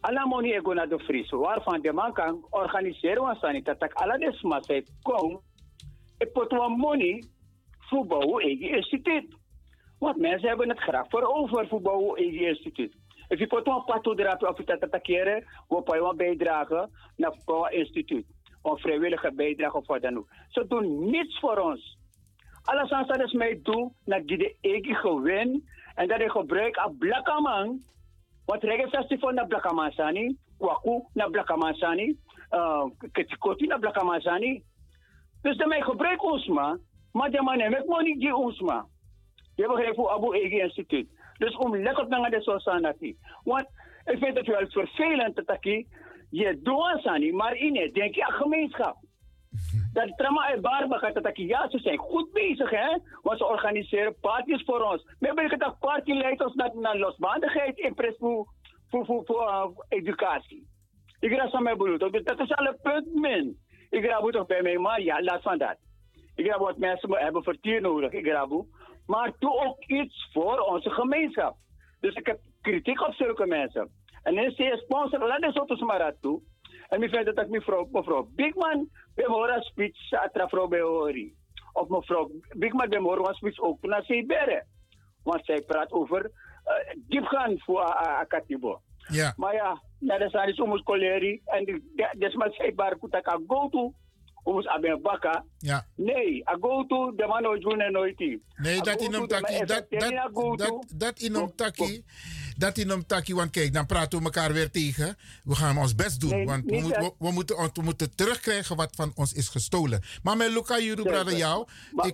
Alla 0.00 0.26
moni 0.26 0.52
ego 0.52 0.72
naar 0.72 0.88
de 0.88 0.98
Fries. 0.98 1.30
Waarvan 1.30 1.80
de 1.80 1.92
man 1.92 2.12
kan 2.12 2.46
organiseren 2.50 3.22
wat 3.22 3.38
sani. 3.38 3.62
Dat 3.62 3.82
ik 3.82 3.92
alle 3.92 4.18
des 4.18 4.42
masai 4.42 4.84
kom. 5.02 5.40
E 6.18 6.26
potwa 6.26 6.68
money 6.68 7.24
voor 7.78 8.40
eigen 8.40 8.68
instituut. 8.68 9.36
Want 9.98 10.16
mensen 10.16 10.48
hebben 10.48 10.68
het 10.68 10.80
graag 10.80 11.06
voor 11.08 11.22
over 11.22 11.68
voor 11.68 11.80
bouwen 11.80 12.16
eigen 12.16 12.46
instituut. 12.48 12.94
Als 13.28 13.38
je 13.38 13.46
potwa 13.46 13.78
pato 13.78 14.14
drapen 14.14 14.48
of 14.48 14.58
je 14.58 14.64
dat 14.64 14.80
attackeren, 14.80 15.44
we 15.68 15.82
je 15.84 16.14
bijdragen 16.16 16.90
naar 17.16 17.32
het 17.44 17.72
instituut. 17.72 18.26
Een 18.62 18.78
vrijwillige 18.78 19.32
bijdrage 19.34 19.76
of 19.76 19.86
wat 19.86 20.02
dan. 20.02 20.26
Ze 20.48 20.66
doen 20.66 21.10
niets 21.10 21.38
voor 21.38 21.56
ons. 21.56 21.98
Alles 22.62 22.90
aan 22.90 23.06
dat 23.06 23.32
mij 23.32 23.60
doen, 23.62 23.92
dat 24.04 24.26
de 24.26 24.56
eigen 24.60 24.94
gewin 24.94 25.68
en 25.94 26.08
dat 26.08 26.20
je 26.20 26.30
gebruik 26.30 26.76
aan 26.76 26.96
blakkaman. 26.98 27.80
Want 28.44 28.62
reggae 28.62 28.88
festival 28.88 29.32
na 29.32 29.44
blakkaman 29.44 29.92
sani, 29.92 30.36
kwaku 30.58 31.02
na 31.12 31.28
blakkaman 31.28 31.74
sani, 31.74 32.18
uh, 32.50 32.84
ketikoti 33.12 33.66
na 33.66 33.78
blakkaman 33.78 34.20
sani. 34.20 34.62
Dus 35.42 35.56
daarmee 35.56 35.82
gebruik 35.82 36.22
ons 36.22 36.46
maar, 36.46 36.78
maar 37.12 37.30
de 37.30 37.42
man 37.42 37.60
heeft 37.60 37.86
money 37.86 38.14
die 38.18 38.36
ons 38.36 38.60
maar. 38.60 38.84
Je 39.54 39.66
begrijpt 39.66 39.96
voor 39.96 40.10
Abu 40.10 40.32
Eigen 40.32 40.60
Instituut. 40.60 41.08
Dus 41.38 41.56
om 41.56 41.76
lekker 41.76 42.08
naar 42.08 42.30
de 42.30 42.40
society. 42.40 43.16
Want 43.44 43.66
ik 44.04 44.18
vind 44.18 44.36
het 44.36 44.46
wel 44.46 44.66
vervelend 44.68 45.36
dat 45.46 45.64
ik 45.64 45.86
je 46.32 46.60
doet 46.62 47.06
aan 47.06 47.34
maar 47.34 47.56
in 47.56 47.76
het 47.76 47.94
denk 47.94 48.14
je 48.14 48.26
aan 48.26 48.32
gemeenschap. 48.32 48.96
Dat 49.92 50.16
trauma 50.16 50.50
en 50.52 50.60
barba 50.60 50.98
gaat 50.98 51.22
dat 51.22 51.36
ja, 51.36 51.68
ze 51.70 51.78
zijn 51.78 51.98
goed 51.98 52.32
bezig 52.32 52.70
hè. 52.70 52.98
Want 53.22 53.38
ze 53.38 53.46
organiseren 53.46 54.16
parties 54.20 54.64
voor 54.64 54.80
ons. 54.80 55.04
Maar 55.18 55.34
ben 55.34 55.50
ik 55.50 55.58
dat 55.58 55.78
party 55.78 56.12
leidt 56.12 56.44
ons 56.44 56.54
naar, 56.54 56.70
naar 56.74 56.96
losbandigheid 56.96 57.78
in 57.78 57.94
pres 57.94 58.14
voor, 58.18 58.46
voor, 58.88 59.04
voor, 59.04 59.24
voor 59.24 59.42
uh, 59.42 59.66
educatie. 59.88 60.66
Ik 61.20 61.32
ga 61.32 61.48
samen 61.48 61.78
bedoelen. 61.78 62.24
Dat 62.24 62.40
is 62.40 62.52
al 62.52 62.66
een 62.66 62.78
punt 62.82 63.14
min. 63.14 63.58
Ik 63.90 64.04
ga 64.04 64.20
toch 64.20 64.46
bij 64.46 64.62
mij, 64.62 64.78
maar 64.78 65.00
ja, 65.00 65.22
laat 65.22 65.42
van 65.42 65.58
dat. 65.58 65.76
Ik 66.34 66.46
ga 66.46 66.58
wat 66.58 66.78
mensen 66.78 67.10
hebben 67.10 67.42
vertier 67.42 67.80
nodig. 67.80 68.12
Ik 68.12 68.26
ga 68.26 68.46
maar 69.06 69.32
doe 69.38 69.66
ook 69.66 69.84
iets 69.84 70.28
voor 70.32 70.58
onze 70.58 70.90
gemeenschap. 70.90 71.56
Dus 72.00 72.14
ik 72.14 72.26
heb 72.26 72.40
kritiek 72.60 73.06
op 73.06 73.14
zulke 73.14 73.46
mensen. 73.46 73.90
En 74.22 74.34
dan 74.34 74.44
je 74.44 74.80
sponsor, 74.84 75.26
laat 75.26 75.42
eens 75.42 75.60
op 75.60 76.16
toe. 76.20 76.40
En 76.88 77.02
ik 77.02 77.10
vind 77.10 77.36
dat 77.36 77.48
mevrouw, 77.48 77.88
mevrouw 77.92 78.28
Bigman, 78.34 78.88
we 79.14 79.24
horen 79.26 79.62
speech 79.62 80.12
atra 80.12 80.48
vrouw. 80.48 80.68
Of 81.72 81.88
mevrouw 81.88 82.30
Bigman, 82.56 82.88
we 82.88 82.98
horen 82.98 83.34
speech 83.34 83.60
ook 83.60 83.82
naar 83.82 84.02
Sibere. 84.02 84.64
Want 85.22 85.44
zij 85.44 85.62
praat 85.62 85.92
over 85.92 86.24
uh, 86.24 87.02
diepgaan 87.08 87.58
voor 87.58 87.82
Akatibo. 87.82 88.80
Ja. 88.96 89.32
Maar 89.36 89.54
ja, 89.54 89.82
dat 89.98 90.20
is 90.20 90.32
aan 90.32 90.46
de 90.46 90.54
soms 90.54 90.82
koleri. 90.82 91.40
En 91.44 91.82
dat 91.94 92.28
is 92.30 92.34
maar 92.34 92.52
zij 92.52 92.74
bar 92.74 92.98
kutaka 92.98 93.40
go 93.46 93.68
to 93.68 93.92
ons 94.42 94.66
aben 94.66 95.02
baka. 95.02 95.44
Ja. 95.58 95.86
Nee, 95.96 96.48
a 96.48 96.56
go 96.60 96.86
to 96.86 97.14
de 97.14 97.26
man 97.26 97.46
ojune 97.46 97.90
noiti. 97.90 98.42
Nee, 98.56 98.80
dat 98.80 99.00
in 99.00 99.12
hem 99.12 99.26
taki, 99.26 99.64
dat 99.64 101.20
in 101.20 101.34
hem 101.34 101.54
taki, 101.56 102.04
dat 102.62 102.78
in 102.78 102.88
hem 102.88 103.06
taki, 103.06 103.34
want 103.34 103.50
kijk, 103.50 103.72
dan 103.72 103.86
praten 103.86 104.18
we 104.18 104.24
elkaar 104.24 104.52
weer 104.52 104.70
tegen. 104.70 105.16
We 105.44 105.54
gaan 105.54 105.78
ons 105.78 105.94
best 105.94 106.20
doen, 106.20 106.30
Nee, 106.30 106.46
want 106.46 106.64
we, 106.64 106.80
moeten, 106.80 107.00
we, 107.00 107.00
dat- 107.00 107.14
we 107.18 107.30
moeten, 107.30 107.56
we 107.72 107.82
moeten 107.82 108.14
terugkrijgen 108.14 108.76
wat 108.76 108.90
van 108.96 109.12
ons 109.14 109.32
is 109.32 109.48
gestolen. 109.48 110.02
Maar 110.22 110.36
met 110.36 110.48
Luca 110.50 110.78
Juru, 110.80 111.02
brother, 111.02 111.36
jou. 111.36 111.66
Maar 111.92 112.06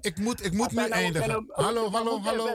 Ik, 0.00 0.16
moet, 0.18 0.44
ik 0.44 0.52
moet 0.52 0.70
nu 0.70 0.82
we 0.82 0.88
eindigen. 0.88 1.46
Hallo, 1.48 1.90
hallo, 1.90 2.20
hallo. 2.20 2.46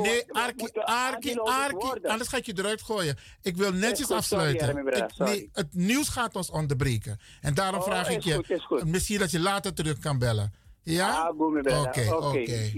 Nee, 0.00 0.32
Arki, 0.32 0.68
Arki, 0.74 1.38
Arki. 1.38 2.06
Anders 2.06 2.28
ga 2.28 2.36
ik 2.36 2.46
je 2.46 2.52
eruit 2.56 2.82
gooien. 2.82 3.16
Ik 3.42 3.56
wil 3.56 3.72
netjes 3.72 4.10
afsluiten. 4.10 4.84
nee, 5.18 5.50
het 5.52 5.68
nieuws 5.74 6.08
gaat 6.08 6.36
ons 6.36 6.50
onderbreken. 6.50 7.18
En 7.40 7.54
daarom 7.54 7.80
Oh, 7.80 7.86
vraag 7.86 8.10
ik 8.10 8.20
je, 8.22 8.82
misschien 8.86 9.18
dat 9.18 9.30
je 9.30 9.40
later 9.40 9.74
terug 9.74 9.98
kan 9.98 10.18
bellen. 10.18 10.52
Ja? 10.82 11.10
Ah. 11.10 11.40
Oké, 11.86 12.14
Oké, 12.14 12.70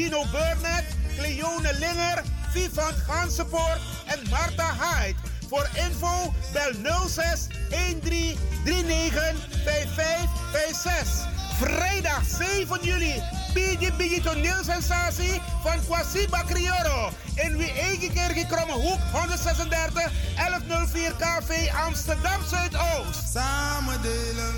Dino 0.00 0.24
Burnett, 0.32 0.86
Cleone 1.18 1.72
Linger, 1.78 2.22
Vivant 2.52 2.96
Gansenpoort 3.06 3.80
en 4.06 4.18
Marta 4.30 4.74
Hyde. 4.80 5.18
Voor 5.48 5.68
info 5.74 6.32
bel 6.52 6.72
06 7.08 7.46
13 7.68 8.38
39 8.64 9.34
5556. 9.64 11.28
Vrijdag 11.58 12.22
7 12.38 12.78
juli. 12.82 13.22
Biggie 13.54 13.92
Biggie 13.92 14.20
toneelsensatie 14.20 15.40
van 15.62 15.84
Kwasiba 15.84 16.42
Crioro. 16.42 17.10
In 17.34 17.56
wie 17.56 17.72
eigen 17.72 18.12
kerk 18.12 18.36
in 18.36 18.46
Kromme 18.46 18.72
Hoek 18.72 19.00
136 19.12 20.10
1104 20.36 21.12
KV 21.16 21.72
Amsterdam 21.86 22.40
Zuidoost. 22.48 23.32
Samen 23.32 24.02
delen. 24.02 24.54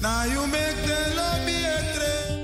Now 0.00 0.24
you 0.32 0.46
make 0.46 0.76
the 0.86 1.12
lobby 1.14 2.41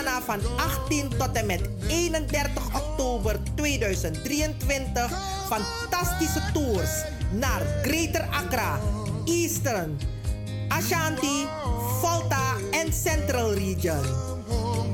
Van 0.00 0.40
18 0.56 1.08
tot 1.18 1.32
en 1.32 1.46
met 1.46 1.60
31 1.88 2.66
oktober 2.74 3.36
2023 3.54 5.10
fantastische 5.48 6.40
tours 6.52 7.04
naar 7.30 7.62
Greater 7.82 8.28
Accra, 8.30 8.80
Eastern, 9.24 9.98
Ashanti, 10.68 11.46
Volta 12.00 12.54
en 12.70 12.92
Central 12.92 13.52
Region. 13.52 14.02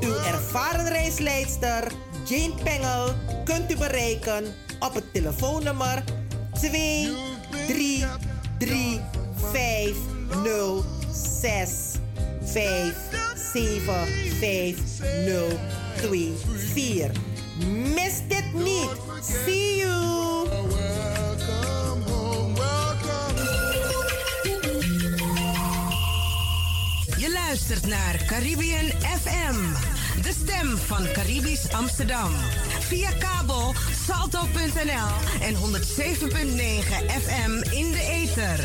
Uw 0.00 0.14
ervaren 0.14 0.88
reisleidster 0.88 1.92
Jane 2.24 2.54
Pengel 2.64 3.14
kunt 3.44 3.72
u 3.72 3.76
bereiken 3.76 4.44
op 4.80 4.94
het 4.94 5.12
telefoonnummer 5.12 6.04
2 6.52 7.16
3 7.66 8.04
3 8.58 9.00
5 12.52 13.15
0 13.56 13.80
6 13.80 13.82
5 14.38 14.38
7 14.40 14.74
5 14.98 15.24
0 15.26 15.58
2 15.96 16.32
4. 16.74 17.10
Mis 17.94 18.20
dit 18.28 18.54
niet. 18.54 18.90
See 19.22 19.76
you. 19.76 20.04
Je 27.16 27.32
luistert 27.32 27.86
naar 27.86 28.24
Caribbean 28.26 28.86
FM, 29.00 29.56
de 30.22 30.32
stem 30.42 30.76
van 30.76 31.06
Caribisch 31.12 31.72
Amsterdam. 31.72 32.30
Via 32.80 33.10
kabel 33.10 33.74
salto.nl 34.06 35.40
en 35.40 35.54
107.9 35.54 35.60
FM 37.22 37.50
in 37.70 37.90
de 37.92 38.00
ether. 38.10 38.64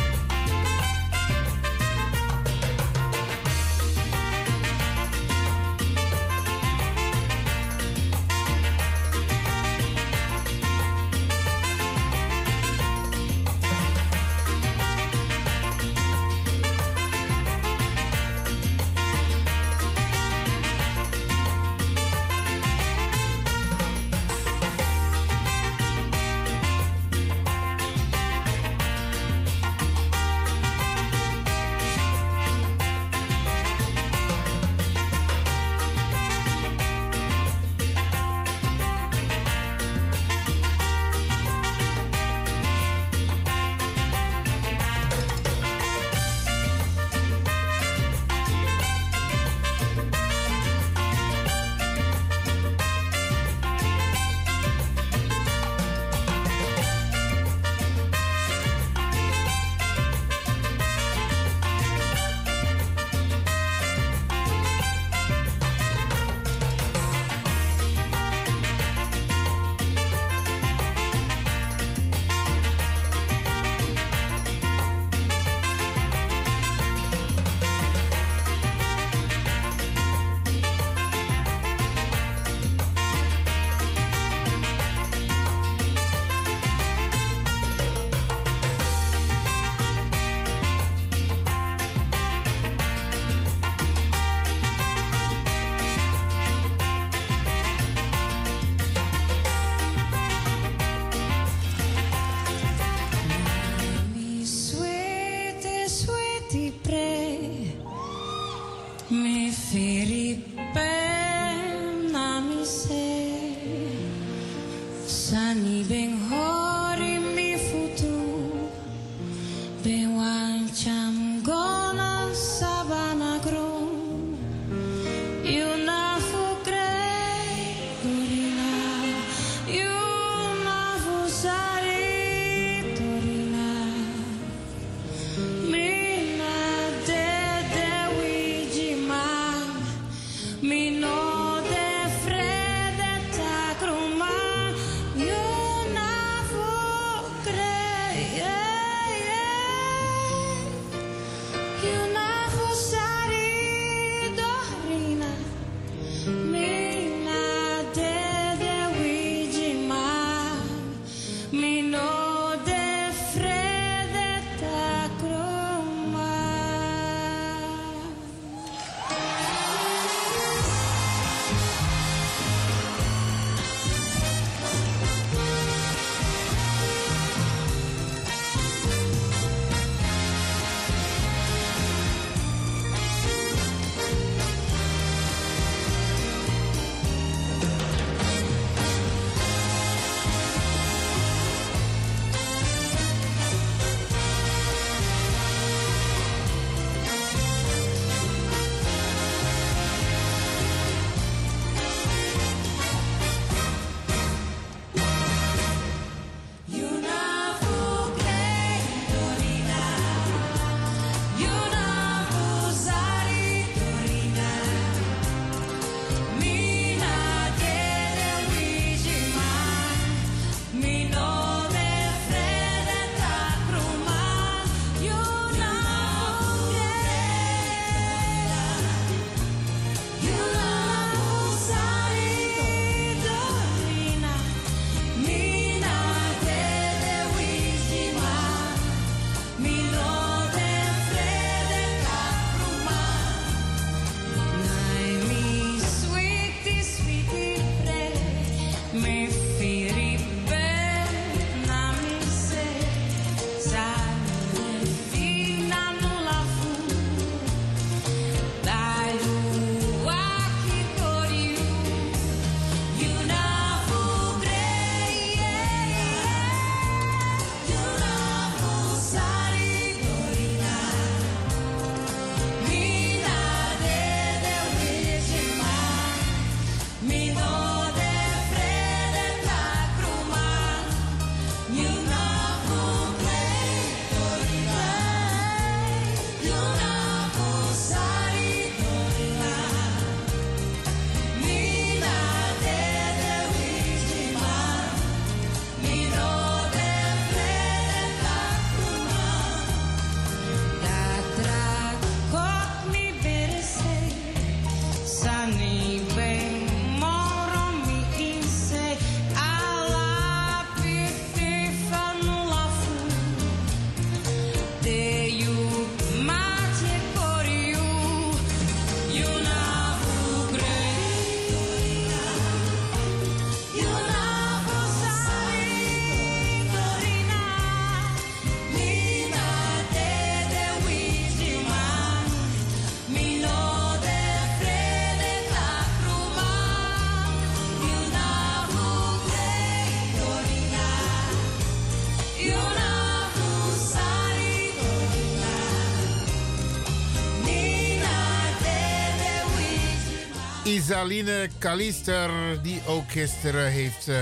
Isaline 350.91 351.49
Kalister, 351.57 352.29
die 352.61 352.81
ook 352.87 353.11
gisteren 353.11 353.71
heeft 353.71 354.07
uh, 354.07 354.15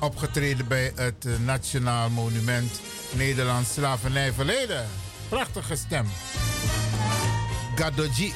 opgetreden 0.00 0.68
bij 0.68 0.92
het 0.94 1.26
Nationaal 1.44 2.10
Monument 2.10 2.80
Nederlands 3.12 3.72
Slavernijverleden. 3.72 4.86
Prachtige 5.28 5.76
stem. 5.76 6.06
Gadoji. 7.74 8.32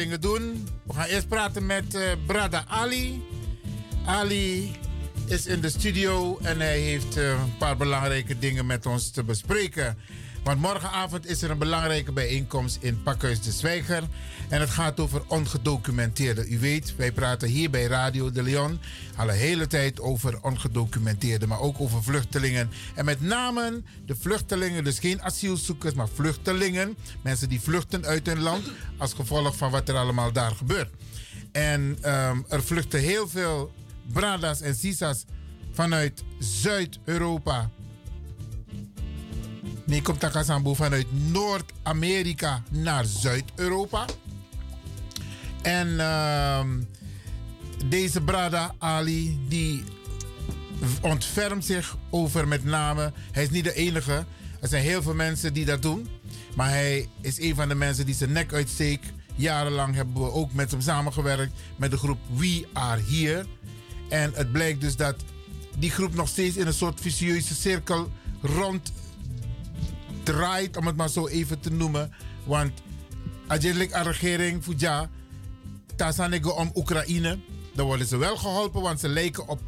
Dingen 0.00 0.20
doen. 0.20 0.68
We 0.86 0.92
gaan 0.92 1.06
eerst 1.06 1.28
praten 1.28 1.66
met 1.66 1.94
uh, 1.94 2.02
Brada 2.26 2.64
Ali. 2.68 3.22
Ali 4.06 4.72
is 5.26 5.46
in 5.46 5.60
de 5.60 5.68
studio 5.68 6.38
en 6.42 6.60
hij 6.60 6.78
heeft 6.78 7.16
uh, 7.16 7.28
een 7.28 7.56
paar 7.58 7.76
belangrijke 7.76 8.38
dingen 8.38 8.66
met 8.66 8.86
ons 8.86 9.10
te 9.10 9.24
bespreken. 9.24 9.98
Want 10.50 10.62
morgenavond 10.62 11.26
is 11.26 11.42
er 11.42 11.50
een 11.50 11.58
belangrijke 11.58 12.12
bijeenkomst 12.12 12.78
in 12.80 13.02
Pakhuis 13.02 13.40
de 13.40 13.52
Zwijger. 13.52 14.02
En 14.48 14.60
het 14.60 14.70
gaat 14.70 15.00
over 15.00 15.22
ongedocumenteerden. 15.26 16.52
U 16.52 16.58
weet, 16.58 16.96
wij 16.96 17.12
praten 17.12 17.48
hier 17.48 17.70
bij 17.70 17.84
Radio 17.84 18.30
de 18.30 18.42
Leon 18.42 18.80
al 19.16 19.28
een 19.28 19.34
hele 19.34 19.66
tijd 19.66 20.00
over 20.00 20.42
ongedocumenteerden, 20.42 21.48
maar 21.48 21.60
ook 21.60 21.80
over 21.80 22.02
vluchtelingen. 22.02 22.70
En 22.94 23.04
met 23.04 23.20
name 23.20 23.82
de 24.06 24.16
vluchtelingen, 24.16 24.84
dus 24.84 24.98
geen 24.98 25.22
asielzoekers, 25.22 25.94
maar 25.94 26.08
vluchtelingen. 26.08 26.96
Mensen 27.22 27.48
die 27.48 27.60
vluchten 27.60 28.06
uit 28.06 28.26
hun 28.26 28.40
land 28.40 28.70
als 28.96 29.12
gevolg 29.12 29.56
van 29.56 29.70
wat 29.70 29.88
er 29.88 29.96
allemaal 29.96 30.32
daar 30.32 30.52
gebeurt. 30.52 30.90
En 31.52 31.80
um, 31.80 32.44
er 32.48 32.62
vluchten 32.62 33.00
heel 33.00 33.28
veel 33.28 33.72
bradas 34.12 34.60
en 34.60 34.74
sisas 34.74 35.24
vanuit 35.72 36.24
Zuid-Europa. 36.38 37.70
Nee, 39.90 40.02
komt 40.02 40.20
Takasambu 40.20 40.74
vanuit 40.74 41.06
Noord-Amerika 41.10 42.62
naar 42.70 43.04
Zuid-Europa. 43.04 44.04
En 45.62 45.88
uh, 45.88 46.64
deze 47.86 48.20
Brada 48.20 48.74
Ali, 48.78 49.38
die 49.48 49.84
ontfermt 51.00 51.64
zich 51.64 51.96
over 52.10 52.48
met 52.48 52.64
name. 52.64 53.12
Hij 53.32 53.42
is 53.42 53.50
niet 53.50 53.64
de 53.64 53.74
enige. 53.74 54.24
Er 54.60 54.68
zijn 54.68 54.82
heel 54.82 55.02
veel 55.02 55.14
mensen 55.14 55.52
die 55.52 55.64
dat 55.64 55.82
doen. 55.82 56.08
Maar 56.56 56.68
hij 56.68 57.08
is 57.20 57.40
een 57.40 57.54
van 57.54 57.68
de 57.68 57.74
mensen 57.74 58.06
die 58.06 58.14
zijn 58.14 58.32
nek 58.32 58.52
uitsteekt. 58.52 59.12
Jarenlang 59.34 59.94
hebben 59.94 60.14
we 60.14 60.32
ook 60.32 60.52
met 60.52 60.70
hem 60.70 60.80
samengewerkt 60.80 61.52
met 61.76 61.90
de 61.90 61.96
groep 61.96 62.18
We 62.36 62.66
Are 62.72 63.02
Here. 63.02 63.46
En 64.08 64.32
het 64.34 64.52
blijkt 64.52 64.80
dus 64.80 64.96
dat 64.96 65.16
die 65.78 65.90
groep 65.90 66.14
nog 66.14 66.28
steeds 66.28 66.56
in 66.56 66.66
een 66.66 66.72
soort 66.72 67.00
vicieuze 67.00 67.54
cirkel 67.54 68.10
rond 68.42 68.92
draait, 70.32 70.76
om 70.76 70.86
het 70.86 70.96
maar 70.96 71.08
zo 71.08 71.26
even 71.26 71.60
te 71.60 71.70
noemen. 71.70 72.12
Want 72.44 72.72
uiteindelijk 73.46 73.92
de 73.92 74.02
regering 74.02 74.62
Fuja, 74.62 75.10
Tazanego 75.96 76.50
om 76.50 76.70
Oekraïne, 76.74 77.38
dan 77.74 77.86
worden 77.86 78.06
ze 78.06 78.16
wel 78.16 78.36
geholpen, 78.36 78.82
want 78.82 79.00
ze 79.00 79.08
lijken 79.08 79.48
op 79.48 79.60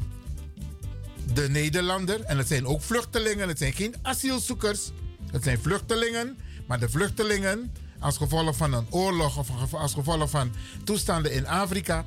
de 1.33 1.49
Nederlander. 1.49 2.21
En 2.21 2.37
het 2.37 2.47
zijn 2.47 2.65
ook 2.65 2.81
vluchtelingen, 2.81 3.47
het 3.47 3.57
zijn 3.57 3.73
geen 3.73 3.95
asielzoekers. 4.01 4.91
Het 5.31 5.43
zijn 5.43 5.59
vluchtelingen, 5.61 6.37
maar 6.67 6.79
de 6.79 6.89
vluchtelingen, 6.89 7.73
als 7.99 8.17
gevolg 8.17 8.55
van 8.55 8.73
een 8.73 8.85
oorlog 8.89 9.37
of 9.37 9.73
als 9.73 9.93
gevolg 9.93 10.29
van 10.29 10.51
toestanden 10.83 11.31
in 11.31 11.47
Afrika, 11.47 12.05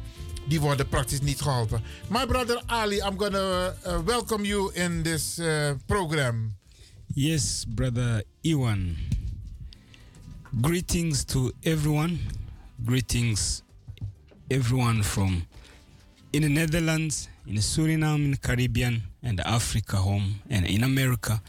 die 0.48 0.60
worden 0.60 0.88
praktisch 0.88 1.20
niet 1.20 1.40
geholpen. 1.40 1.82
My 2.08 2.26
brother 2.26 2.62
Ali, 2.66 2.96
I'm 2.96 3.18
gonna 3.18 3.74
uh, 3.86 3.98
welcome 4.04 4.46
you 4.46 4.74
in 4.74 5.02
this 5.02 5.38
uh, 5.38 5.70
program. 5.86 6.56
Yes, 7.18 7.64
brother 7.64 8.24
Iwan. 8.44 8.94
Greetings 10.60 11.24
to 11.24 11.50
everyone. 11.64 12.18
Greetings, 12.84 13.62
everyone 14.50 15.02
from 15.02 15.46
in 16.34 16.42
the 16.42 16.50
Netherlands, 16.50 17.30
in 17.46 17.54
Suriname, 17.54 18.26
in 18.26 18.30
the 18.32 18.36
Caribbean, 18.36 19.02
and 19.22 19.40
Africa 19.40 19.96
home, 19.96 20.40
and 20.50 20.66
in 20.66 20.84
America, 20.84 21.40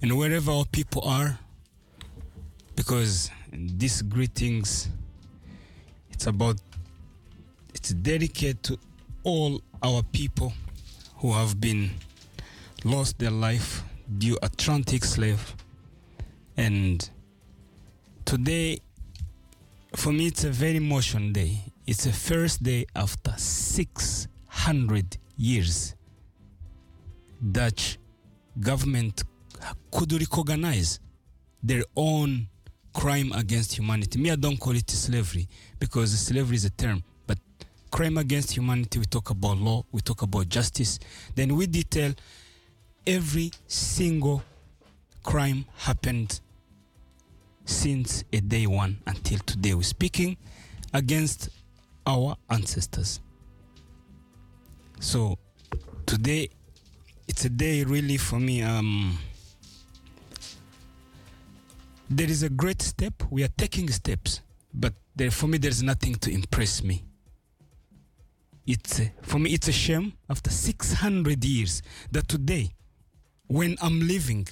and 0.00 0.16
wherever 0.16 0.50
our 0.50 0.64
people 0.64 1.02
are. 1.02 1.38
Because 2.74 3.30
these 3.52 4.00
greetings, 4.00 4.88
it's 6.12 6.26
about, 6.26 6.56
it's 7.74 7.90
dedicated 7.90 8.62
to 8.62 8.78
all 9.22 9.60
our 9.82 10.02
people 10.02 10.54
who 11.16 11.30
have 11.34 11.60
been 11.60 11.90
lost 12.84 13.18
their 13.18 13.30
life 13.30 13.82
due 14.18 14.38
Atlantic 14.42 15.04
slave. 15.04 15.54
And 16.56 17.08
today, 18.24 18.78
for 19.96 20.12
me, 20.12 20.26
it's 20.26 20.44
a 20.44 20.50
very 20.50 20.76
emotional 20.76 21.30
day. 21.32 21.72
It's 21.86 22.04
the 22.04 22.12
first 22.12 22.62
day 22.62 22.86
after 22.94 23.32
600 23.36 25.18
years 25.36 25.94
Dutch 27.52 27.98
government 28.58 29.24
could 29.90 30.12
recognize 30.12 31.00
their 31.62 31.82
own 31.96 32.48
crime 32.92 33.32
against 33.32 33.76
humanity. 33.76 34.18
Me, 34.18 34.30
I 34.30 34.36
don't 34.36 34.58
call 34.58 34.74
it 34.76 34.88
slavery 34.88 35.48
because 35.78 36.18
slavery 36.18 36.56
is 36.56 36.64
a 36.64 36.70
term, 36.70 37.02
but 37.26 37.38
crime 37.90 38.18
against 38.18 38.52
humanity, 38.52 38.98
we 38.98 39.04
talk 39.06 39.30
about 39.30 39.58
law, 39.58 39.84
we 39.92 40.00
talk 40.00 40.22
about 40.22 40.48
justice. 40.48 40.98
Then 41.34 41.54
we 41.56 41.66
detail 41.66 42.14
every 43.06 43.50
single 43.66 44.42
crime 45.22 45.64
happened 45.78 46.40
since 47.64 48.24
a 48.32 48.40
day 48.40 48.66
one 48.66 48.98
until 49.06 49.38
today. 49.40 49.74
We're 49.74 49.82
speaking 49.82 50.36
against 50.92 51.48
our 52.06 52.36
ancestors. 52.50 53.20
So 55.00 55.38
today, 56.06 56.50
it's 57.26 57.44
a 57.44 57.50
day 57.50 57.84
really 57.84 58.16
for 58.16 58.38
me. 58.38 58.62
Um, 58.62 59.18
there 62.10 62.28
is 62.28 62.42
a 62.42 62.50
great 62.50 62.82
step. 62.82 63.14
We 63.30 63.42
are 63.44 63.48
taking 63.56 63.88
steps, 63.90 64.40
but 64.72 64.92
there, 65.16 65.30
for 65.30 65.46
me, 65.46 65.58
there's 65.58 65.82
nothing 65.82 66.14
to 66.16 66.30
impress 66.30 66.82
me. 66.82 67.04
It's 68.66 69.00
a, 69.00 69.12
for 69.22 69.38
me, 69.38 69.52
it's 69.52 69.68
a 69.68 69.72
shame 69.72 70.14
after 70.28 70.50
600 70.50 71.44
years 71.44 71.82
that 72.12 72.28
today, 72.28 72.72
when 73.48 73.76
I'm 73.82 74.00
living, 74.06 74.46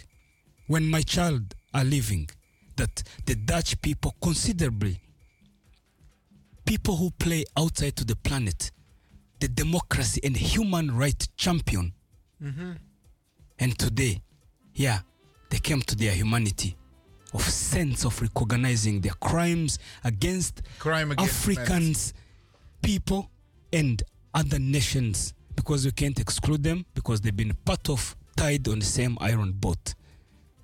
when 0.67 0.89
my 0.91 1.03
child 1.03 1.55
are 1.75 1.85
living, 1.85 2.29
that 2.77 3.03
the 3.27 3.35
Dutch 3.35 3.81
people 3.83 4.15
considerably, 4.23 5.01
people 6.65 6.97
who 6.97 7.11
play 7.13 7.45
outside 7.57 7.97
to 7.97 8.05
the 8.05 8.17
planet, 8.17 8.71
the 9.41 9.49
democracy 9.49 10.21
and 10.25 10.37
human 10.37 10.97
right 10.97 11.29
champion, 11.37 11.93
Mhm. 12.41 12.79
and 13.59 13.79
today, 13.79 14.21
yeah, 14.75 15.01
they 15.51 15.59
came 15.59 15.83
to 15.83 15.95
their 15.97 16.15
humanity 16.15 16.77
of 17.33 17.43
sense 17.49 18.05
of 18.05 18.21
recognizing 18.21 19.01
their 19.01 19.15
crimes 19.15 19.79
against 20.05 20.63
Crime 20.79 21.13
against 21.13 21.31
Africans, 21.49 22.15
people, 22.83 23.31
and 23.73 24.03
other 24.35 24.59
nations 24.59 25.35
because 25.57 25.85
we 25.85 25.93
can't 25.93 26.19
exclude 26.21 26.63
them 26.63 26.85
because 26.95 27.21
they've 27.21 27.37
been 27.37 27.55
part 27.65 27.89
of 27.89 28.17
tied 28.37 28.69
on 28.69 28.79
the 28.79 28.85
same 28.85 29.17
iron 29.21 29.53
boat. 29.53 29.95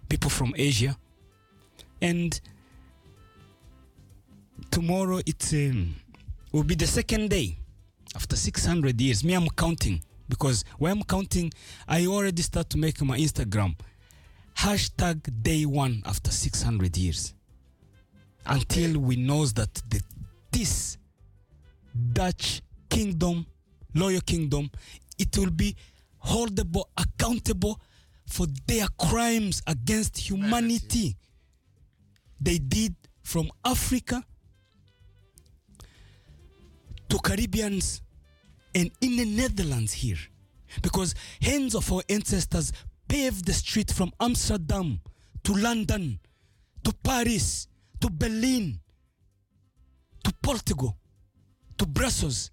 People 0.08 0.30
from 0.30 0.54
Asia, 0.56 0.96
and 2.00 2.40
tomorrow 4.70 5.20
it 5.26 5.52
um, 5.52 5.94
will 6.52 6.62
be 6.64 6.74
the 6.74 6.86
second 6.86 7.30
day 7.30 7.58
after 8.16 8.36
600 8.36 9.00
years. 9.00 9.22
Me, 9.22 9.34
I'm 9.34 9.48
counting 9.50 10.02
because 10.28 10.64
when 10.78 10.92
I'm 10.92 11.02
counting, 11.02 11.52
I 11.86 12.06
already 12.06 12.42
start 12.42 12.70
to 12.70 12.78
make 12.78 13.02
my 13.02 13.18
Instagram 13.18 13.76
hashtag 14.56 15.42
day 15.42 15.66
one 15.66 16.02
after 16.06 16.30
600 16.30 16.96
years. 16.96 17.34
until 18.48 18.98
we 18.98 19.16
knows 19.16 19.52
that 19.54 19.72
the, 19.88 20.02
this 20.50 20.96
Dutch 22.12 22.62
kingdom, 22.88 23.46
loyal 23.94 24.20
kingdom, 24.22 24.70
it 25.18 25.36
will 25.36 25.50
be 25.50 25.76
holdable, 26.24 26.84
accountable 26.96 27.80
for 28.26 28.46
their 28.66 28.86
crimes 28.98 29.62
against 29.66 30.18
humanity. 30.18 31.16
they 32.40 32.58
did 32.58 32.94
from 33.22 33.50
Africa 33.64 34.22
to 37.08 37.18
Caribbeans 37.18 38.00
and 38.74 38.90
in 39.00 39.16
the 39.16 39.24
Netherlands 39.24 39.92
here. 39.92 40.18
Because 40.82 41.14
hands 41.40 41.74
of 41.74 41.90
our 41.92 42.02
ancestors 42.08 42.72
paved 43.08 43.46
the 43.46 43.52
street 43.52 43.90
from 43.90 44.12
Amsterdam 44.20 45.00
to 45.44 45.54
London 45.54 46.20
to 46.84 46.92
Paris 47.02 47.66
to 48.00 48.10
Berlin 48.10 48.78
to 50.24 50.32
Portugal 50.42 50.96
to 51.78 51.86
Brussels 51.86 52.50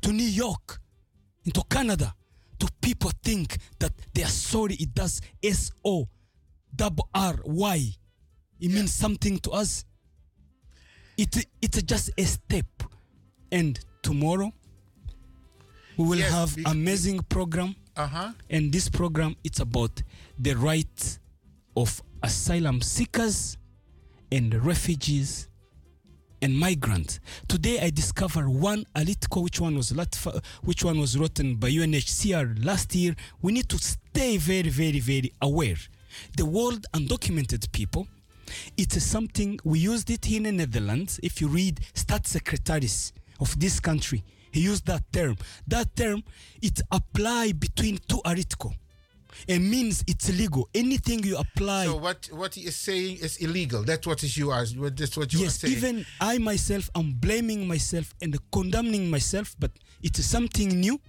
to 0.00 0.12
New 0.12 0.26
York 0.26 0.80
into 1.44 1.62
Canada 1.68 2.14
people 2.88 3.10
think 3.22 3.58
that 3.78 3.92
they 4.14 4.22
are 4.22 4.28
sorry 4.30 4.74
it 4.76 4.94
does 4.94 5.20
S 5.42 5.70
O 5.84 6.08
double 6.74 7.06
R 7.14 7.34
Y. 7.44 7.80
It 8.60 8.70
means 8.70 8.94
something 8.94 9.38
to 9.40 9.50
us. 9.50 9.84
It 11.18 11.46
it's 11.60 11.82
just 11.82 12.10
a 12.16 12.24
step. 12.24 12.64
And 13.52 13.78
tomorrow 14.00 14.50
we 15.98 16.04
will 16.06 16.18
Yes, 16.18 16.30
have 16.32 16.56
amazing 16.64 17.20
program. 17.28 17.76
Uh-huh. 17.94 18.32
And 18.48 18.72
this 18.72 18.88
program 18.88 19.36
it's 19.44 19.60
about 19.60 20.02
the 20.38 20.54
right 20.54 21.18
of 21.76 22.02
asylum 22.22 22.80
seekers 22.80 23.58
and 24.32 24.54
refugees 24.64 25.48
and 26.42 26.56
migrants. 26.56 27.20
Today 27.48 27.80
I 27.80 27.90
discovered 27.90 28.48
one 28.48 28.84
article 28.94 29.42
which 29.42 29.60
one 29.60 29.76
was 29.76 29.94
lat- 29.94 30.18
uh, 30.26 30.40
which 30.62 30.84
one 30.84 30.98
was 30.98 31.18
written 31.18 31.56
by 31.56 31.70
UNHCR 31.70 32.64
last 32.64 32.94
year. 32.94 33.14
We 33.42 33.52
need 33.52 33.68
to 33.70 33.78
stay 33.78 34.36
very 34.36 34.68
very 34.68 35.00
very 35.00 35.32
aware. 35.42 35.76
The 36.36 36.46
world 36.46 36.86
undocumented 36.94 37.70
people 37.72 38.08
it 38.76 38.96
is 38.96 39.04
something 39.04 39.58
we 39.64 39.78
used 39.78 40.10
it 40.10 40.30
in 40.30 40.44
the 40.44 40.52
Netherlands. 40.52 41.20
If 41.22 41.40
you 41.40 41.48
read 41.48 41.80
state 41.94 42.26
secretaries 42.26 43.12
of 43.40 43.58
this 43.60 43.80
country, 43.80 44.24
he 44.52 44.60
used 44.60 44.86
that 44.86 45.04
term. 45.12 45.36
That 45.66 45.94
term 45.94 46.22
it 46.62 46.80
apply 46.90 47.52
between 47.52 47.98
two 48.08 48.20
article. 48.24 48.74
It 49.46 49.60
means 49.60 50.04
it's 50.06 50.28
illegal. 50.28 50.68
Anything 50.74 51.22
you 51.22 51.36
apply. 51.36 51.86
So 51.86 51.96
what 51.96 52.28
what 52.32 52.54
he 52.54 52.62
is 52.62 52.76
saying 52.76 53.18
is 53.18 53.36
illegal. 53.38 53.82
That's 53.84 54.06
what 54.06 54.22
is 54.22 54.36
you 54.36 54.50
are. 54.50 54.64
That's 54.64 55.16
what 55.16 55.32
you 55.32 55.40
yes, 55.40 55.56
are 55.62 55.66
saying. 55.66 55.76
even 55.76 56.06
I 56.20 56.38
myself, 56.38 56.90
I'm 56.94 57.12
blaming 57.12 57.66
myself 57.66 58.14
and 58.22 58.36
condemning 58.50 59.10
myself, 59.10 59.54
but 59.58 59.70
it 60.02 60.18
is 60.18 60.28
something 60.28 60.68
new. 60.68 61.00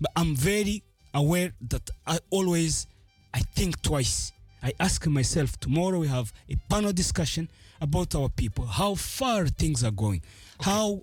But 0.00 0.12
I'm 0.16 0.34
very 0.36 0.82
aware 1.12 1.52
that 1.68 1.88
I 2.06 2.18
always, 2.30 2.86
I 3.32 3.40
think 3.40 3.80
twice. 3.82 4.32
I 4.62 4.72
ask 4.80 5.06
myself, 5.06 5.58
tomorrow 5.60 5.98
we 5.98 6.08
have 6.08 6.32
a 6.48 6.56
panel 6.70 6.92
discussion 6.92 7.50
about 7.80 8.14
our 8.14 8.30
people, 8.30 8.64
how 8.66 8.94
far 8.94 9.46
things 9.46 9.84
are 9.84 9.90
going, 9.90 10.22
how 10.60 11.02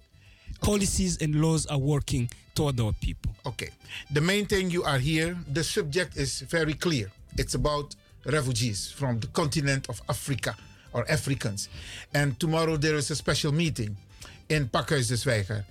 policies 0.61 1.17
and 1.21 1.41
laws 1.41 1.65
are 1.65 1.77
working 1.77 2.29
toward 2.55 2.79
our 2.79 2.93
people. 2.93 3.31
Okay. 3.45 3.69
The 4.11 4.21
main 4.21 4.45
thing 4.45 4.69
you 4.69 4.83
are 4.83 4.99
here, 4.99 5.35
the 5.51 5.63
subject 5.63 6.15
is 6.15 6.41
very 6.41 6.73
clear. 6.73 7.11
It's 7.38 7.55
about 7.55 7.95
refugees 8.25 8.91
from 8.91 9.19
the 9.19 9.27
continent 9.27 9.89
of 9.89 10.01
Africa 10.07 10.55
or 10.93 11.09
Africans. 11.09 11.69
And 12.13 12.39
tomorrow 12.39 12.77
there 12.77 12.95
is 12.95 13.09
a 13.11 13.15
special 13.15 13.51
meeting 13.51 13.97
in 14.49 14.67
Pakhuis 14.67 15.07
de 15.07 15.15
Zwijger. 15.15 15.65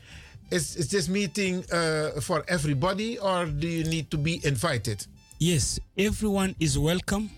Is, 0.50 0.74
is 0.76 0.90
this 0.90 1.08
meeting 1.08 1.64
uh, 1.70 2.20
for 2.20 2.44
everybody 2.48 3.18
or 3.18 3.46
do 3.46 3.68
you 3.68 3.84
need 3.84 4.10
to 4.10 4.18
be 4.18 4.40
invited? 4.44 5.06
Yes, 5.38 5.78
everyone 5.96 6.56
is 6.58 6.78
welcome. 6.78 7.30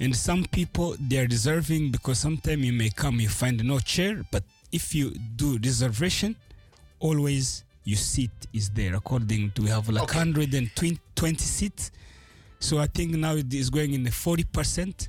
And 0.00 0.16
some 0.16 0.44
people 0.50 0.96
they 0.98 1.18
are 1.18 1.28
deserving 1.28 1.92
because 1.92 2.18
sometimes 2.18 2.64
you 2.64 2.72
may 2.72 2.90
come, 2.90 3.20
you 3.20 3.28
find 3.28 3.62
no 3.62 3.78
chair, 3.78 4.24
but 4.32 4.42
if 4.72 4.94
you 4.94 5.10
do 5.36 5.58
reservation, 5.62 6.34
always 7.02 7.64
your 7.84 7.98
seat 7.98 8.30
is 8.52 8.70
there. 8.70 8.94
According 8.94 9.50
to 9.52 9.62
we 9.62 9.68
have 9.68 9.88
like 9.88 10.02
120 10.02 11.38
seats. 11.38 11.90
So 12.60 12.78
I 12.78 12.86
think 12.86 13.12
now 13.12 13.34
it 13.34 13.52
is 13.52 13.70
going 13.70 13.92
in 13.92 14.04
the 14.04 14.10
40%. 14.10 15.08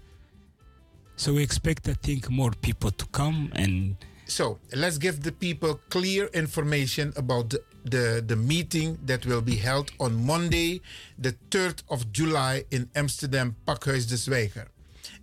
So 1.15 1.33
we 1.35 1.43
expect 1.43 1.87
I 1.87 1.93
think 1.93 2.29
more 2.29 2.51
people 2.61 2.91
to 2.91 3.05
come 3.07 3.51
and 3.55 3.95
So 4.25 4.57
let's 4.73 4.97
give 4.97 5.21
the 5.21 5.31
people 5.31 5.79
clear 5.89 6.27
information 6.33 7.13
about 7.15 7.49
the, 7.49 7.61
the, 7.83 8.23
the 8.25 8.35
meeting 8.35 8.97
that 9.05 9.25
will 9.25 9.41
be 9.41 9.57
held 9.57 9.91
on 9.99 10.25
Monday, 10.25 10.81
the 11.19 11.33
3rd 11.51 11.83
of 11.89 12.11
July 12.11 12.63
in 12.71 12.89
Amsterdam, 12.95 13.55
Pakhuis 13.67 14.07
de 14.07 14.15
Zwijger. 14.15 14.67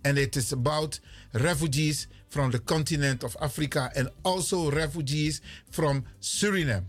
And 0.05 0.17
it 0.17 0.37
is 0.37 0.53
about 0.53 0.99
refugees 1.33 2.07
from 2.31 2.49
the 2.49 2.59
continent 2.59 3.23
of 3.23 3.35
Africa 3.41 3.91
and 3.95 4.09
also 4.23 4.71
refugees 4.71 5.41
from 5.69 6.05
Suriname. 6.21 6.85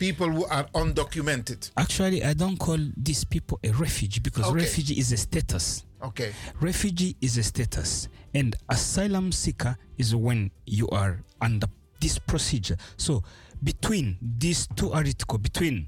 People 0.00 0.28
who 0.28 0.44
are 0.46 0.64
undocumented. 0.74 1.70
actually 1.76 2.24
I 2.24 2.34
don't 2.34 2.58
call 2.58 2.78
these 2.96 3.22
people 3.24 3.60
a 3.62 3.70
refugee 3.70 4.18
because 4.20 4.44
Okay. 4.46 4.56
refugee 4.64 4.98
is 4.98 5.12
a 5.12 5.16
status. 5.16 5.84
Okay. 6.02 6.32
Refugee 6.60 7.16
is 7.20 7.38
a 7.38 7.42
status, 7.44 8.08
and 8.34 8.56
asylum 8.68 9.30
seeker 9.32 9.76
is 9.96 10.14
when 10.14 10.50
you 10.66 10.88
are 10.88 11.22
under 11.40 11.68
this 12.00 12.18
procedure. 12.18 12.76
So, 12.98 13.22
between 13.62 14.18
these 14.20 14.66
two 14.76 14.92
articles, 14.92 15.40
between 15.40 15.86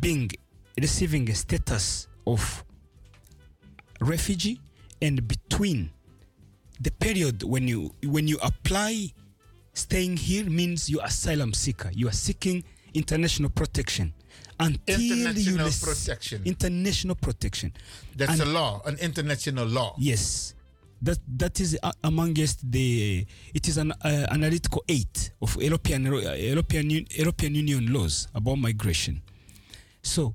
being 0.00 0.30
receiving 0.78 1.28
a 1.30 1.34
status 1.34 2.06
of 2.26 2.62
refugee 4.00 4.60
and 5.02 5.26
between 5.26 5.90
the 6.80 6.90
period 6.90 7.42
when 7.42 7.66
you 7.68 7.92
when 8.04 8.28
you 8.28 8.38
apply 8.42 9.12
staying 9.72 10.16
here 10.16 10.44
means 10.50 10.88
you 10.90 11.00
are 11.00 11.06
asylum 11.06 11.52
seeker 11.54 11.90
you 11.94 12.06
are 12.08 12.12
seeking 12.14 12.62
international 12.94 13.50
protection 13.50 14.12
until 14.60 15.00
you 15.00 15.20
International 15.26 15.66
rec- 15.66 15.80
protection. 15.80 16.42
international 16.44 17.14
protection 17.14 17.72
That's 18.16 18.32
And- 18.40 18.42
a 18.42 18.52
law, 18.52 18.80
an 18.86 18.96
international 18.98 19.66
law. 19.66 19.94
Yes, 19.98 20.54
that 21.02 21.18
that 21.38 21.60
is 21.60 21.76
amongst 22.02 22.70
the. 22.72 23.26
It 23.52 23.68
is 23.68 23.76
an 23.76 23.92
uh, 23.92 24.26
analytical 24.30 24.82
eight 24.88 25.30
of 25.42 25.56
European 25.60 26.04
European 26.06 26.88
European 27.10 27.54
Union 27.54 27.92
laws 27.92 28.28
about 28.34 28.56
migration. 28.58 29.20
So, 30.02 30.34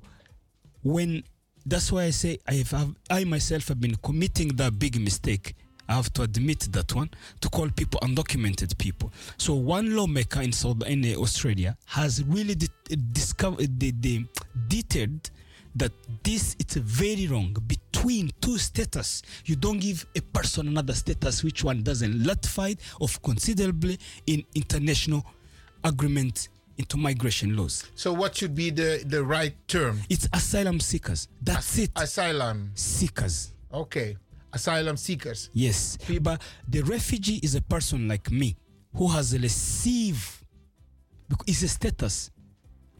when 0.83 1.23
that's 1.65 1.91
why 1.91 2.03
I 2.03 2.11
say 2.11 2.37
I 2.47 2.63
have 2.69 2.93
I 3.09 3.23
myself 3.25 3.69
have 3.69 3.79
been 3.81 3.95
committing 3.95 4.49
that 4.57 4.77
big 4.77 4.99
mistake. 5.01 5.55
I 5.91 5.95
have 5.95 6.13
to 6.13 6.21
admit 6.23 6.69
that 6.71 6.95
one 6.95 7.09
to 7.41 7.49
call 7.49 7.69
people 7.69 7.99
undocumented 8.01 8.77
people. 8.77 9.11
So 9.37 9.53
one 9.55 9.93
lawmaker 9.95 10.41
in 10.41 10.53
South 10.53 10.81
in 10.87 11.03
uh, 11.03 11.19
Australia 11.19 11.75
has 11.85 12.23
really 12.23 12.55
de- 12.55 12.95
discovered 13.11 13.77
the, 13.77 13.91
the 13.99 14.25
detailed 14.69 15.29
that 15.75 15.91
this 16.23 16.55
it's 16.59 16.75
very 16.75 17.27
wrong 17.27 17.55
between 17.67 18.29
two 18.41 18.57
status 18.57 19.21
you 19.45 19.55
don't 19.55 19.79
give 19.79 20.05
a 20.17 20.21
person 20.21 20.67
another 20.67 20.93
status 20.93 21.43
which 21.45 21.63
one 21.63 21.81
doesn't 21.81 22.23
ratify 22.25 22.73
of 22.99 23.21
considerably 23.21 23.97
in 24.27 24.43
international 24.53 25.25
agreement 25.85 26.49
into 26.77 26.97
migration 26.97 27.55
laws 27.55 27.85
So 27.95 28.11
what 28.11 28.35
should 28.35 28.53
be 28.53 28.69
the, 28.69 29.01
the 29.05 29.23
right 29.23 29.53
term? 29.69 30.01
it's 30.09 30.27
asylum 30.33 30.81
seekers 30.81 31.29
that's 31.41 31.77
it 31.77 31.91
Asylum. 31.95 32.71
seekers 32.75 33.53
Okay. 33.73 34.17
Asylum 34.53 34.97
seekers. 34.97 35.49
yes 35.53 35.97
but 36.21 36.41
the 36.67 36.81
refugee 36.81 37.39
is 37.43 37.55
a 37.55 37.61
person 37.61 38.07
like 38.07 38.29
me 38.31 38.55
who 38.95 39.07
has 39.07 39.33
received 39.39 40.27
it's 41.47 41.61
a 41.63 41.67
status 41.67 42.31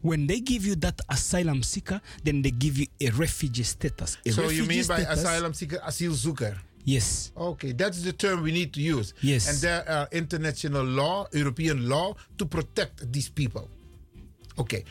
when 0.00 0.26
they 0.26 0.40
give 0.40 0.64
you 0.66 0.74
that 0.76 0.98
asylum 1.10 1.62
seeker 1.62 2.00
then 2.24 2.42
they 2.42 2.50
give 2.50 2.76
you 2.78 2.86
a 3.00 3.10
refugee 3.10 3.62
status 3.62 4.16
a 4.26 4.30
so 4.30 4.42
you 4.42 4.48
refugee 4.62 4.68
mean 4.68 4.86
by 4.86 5.00
status- 5.02 5.18
asylum 5.22 5.52
seeker, 5.54 5.78
asielzoeker? 5.86 6.56
yes 6.84 7.30
Okay, 7.36 7.72
that's 7.72 8.02
the 8.02 8.12
term 8.12 8.42
we 8.42 8.50
need 8.52 8.72
to 8.72 8.80
use. 8.80 9.14
Yes. 9.22 9.48
And 9.48 9.58
there 9.60 9.88
are 9.88 10.08
international 10.12 10.82
law, 10.84 11.26
European 11.32 11.88
law, 11.88 12.14
to 12.38 12.44
protect 12.46 13.12
these 13.12 13.28
people. 13.28 13.68
Okay. 14.58 14.84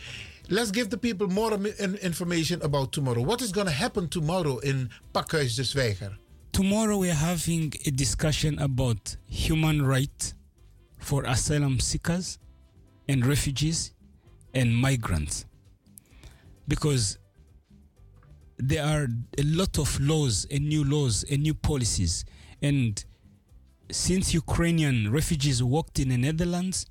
Let's 0.49 0.71
give 0.71 0.89
the 0.89 0.97
people 0.97 1.27
more 1.27 1.53
information 2.01 2.61
about 2.61 2.91
tomorrow. 2.93 3.21
What 3.21 3.41
is 3.41 3.51
going 3.51 3.67
to 3.67 3.73
happen 3.73 4.07
tomorrow 4.07 4.57
in 4.59 4.89
Pakhuis 5.13 5.55
de 5.55 5.63
Zwijger? 5.63 6.13
Tomorrow 6.51 6.97
we 6.97 7.09
are 7.09 7.13
having 7.13 7.73
a 7.85 7.91
discussion 7.91 8.59
about 8.59 9.15
human 9.25 9.85
rights 9.85 10.33
for 10.99 11.23
asylum 11.23 11.79
seekers 11.79 12.39
and 13.07 13.25
refugees 13.25 13.93
and 14.53 14.75
migrants. 14.75 15.45
Because 16.67 17.17
there 18.57 18.85
are 18.85 19.07
a 19.37 19.43
lot 19.43 19.79
of 19.79 19.99
laws 19.99 20.45
and 20.51 20.67
new 20.67 20.83
laws 20.83 21.23
and 21.31 21.41
new 21.41 21.53
policies 21.53 22.25
and 22.61 23.03
since 23.91 24.33
Ukrainian 24.33 25.11
refugees 25.11 25.61
walked 25.61 25.99
in 25.99 26.09
the 26.09 26.17
Netherlands, 26.17 26.85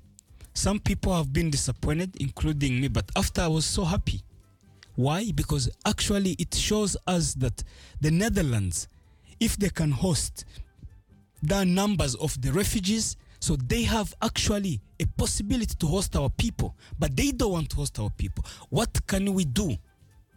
some 0.53 0.79
people 0.79 1.15
have 1.15 1.33
been 1.33 1.49
disappointed, 1.49 2.15
including 2.19 2.79
me, 2.81 2.87
but 2.87 3.09
after 3.15 3.41
I 3.41 3.47
was 3.47 3.65
so 3.65 3.85
happy. 3.85 4.21
Why? 4.95 5.31
Because 5.31 5.69
actually 5.85 6.35
it 6.37 6.53
shows 6.53 6.97
us 7.07 7.33
that 7.35 7.63
the 8.01 8.11
Netherlands, 8.11 8.87
if 9.41 9.57
they 9.57 9.69
can 9.69 9.91
host 9.91 10.45
the 11.43 11.65
numbers 11.65 12.15
of 12.15 12.39
the 12.41 12.53
refugees, 12.53 13.17
so 13.39 13.55
they 13.55 13.81
have 13.81 14.13
actually 14.21 14.79
a 14.99 15.05
possibility 15.17 15.73
to 15.79 15.87
host 15.87 16.15
our 16.15 16.29
people, 16.29 16.75
but 16.99 17.15
they 17.17 17.31
don't 17.31 17.51
want 17.51 17.69
to 17.71 17.75
host 17.77 17.99
our 17.99 18.11
people. 18.11 18.45
What 18.69 19.05
can 19.07 19.33
we 19.33 19.45
do, 19.45 19.75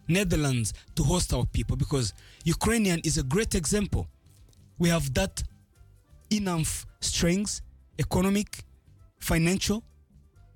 Netherlands, 0.08 0.72
to 0.96 1.04
host 1.04 1.34
our 1.34 1.44
people? 1.44 1.76
Because 1.76 2.14
Ukrainian 2.44 3.00
is 3.04 3.18
a 3.18 3.22
great 3.22 3.54
example. 3.54 4.08
We 4.78 4.88
have 4.88 5.12
that 5.14 5.42
enough 6.30 6.86
strength, 7.00 7.60
economic, 7.98 8.64
financial 9.18 9.84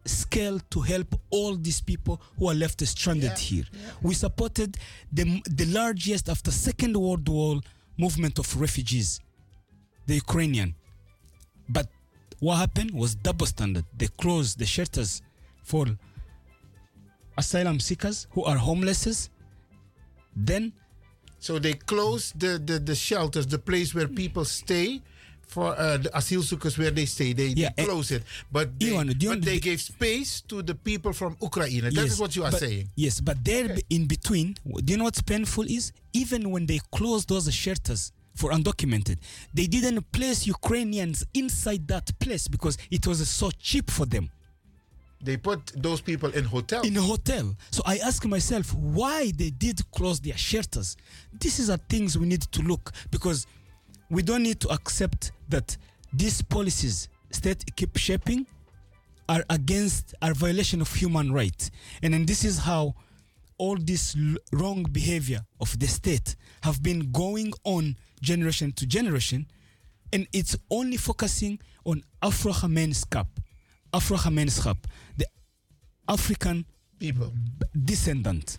scale 0.06 0.58
to 0.70 0.80
help 0.80 1.14
all 1.28 1.54
these 1.54 1.82
people 1.82 2.18
who 2.38 2.48
are 2.48 2.54
left 2.54 2.80
stranded 2.86 3.36
here. 3.36 3.64
We 4.00 4.14
supported 4.14 4.78
the, 5.12 5.42
the 5.44 5.66
largest 5.66 6.30
after 6.30 6.50
Second 6.50 6.96
World 6.96 7.28
War 7.28 7.60
movement 7.98 8.38
of 8.38 8.60
refugees, 8.60 9.20
the 10.06 10.14
Ukrainian. 10.14 10.74
But 11.68 11.88
what 12.40 12.56
happened 12.56 12.92
was 12.92 13.14
double 13.14 13.46
standard. 13.46 13.84
They 13.96 14.08
closed 14.22 14.58
the 14.58 14.66
shelters 14.66 15.22
for 15.64 15.86
asylum 17.36 17.80
seekers 17.80 18.26
who 18.30 18.44
are 18.44 18.56
homeless. 18.56 19.30
Then 20.36 20.72
So 21.40 21.58
they 21.58 21.74
closed 21.74 22.40
the, 22.40 22.58
the, 22.58 22.78
the 22.78 22.94
shelters, 22.94 23.46
the 23.46 23.58
place 23.58 23.94
where 23.94 24.08
people 24.08 24.44
stay 24.44 25.02
for 25.48 25.74
uh, 25.78 25.96
the 25.96 26.10
asielzoekers 26.10 26.78
where 26.78 26.90
they 26.90 27.06
stay. 27.06 27.32
They, 27.32 27.48
Yeah, 27.48 27.70
they 27.76 27.82
eh, 27.82 27.86
close 27.86 28.10
it. 28.12 28.22
But 28.52 28.78
they, 28.78 28.90
Iwan, 28.92 29.14
but 29.18 29.42
they 29.42 29.58
gave 29.58 29.80
space 29.80 30.42
to 30.42 30.62
the 30.62 30.74
people 30.74 31.12
from 31.12 31.36
Ukraine. 31.42 31.80
That 31.84 31.92
is 31.94 32.04
Yes, 32.12 32.20
what 32.20 32.36
you 32.36 32.44
are 32.44 32.50
but- 32.50 32.60
saying. 32.60 32.88
Yes, 32.94 33.20
but 33.20 33.42
there 33.44 33.68
be- 33.76 33.84
in 33.90 34.06
between, 34.06 34.56
do 34.84 34.92
you 34.92 34.98
know 34.98 35.04
what's 35.04 35.22
painful 35.22 35.64
is? 35.64 35.92
Even 36.12 36.50
when 36.50 36.66
they 36.66 36.80
closed 36.92 37.28
those 37.28 37.52
shelters 37.52 38.12
for 38.34 38.50
undocumented, 38.52 39.16
they 39.54 39.66
didn't 39.66 40.12
place 40.12 40.46
Ukrainians 40.46 41.24
inside 41.34 41.88
that 41.88 42.06
place 42.18 42.46
because 42.46 42.76
it 42.90 43.06
was 43.06 43.26
so 43.28 43.50
cheap 43.58 43.90
for 43.90 44.06
them. 44.06 44.30
They 45.20 45.36
put 45.36 45.72
those 45.74 46.00
people 46.00 46.30
in 46.30 46.44
hotels. 46.44 46.86
In 46.86 46.96
a 46.96 47.02
hotel. 47.02 47.56
So 47.72 47.82
I 47.84 47.96
ask 47.98 48.24
myself 48.26 48.72
why 48.74 49.32
they 49.34 49.50
did 49.50 49.80
close 49.90 50.20
their 50.20 50.36
shelters. 50.36 50.96
These 51.40 51.68
are 51.70 51.76
things 51.88 52.16
we 52.16 52.26
need 52.26 52.42
to 52.42 52.62
look 52.62 52.92
because 53.10 53.46
we 54.10 54.22
don't 54.22 54.44
need 54.44 54.60
to 54.60 54.68
accept 54.68 55.32
that 55.48 55.76
these 56.12 56.42
policies 56.42 57.08
state 57.30 57.64
keep 57.76 57.96
shaping 57.96 58.46
are 59.28 59.44
against 59.50 60.14
are 60.22 60.32
violation 60.34 60.80
of 60.80 60.92
human 60.94 61.32
rights. 61.32 61.70
And 62.02 62.14
then 62.14 62.24
this 62.26 62.44
is 62.44 62.58
how 62.58 62.94
all 63.58 63.76
this 63.76 64.16
wrong 64.52 64.84
behavior 64.84 65.40
of 65.60 65.78
the 65.78 65.86
state 65.86 66.36
have 66.62 66.82
been 66.82 67.10
going 67.12 67.52
on 67.64 67.96
generation 68.22 68.72
to 68.72 68.86
generation. 68.86 69.46
And 70.12 70.26
it's 70.32 70.56
only 70.70 70.96
focusing 70.96 71.58
on 71.84 72.02
afro-gemeenschap 72.22 73.26
afro-gemeenschap 73.92 74.76
the 75.16 75.26
african 76.08 76.64
people. 76.98 77.32
descendant. 77.84 78.58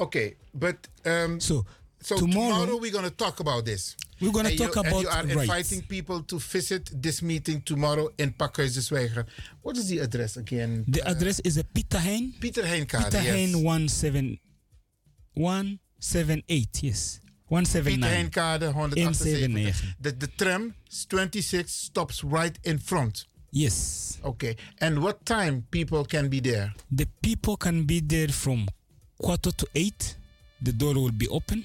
Okay, 0.00 0.36
but 0.54 0.76
um, 1.04 1.40
so 1.40 1.64
so 2.00 2.16
tomorrow- 2.16 2.60
tomorrow, 2.60 2.76
we're 2.78 2.92
going 2.92 3.04
to 3.04 3.10
talk 3.16 3.40
about 3.40 3.64
this. 3.64 3.96
We're 4.20 4.32
gonna 4.32 4.56
talk 4.56 4.74
you, 4.74 4.80
about 4.80 4.92
and 4.94 5.02
you 5.02 5.08
are 5.08 5.22
rights. 5.22 5.42
inviting 5.42 5.82
people 5.82 6.22
to 6.22 6.38
visit 6.38 6.90
this 7.02 7.22
meeting 7.22 7.62
tomorrow 7.62 8.08
in 8.18 8.32
Pakhuis 8.32 8.74
de 8.74 8.80
Zwijger. 8.80 9.26
What 9.62 9.76
is 9.76 9.88
the 9.88 9.98
address 10.00 10.36
again? 10.36 10.84
the 10.88 11.06
address 11.06 11.40
is 11.40 11.56
a 11.56 11.64
Pieter 11.64 11.98
Hein 11.98 12.34
Pieter 12.40 12.62
Heinkade. 12.64 13.10
Pieter 13.10 13.22
yes. 13.22 13.54
Hein 13.54 13.88
17 13.88 14.38
178 15.34 16.82
yes 16.82 17.20
179 17.48 18.00
Pieter 18.00 18.16
Heinkade 18.16 18.74
178. 18.74 19.54
179. 19.54 19.94
The, 20.00 20.12
the 20.12 20.26
tram 20.26 20.74
26 21.08 21.72
stops 21.72 22.24
right 22.24 22.58
in 22.64 22.78
front. 22.78 23.26
Yes. 23.50 24.18
Okay. 24.24 24.56
And 24.80 25.02
what 25.02 25.24
time 25.24 25.64
people 25.70 26.04
can 26.04 26.28
be 26.28 26.40
there? 26.40 26.74
The 26.90 27.06
people 27.22 27.56
can 27.56 27.84
be 27.84 28.00
there 28.00 28.28
from 28.28 28.68
quarter 29.20 29.52
to 29.52 29.66
eight. 29.74 30.16
The 30.60 30.72
door 30.72 30.94
will 30.94 31.12
be 31.12 31.28
open. 31.28 31.64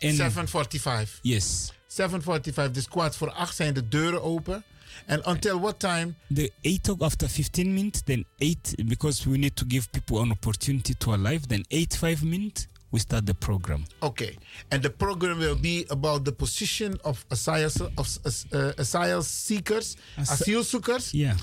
And 0.00 0.18
7.45. 0.18 1.20
Yes. 1.22 1.72
7.45. 1.88 2.70
Dus 2.72 2.88
kwart 2.88 3.16
voor 3.16 3.30
acht 3.32 3.56
zijn 3.56 3.74
de 3.74 3.88
deuren 3.88 4.22
open. 4.22 4.64
And 5.06 5.26
until 5.26 5.60
what 5.60 5.78
time? 5.78 6.14
The 6.34 6.52
eight 6.60 6.88
of 6.88 7.00
after 7.00 7.28
15 7.28 7.74
minutes, 7.74 8.02
then 8.04 8.24
eight 8.38 8.74
because 8.86 9.28
we 9.28 9.36
need 9.38 9.56
to 9.56 9.64
give 9.68 9.88
people 9.90 10.20
an 10.20 10.30
opportunity 10.30 10.94
to 10.98 11.12
arrive. 11.12 11.46
Then 11.46 11.64
eight 11.68 11.96
five 11.96 12.22
minutes, 12.24 12.66
we 12.90 12.98
start 12.98 13.26
the 13.26 13.34
program. 13.34 13.84
Okay. 14.02 14.36
And 14.68 14.82
the 14.82 14.90
program 14.90 15.38
will 15.38 15.56
be 15.60 15.84
about 15.88 16.24
the 16.24 16.32
position 16.32 16.98
of 17.02 17.24
asylum, 17.30 17.70
of, 17.96 18.18
uh, 18.52 18.72
asylum 18.76 19.22
seekers, 19.22 19.96
As- 20.16 20.30
asielzoekers. 20.30 21.12
Yeah. 21.12 21.36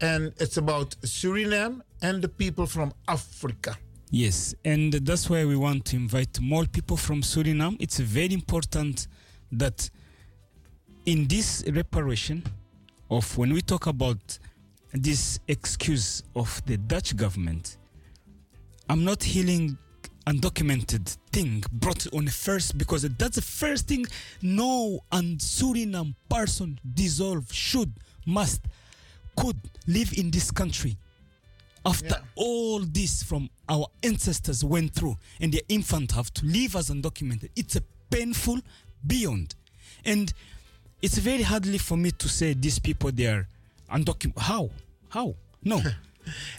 And 0.00 0.32
it's 0.36 0.56
about 0.56 0.96
Suriname 1.02 1.82
and 2.00 2.20
the 2.22 2.28
people 2.28 2.66
from 2.66 2.92
Africa. 3.04 3.76
Yes, 4.16 4.54
and 4.64 4.92
that's 4.92 5.28
why 5.28 5.44
we 5.44 5.56
want 5.56 5.86
to 5.86 5.96
invite 5.96 6.40
more 6.40 6.66
people 6.66 6.96
from 6.96 7.20
Suriname. 7.20 7.76
It's 7.80 7.98
very 7.98 8.32
important 8.32 9.08
that 9.50 9.90
in 11.04 11.26
this 11.26 11.64
reparation 11.66 12.44
of 13.10 13.36
when 13.36 13.52
we 13.52 13.60
talk 13.60 13.88
about 13.88 14.38
this 14.92 15.40
excuse 15.48 16.22
of 16.36 16.64
the 16.64 16.76
Dutch 16.76 17.16
government, 17.16 17.76
I'm 18.88 19.02
not 19.02 19.20
healing 19.20 19.76
undocumented 20.28 21.16
thing 21.32 21.64
brought 21.72 22.06
on 22.14 22.28
first 22.28 22.78
because 22.78 23.02
that's 23.18 23.34
the 23.34 23.42
first 23.42 23.88
thing 23.88 24.06
no 24.40 25.00
and 25.10 25.40
Suriname 25.40 26.14
person 26.28 26.78
deserve 26.94 27.52
should 27.52 27.92
must 28.24 28.62
could 29.36 29.58
live 29.88 30.16
in 30.16 30.30
this 30.30 30.52
country 30.52 30.98
after 31.86 32.16
all 32.36 32.80
this 32.80 33.22
from 33.22 33.48
our 33.68 33.86
ancestors 34.02 34.64
went 34.64 34.94
through 34.94 35.16
and 35.40 35.52
their 35.52 35.62
infant 35.68 36.12
have 36.12 36.32
to 36.34 36.46
live 36.46 36.76
as 36.76 36.90
undocumented 36.90 37.50
it's 37.56 37.76
a 37.76 37.82
painful 38.10 38.58
beyond. 39.06 39.54
And 40.04 40.32
it's 41.02 41.18
very 41.18 41.42
hardly 41.42 41.78
for 41.78 41.96
me 41.96 42.10
to 42.12 42.28
say 42.28 42.54
these 42.54 42.78
people 42.78 43.10
they 43.12 43.26
are 43.26 43.46
undocumented 43.90 44.38
how? 44.38 44.70
How? 45.10 45.34
No. 45.62 45.80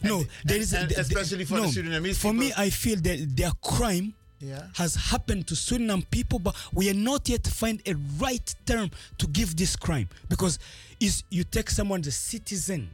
No. 0.03 0.23
There 0.43 0.57
is 0.60 0.73
a, 0.73 0.81
and 0.81 0.91
especially 0.91 1.43
for 1.45 1.56
the 1.56 1.68
Surinamese 1.68 2.18
for 2.18 2.34
me 2.34 2.52
i 2.56 2.69
feel 2.69 2.97
that 3.02 3.35
their 3.35 3.52
crime 3.64 4.14
Yeah. 4.39 4.61
has 4.76 4.93
happened 4.95 5.47
to 5.47 5.56
Suriname 5.56 6.03
people, 6.11 6.38
but 6.38 6.53
we 6.72 6.88
are 6.91 6.93
not 7.11 7.27
yet 7.30 7.47
find 7.47 7.81
a 7.88 7.95
right 8.19 8.53
term 8.68 8.91
to 9.18 9.26
give 9.27 9.56
this 9.56 9.76
crime. 9.76 10.07
Because 10.30 10.60
is 10.99 11.23
you 11.31 11.43
take 11.45 11.72
someone 11.72 12.02
the 12.03 12.11
citizen, 12.11 12.89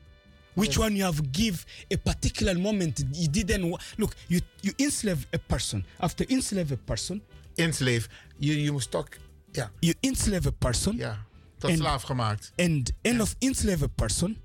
which 0.56 0.78
one 0.78 0.96
you 0.96 1.04
have 1.04 1.32
give 1.32 1.66
a 1.92 1.98
particular 1.98 2.54
moment 2.56 3.04
you 3.14 3.28
didn't 3.28 3.70
look 3.98 4.16
you 4.28 4.40
you 4.62 4.72
enslave 4.80 5.26
a 5.34 5.38
person. 5.38 5.84
After 6.00 6.26
enslave 6.30 6.72
a 6.72 6.78
person 6.78 7.22
enslave. 7.58 8.08
You 8.40 8.54
you 8.54 8.74
must 8.74 8.92
talk 8.92 9.18
yeah. 9.54 9.68
you 9.82 9.94
enslave 10.04 10.46
a 10.48 10.52
person 10.52 10.98
ja 10.98 11.16
tot 11.60 11.72
and- 11.72 11.80
slaaf 11.80 12.06
gemaakt. 12.06 12.52
and 12.58 12.92
end 13.04 13.22
of 13.22 13.36
enslave 13.40 13.84
a 13.84 13.90
person 13.90 14.38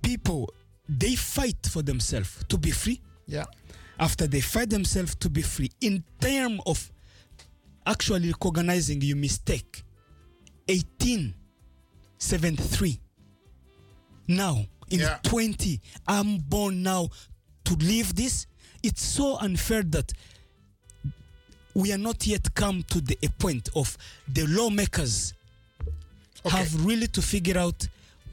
people 0.00 0.52
they 0.98 1.16
fight 1.16 1.66
for 1.68 1.82
themselves 1.84 2.30
to 2.48 2.58
be 2.58 2.70
free. 2.72 3.00
Yeah. 3.26 3.46
After 3.98 4.26
they 4.28 4.40
fight 4.42 4.68
themselves 4.70 5.14
to 5.16 5.28
be 5.30 5.42
free 5.42 5.70
in 5.80 6.04
term 6.18 6.60
of 6.66 6.90
actually 7.86 8.28
recognizing 8.28 9.02
your 9.02 9.16
mistake 9.16 9.84
1873 10.68 12.98
now 14.28 14.66
in 14.92 15.00
Yeah. 15.00 15.18
20 15.22 15.80
i'm 16.08 16.38
born 16.38 16.82
now 16.82 17.08
to 17.64 17.74
live 17.76 18.14
this 18.14 18.46
it's 18.82 19.02
so 19.02 19.36
unfair 19.38 19.82
that 19.82 20.12
we 21.74 21.92
are 21.92 21.98
not 21.98 22.26
yet 22.26 22.52
come 22.54 22.82
to 22.88 23.00
the 23.00 23.16
a 23.22 23.28
point 23.30 23.68
of 23.74 23.96
the 24.28 24.44
lawmakers 24.46 25.34
have 26.50 26.84
really 26.84 27.06
to 27.06 27.22
figure 27.22 27.56
out 27.58 27.88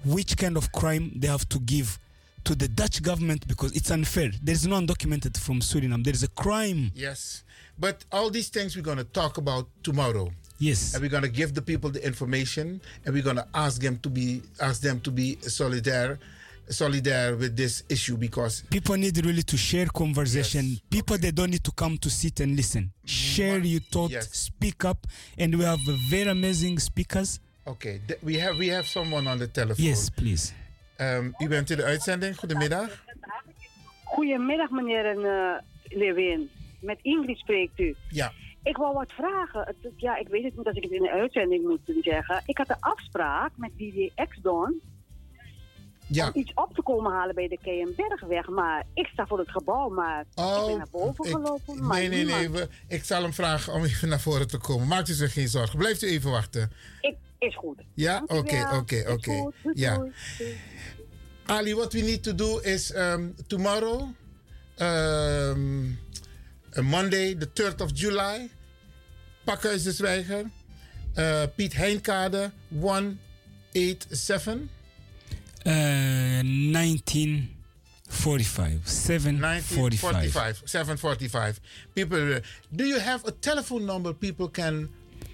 which 0.06 0.36
kind 0.38 0.58
of 0.58 0.72
crime 0.72 1.12
they 1.16 1.28
have 1.28 1.48
to 1.50 1.60
give 1.60 2.00
to 2.44 2.56
the 2.56 2.68
Dutch 2.68 3.04
government 3.04 3.46
because 3.48 3.76
it's 3.76 3.92
unfair. 3.92 4.32
There 4.42 4.54
is 4.56 4.66
no 4.66 4.78
undocumented 4.80 5.38
from 5.38 5.60
Suriname. 5.60 6.04
There 6.04 6.14
is 6.14 6.24
a 6.24 6.30
crime. 6.30 6.92
yes 6.96 7.44
but 7.78 8.04
all 8.12 8.30
these 8.30 8.50
things 8.50 8.76
we're 8.76 8.82
going 8.92 8.98
to 8.98 9.04
talk 9.06 9.38
about 9.38 9.68
tomorrow 9.84 10.32
Yes. 10.58 10.94
and 10.94 11.02
we're 11.02 11.10
going 11.10 11.24
to 11.24 11.30
give 11.30 11.54
the 11.54 11.62
people 11.62 11.90
the 11.90 12.06
information 12.06 12.82
and 13.06 13.14
we're 13.14 13.24
going 13.24 13.38
to 13.38 13.48
ask 13.54 13.80
them 13.82 13.98
to 14.00 14.10
be 14.10 14.42
ask 14.60 14.82
them 14.82 15.00
to 15.02 15.12
be 15.12 15.38
solidaire 15.44 16.18
solidaire 16.70 17.36
with 17.38 17.56
this 17.56 17.84
issue 17.88 18.18
because 18.18 18.64
People 18.70 18.98
need 18.98 19.18
really 19.26 19.44
to 19.44 19.58
share 19.58 19.86
conversation. 19.92 20.80
People 20.90 21.18
they 21.18 21.32
don't 21.32 21.50
need 21.50 21.64
to 21.64 21.72
come 21.72 21.98
to 21.98 22.10
sit 22.10 22.40
and 22.40 22.56
listen. 22.56 22.92
Share 23.06 23.60
your 23.66 23.82
thought, 23.90 24.12
Yes. 24.12 24.28
speak 24.32 24.84
up, 24.84 25.06
and 25.38 25.56
we 25.56 25.64
have 25.66 25.80
very 26.10 26.30
amazing 26.30 26.80
speakers 26.80 27.40
Oké, 27.64 28.00
de- 28.06 28.18
we, 28.22 28.40
have, 28.40 28.58
we 28.58 28.68
have 28.72 28.86
someone 28.88 29.30
on 29.32 29.38
the 29.38 29.52
telephone. 29.52 29.88
Yes, 29.88 30.10
please. 30.10 30.54
Um, 30.98 31.34
u 31.38 31.48
bent 31.48 31.70
in 31.70 31.78
de 31.78 31.84
uitzending. 31.84 32.36
Goedemiddag. 32.38 33.04
Goedemiddag, 34.04 34.70
meneer 34.70 35.06
en, 35.06 35.26
eh, 35.26 35.98
Lewin. 36.00 36.50
Met 36.82 36.98
Ingrid 37.02 37.38
spreekt 37.38 37.80
u. 37.80 37.96
Ja. 38.10 38.32
Ik 38.64 38.78
wou 38.78 38.94
wat 38.94 39.12
vragen. 39.12 39.76
Ja, 39.98 40.18
ik 40.18 40.28
weet 40.28 40.44
het 40.44 40.58
niet 40.58 40.66
als 40.68 40.76
ik 40.76 40.84
het 40.84 40.92
in 40.92 41.02
de 41.02 41.12
uitzending 41.12 41.64
moet 41.68 42.04
zeggen. 42.04 42.42
Ik 42.46 42.58
had 42.58 42.70
een 42.70 42.80
afspraak 42.80 43.52
met 43.56 43.72
DJ 43.78 44.10
X-Don 44.30 44.82
Ja. 46.12 46.28
om 46.34 46.42
iets 46.42 46.52
op 46.56 46.74
te 46.76 46.82
komen 46.82 47.12
halen 47.12 47.36
bij 47.36 47.48
de 47.48 47.58
Keienbergweg. 47.62 48.48
Maar 48.48 48.86
ik 48.94 49.06
sta 49.08 49.28
voor 49.28 49.40
het 49.40 49.50
gebouw, 49.50 49.90
maar 49.90 50.20
ik 50.22 50.28
ben 50.36 50.78
naar 50.78 50.88
boven 50.92 51.26
ik- 51.26 51.32
gelopen. 51.32 51.86
maar 51.86 51.98
nee, 52.00 52.10
nee, 52.10 52.26
nee. 52.26 52.50
we- 52.50 52.68
ik 52.88 53.04
zal 53.04 53.22
hem 53.22 53.34
vragen 53.34 53.74
om 53.74 53.84
even 53.84 54.10
naar 54.10 54.20
voren 54.20 54.48
te 54.48 54.58
komen. 54.58 54.88
Maakt 54.88 55.10
u 55.10 55.14
zich 55.14 55.34
geen 55.34 55.48
zorgen. 55.48 55.78
Blijft 55.78 56.04
u 56.04 56.08
even 56.08 56.32
wachten. 56.32 56.72
Ik, 57.02 57.16
is 57.40 57.56
goed. 57.56 57.82
Ja? 57.94 58.24
Oké, 58.28 58.70
oké, 58.74 59.04
oké. 59.08 59.50
Ja. 59.74 60.06
Ali, 61.46 61.76
what 61.76 61.94
we 61.94 62.00
need 62.02 62.24
to 62.24 62.36
do 62.36 62.58
is 62.60 62.96
um, 62.96 63.36
tomorrow, 63.48 64.02
um, 64.78 66.00
uh, 66.74 66.84
Monday, 66.84 67.36
the 67.36 67.48
3rd 67.54 67.82
of 67.82 67.90
July, 67.94 68.50
Pakhuis 69.44 69.84
de 69.84 69.92
Zwijger, 69.92 70.44
uh, 71.16 71.42
Piet 71.56 71.74
Heinkade, 71.76 72.52
187. 72.80 74.58
Uh, 75.66 76.42
1945. 76.44 78.88
745. 78.88 79.42
1945, 79.42 80.62
745. 80.66 81.60
People, 81.96 82.34
uh, 82.36 82.40
do 82.76 82.86
you 82.86 83.00
have 83.00 83.26
a 83.26 83.32
telephone 83.32 83.86
number 83.86 84.14
people 84.14 84.48
can, 84.48 84.90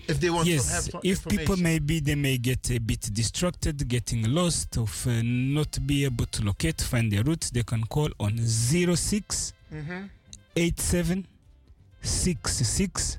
if 0.07 0.19
they 0.19 0.29
want 0.29 0.45
to 0.47 0.53
have 0.53 0.63
Yes, 0.63 0.91
some 0.91 1.01
if 1.03 1.27
people 1.27 1.57
maybe 1.57 1.99
they 1.99 2.15
may 2.15 2.37
get 2.37 2.69
a 2.71 2.79
bit 2.79 3.09
distracted, 3.13 3.87
getting 3.87 4.23
lost, 4.33 4.77
of 4.77 5.07
uh, 5.07 5.21
not 5.23 5.77
be 5.85 6.05
able 6.05 6.25
to 6.27 6.43
locate, 6.43 6.81
find 6.81 7.11
their 7.11 7.23
route, 7.23 7.49
they 7.53 7.63
can 7.63 7.83
call 7.85 8.09
on 8.19 8.37
06 8.39 9.53
Mhm. 9.71 10.09
87 10.55 11.27
66 12.01 13.17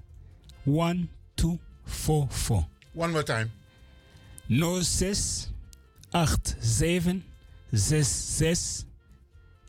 1244. 0.65 2.67
One 2.95 3.13
more 3.13 3.23
time. 3.23 3.51
06 6.25 6.55
87 6.73 7.23
66 7.73 8.85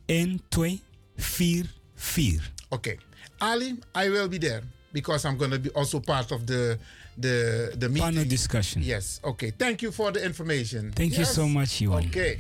1244. 0.08 2.42
Okay. 2.72 2.98
Ali, 3.42 3.76
I 3.94 4.10
will 4.10 4.28
be 4.28 4.38
there 4.38 4.62
because 4.94 5.26
I'm 5.26 5.38
going 5.38 5.52
to 5.52 5.60
be 5.60 5.70
also 5.72 6.00
part 6.00 6.32
of 6.32 6.46
the 6.48 6.80
the 7.18 7.72
the 7.76 7.90
meeting. 7.90 8.04
Panel 8.04 8.26
discussion. 8.26 8.82
Yes. 8.84 9.20
Okay. 9.24 9.52
Thank 9.52 9.82
you 9.82 9.92
for 9.92 10.12
the 10.12 10.24
information. 10.24 10.92
Thank 10.92 11.18
you 11.18 11.26
so 11.26 11.48
much, 11.48 11.82
Iwan. 11.82 12.06
Okay. 12.08 12.40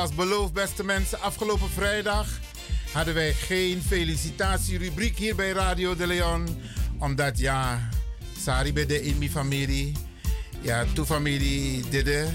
Zoals 0.00 0.28
beloofd, 0.28 0.52
beste 0.52 0.84
mensen, 0.84 1.20
afgelopen 1.20 1.70
vrijdag 1.70 2.28
hadden 2.92 3.14
wij 3.14 3.32
geen 3.32 3.82
felicitatierubriek 3.82 5.18
hier 5.18 5.34
bij 5.34 5.50
Radio 5.50 5.96
de 5.96 6.06
Leon. 6.06 6.48
Omdat 6.98 7.38
ja, 7.38 7.88
Sari 8.38 8.72
bij 8.72 8.86
de 8.86 9.02
in 9.02 9.18
mijn 9.18 9.30
familie, 9.30 9.92
ja, 10.60 10.84
twee 10.92 11.06
familie 11.06 11.88
Didde 11.88 12.26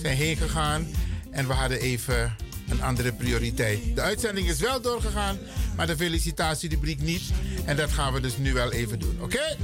zijn 0.00 0.16
heen 0.16 0.36
gegaan. 0.36 0.86
En 1.30 1.46
we 1.46 1.52
hadden 1.52 1.80
even 1.80 2.36
een 2.68 2.82
andere 2.82 3.12
prioriteit. 3.12 3.80
De 3.94 4.00
uitzending 4.00 4.48
is 4.48 4.60
wel 4.60 4.80
doorgegaan, 4.80 5.38
maar 5.76 5.86
de 5.86 5.96
felicitatierubriek 5.96 7.00
niet. 7.00 7.22
En 7.64 7.76
dat 7.76 7.92
gaan 7.92 8.12
we 8.12 8.20
dus 8.20 8.36
nu 8.36 8.52
wel 8.52 8.72
even 8.72 8.98
doen, 8.98 9.18
oké? 9.20 9.56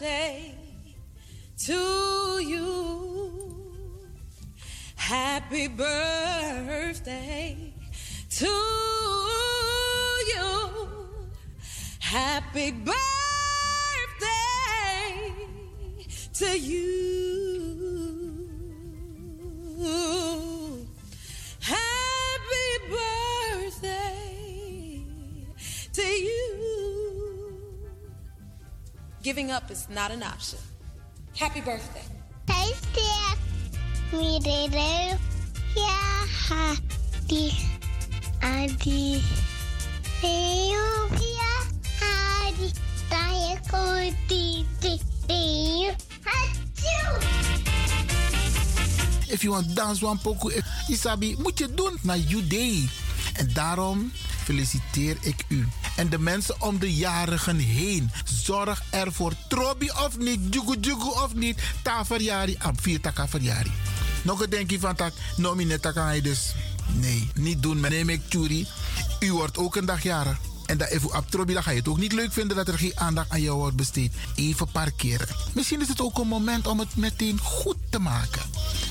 Birthday 0.00 0.54
to 1.58 2.40
you. 2.42 3.74
Happy 4.96 5.68
birthday 5.68 7.54
to 8.30 8.46
you. 10.32 10.70
Happy 11.98 12.70
birthday 12.70 12.94
to 16.32 16.58
you. 16.58 17.19
Giving 29.22 29.50
up 29.50 29.70
is 29.70 29.86
not 29.90 30.10
an 30.10 30.22
option. 30.22 30.58
Happy 31.36 31.60
birthday. 31.60 32.00
Adi. 32.48 32.74
Achoo. 38.42 39.20
If 49.28 49.44
you 49.44 49.52
want 49.52 49.74
dance 49.74 50.02
one 50.02 50.18
eh, 50.54 50.62
Isabi, 50.88 51.36
moet 51.38 51.58
je 51.58 51.74
doen 51.74 51.98
naar 52.02 52.18
you 52.18 52.46
day. 52.46 52.88
En 53.34 53.52
daarom 53.52 54.12
feliciteer 54.44 55.16
ik 55.20 55.44
u. 55.48 55.66
En 56.00 56.08
de 56.08 56.18
mensen 56.18 56.54
om 56.58 56.78
de 56.78 56.94
jarigen 56.94 57.56
heen. 57.56 58.10
Zorg 58.24 58.82
ervoor. 58.90 59.32
Trobi 59.48 59.90
of 59.90 60.18
niet, 60.18 60.54
jugu 60.54 60.76
jugu 60.80 61.08
of 61.08 61.34
niet. 61.34 61.62
Ta 61.82 62.04
verjari, 62.04 62.56
am 62.58 62.80
vier 62.80 63.00
taka 63.00 63.28
verjari. 63.28 63.72
Nog 64.22 64.42
een 64.42 64.50
denkje 64.50 64.80
van 64.80 64.94
tak, 64.94 65.12
taka 65.80 66.10
je 66.10 66.22
dus. 66.22 66.54
Nee, 66.92 67.30
niet 67.34 67.62
doen. 67.62 67.84
Ik 67.84 68.20
Tjuri. 68.28 68.66
U 69.20 69.32
wordt 69.32 69.58
ook 69.58 69.76
een 69.76 69.84
dag 69.84 70.02
jarig. 70.02 70.49
En 70.70 70.78
dat 70.78 70.88
even 70.88 71.12
abtrobi, 71.12 71.52
dan 71.52 71.62
ga 71.62 71.70
je 71.70 71.78
het 71.78 71.88
ook 71.88 71.98
niet 71.98 72.12
leuk 72.12 72.32
vinden 72.32 72.56
dat 72.56 72.68
er 72.68 72.78
geen 72.78 72.92
aandacht 72.94 73.30
aan 73.30 73.40
jou 73.40 73.58
wordt 73.58 73.76
besteed. 73.76 74.12
Even 74.34 74.70
parkeren. 74.70 75.28
Misschien 75.52 75.80
is 75.80 75.88
het 75.88 76.00
ook 76.00 76.18
een 76.18 76.26
moment 76.26 76.66
om 76.66 76.78
het 76.78 76.96
meteen 76.96 77.38
goed 77.38 77.76
te 77.88 77.98
maken. 77.98 78.42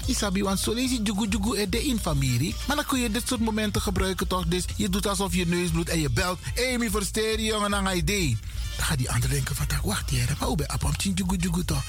Isabi, 0.06 0.44
want 0.44 0.60
zo 0.60 0.74
lees 0.74 0.92
je 0.92 1.02
jugu 1.02 1.28
jugu 1.28 1.70
de 1.70 1.84
in 1.84 2.00
familie. 2.00 2.56
Maar 2.68 2.76
dan 2.76 2.86
kun 2.86 3.00
je 3.00 3.12
dit 3.12 3.28
soort 3.28 3.40
momenten 3.40 3.82
gebruiken 3.82 4.28
toch? 4.28 4.46
Dus 4.46 4.66
je 4.76 4.90
doet 4.90 5.08
alsof 5.08 5.36
je 5.36 5.48
neus 5.48 5.70
bloedt 5.70 5.90
en 5.90 6.00
je 6.00 6.10
belt. 6.10 6.40
Amy, 6.74 6.90
versteer 6.90 7.40
je 7.40 7.46
jongen, 7.46 7.84
je 7.84 7.96
idee. 7.96 8.38
Dan 8.78 8.86
gaat 8.86 8.98
die 8.98 9.12
ander 9.12 9.30
denken 9.30 9.56
van, 9.56 9.66
wacht 9.84 10.10
hier, 10.10 10.36
maar 10.40 10.48
hoe 10.48 10.58
ben 10.58 10.68
je 10.98 11.12
jugu 11.14 11.36
jugu 11.36 11.66
toch? 11.66 11.84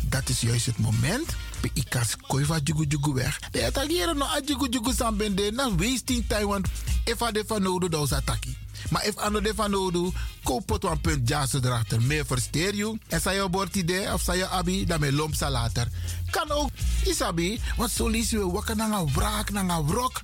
Dat 0.00 0.28
is 0.28 0.40
juist 0.40 0.66
het 0.66 0.78
moment. 0.78 1.26
Bij 1.60 1.70
ikas 1.72 2.16
koi 2.26 2.44
van 2.44 2.60
jugu 2.64 2.84
jugu 2.88 3.12
weg. 3.12 3.40
De 3.50 3.66
attackeren 3.66 4.16
no 4.16 4.24
a 4.24 4.40
jugu 4.44 4.68
jugu 4.68 4.92
sambende. 4.92 5.50
Na 5.52 5.74
wasting 5.74 6.24
time, 6.26 6.46
want 6.46 6.68
if 7.04 7.22
a 7.22 7.30
de 7.30 7.88
dan 7.90 8.02
is 8.02 8.12
attackie. 8.12 8.63
Maar 8.90 9.06
if 9.06 9.16
ano 9.16 9.40
de 9.40 9.52
van 9.54 9.70
nodig, 9.70 10.12
koop 10.42 10.68
het 10.68 10.84
een 10.84 11.00
punt 11.00 11.28
jassen 11.28 11.64
erachter. 11.64 12.02
Meer 12.02 12.26
versteer 12.26 12.74
je. 12.74 12.98
En 13.08 13.20
zei 13.20 13.42
je 13.42 13.48
bord 13.48 13.76
idee 13.76 14.12
of 14.12 14.22
zei 14.22 14.38
je 14.38 14.48
abi, 14.48 14.86
dan 14.86 15.00
met 15.00 15.12
lomp 15.12 15.34
later. 15.40 15.88
Kan 16.30 16.50
ook, 16.50 16.70
isabi, 17.04 17.60
want 17.76 17.90
zo 17.90 18.08
lees 18.08 18.30
je 18.30 18.50
wakker 18.50 18.76
naar 18.76 18.90
een 18.90 19.12
wraak, 19.12 19.50
naar 19.50 19.68
een 19.68 19.86
wrok. 19.86 20.22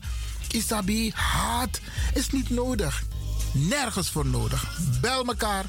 Isabi, 0.50 1.12
haat 1.14 1.80
is 2.14 2.30
niet 2.30 2.50
nodig. 2.50 3.02
Nergens 3.52 4.10
voor 4.10 4.26
nodig. 4.26 4.78
Bel 5.00 5.24
mekaar. 5.24 5.64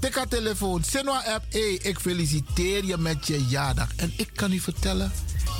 Tik 0.00 0.14
haar 0.14 0.28
telefoon. 0.28 0.84
Senwa 0.84 1.22
app. 1.24 1.44
Hey, 1.48 1.72
ik 1.82 2.00
feliciteer 2.00 2.84
je 2.84 2.96
met 2.96 3.26
je 3.26 3.44
jaardag. 3.46 3.88
En 3.96 4.12
ik 4.16 4.30
kan 4.34 4.52
u 4.52 4.60
vertellen. 4.60 5.12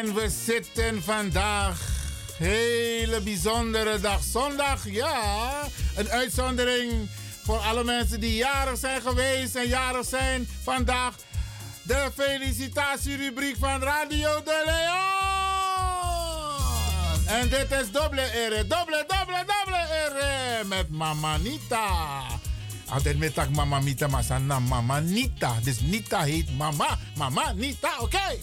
En 0.00 0.14
we 0.14 0.28
zitten 0.44 1.02
vandaag, 1.02 1.80
hele 2.38 3.20
bijzondere 3.20 4.00
dag, 4.00 4.22
zondag, 4.22 4.88
ja. 4.90 5.68
Een 5.94 6.10
uitzondering 6.10 7.08
voor 7.44 7.58
alle 7.58 7.84
mensen 7.84 8.20
die 8.20 8.34
jarig 8.34 8.78
zijn 8.78 9.00
geweest 9.00 9.54
en 9.54 9.68
jarig 9.68 10.06
zijn 10.06 10.48
vandaag. 10.62 11.14
De 11.82 12.10
felicitatierubriek 12.14 13.56
van 13.58 13.82
Radio 13.82 14.42
de 14.44 14.62
Leon. 14.66 14.86
En 17.38 17.48
dit 17.48 17.70
is 17.80 17.90
dubbele 17.92 18.30
ere, 18.32 18.66
dubbele, 18.66 19.04
dubbele, 19.08 19.44
dubbele 19.46 19.86
ere 20.04 20.64
met 20.64 20.88
Mama 20.90 21.36
Nita. 21.36 22.22
Altijd 22.88 23.18
met 23.18 23.50
Mama 23.54 23.78
Nita, 23.78 24.06
maar 24.06 24.22
zijn 24.22 24.46
Mama 24.46 25.00
Nita. 25.00 25.54
Dus 25.62 25.80
Nita 25.80 26.22
heet 26.22 26.56
Mama, 26.56 26.98
Mama 27.16 27.52
Nita, 27.52 27.90
oké? 27.98 28.38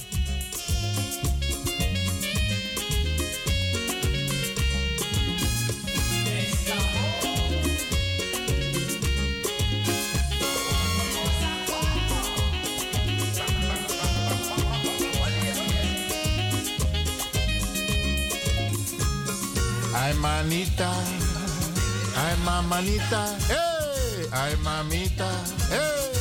Ay, 19.93 20.13
manita. 20.13 20.91
Ay, 22.15 22.35
mamanita. 22.43 23.25
Hey, 23.47 24.27
ay, 24.31 24.55
mamita. 24.63 25.29
Hey. 25.69 26.11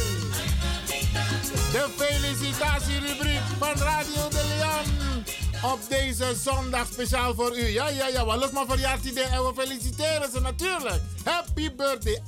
De 1.73 1.89
felicitatierubriek 1.97 3.40
van 3.59 3.74
Radio 3.74 4.28
de 4.28 4.44
Leon. 4.49 5.24
Op 5.73 5.78
deze 5.89 6.35
zondag 6.43 6.86
speciaal 6.86 7.35
voor 7.35 7.57
u. 7.57 7.66
Ja, 7.66 7.89
ja, 7.89 8.09
ja. 8.09 8.24
Wat 8.24 8.53
maar 8.53 8.66
verjaardag 8.66 9.12
en 9.12 9.44
we 9.44 9.53
feliciteren 9.57 10.31
ze 10.32 10.40
natuurlijk. 10.40 11.03
Happy 11.24 11.74
birthday. 11.74 12.23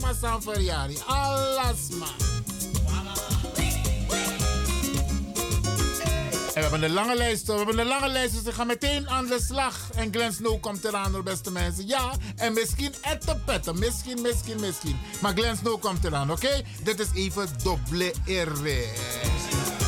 Maar 0.00 0.14
zijn 0.20 0.42
verjaardag. 0.42 1.06
Alles 1.06 1.88
we 6.60 6.66
hebben 6.68 6.88
een 6.88 6.94
lange 6.94 7.16
lijst. 7.16 7.46
We 7.46 7.52
hebben 7.52 7.78
een 7.78 7.86
lange 7.86 8.08
lijst, 8.08 8.32
dus 8.32 8.42
we 8.42 8.52
gaan 8.52 8.66
meteen 8.66 9.08
aan 9.08 9.26
de 9.26 9.40
slag. 9.42 9.90
En 9.94 10.12
Glen 10.12 10.32
Snow 10.32 10.60
komt 10.60 10.84
eraan, 10.84 11.22
beste 11.24 11.52
mensen. 11.52 11.86
Ja, 11.86 12.10
en 12.36 12.52
misschien 12.52 12.94
ettenpetten. 13.00 13.78
Misschien, 13.78 14.20
misschien, 14.20 14.60
misschien. 14.60 14.96
Maar 15.20 15.32
Glen 15.32 15.56
Snow 15.56 15.80
komt 15.80 16.04
eraan, 16.04 16.30
oké? 16.30 16.62
Dit 16.82 17.00
is 17.00 17.08
even 17.14 17.48
dubbele 17.62 18.12
R. 18.26 19.79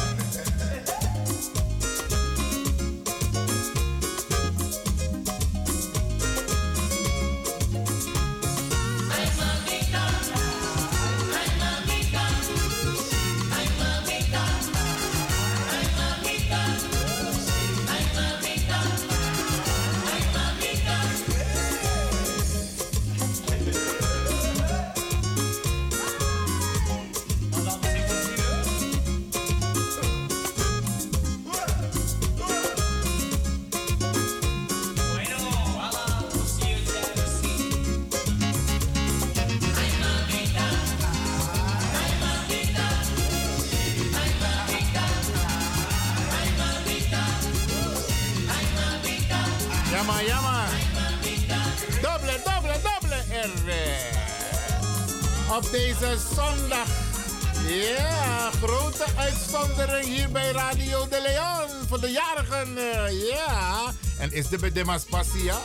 jarigen. 62.52 62.76
eh, 62.76 63.28
ja, 63.28 63.92
en 64.18 64.32
is 64.32 64.48
de 64.48 64.58
bedemas 64.58 65.04
passie, 65.04 65.44
ja? 65.44 65.58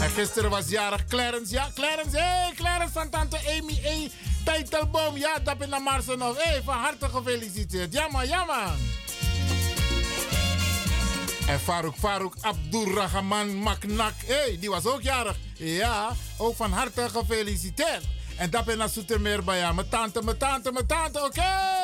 En 0.00 0.10
gisteren 0.10 0.50
was 0.50 0.68
jarig 0.68 1.04
Clarence, 1.06 1.52
ja? 1.52 1.68
Clarence, 1.74 2.16
hé, 2.16 2.22
hey, 2.22 2.52
Clarence 2.54 2.92
van 2.92 3.10
tante 3.10 3.36
Amy, 3.36 3.78
hey, 3.82 4.10
Tijtelboom, 4.44 5.16
ja, 5.16 5.38
dat 5.38 5.56
in 5.60 5.70
de 5.70 5.78
Marsenhof. 5.78 6.36
Hé, 6.36 6.50
hey, 6.50 6.62
van 6.64 6.78
harte 6.78 7.08
gefeliciteerd. 7.08 7.92
Ja 7.92 8.08
man, 8.08 8.26
ja 8.28 8.44
man. 8.44 8.76
En 11.46 11.60
Farouk 11.60 11.94
Farouk 11.98 12.34
Abdurrahman 12.40 13.54
Maknak, 13.56 14.14
hé, 14.26 14.34
hey, 14.34 14.56
die 14.60 14.70
was 14.70 14.86
ook 14.86 15.02
jarig. 15.02 15.36
Ja, 15.54 16.12
ook 16.36 16.56
van 16.56 16.72
harte 16.72 17.08
gefeliciteerd. 17.08 18.02
En 18.36 18.50
dat 18.50 18.64
ben 18.64 18.80
ik 18.80 18.88
Soetermeer 18.88 19.44
bij 19.44 19.58
jou. 19.58 19.74
Mijn 19.74 19.88
tante, 19.88 20.22
mijn 20.22 20.36
tante, 20.36 20.72
mijn 20.72 20.86
tante, 20.86 21.24
oké. 21.24 21.83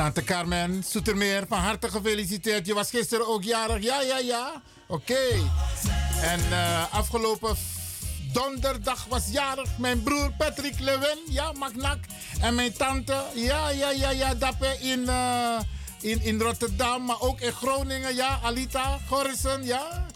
Tante 0.00 0.24
Carmen 0.24 0.82
Soetermeer, 0.82 1.44
van 1.48 1.58
harte 1.58 1.90
gefeliciteerd. 1.90 2.66
Je 2.66 2.74
was 2.74 2.90
gisteren 2.90 3.28
ook 3.28 3.42
jarig. 3.42 3.82
Ja, 3.82 4.00
ja, 4.00 4.18
ja. 4.18 4.62
Oké. 4.86 5.18
En 6.22 6.40
eh, 6.50 6.94
afgelopen 6.94 7.56
donderdag 8.32 9.06
was 9.08 9.28
jarig 9.30 9.78
mijn 9.78 10.02
broer 10.02 10.32
Patrick 10.38 10.78
Lewin. 10.78 11.18
Ja, 11.28 11.52
Magnak. 11.52 11.98
En 12.40 12.54
mijn 12.54 12.72
tante. 12.72 13.22
Ja, 13.34 13.68
ja, 13.68 13.90
ja, 13.90 14.10
ja. 14.10 14.34
Dappen 14.34 14.80
in, 14.80 15.08
eh, 15.08 15.60
in, 16.00 16.22
in 16.22 16.40
Rotterdam. 16.40 17.04
Maar 17.04 17.20
ook 17.20 17.40
in 17.40 17.52
Groningen. 17.52 18.14
Ja, 18.14 18.38
Alita 18.42 18.98
Gorrissen. 19.08 19.64
Ja. 19.64 20.06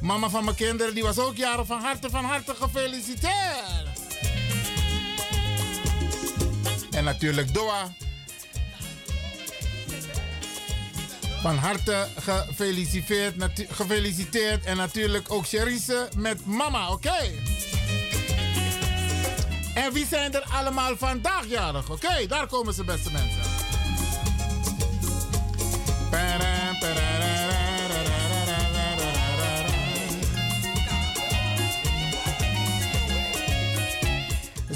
Mama 0.00 0.28
van 0.28 0.44
mijn 0.44 0.56
kinderen, 0.56 0.94
die 0.94 1.02
was 1.02 1.18
ook 1.18 1.36
jarig. 1.36 1.66
Van 1.66 1.80
harte, 1.80 2.10
van 2.10 2.24
harte 2.24 2.54
gefeliciteerd. 2.54 4.00
En 6.90 7.04
natuurlijk 7.04 7.54
Doa. 7.54 8.03
Van 11.44 11.56
harte 11.56 12.06
gefeliciteerd, 12.18 13.34
gefeliciteerd. 13.70 14.64
En 14.64 14.76
natuurlijk 14.76 15.32
ook 15.32 15.46
Cherise 15.46 16.08
met 16.16 16.46
mama, 16.46 16.90
oké? 16.90 17.32
En 19.74 19.92
wie 19.92 20.06
zijn 20.06 20.34
er 20.34 20.44
allemaal 20.52 20.96
vandaag 20.96 21.46
jarig? 21.46 21.90
Oké, 21.90 22.26
daar 22.26 22.46
komen 22.46 22.74
ze, 22.74 22.84
beste 22.84 23.10
mensen. 23.12 23.42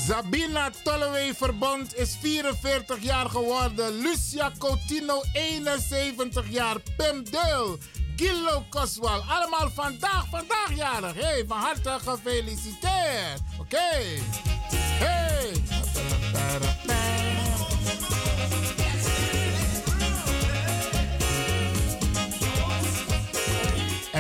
Sabina 0.09 0.71
Tolleway 0.85 1.35
Verbond 1.35 1.97
is 1.97 2.17
44 2.21 3.03
jaar 3.03 3.29
geworden. 3.31 4.01
Lucia 4.01 4.51
Coutinho 4.59 5.23
71 5.33 6.45
jaar. 6.51 6.77
Pim 6.97 7.25
Deul. 7.31 7.79
Gillo 8.17 8.65
Coswal. 8.71 9.23
Allemaal 9.29 9.71
vandaag, 9.71 10.27
vandaag 10.31 10.77
jarig. 10.77 11.15
Hey, 11.15 11.45
van 11.47 11.59
harte 11.59 11.99
gefeliciteerd. 12.05 13.41
Oké. 13.61 13.91
Hey. 14.99 15.53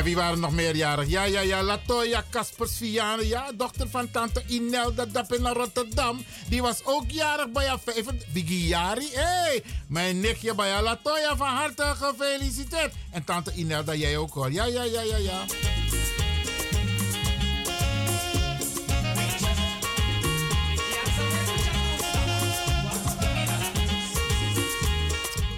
Wie 0.08 0.16
waren 0.16 0.40
nog 0.40 0.52
meerjarig? 0.52 1.08
Ja, 1.08 1.24
ja, 1.24 1.40
ja. 1.40 1.62
Latoya 1.62 2.24
Kaspers 2.30 2.76
Vianen. 2.76 3.26
Ja, 3.26 3.52
dochter 3.54 3.88
van 3.90 4.10
tante 4.10 4.42
Inelda 4.46 5.06
Dap 5.06 5.32
in 5.32 5.46
Rotterdam. 5.46 6.24
Die 6.48 6.62
was 6.62 6.84
ook 6.84 7.04
jarig 7.10 7.52
bij 7.52 7.66
haar 7.66 7.78
vijf. 7.84 8.06
Bigiari. 8.32 9.08
Hé, 9.12 9.22
hey, 9.22 9.62
mijn 9.88 10.20
nichtje 10.20 10.54
bij 10.54 10.70
haar. 10.70 10.82
Latoya 10.82 11.36
van 11.36 11.48
harte 11.48 11.94
gefeliciteerd. 11.96 12.94
En 13.10 13.24
tante 13.24 13.52
Inelda, 13.54 13.94
jij 13.94 14.16
ook 14.16 14.34
hoor. 14.34 14.52
Ja, 14.52 14.64
ja, 14.64 14.82
ja, 14.82 15.00
ja, 15.00 15.16
ja. 15.16 15.44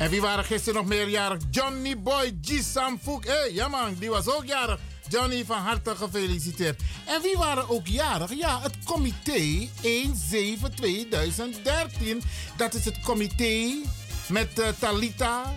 En 0.01 0.11
wie 0.11 0.21
waren 0.21 0.45
gisteren 0.45 0.75
nog 0.75 0.89
meerjarig? 0.89 1.39
Johnny 1.51 1.99
Boy 1.99 2.39
G. 2.43 2.49
Hé, 2.49 3.21
hey, 3.23 3.53
ja 3.53 3.69
man, 3.69 3.95
die 3.99 4.11
was 4.11 4.27
ook 4.27 4.45
jarig. 4.45 4.81
Johnny, 5.09 5.45
van 5.45 5.59
harte 5.59 5.97
gefeliciteerd. 5.97 6.81
En 7.07 7.23
wie 7.23 7.37
waren 7.37 7.69
ook 7.69 7.87
jarig? 7.87 8.35
Ja, 8.35 8.61
het 8.61 8.77
comité 8.85 9.69
1-7-2013. 9.83 9.89
Dat 12.57 12.75
is 12.75 12.85
het 12.85 13.01
comité 13.01 13.75
met 14.29 14.59
uh, 14.59 14.69
Talita. 14.79 15.55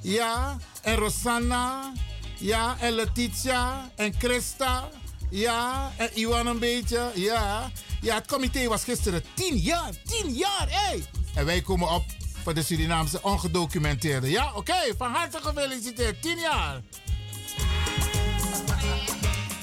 Ja, 0.00 0.56
en 0.82 0.96
Rosanna. 0.96 1.92
Ja, 2.38 2.76
en 2.80 2.92
Letitia. 2.92 3.90
En 3.94 4.14
Christa. 4.18 4.88
Ja, 5.30 5.92
en 5.96 6.10
Iwan 6.14 6.46
een 6.46 6.58
beetje. 6.58 7.10
Ja. 7.14 7.70
Ja, 8.00 8.14
het 8.14 8.26
comité 8.26 8.68
was 8.68 8.84
gisteren 8.84 9.24
10 9.34 9.56
jaar. 9.56 9.90
10 10.04 10.34
jaar, 10.34 10.66
hé. 10.68 10.76
Hey. 10.76 11.04
En 11.34 11.44
wij 11.44 11.60
komen 11.60 11.90
op 11.90 12.04
voor 12.42 12.54
de 12.54 12.62
Surinaamse 12.62 13.22
ongedocumenteerden. 13.22 14.30
Ja, 14.30 14.52
oké, 14.54 14.94
van 14.98 15.12
harte 15.12 15.38
gefeliciteerd. 15.42 16.22
10 16.22 16.38
jaar. 16.38 16.80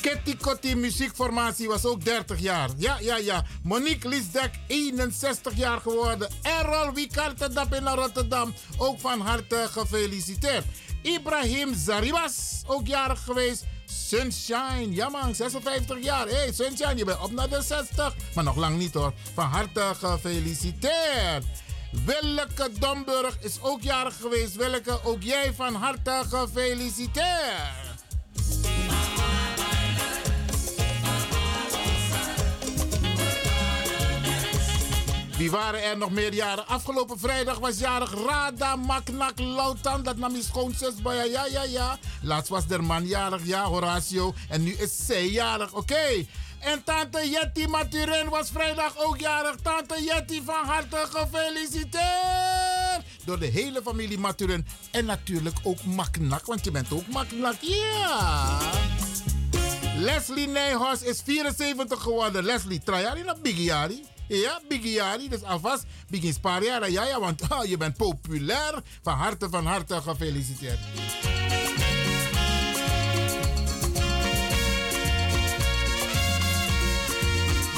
Kitty 0.01 0.37
Kotti 0.37 0.75
muziekformatie 0.75 1.67
was 1.67 1.85
ook 1.85 2.05
30 2.05 2.39
jaar. 2.39 2.69
Ja, 2.77 2.97
ja, 2.99 3.17
ja. 3.17 3.45
Monique 3.63 4.09
Liesdek, 4.09 4.51
61 4.67 5.55
jaar 5.55 5.79
geworden. 5.81 6.29
Errol 6.41 6.93
Wikarte 6.93 7.53
Dap 7.53 7.79
naar 7.79 7.95
Rotterdam. 7.95 8.53
Ook 8.77 8.99
van 8.99 9.21
harte 9.21 9.67
gefeliciteerd. 9.71 10.65
Ibrahim 11.01 11.73
Zaribas, 11.73 12.63
ook 12.67 12.87
jarig 12.87 13.23
geweest. 13.23 13.65
Sunshine, 13.85 14.87
ja 14.89 15.09
man, 15.09 15.35
56 15.35 16.03
jaar. 16.03 16.27
Hey, 16.27 16.53
Sunshine, 16.53 16.95
je 16.95 17.05
bent 17.05 17.21
op 17.21 17.31
naar 17.31 17.49
de 17.49 17.61
60. 17.61 18.15
Maar 18.35 18.43
nog 18.43 18.55
lang 18.55 18.77
niet 18.77 18.93
hoor. 18.93 19.13
Van 19.33 19.45
harte 19.45 19.91
gefeliciteerd. 19.99 21.45
Willeke 21.91 22.69
Domburg 22.79 23.37
is 23.41 23.61
ook 23.61 23.81
jarig 23.81 24.15
geweest. 24.21 24.55
Willeke, 24.55 24.99
ook 25.03 25.23
jij 25.23 25.53
van 25.53 25.75
harte 25.75 26.21
gefeliciteerd. 26.29 27.89
Wie 35.37 35.51
waren 35.51 35.83
er 35.83 35.97
nog 35.97 36.11
meer 36.11 36.33
jaren? 36.33 36.67
Afgelopen 36.67 37.19
vrijdag 37.19 37.59
was 37.59 37.79
jarig 37.79 38.13
Rada 38.25 38.75
Maknak 38.75 39.39
Lautan. 39.39 40.03
Dat 40.03 40.17
nam 40.17 40.35
je 40.35 40.43
schoonzus 40.43 40.93
bij 41.01 41.29
ja, 41.29 41.45
ja, 41.45 41.63
ja. 41.63 41.97
Laatst 42.21 42.49
was 42.49 42.67
der 42.67 42.83
man 42.83 43.07
jarig, 43.07 43.45
ja, 43.45 43.63
Horatio. 43.63 44.33
En 44.49 44.63
nu 44.63 44.71
is 44.71 45.05
zij 45.05 45.27
jarig, 45.27 45.73
oké. 45.73 46.25
En 46.59 46.83
tante 46.83 47.29
Jetty 47.29 47.65
Maturin 47.65 48.29
was 48.29 48.49
vrijdag 48.49 48.97
ook 48.97 49.19
jarig. 49.19 49.55
Tante 49.61 50.03
Jetty 50.03 50.41
van 50.43 50.65
harte 50.65 51.07
gefeliciteerd. 51.09 53.03
Door 53.25 53.39
de 53.39 53.45
hele 53.45 53.81
familie 53.81 54.17
Maturin. 54.17 54.65
En 54.91 55.05
natuurlijk 55.05 55.57
ook 55.63 55.83
Maknak, 55.83 56.45
want 56.45 56.63
je 56.65 56.71
bent 56.71 56.91
ook 56.91 57.07
Maknak, 57.07 57.55
ja. 57.59 58.57
Leslie 59.97 60.47
Nijhorst 60.47 61.01
is 61.01 61.21
74 61.25 62.01
geworden. 62.01 62.43
Leslie, 62.43 62.83
Trajari 62.83 63.23
naar 63.23 63.39
Bigiari. 63.41 64.05
Ja, 64.27 64.59
Bigiari, 64.67 65.29
dus 65.29 65.43
alvast 65.43 65.85
Bigin 66.09 66.33
Spariara. 66.33 66.85
Ja, 66.85 67.05
ja, 67.05 67.19
want 67.19 67.41
oh, 67.51 67.65
je 67.65 67.77
bent 67.77 67.97
populair. 67.97 68.73
Van 69.03 69.13
harte, 69.13 69.49
van 69.49 69.65
harte 69.65 70.01
gefeliciteerd. 70.01 70.79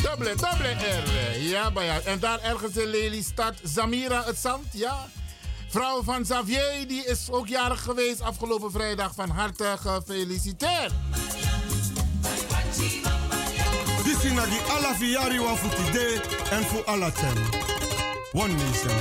Dubbele, 0.02 0.36
dubbele 0.36 0.74
R. 0.74 1.40
Ja, 1.40 1.72
jou. 1.74 2.02
En 2.04 2.20
daar 2.20 2.40
ergens 2.40 2.78
in 2.78 2.88
Lelystad, 2.88 3.54
Zamira 3.64 4.24
het 4.26 4.38
Zand, 4.38 4.66
ja. 4.72 5.08
Vrouw 5.68 6.04
van 6.04 6.24
Xavier, 6.24 6.88
die 6.88 7.06
is 7.06 7.28
ook 7.30 7.48
jarig 7.48 7.82
geweest 7.82 8.22
afgelopen 8.22 8.72
vrijdag. 8.72 9.14
Van 9.16 9.30
harte 9.30 9.76
gefeliciteerd. 9.80 10.94
This 14.04 14.24
is 14.24 14.32
die 14.50 14.62
alla 14.70 14.96
fiari 14.96 15.40
wa 15.40 15.56
futide 15.56 16.22
en 16.50 16.64
voor 16.64 16.84
alla 16.86 17.12
ten. 17.12 17.38
One 18.34 18.54
nation 18.54 18.98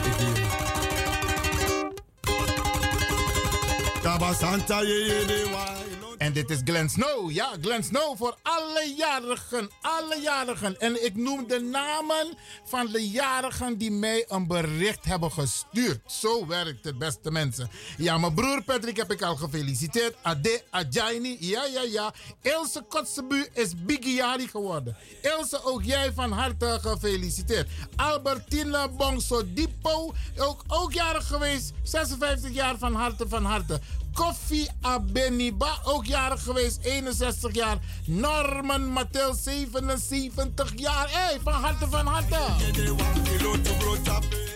de 5.26 5.48
wai. 5.52 5.79
En 6.20 6.32
dit 6.32 6.50
is 6.50 6.58
Glenn 6.64 6.88
Snow. 6.88 7.30
Ja, 7.30 7.50
Glenn 7.60 7.82
Snow 7.82 8.16
voor 8.16 8.36
alle 8.42 8.94
jarigen. 8.96 9.70
Alle 9.80 10.20
jarigen. 10.20 10.80
En 10.80 11.04
ik 11.04 11.16
noem 11.16 11.46
de 11.46 11.60
namen 11.60 12.36
van 12.64 12.86
de 12.86 13.10
jarigen 13.10 13.78
die 13.78 13.90
mij 13.90 14.24
een 14.28 14.46
bericht 14.46 15.04
hebben 15.04 15.32
gestuurd. 15.32 16.00
Zo 16.06 16.46
werkt 16.46 16.84
het, 16.84 16.98
beste 16.98 17.30
mensen. 17.30 17.70
Ja, 17.96 18.18
mijn 18.18 18.34
broer 18.34 18.62
Patrick 18.62 18.96
heb 18.96 19.12
ik 19.12 19.22
al 19.22 19.36
gefeliciteerd. 19.36 20.16
Ade 20.22 20.62
Ajaini. 20.70 21.36
Ja, 21.40 21.64
ja, 21.64 21.82
ja. 21.82 22.12
Ilse 22.42 22.84
Kotzebu 22.88 23.46
is 23.52 23.84
Bigiari 23.84 24.48
geworden. 24.48 24.96
Ilse, 25.22 25.64
ook 25.64 25.82
jij 25.82 26.12
van 26.12 26.32
harte 26.32 26.78
gefeliciteerd. 26.82 27.68
Albertine 27.96 28.88
Bongso 28.96 29.42
Dipo, 29.52 30.14
ook, 30.38 30.64
ook 30.68 30.92
jarig 30.92 31.26
geweest. 31.26 31.72
56 31.82 32.50
jaar 32.52 32.78
van 32.78 32.94
harte, 32.94 33.28
van 33.28 33.44
harte. 33.44 33.80
Koffie 34.12 34.70
Abeniba, 34.80 35.78
ook 35.84 36.04
jarig 36.04 36.42
geweest, 36.42 36.78
61 36.82 37.54
jaar. 37.54 37.78
Norman 38.04 38.86
Mattel, 38.88 39.34
77 39.34 40.72
jaar. 40.76 41.08
Hey, 41.10 41.38
van 41.42 41.52
harte, 41.52 41.88
van 41.88 42.06
harte. 42.06 42.38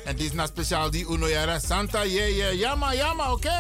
En 0.05 0.17
dit 0.17 0.27
is 0.27 0.33
nou 0.33 0.49
speciaal 0.49 0.91
die 0.91 1.07
Uno 1.09 1.29
Yara 1.29 1.59
Santa, 1.59 2.03
je, 2.03 2.35
je, 2.35 2.57
Yama, 2.57 2.93
Yama, 2.93 3.33
oké. 3.33 3.51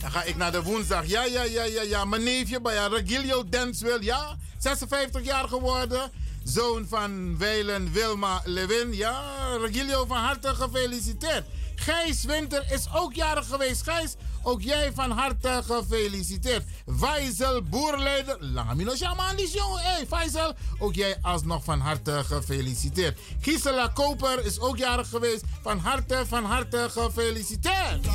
Dan 0.00 0.10
ga 0.10 0.22
ik 0.22 0.36
naar 0.36 0.52
de 0.52 0.62
woensdag. 0.62 1.06
Ja, 1.06 1.24
ja, 1.24 1.42
ja, 1.42 1.64
ja, 1.64 1.82
ja. 1.82 2.04
Mijn 2.04 2.22
neefje 2.22 2.60
bij 2.60 2.86
Regilio 2.86 3.44
Denswil, 3.48 4.02
ja. 4.02 4.36
56 4.58 5.24
jaar 5.24 5.48
geworden 5.48 6.10
zoon 6.44 6.86
van 6.88 7.38
Weilen 7.38 7.92
Wilma 7.92 8.42
Lewin. 8.44 8.94
Ja, 8.94 9.22
Regilio 9.60 10.04
van 10.06 10.16
harte 10.16 10.54
gefeliciteerd. 10.54 11.44
Gijs 11.74 12.24
Winter 12.24 12.72
is 12.72 12.86
ook 12.94 13.14
jarig 13.14 13.46
geweest. 13.46 13.82
Gijs, 13.82 14.14
ook 14.42 14.62
jij 14.62 14.92
van 14.94 15.10
harte 15.10 15.62
gefeliciteerd. 15.66 16.64
Faisal 16.98 17.62
Boerleider. 17.62 18.36
Lange 18.40 18.96
Shaman, 18.96 19.36
die 19.36 19.50
jongen. 19.50 19.82
Hey, 19.82 20.06
Faisal, 20.06 20.54
ook 20.78 20.94
jij 20.94 21.18
alsnog 21.22 21.64
van 21.64 21.80
harte 21.80 22.22
gefeliciteerd. 22.24 23.18
Gisela 23.40 23.88
Koper 23.88 24.44
is 24.44 24.60
ook 24.60 24.76
jarig 24.76 25.08
geweest. 25.08 25.44
Van 25.62 25.78
harte, 25.78 26.24
van 26.28 26.44
harte 26.44 26.86
gefeliciteerd. 26.90 28.06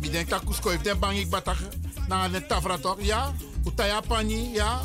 Wie 0.00 0.10
denkt 0.10 0.30
dat 0.30 0.42
den 0.82 0.98
bang 0.98 1.18
ik 1.18 1.30
na 2.08 2.28
de 2.28 2.46
tafra 2.46 2.78
toch? 2.78 2.96
Ja? 3.00 3.32
Utaya 3.64 4.00
pani, 4.00 4.52
ja? 4.52 4.80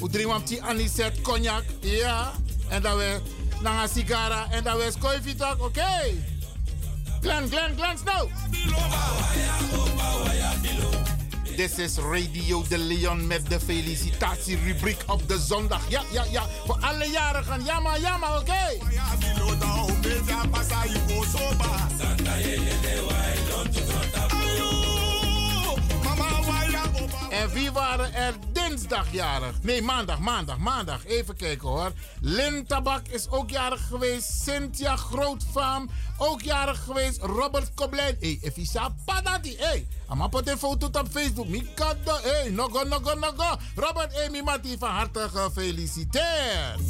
Udrimamti 0.00 0.60
aniset, 0.60 1.20
cognac, 1.20 1.64
ja? 1.80 2.32
En 2.68 2.82
dan 2.82 2.96
we 2.96 3.20
naar 3.62 3.88
sigara 3.88 4.46
en 4.50 4.64
dan 4.64 4.76
we 4.76 4.90
skoifi 4.98 5.34
toch? 5.34 5.54
Oké? 5.54 5.64
Okay. 5.64 6.24
Glenn, 7.20 7.48
Glenn, 7.76 7.98
Snow! 7.98 8.28
Dit 11.56 11.78
is 11.78 11.96
Radio 11.96 12.64
de 12.68 12.78
Leon 12.78 13.26
met 13.26 13.50
de 13.50 13.60
felicitatierubriek 13.60 15.02
op 15.06 15.28
de 15.28 15.38
zondag. 15.38 15.80
Ja, 15.88 16.02
ja, 16.12 16.24
ja. 16.30 16.42
Voor 16.66 16.78
alle 16.80 17.10
jarigen. 17.10 17.64
Ja, 17.64 17.80
maar, 17.80 18.00
ja, 18.00 18.16
maar, 18.16 18.38
oké. 18.38 18.50
Okay. 18.50 18.78
En 27.46 27.52
wie 27.52 27.72
waren 27.72 28.14
er 28.14 28.34
dinsdagjarig? 28.52 29.62
Nee, 29.62 29.82
maandag, 29.82 30.18
maandag, 30.18 30.58
maandag. 30.58 31.04
Even 31.04 31.36
kijken 31.36 31.68
hoor. 31.68 31.92
Lin 32.20 32.66
Tabak 32.66 33.08
is 33.08 33.28
ook 33.30 33.50
jarig 33.50 33.86
geweest. 33.86 34.42
Cynthia 34.42 34.96
Grootfaam, 34.96 35.90
ook 36.18 36.42
jarig 36.42 36.84
geweest. 36.84 37.20
Robert 37.20 37.74
Koblijn. 37.74 38.16
Hé, 38.20 38.26
hey, 38.26 38.38
Efisa 38.40 38.94
Padati. 39.04 39.56
Hé, 39.56 39.64
hey, 39.64 39.86
ama 40.08 40.28
pot 40.28 40.48
een 40.48 40.58
foto 40.58 40.86
op 40.86 41.08
Facebook. 41.10 41.48
Mikado. 41.48 42.16
Hé, 42.22 42.30
hey, 42.30 42.50
nogo, 42.50 42.84
nogo, 42.84 43.14
nogo. 43.14 43.56
Robert 43.76 44.26
Amy 44.26 44.40
Mati, 44.40 44.76
van 44.78 44.90
harte 44.90 45.28
gefeliciteerd. 45.32 46.80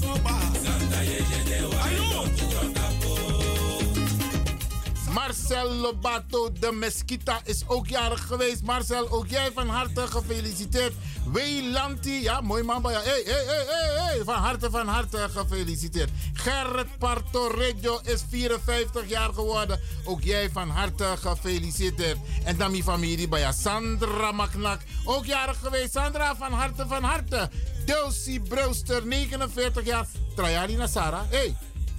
Marcel 5.17 5.73
Lobato 5.73 6.53
de 6.53 6.73
Mesquita 6.73 7.41
is 7.45 7.69
ook 7.69 7.87
jarig 7.87 8.27
geweest. 8.27 8.63
Marcel, 8.63 9.11
ook 9.11 9.29
jij 9.29 9.51
van 9.55 9.69
harte 9.69 10.07
gefeliciteerd. 10.07 10.93
Weilanti, 11.33 12.23
ja, 12.23 12.41
mooi 12.41 12.63
man. 12.63 12.83
Ja. 12.83 13.01
Hey, 13.01 13.23
hey, 13.25 13.45
hey, 13.47 13.65
hey, 13.67 14.05
hey, 14.05 14.25
van 14.25 14.35
harte, 14.35 14.71
van 14.71 14.87
harte 14.87 15.29
gefeliciteerd. 15.31 16.11
Gerrit 16.33 16.99
Partorejo 16.99 18.01
is 18.03 18.25
54 18.29 19.09
jaar 19.09 19.33
geworden. 19.33 19.81
Ook 20.05 20.23
jij 20.23 20.51
van 20.51 20.69
harte 20.69 21.15
gefeliciteerd. 21.21 22.19
En 22.45 22.57
dan 22.57 22.71
mijn 22.71 22.83
familie 22.83 23.29
bij 23.29 23.53
Sandra 23.53 24.33
Maknak, 24.33 24.81
ook 25.05 25.25
jarig 25.25 25.59
geweest. 25.59 25.93
Sandra, 25.93 26.37
van 26.37 26.53
harte, 26.53 26.87
van 26.89 27.03
harte. 27.03 27.51
Dulcie 27.85 28.41
Brewster, 28.41 29.07
49 29.07 29.85
jaar. 29.85 30.07
Trajari 30.35 30.77
Nasara, 30.77 31.27
hey. 31.29 31.55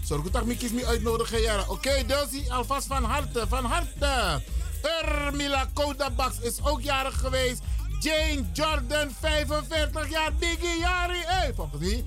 Zorg 0.07 0.29
dat 0.31 0.47
ik 0.47 0.71
me 0.71 0.85
uitnodigen, 0.85 1.41
ja. 1.41 1.59
Oké, 1.67 1.71
okay, 1.71 2.47
alvast 2.49 2.87
van 2.87 3.03
harte, 3.03 3.45
van 3.47 3.65
harte. 3.65 4.41
Ermila 4.81 5.67
Kodabaks 5.73 6.39
is 6.39 6.63
ook 6.63 6.81
jarig 6.81 7.19
geweest. 7.19 7.61
Jane 7.99 8.45
Jordan, 8.53 9.15
45 9.19 10.09
jaar. 10.09 10.33
Biggie 10.33 10.79
Jari, 10.79 11.21
hey, 11.25 11.53
volgens 11.55 11.81
mij. 11.81 12.05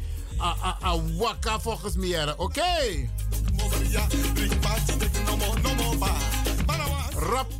Awaka 0.81 1.61
volgens 1.61 1.97
mij, 1.97 2.33
oké. 2.33 2.43
Okay. 2.43 3.11
Rob, 7.15 7.51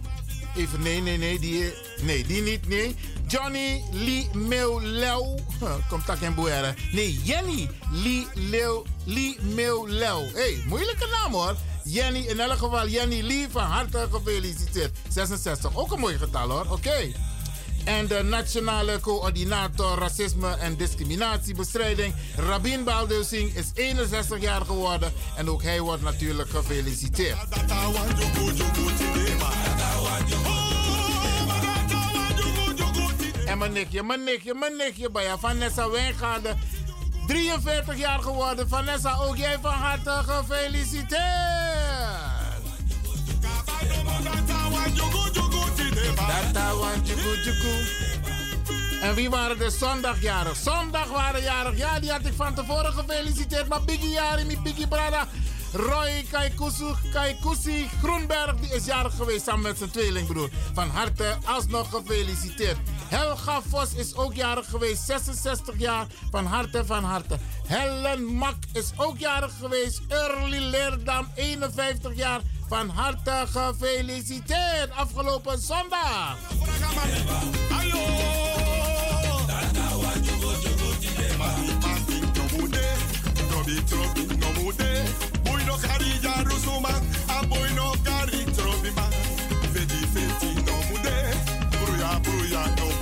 even, 0.57 0.83
nee, 0.83 1.01
nee, 1.01 1.19
nee, 1.19 1.39
die, 1.39 1.73
nee, 2.03 2.27
die 2.27 2.43
niet, 2.43 2.69
nee. 2.69 2.97
Johnny 3.31 3.85
Lee 3.93 4.29
Meo 4.35 4.81
Leo. 4.81 5.35
Komt 5.89 6.07
dat 6.07 6.21
in 6.21 6.35
boeren? 6.35 6.75
Nee, 6.93 7.21
Jenny 7.23 7.71
Lee 7.91 8.27
Leo 8.35 8.85
Lee 9.05 9.37
Meo 9.41 9.89
Leo. 9.89 10.25
hey, 10.35 10.63
moeilijke 10.67 11.07
naam 11.07 11.33
hoor. 11.33 11.57
Jenny, 11.85 12.19
in 12.19 12.41
elk 12.41 12.59
geval 12.59 12.89
Jenny 12.89 13.21
Lee, 13.23 13.47
van 13.51 13.63
harte 13.63 14.09
gefeliciteerd. 14.11 14.97
66, 15.09 15.77
ook 15.77 15.93
een 15.93 16.01
mooi 16.01 16.19
getal 16.19 16.51
hoor. 16.51 16.67
Oké. 16.71 17.13
En 17.85 18.07
de 18.07 18.23
Nationale 18.23 19.01
Coördinator 19.01 19.99
Racisme 19.99 20.57
en 20.57 20.77
Discriminatiebestrijding, 20.77 22.15
Rabin 22.37 22.85
Baldusing, 22.85 23.55
is 23.55 23.71
61 23.75 24.41
jaar 24.41 24.65
geworden. 24.65 25.13
En 25.37 25.51
ook 25.51 25.63
hij 25.63 25.81
wordt 25.81 26.03
natuurlijk 26.03 26.51
gefeliciteerd. 26.51 27.39
En 33.51 33.59
mijn 33.59 33.73
nichtje, 33.73 34.03
mijn 34.03 34.25
nichtje, 34.25 34.55
mijn 34.55 34.77
nichtje 34.77 35.11
bij 35.11 35.37
Vanessa 35.39 35.91
Wijngaarden. 35.91 36.59
43 37.27 37.97
jaar 37.97 38.19
geworden. 38.19 38.69
Vanessa, 38.69 39.17
ook 39.17 39.37
jij 39.37 39.59
van 39.63 39.73
harte 39.73 40.11
gefeliciteerd. 40.11 41.21
En 49.03 49.15
wie 49.15 49.31
waren 49.31 49.59
de 49.59 49.71
zondagjarig? 49.71 50.57
Zondag 50.57 51.09
waren 51.09 51.43
jarig. 51.43 51.77
Ja, 51.77 52.01
die 52.01 52.11
had 52.11 52.27
ik 52.27 52.33
van 52.37 52.55
tevoren 52.55 52.93
gefeliciteerd. 52.93 53.69
Maar 53.69 53.83
Biggie 53.83 54.11
Jari, 54.11 54.45
mi 54.45 54.59
Biggie 54.63 54.89
Brada. 54.89 55.27
Roy 55.73 56.25
Kaikusu, 56.31 56.95
Kaikusi 57.13 57.89
Groenberg, 58.03 58.55
die 58.61 58.75
is 58.75 58.85
jarig 58.85 59.15
geweest 59.17 59.45
samen 59.45 59.63
met 59.63 59.79
zijn 59.79 59.91
tweelingbroer. 59.91 60.49
Van 60.75 60.89
harte 60.89 61.37
alsnog 61.45 61.91
gefeliciteerd. 61.91 62.77
Helga 63.09 63.63
Vos 63.69 63.95
is 63.95 64.15
ook 64.15 64.35
jarig 64.35 64.71
geweest, 64.71 65.07
66 65.07 65.79
jaar. 65.79 66.07
Van 66.31 66.47
harte, 66.47 66.87
van 66.87 67.05
harte. 67.05 67.39
Helen 67.67 68.25
Mak 68.25 68.57
is 68.73 68.91
ook 68.97 69.19
jarig 69.19 69.53
geweest. 69.61 70.01
Early 70.09 70.59
Leerdam, 70.59 71.29
51 71.35 72.15
jaar. 72.15 72.41
Van 72.69 72.89
harte 72.89 73.45
gefeliciteerd. 73.47 74.91
Afgelopen 74.91 75.59
zondag. 75.59 76.37
Boy 84.59 85.40
no 85.71 85.77
a 87.29 87.47
boy 87.47 87.69
no 87.77 87.93
carry 88.05 88.45
trobima. 88.57 89.07
Feti 89.73 90.01
no 90.67 90.77
mude, 90.89 91.17
bruya 91.71 92.19
bruya 92.25 92.63
no 92.77 93.00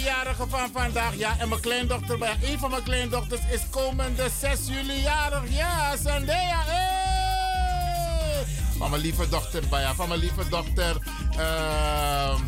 jarigen 0.00 0.50
van 0.50 0.70
vandaag. 0.72 1.16
Ja, 1.16 1.38
en 1.38 1.48
mijn 1.48 1.60
kleindochter, 1.60 2.18
bij 2.18 2.36
een 2.42 2.58
van 2.58 2.70
mijn 2.70 2.82
kleindochters 2.82 3.40
is 3.50 3.60
komende 3.70 4.28
6 4.40 4.58
juli 4.66 5.00
jarig. 5.00 5.42
Ja, 5.48 5.96
Sandea. 5.96 6.62
Hey! 6.66 8.46
Van 8.78 8.90
mijn 8.90 9.02
lieve 9.02 9.28
dochter, 9.28 9.62
bij 9.70 9.94
van 9.94 10.08
mijn 10.08 10.20
lieve 10.20 10.48
dochter. 10.48 10.96
Ehm 11.36 12.40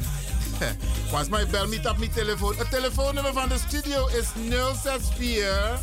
Volgens 1.09 1.29
mij 1.29 1.47
bel 1.47 1.67
niet 1.67 1.89
op 1.89 1.99
mijn 1.99 2.11
telefoon. 2.11 2.55
Het 2.57 2.71
telefoonnummer 2.71 3.33
van 3.33 3.49
de 3.49 3.59
studio 3.69 4.07
is 4.07 4.27
064 4.83 5.81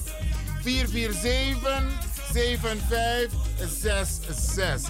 447 0.61 2.06
7566. 2.33 4.81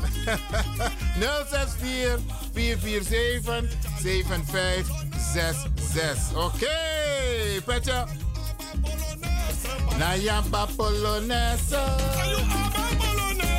064 1.19 2.19
447 2.53 3.69
7566. 4.01 6.35
Oké, 6.35 6.77
Petje. 7.65 8.05
Nayamba 9.97 10.65
Polonaise. 10.75 11.85
Nayamba 12.15 12.89
Polonaise. 12.97 13.57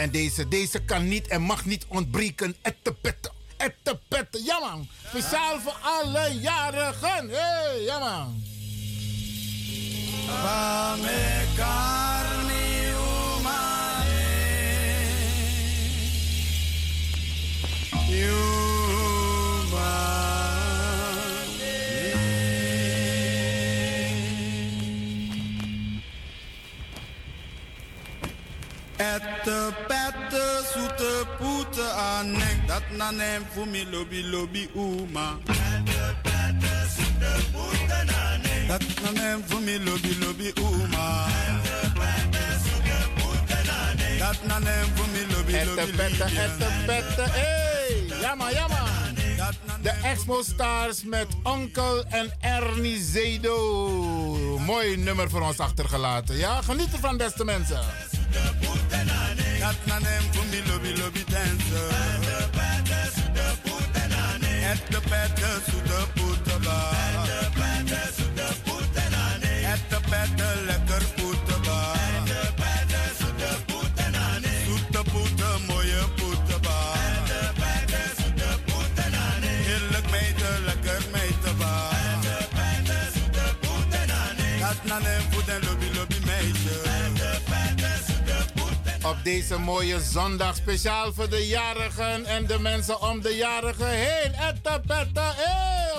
En 0.00 0.10
deze, 0.10 0.48
deze 0.48 0.78
kan 0.78 1.08
niet 1.08 1.28
en 1.28 1.42
mag 1.42 1.64
niet 1.64 1.84
ontbreken. 1.88 2.56
Ettepetten, 2.62 3.32
ettepetten. 3.60 4.44
Ja 4.44 4.58
man. 4.58 4.88
Speciaal 5.08 5.60
voor 5.60 5.76
alle 5.82 6.38
jarigen. 6.40 7.28
Hé, 7.28 7.36
hey, 7.36 7.80
ja 7.82 7.98
man. 7.98 8.42
Vame 10.26 11.30
carni 29.44 29.60
Ette, 29.60 29.74
pette, 29.86 30.62
zoete 30.72 31.26
poete 31.38 31.82
anek, 31.82 32.66
dat 32.66 32.82
na 32.96 33.10
nem 33.10 33.42
voor 33.52 33.66
mi 33.66 33.86
lobby 33.90 34.22
lobby. 34.30 34.62
Ette, 34.62 36.14
pette, 36.22 36.86
zoete 36.96 37.32
poete 37.52 37.94
anek, 37.94 38.68
dat 38.68 38.82
na 39.02 39.10
nem 39.10 39.44
voor 39.46 39.60
mi 39.60 39.84
lobby 39.84 40.16
lobby 40.20 40.52
uma. 40.60 41.26
Ette, 41.26 41.92
pette, 41.94 42.44
zoete 42.64 42.98
poete 43.14 43.58
dat 44.18 44.44
na 44.46 44.58
nem 44.58 44.86
voor 44.94 45.06
lobby 45.36 45.64
lobby 45.64 45.82
Ette, 45.82 45.92
pette, 45.96 46.24
ette, 46.24 46.66
pette, 46.86 47.22
hey, 47.30 48.20
jammer, 48.20 48.52
jammer. 48.52 48.88
De 49.82 49.90
Expo 49.90 50.42
Stars 50.42 51.04
met 51.04 51.26
Onkel 51.42 52.04
en 52.04 52.32
Ernie 52.40 53.02
Zedo. 53.02 54.58
Mooi 54.58 54.96
nummer 54.96 55.30
voor 55.30 55.40
ons 55.40 55.58
achtergelaten. 55.58 56.36
Ja, 56.36 56.62
geniet 56.62 56.92
ervan, 56.92 57.16
beste 57.16 57.44
mensen. 57.44 57.80
Dat 59.70 59.86
na 59.86 59.98
nem 59.98 60.22
voor 60.32 60.44
mi 60.50 60.62
lobby 60.70 61.00
lobby 61.00 61.24
dance. 61.28 61.80
Ette, 61.88 62.48
pette, 62.50 63.10
zoete 63.14 63.46
poete 63.62 64.02
anek, 64.02 64.62
ette, 64.72 65.00
pette, 65.00 65.48
zoete 65.70 66.06
poete 66.14 66.58
ba. 66.64 66.90
Ette, 66.90 67.48
pette, 67.58 68.00
zoete 68.16 68.46
poete 68.64 69.00
anek, 69.00 69.62
ette, 69.74 70.00
pette, 70.10 70.48
lekker. 70.66 71.19
Op 89.10 89.24
deze 89.24 89.58
mooie 89.58 90.00
zondag 90.00 90.56
speciaal 90.56 91.12
voor 91.12 91.28
de 91.28 91.46
jarigen 91.46 92.24
en 92.24 92.46
de 92.46 92.58
mensen 92.58 93.00
om 93.02 93.20
de 93.22 93.36
jarigen 93.36 93.90
heen. 93.90 94.34
Etta 94.34 94.78
petta, 94.78 95.32
hey, 95.36 95.89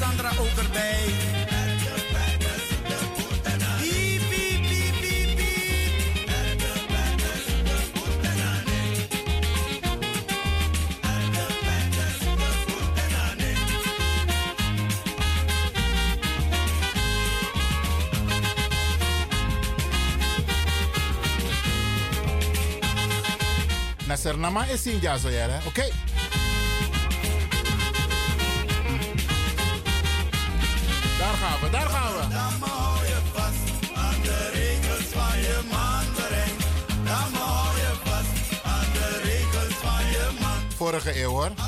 Sandra 0.00 0.30
Overday. 0.38 1.12
Beep, 3.80 4.22
beep, 4.30 4.62
beep, 4.62 4.94
beep, 5.02 5.36
beep. 5.36 6.26
Nasser 24.06 24.38
Nama 24.38 24.66
e 24.66 24.78
Sinjazo, 24.78 25.28
eh, 25.28 25.60
ok? 25.66 26.09
Vorige 41.00 41.20
eeuw. 41.20 41.59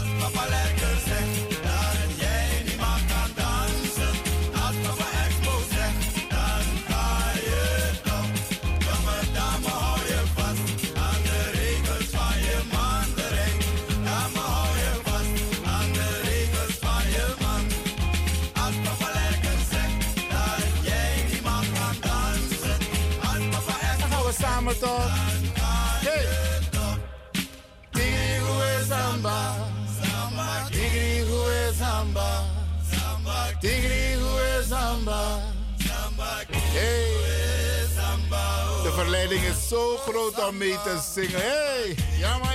De 38.92 38.98
verleiding 38.98 39.42
is 39.42 39.68
zo 39.68 39.96
groot 39.96 40.48
om 40.48 40.56
mee 40.56 40.76
te 40.82 41.00
zingen. 41.14 41.40
Hey, 41.40 41.94
jammer. 42.18 42.51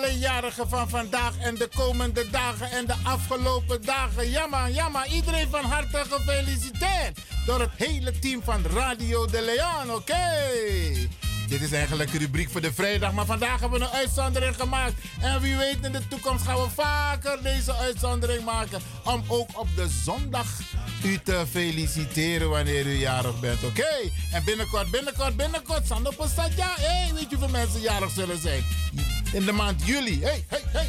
Alle 0.00 0.18
jarigen 0.18 0.68
van 0.68 0.88
vandaag 0.88 1.38
en 1.38 1.54
de 1.54 1.68
komende 1.76 2.30
dagen 2.30 2.70
en 2.70 2.86
de 2.86 2.94
afgelopen 3.02 3.82
dagen. 3.84 4.30
Jammer, 4.30 4.70
jammer. 4.70 5.06
Iedereen 5.06 5.48
van 5.50 5.64
harte 5.64 6.04
gefeliciteerd. 6.10 7.18
door 7.46 7.60
het 7.60 7.70
hele 7.76 8.18
team 8.18 8.42
van 8.42 8.64
Radio 8.74 9.26
de 9.26 9.42
Leon. 9.42 9.94
Oké. 9.94 10.16
Dit 11.48 11.60
is 11.60 11.72
eigenlijk 11.72 12.12
een 12.12 12.18
rubriek 12.18 12.50
voor 12.50 12.60
de 12.60 12.72
vrijdag, 12.72 13.12
maar 13.12 13.26
vandaag 13.26 13.60
hebben 13.60 13.78
we 13.78 13.84
een 13.84 13.90
uitzondering 13.90 14.54
gemaakt. 14.56 14.94
En 15.20 15.40
wie 15.40 15.56
weet, 15.56 15.78
in 15.82 15.92
de 15.92 16.08
toekomst 16.08 16.44
gaan 16.44 16.56
we 16.56 16.70
vaker 16.74 17.42
deze 17.42 17.74
uitzondering 17.74 18.44
maken. 18.44 18.80
Om 19.04 19.24
ook 19.28 19.60
op 19.60 19.68
de 19.76 19.88
zondag 20.04 20.46
u 21.04 21.18
te 21.24 21.44
feliciteren 21.50 22.48
wanneer 22.48 22.86
u 22.86 22.98
jarig 22.98 23.40
bent. 23.40 23.64
Oké? 23.64 24.10
En 24.32 24.44
binnenkort, 24.44 24.90
binnenkort, 24.90 25.36
binnenkort, 25.36 25.86
Sander 25.86 26.14
Postatja. 26.14 26.74
Hé, 26.76 27.12
weet 27.12 27.30
je 27.30 27.36
hoeveel 27.36 27.58
mensen 27.58 27.80
jarig 27.80 28.10
zullen 28.10 28.40
zijn? 28.40 28.64
In 29.32 29.44
de 29.44 29.52
maand 29.52 29.82
juli. 29.84 30.24
Hé, 30.24 30.44
hé, 30.48 30.58
hé. 30.72 30.88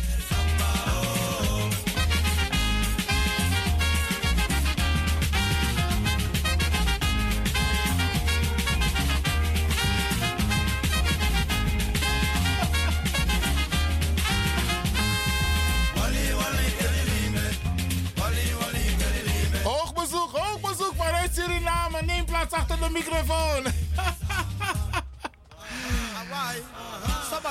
Hoogbezoek, 19.64 20.32
hoogbezoek 20.32 20.96
vanuit 20.96 21.36
Suriname. 21.36 22.02
Neem 22.06 22.26
plaats 22.26 22.54
achter 22.54 22.80
de 22.80 22.90
microfoon. 22.90 23.64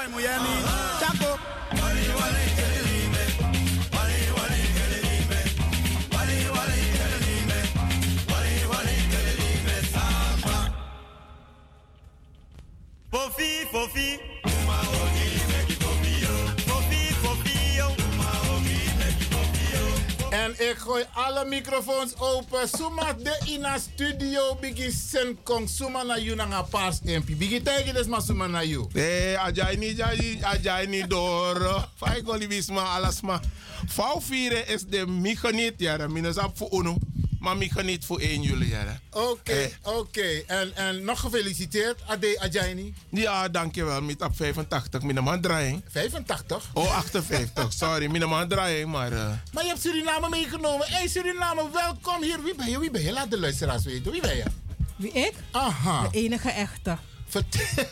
Sabai 0.01 0.09
Muyani, 0.09 0.55
Chaco. 0.99 1.39
Fofi. 13.13 13.67
Fofi, 13.73 14.19
En 20.59 20.69
ik 20.71 20.77
gooi 20.79 21.05
alle 21.13 21.45
microfoons 21.45 22.13
open. 22.19 22.69
Suma 22.69 23.13
de 23.13 23.41
ina 23.47 23.79
studio 23.79 24.57
bigi 24.61 24.91
sen 24.91 25.39
kong 25.43 25.69
suma 25.69 26.03
na 26.03 26.17
you 26.17 26.37
na 26.37 26.63
paas 26.63 27.01
MP. 27.03 27.39
Bigi 27.39 27.63
tegi 27.63 27.93
des 27.93 28.07
ma 28.07 28.21
suma 28.21 28.47
na 28.47 28.61
you. 28.61 28.89
Eh, 28.95 29.45
ajay 29.45 29.77
ni 29.77 29.95
jay, 29.95 30.39
ajay 30.43 30.87
ni 30.87 31.07
door. 31.07 31.89
Fai 31.97 32.23
kolibisma 32.23 32.83
alasma. 32.83 33.41
Vouw 33.87 34.21
vieren 34.21 34.67
is 34.69 34.85
de 34.85 35.07
michaniet, 35.07 35.75
ja. 35.77 35.97
Dat 35.97 36.11
minus 36.11 36.37
uno. 36.71 36.97
Maar 37.41 37.57
michaniet 37.57 38.05
voor 38.05 38.19
1 38.21 38.43
juli, 38.43 38.69
ja. 38.69 39.01
Oké, 39.11 39.71
oké. 39.83 40.43
En, 40.47 40.77
en 40.77 41.05
nog 41.05 41.21
gefeliciteerd, 41.21 42.01
Ade 42.07 42.41
Ajaini. 42.41 42.95
Ja, 43.11 43.49
dankjewel. 43.49 44.03
Met 44.03 44.23
op 44.23 44.37
85, 44.37 45.03
mijn 45.03 45.25
man 45.25 45.41
draaien. 45.41 45.85
85? 45.91 46.71
Oh, 46.75 46.97
58. 46.97 47.73
Sorry, 47.73 48.11
mijn 48.11 48.29
man 48.29 48.49
draaien, 48.49 48.91
maar... 48.91 49.13
eh, 49.13 49.31
Maar 49.53 49.63
je 49.63 49.69
hebt 49.69 49.81
Suriname 49.81 50.29
meegenomen. 50.29 50.87
Hé 50.87 50.97
hey, 50.97 51.09
Suriname, 51.09 51.69
welkom 51.73 52.23
hier. 52.23 52.43
Wie 52.43 52.55
ben 52.55 52.71
je? 52.71 52.79
Wie 52.79 52.91
ben 52.91 53.03
je? 53.03 53.13
Laat 53.13 53.31
de 53.31 53.39
luisteraars 53.39 53.85
weten. 53.85 54.13
Wie 54.13 54.21
ben 54.21 54.37
je? 54.37 54.45
Wie 54.97 55.13
ik? 55.13 55.33
Aha. 55.51 56.09
De 56.09 56.19
enige 56.19 56.51
echte. 56.51 56.97
Vertel. 57.29 57.61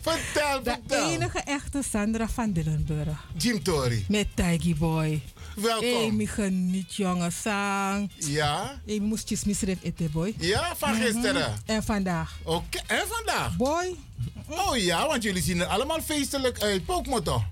vertel, 0.00 0.62
De 0.62 0.96
enige 0.96 1.38
echte 1.38 1.82
Sandra 1.90 2.28
van 2.28 2.52
Dillenburg. 2.52 3.24
Jim 3.36 3.62
Tori. 3.62 4.04
Met 4.08 4.26
Tiggy 4.34 4.74
Boy. 4.76 5.22
Welkom. 5.56 5.88
Hé, 5.88 6.10
me 6.10 6.26
geniet 6.26 6.94
jongen, 6.94 7.32
sang. 7.32 8.10
Ja? 8.16 8.80
Hé, 8.86 8.94
me 8.98 9.06
moest 9.06 9.28
je 9.28 9.38
misref 9.46 9.78
eten, 9.82 10.10
boy. 10.10 10.34
Ja, 10.38 10.74
van 10.76 10.94
gisteren. 10.94 11.50
Mhm. 11.50 11.58
En 11.66 11.82
vandaag. 11.82 12.38
Oké, 12.42 12.78
en 12.86 13.04
vandaag? 13.08 13.56
Boy. 13.56 13.94
Oh 14.48 14.76
ja, 14.76 15.06
want 15.06 15.22
jullie 15.22 15.42
zien 15.42 15.60
er 15.60 15.66
allemaal 15.66 16.00
feestelijk 16.00 16.62
uit. 16.62 16.84
Pookmotto. 16.84 17.44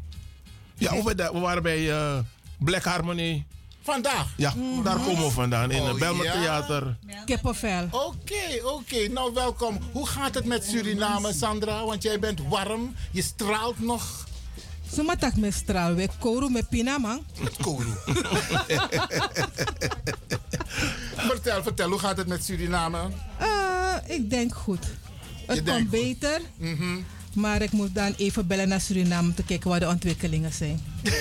Ja, 0.75 1.03
we, 1.03 1.15
we 1.33 1.39
waren 1.39 1.63
bij 1.63 1.91
eh, 1.91 2.19
Black 2.59 2.85
Harmony. 2.85 3.45
Vandaag? 3.83 4.27
Ja, 4.37 4.55
daar 4.85 4.97
komen 4.99 5.25
we 5.25 5.31
vandaan. 5.31 5.71
In 5.71 5.81
Oh, 5.81 5.89
het 5.89 5.99
Belmer 5.99 6.25
ja? 6.25 6.33
Theater. 6.33 6.97
Kippenvel. 7.25 7.89
Oké, 7.91 8.65
oké. 8.65 9.09
Nou, 9.09 9.35
welkom. 9.35 9.79
Hoe 9.93 10.07
gaat 10.07 10.35
het 10.35 10.45
met 10.45 10.65
Suriname, 10.65 11.33
Sandra? 11.33 11.85
Want 11.85 12.03
jij 12.03 12.19
bent 12.19 12.41
warm. 12.49 12.95
Je 13.11 13.23
straalt 13.23 13.79
nog. 13.81 14.29
Suma 14.93 15.17
tak 15.17 15.37
me 15.37 15.51
straal 15.51 15.95
we 15.95 16.09
koru 16.19 16.49
me 16.51 16.63
pina 16.63 16.99
man. 16.99 17.25
Koru. 17.61 17.85
vertel, 21.31 21.63
vertel. 21.63 21.89
Hoe 21.91 21.99
gaat 21.99 22.17
het 22.17 22.27
met 22.27 22.45
Suriname? 22.45 22.99
Eh, 23.39 23.95
ik 24.07 24.31
denk 24.31 24.55
goed. 24.55 24.87
Het 25.47 25.57
Je 25.57 25.63
komt 25.63 25.91
beter. 25.91 26.41
Mhm. 26.57 26.99
Maar 27.35 27.63
ik 27.63 27.73
moet 27.73 27.95
dan 27.95 28.15
even 28.17 28.47
bellen 28.47 28.69
naar 28.69 28.81
Suriname 28.81 29.29
om 29.29 29.35
te 29.35 29.43
kijken 29.43 29.71
wat 29.71 29.81
de 29.81 29.89
ontwikkelingen 29.89 30.53
zijn. 30.53 30.81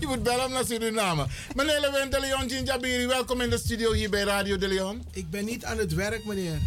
Je 0.00 0.06
moet 0.06 0.22
bellen 0.22 0.50
naar 0.50 0.64
Suriname. 0.64 1.26
Meneer 1.54 1.80
Lewin 1.80 2.10
de 2.10 2.20
Leon 2.20 2.50
Ginjabiri, 2.50 3.06
welkom 3.06 3.40
in 3.40 3.50
de 3.50 3.58
studio 3.58 3.92
hier 3.92 4.10
bij 4.10 4.22
Radio 4.22 4.58
de 4.58 4.68
Leon. 4.68 5.02
Ik 5.12 5.30
ben 5.30 5.44
niet 5.44 5.64
aan 5.64 5.78
het 5.78 5.94
werk, 5.94 6.24
meneer. 6.24 6.58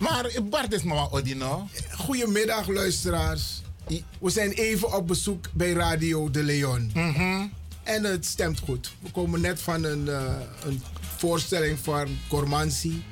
Maar 0.00 0.30
Bart 0.42 0.72
is 0.72 0.82
mama 0.82 1.08
Odino. 1.10 1.68
Goedemiddag, 1.90 2.68
luisteraars. 2.68 3.60
We 4.20 4.30
zijn 4.30 4.50
even 4.50 4.92
op 4.92 5.06
bezoek 5.06 5.46
bij 5.52 5.72
Radio 5.72 6.30
de 6.30 6.42
Leon. 6.42 6.90
Mhm. 6.94 7.46
En 7.82 8.04
het 8.04 8.26
stemt 8.26 8.58
goed. 8.58 8.92
We 9.00 9.10
komen 9.10 9.40
net 9.40 9.60
van 9.60 9.84
een, 9.84 10.08
eh, 10.08 10.22
een 10.64 10.82
voorstelling 11.16 11.78
van 11.78 12.18
Cormansi. 12.28 13.04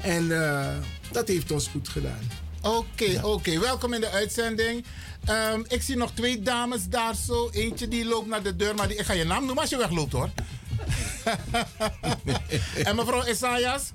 En 0.00 0.42
eh, 0.42 0.76
dat 1.10 1.28
heeft 1.28 1.50
ons 1.50 1.68
goed 1.68 1.88
gedaan. 1.88 2.30
Oké, 2.62 3.20
oké. 3.22 3.58
Welkom 3.58 3.92
in 3.92 4.00
de 4.00 4.10
uitzending. 4.10 4.84
Ehm, 5.24 5.62
ik 5.68 5.82
zie 5.82 5.96
nog 5.96 6.12
twee 6.12 6.42
dames 6.42 6.88
daar 6.88 7.14
zo. 7.26 7.50
Eentje 7.52 7.88
die 7.88 8.04
loopt 8.04 8.28
naar 8.28 8.42
de 8.42 8.56
deur, 8.56 8.74
maar 8.74 8.88
die, 8.88 8.96
ik 8.96 9.04
ga 9.04 9.12
je 9.12 9.24
naam 9.24 9.44
noemen 9.44 9.60
als 9.60 9.70
je 9.70 9.76
wegloopt 9.76 10.12
hoor. 10.12 10.30
en 12.88 12.96
mevrouw 12.96 13.26
Isaias, 13.26 13.92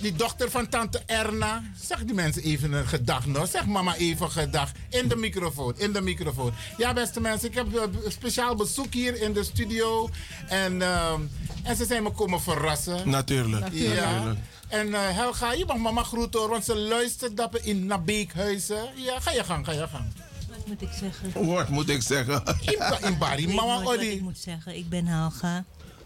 die 0.00 0.12
dochter 0.12 0.50
van 0.50 0.68
tante 0.68 1.02
Erna. 1.06 1.62
Zeg 1.80 2.04
die 2.04 2.14
mensen 2.14 2.42
even 2.42 2.72
een 2.72 2.86
gedag 2.86 3.26
nog. 3.26 3.48
Zeg 3.48 3.66
mama 3.66 3.94
even 3.96 4.30
gedag. 4.30 4.70
In 4.90 5.08
de 5.08 5.16
microfoon, 5.16 5.72
in 5.76 5.92
de 5.92 6.00
microfoon. 6.00 6.52
Ja, 6.76 6.92
beste 6.92 7.20
mensen, 7.20 7.48
ik 7.48 7.54
heb 7.54 7.74
eh, 7.76 7.82
een 8.04 8.12
speciaal 8.12 8.54
bezoek 8.54 8.92
hier 8.94 9.20
in 9.22 9.32
de 9.32 9.44
studio. 9.44 10.08
En, 10.48 10.82
ehm, 10.82 11.20
en 11.62 11.76
ze 11.76 11.84
zijn 11.84 12.02
me 12.02 12.10
komen 12.10 12.40
verrassen. 12.42 13.08
Natuurlijk. 13.08 13.68
Ja. 13.72 14.10
Natuurlijk. 14.10 14.38
En 14.68 14.94
eh, 14.94 15.00
Helga, 15.02 15.52
je 15.52 15.64
mag 15.66 15.76
mama 15.76 16.02
groeten 16.02 16.40
hoor, 16.40 16.48
want 16.48 16.64
ze 16.64 16.76
luistert 16.76 17.36
dapper 17.36 17.60
in 17.66 17.86
naar 17.86 18.02
Beekhuizen. 18.02 18.88
Ja, 18.94 19.20
ga 19.20 19.30
je 19.30 19.44
gang, 19.44 19.64
ga 19.66 19.72
je 19.72 19.86
gang. 19.88 20.04
Wat 20.48 20.66
moet 20.66 20.82
ik 20.82 20.88
zeggen? 21.00 21.46
Wat 21.46 21.68
moet 21.68 21.88
ik 21.88 22.02
zeggen? 22.02 22.42
In, 22.60 23.08
in 23.08 23.18
Bari, 23.18 23.48
mama 23.54 23.82
Odi. 23.84 24.06
ik 24.10 24.20
moet 24.20 24.38
zeggen. 24.38 24.76
Ik 24.76 24.88
ben 24.88 25.06
Helga. 25.06 25.64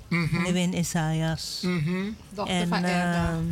Mhm. 0.08 0.44
Ik 0.44 0.52
ben 0.52 0.74
Isaias. 0.78 1.60
Dochter 2.34 2.54
en, 2.54 2.68
van 2.68 2.82
Erna. 2.84 3.28
ehm, 3.30 3.44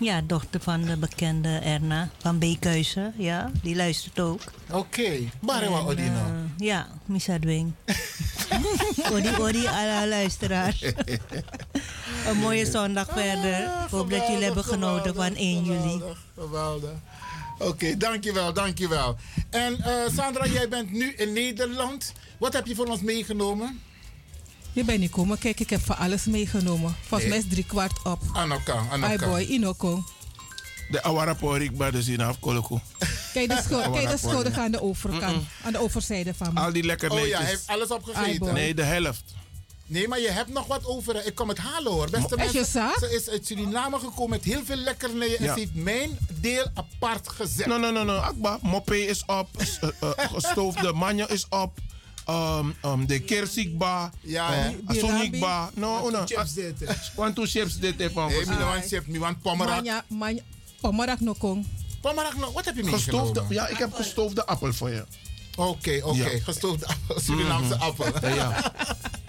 ja, 0.00 0.20
dochter 0.26 0.60
van 0.60 0.82
de 0.82 0.96
bekende 0.96 1.48
Erna 1.48 2.08
van 2.18 2.38
Beekhuizen. 2.38 3.14
Ja, 3.16 3.50
die 3.62 3.76
luistert 3.76 4.20
ook. 4.20 4.40
Oké, 4.70 5.10
Bari 5.40 5.68
wa 5.68 5.78
En, 5.78 5.84
Odi 5.84 6.02
no. 6.02 6.16
eh, 6.16 6.32
Ja, 6.56 6.86
Misa 7.04 7.38
Dwing. 7.38 7.72
Odi, 9.12 9.28
Odi, 9.38 9.66
alle 9.66 10.08
luisteraars. 10.08 10.82
Een 12.28 12.36
mooie 12.36 12.66
zondag 12.66 13.06
verder. 13.12 13.60
Ik 13.60 13.90
hoop 13.90 14.10
dat 14.10 14.26
jullie 14.26 14.44
hebben 14.44 14.64
genoten 14.64 15.14
van 15.14 15.34
1 15.34 15.64
juli. 15.64 15.78
Geweldig, 15.78 16.18
geweldig. 16.38 16.90
Oké, 17.58 17.96
dankjewel, 17.96 18.52
dankjewel. 18.52 19.16
En 19.50 19.80
eh, 19.82 19.92
Sandra, 20.16 20.46
jij 20.46 20.68
bent 20.68 20.90
nu 20.92 21.12
in 21.12 21.32
Nederland. 21.32 22.12
Wat 22.38 22.52
heb 22.52 22.66
je 22.66 22.74
voor 22.74 22.86
ons 22.86 23.00
meegenomen? 23.00 23.80
Je 24.72 24.84
bent 24.84 25.00
niet 25.00 25.10
komen. 25.10 25.38
Kijk, 25.38 25.60
ik 25.60 25.70
heb 25.70 25.80
van 25.84 25.96
alles 25.96 26.24
meegenomen. 26.24 26.96
Volgens 27.06 27.28
mij 27.30 27.38
is 27.38 27.44
drie 27.48 27.64
kwart 27.64 28.02
op. 28.04 28.18
Anoka, 28.32 28.72
Ai 28.90 29.02
Anoka. 29.02 29.26
boy, 29.28 29.40
Inoko. 29.40 30.04
De 30.90 31.02
Awaraporik 31.02 31.76
bij 31.76 31.90
de 31.90 32.02
zin 32.02 32.20
af, 32.20 32.38
Koloko. 32.40 32.80
Kijk 33.32 33.48
de, 33.48 33.60
schuld, 33.64 33.68
kijk 33.82 33.92
de 33.92 33.98
Awaraporik. 33.98 34.18
schuldig 34.18 34.58
aan 34.58 34.70
de 34.70 34.82
overkant. 34.82 35.44
Aan 35.64 35.72
de 35.72 35.78
overzijde 35.78 36.34
van 36.34 36.52
me. 36.54 36.60
Al 36.60 36.72
die 36.72 36.82
lekkernijen. 36.82 37.22
Oh 37.24 37.28
ja, 37.28 37.38
hij 37.38 37.46
heeft 37.46 37.66
alles 37.66 37.88
opgegeten. 37.88 38.54
Nee, 38.54 38.74
de 38.74 38.82
helft. 38.82 39.22
Nee, 39.86 40.08
maar 40.08 40.20
je 40.20 40.30
hebt 40.30 40.48
nog 40.52 40.66
wat 40.66 40.84
over. 40.86 41.26
Ik 41.26 41.34
kom 41.34 41.48
het 41.48 41.58
halen 41.58 41.92
hoor. 41.92 42.10
Beste 42.10 42.36
Echt 42.36 42.52
mensen, 42.52 42.82
je 42.82 42.96
ze 43.08 43.14
is 43.16 43.28
uit 43.28 43.46
Suriname 43.46 43.98
gekomen 43.98 44.30
met 44.30 44.44
heel 44.44 44.64
veel 44.64 44.76
lekkernijen. 44.76 45.38
En 45.38 45.44
Ja. 45.44 45.52
ze 45.54 45.58
heeft 45.58 45.74
mijn 45.74 46.18
deel 46.40 46.66
apart 46.74 47.28
gezet. 47.28 47.66
No, 47.66 47.76
no, 47.78 47.90
no, 47.90 48.02
no. 48.04 48.16
Akba, 48.16 48.58
moppe 48.62 49.06
is 49.06 49.24
op. 49.26 49.48
eh, 49.58 49.88
eh, 50.00 50.30
Gestoofde 50.32 50.92
manja 50.92 51.28
is 51.28 51.46
op. 51.48 51.78
Um, 52.28 52.74
um, 52.84 53.06
de 53.06 53.20
kersikba. 53.20 54.12
Ja, 54.20 54.66
um, 54.66 54.80
hè. 54.86 54.96
asonikba. 54.96 55.70
No, 55.74 56.10
no. 56.10 56.24
chips 56.24 56.54
two 57.34 57.46
chips 57.46 57.78
dit 57.78 58.00
even. 58.00 58.26
Nee, 58.26 58.44
want 58.44 58.86
chef, 58.86 59.06
mi 59.06 59.18
want 59.18 59.42
pomerak. 59.42 59.74
Manja, 59.74 60.04
manja, 60.08 60.42
pomerak 60.80 61.20
no 61.20 61.32
kong. 61.32 61.66
Pomerak 62.00 62.36
nog, 62.36 62.52
wat 62.52 62.64
heb 62.64 62.76
je 62.76 62.84
meegenomen? 62.84 63.46
ja, 63.48 63.68
ik 63.68 63.76
heb 63.76 63.92
gestoofde 63.92 64.46
appel 64.46 64.72
voor 64.72 64.90
je. 64.90 65.04
Oké, 65.56 66.00
oké. 66.02 66.30
Ja. 66.30 66.38
Gestoofde 66.42 66.86
appel, 66.86 67.20
Surinaamse 67.20 67.74
Mhm. 67.74 67.82
appel. 67.82 68.28
Ja, 68.28 68.34
ja. 68.34 68.72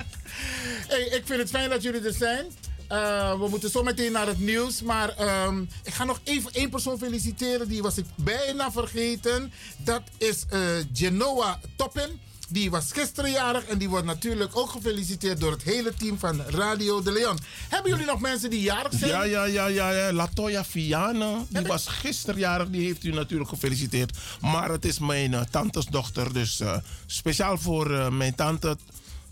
hey, 0.91 1.01
ik 1.01 1.21
vind 1.25 1.39
het 1.39 1.49
fijn 1.49 1.69
dat 1.69 1.81
jullie 1.81 2.01
er 2.01 2.13
zijn. 2.13 2.45
Eh, 2.87 3.39
we 3.39 3.47
moeten 3.49 3.69
zo 3.69 3.83
meteen 3.83 4.11
naar 4.11 4.27
het 4.27 4.39
nieuws. 4.39 4.81
Maar 4.81 5.09
ehm, 5.09 5.61
ik 5.83 5.93
ga 5.93 6.03
nog 6.03 6.19
even 6.23 6.51
één 6.51 6.69
persoon 6.69 6.97
feliciteren. 6.97 7.67
Die 7.67 7.81
was 7.81 7.97
ik 7.97 8.05
bijna 8.15 8.71
vergeten. 8.71 9.53
Dat 9.77 10.01
is 10.17 10.45
eh, 10.49 10.59
Genoa 10.93 11.59
Toppin. 11.75 12.19
Die 12.51 12.69
was 12.69 12.91
gisteren 12.91 13.31
jarig 13.31 13.63
en 13.63 13.77
die 13.77 13.89
wordt 13.89 14.05
natuurlijk 14.05 14.57
ook 14.57 14.69
gefeliciteerd 14.69 15.39
door 15.39 15.51
het 15.51 15.63
hele 15.63 15.93
team 15.93 16.19
van 16.19 16.41
Radio 16.41 17.01
de 17.01 17.11
Leon. 17.11 17.37
Hebben 17.69 17.91
jullie 17.91 18.05
nog 18.05 18.19
mensen 18.19 18.49
die 18.49 18.61
jarig 18.61 18.93
zijn? 18.93 19.11
Ja, 19.11 19.23
ja, 19.23 19.43
ja, 19.45 19.65
ja, 19.65 19.91
ja. 19.91 20.13
Latoya 20.13 20.65
Viana, 20.65 21.45
die 21.49 21.61
was 21.61 21.87
gisterjarig, 21.87 22.69
die 22.69 22.85
heeft 22.85 23.03
u 23.03 23.11
natuurlijk 23.11 23.49
gefeliciteerd. 23.49 24.17
Maar 24.41 24.69
het 24.69 24.85
is 24.85 24.99
mijn 24.99 25.33
eh, 25.33 25.41
tantes 25.49 25.85
dochter, 25.85 26.33
dus 26.33 26.59
eh, 26.59 26.77
speciaal 27.05 27.57
voor 27.57 27.91
eh, 27.91 28.09
mijn 28.09 28.35
tante. 28.35 28.77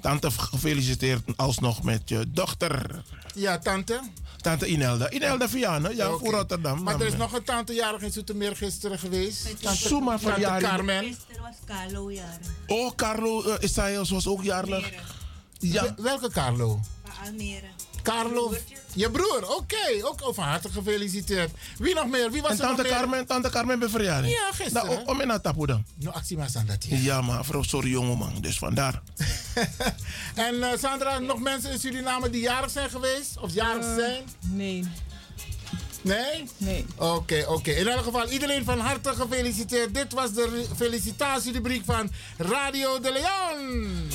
Tante 0.01 0.31
gefeliciteerd 0.31 1.21
alsnog 1.35 1.83
met 1.83 2.09
je 2.09 2.25
dochter. 2.27 3.03
Ja, 3.33 3.59
tante. 3.59 4.01
Tante 4.41 4.67
Inelda. 4.67 5.09
Inelda 5.09 5.49
Viana, 5.49 5.89
ja, 5.89 6.13
Oké. 6.13 6.25
voor 6.25 6.33
Rotterdam. 6.33 6.83
Maar 6.83 6.99
er 6.99 7.05
is 7.07 7.15
nog 7.15 7.33
een 7.33 7.43
tante 7.43 7.73
jarig 7.73 8.01
in 8.01 8.11
Zoetermeer 8.11 8.55
gisteren 8.55 8.99
geweest. 8.99 9.61
Tante, 9.61 9.77
Suma 9.77 10.17
tante 10.17 10.29
verjaring. 10.31 10.67
Carmen. 10.69 11.03
Gisteren 11.03 11.41
was 11.41 11.55
Carlo 11.65 12.11
jarig. 12.11 12.47
Oh, 12.67 12.91
Carlo 12.95 13.47
uh, 13.47 13.53
Isaias 13.59 14.09
was 14.09 14.27
ook 14.27 14.43
jarig. 14.43 14.89
Ja. 15.59 15.81
Wel- 15.83 15.93
Welke 15.97 16.29
Carlo? 16.31 16.79
Van 17.03 17.27
Almere. 17.27 17.67
Carlo. 18.03 18.53
Je 18.93 19.11
broer, 19.11 19.55
oké. 19.57 19.77
Ook 20.01 20.33
van 20.33 20.43
harte 20.43 20.69
gefeliciteerd. 20.69 21.51
Wie 21.77 21.93
nog 21.95 22.07
meer? 22.07 22.31
Wie 22.31 22.41
was 22.41 22.51
En 22.51 22.57
er 22.57 22.63
nog 22.63 22.75
tante 22.75 22.81
meer? 22.91 22.99
Carmen, 22.99 23.25
tante 23.25 23.49
Carmen 23.49 23.79
bij 23.79 23.89
verjaring. 23.89 24.33
Ja, 24.33 24.51
gisteren. 24.51 24.87
Nou, 24.87 25.05
om 25.05 25.21
in 25.21 25.27
dat 25.27 25.43
tapu 25.43 25.65
dan. 25.65 25.85
No, 25.95 26.09
actie 26.11 26.37
maar 26.37 26.49
aan 26.57 26.65
dat 26.65 26.83
hier. 26.83 26.97
Ja, 26.99 27.21
maar 27.21 27.45
vrouw, 27.45 27.63
sorry 27.63 27.89
jongeman, 27.89 28.33
dus 28.41 28.57
vandaar. 28.57 29.01
En 30.35 30.63
eh, 30.63 30.77
Sandra, 30.77 31.19
nog 31.19 31.39
mensen 31.39 31.71
in 31.71 31.79
Suriname 31.79 32.29
die 32.29 32.41
jarig 32.41 32.69
zijn 32.69 32.89
geweest? 32.89 33.37
Of 33.39 33.53
jarig 33.53 33.85
Eh, 33.85 33.95
zijn? 33.95 34.23
Nee. 34.39 34.83
Nee? 36.01 36.49
Nee. 36.57 36.85
Oké, 36.97 37.45
oké. 37.47 37.71
In 37.71 37.87
elk 37.87 38.03
geval, 38.03 38.29
iedereen 38.29 38.63
van 38.63 38.79
harte 38.79 39.13
gefeliciteerd. 39.15 39.93
Dit 39.93 40.13
was 40.13 40.33
de 40.33 40.65
felicitatierubriek 40.75 41.85
van 41.85 42.11
Radio 42.37 42.99
de 42.99 43.11
Leon. 43.11 44.07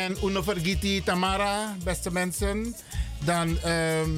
En 0.00 0.16
Uno 0.24 0.42
Vergiti 0.42 1.02
Tamara, 1.02 1.76
beste 1.84 2.12
mensen. 2.12 2.74
Dan 3.24 3.60
ehm, 3.60 4.10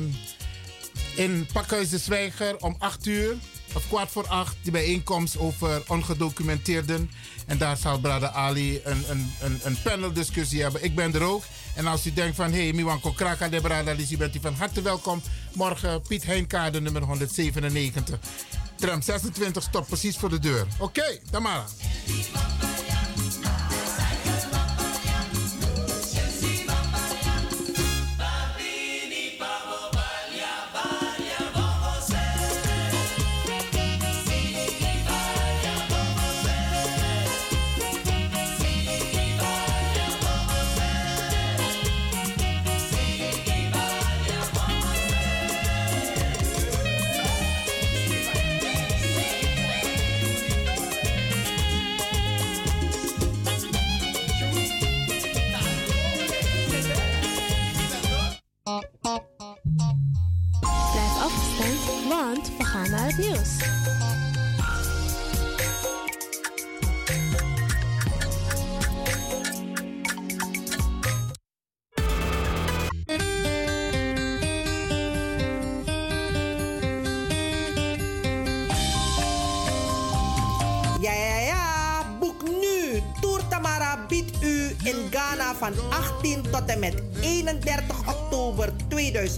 in 1.17 1.47
Pakhuis 1.53 1.89
de 1.89 1.99
Zwijger 1.99 2.57
om 2.57 2.77
8 2.79 3.07
uur 3.07 3.37
of 3.75 3.89
kwart 3.89 4.11
voor 4.11 4.27
8 4.27 4.57
die 4.63 4.73
bijeenkomst 4.73 5.39
over 5.39 5.83
ongedocumenteerden. 5.87 7.11
En 7.47 7.59
daar 7.59 7.77
zal 7.77 7.99
Brada 7.99 8.31
Ali 8.31 8.81
een, 8.85 9.05
een, 9.09 9.33
een, 9.41 9.61
een 9.63 9.77
paneldiscussie 9.83 10.63
hebben. 10.63 10.85
Ik 10.85 10.95
ben 10.95 11.15
er 11.15 11.23
ook. 11.23 11.43
En 11.75 11.87
als 11.87 12.07
u 12.07 12.13
denkt 12.13 12.37
van, 12.37 12.53
hé, 12.53 12.63
hey, 12.63 12.73
Miwan 12.73 13.01
Kokraka 13.01 13.49
de 13.49 13.61
Brada 13.61 13.91
Ali, 13.91 14.17
bent 14.17 14.37
u 14.37 14.41
van 14.41 14.55
harte 14.55 14.83
welkom. 14.83 15.23
Morgen 15.55 16.03
Piet 16.03 16.25
Heenkade 16.25 16.81
nummer 16.81 17.03
197. 17.03 18.19
Tram 18.77 19.03
26 19.03 19.63
stopt 19.63 19.87
precies 19.87 20.17
voor 20.17 20.31
de 20.31 20.39
deur. 20.39 20.67
Oké, 20.79 21.19
Tamara. 21.31 21.65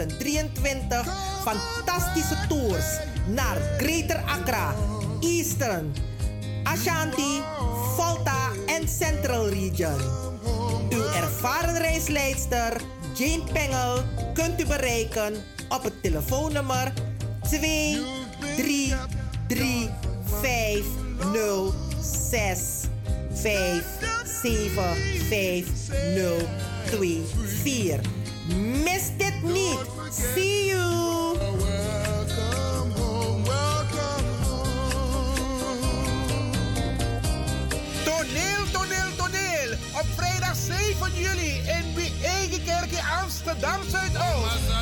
2023 0.08 1.06
fantastische 1.44 2.36
tours 2.48 2.98
naar 3.26 3.56
Greater 3.78 4.16
Accra, 4.16 4.74
Eastern, 5.20 5.94
Ashanti, 6.62 7.40
Volta 7.96 8.50
en 8.66 8.88
Central 8.88 9.48
Region. 9.48 10.00
Uw 10.90 11.04
ervaren 11.14 11.78
reisleidster 11.78 12.80
Jane 13.14 13.42
Pengel 13.52 14.02
kunt 14.34 14.60
u 14.60 14.66
bereiken 14.66 15.34
op 15.68 15.82
het 15.82 16.02
telefoonnummer 16.02 16.92
2 17.42 17.98
3 18.56 18.94
3 19.48 19.90
5 29.44 29.52
0 29.52 29.84
6 30.10 30.14
5 30.14 30.14
7 30.14 30.14
5 30.14 30.14
0 30.14 30.14
2 30.14 30.14
4. 30.14 30.14
Mis 30.14 30.14
dit 30.14 30.14
niet. 30.14 30.14
See 30.34 30.66
you. 30.66 31.36
Toneel, 38.04 38.70
toneel, 38.72 39.16
toneel. 39.16 39.72
Op 39.92 40.06
vrijdag 40.16 40.56
7 40.56 41.12
juli 41.14 41.56
in 41.56 41.94
de 41.94 42.12
eigen 42.24 42.90
in 42.90 43.04
Amsterdam 43.22 43.80
Zuidoost. 43.88 44.72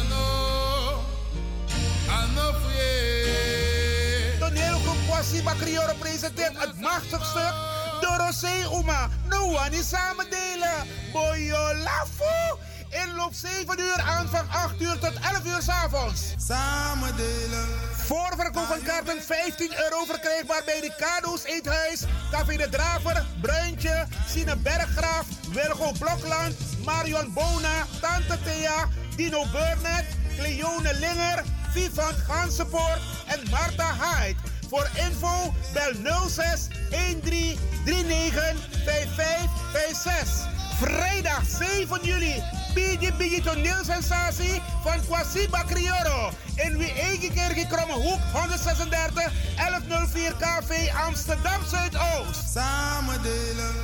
Toneelgroep 4.39 4.97
Kwasi 5.07 5.43
Bakrioro 5.43 5.95
presenteert 5.99 6.59
het 6.59 6.81
machtig 6.81 7.25
stuk 7.25 7.55
Dorosé 8.01 8.67
Uma. 8.73 9.09
No 9.29 9.45
one 9.45 9.71
is 9.71 9.89
samen 9.89 10.27
delen. 10.31 10.87
Boyo 11.13 11.75
Lafu. 11.75 12.59
Inloop 12.93 13.35
7 13.35 13.81
uur, 13.81 14.01
aanvang 14.01 14.49
8 14.51 14.81
uur 14.81 14.99
tot 14.99 15.13
11 15.33 15.45
uur 15.45 15.63
s'avonds. 15.63 16.23
Samen 16.37 17.17
delen. 17.17 17.67
Voorverkoop 17.97 18.67
van 18.67 18.83
kaarten 18.83 19.23
15 19.23 19.73
euro 19.85 20.05
verkrijgbaar 20.05 20.63
bij 20.65 20.81
de 20.81 20.95
Kado's 20.99 21.45
Eethuis, 21.45 22.05
Café 22.31 22.57
de 22.57 22.69
Draver, 22.69 23.27
Bruintje, 23.41 24.07
Sine 24.29 24.57
Berggraaf, 24.57 25.27
Wilgo 25.53 25.93
Blokland, 25.99 26.55
Marion 26.85 27.33
Bona, 27.33 27.87
Tante 28.01 28.39
Thea, 28.45 28.89
Dino 29.17 29.45
Burnett, 29.53 30.07
Cleone 30.37 30.95
Linger, 30.95 31.43
Vivant 31.71 32.17
Gansenpoort 32.29 33.01
en 33.27 33.51
Marta 33.51 33.95
Hyde. 34.01 34.41
Voor 34.69 34.89
info 34.95 35.55
bel 35.73 36.29
06 36.29 36.69
13 36.91 37.59
39 37.85 38.55
5556. 38.85 40.51
Vrijdag 40.81 41.43
7 41.59 41.99
juli. 42.03 42.62
Bigi 42.75 43.13
Bigi 43.19 43.43
toneelsensatie 43.43 44.63
van 44.83 45.01
Kwasiba 45.07 45.65
Crioro. 45.65 46.31
In 46.57 46.79
wie 46.79 46.93
eigen 46.93 47.33
kerk 47.35 47.69
Kromme 47.69 47.93
Hoek 47.93 48.21
136 48.33 49.33
1104 49.57 50.33
KV 50.39 50.93
Amsterdam 51.07 51.61
Zuidoost. 51.71 52.53
Samen 52.53 53.23
delen. 53.23 53.75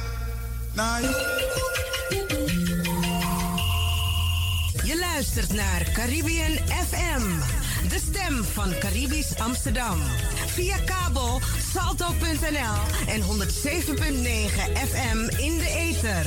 naar 0.73 1.03
Je 4.85 4.99
luistert 4.99 5.53
naar 5.53 5.83
Caribbean 5.93 6.53
FM, 6.69 7.23
de 7.89 7.99
stem 8.09 8.45
van 8.45 8.79
Caribisch 8.79 9.39
Amsterdam. 9.39 9.99
Via 10.47 10.77
kabel 10.85 11.41
salto.nl 11.73 12.79
en 13.07 13.23
107.9 13.23 13.27
FM 14.89 15.19
in 15.37 15.59
de 15.59 15.69
ether. 15.69 16.27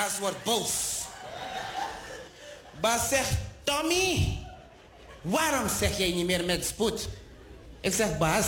Bas 0.00 0.18
wordt 0.18 0.44
boos. 0.44 0.70
Bas 2.80 3.08
zegt, 3.08 3.30
Tommy, 3.64 4.38
waarom 5.22 5.68
zeg 5.78 5.98
jij 5.98 6.12
niet 6.12 6.26
meer 6.26 6.44
met 6.44 6.64
spoed? 6.66 7.08
Ik 7.80 7.94
zeg, 7.94 8.18
Bas, 8.18 8.46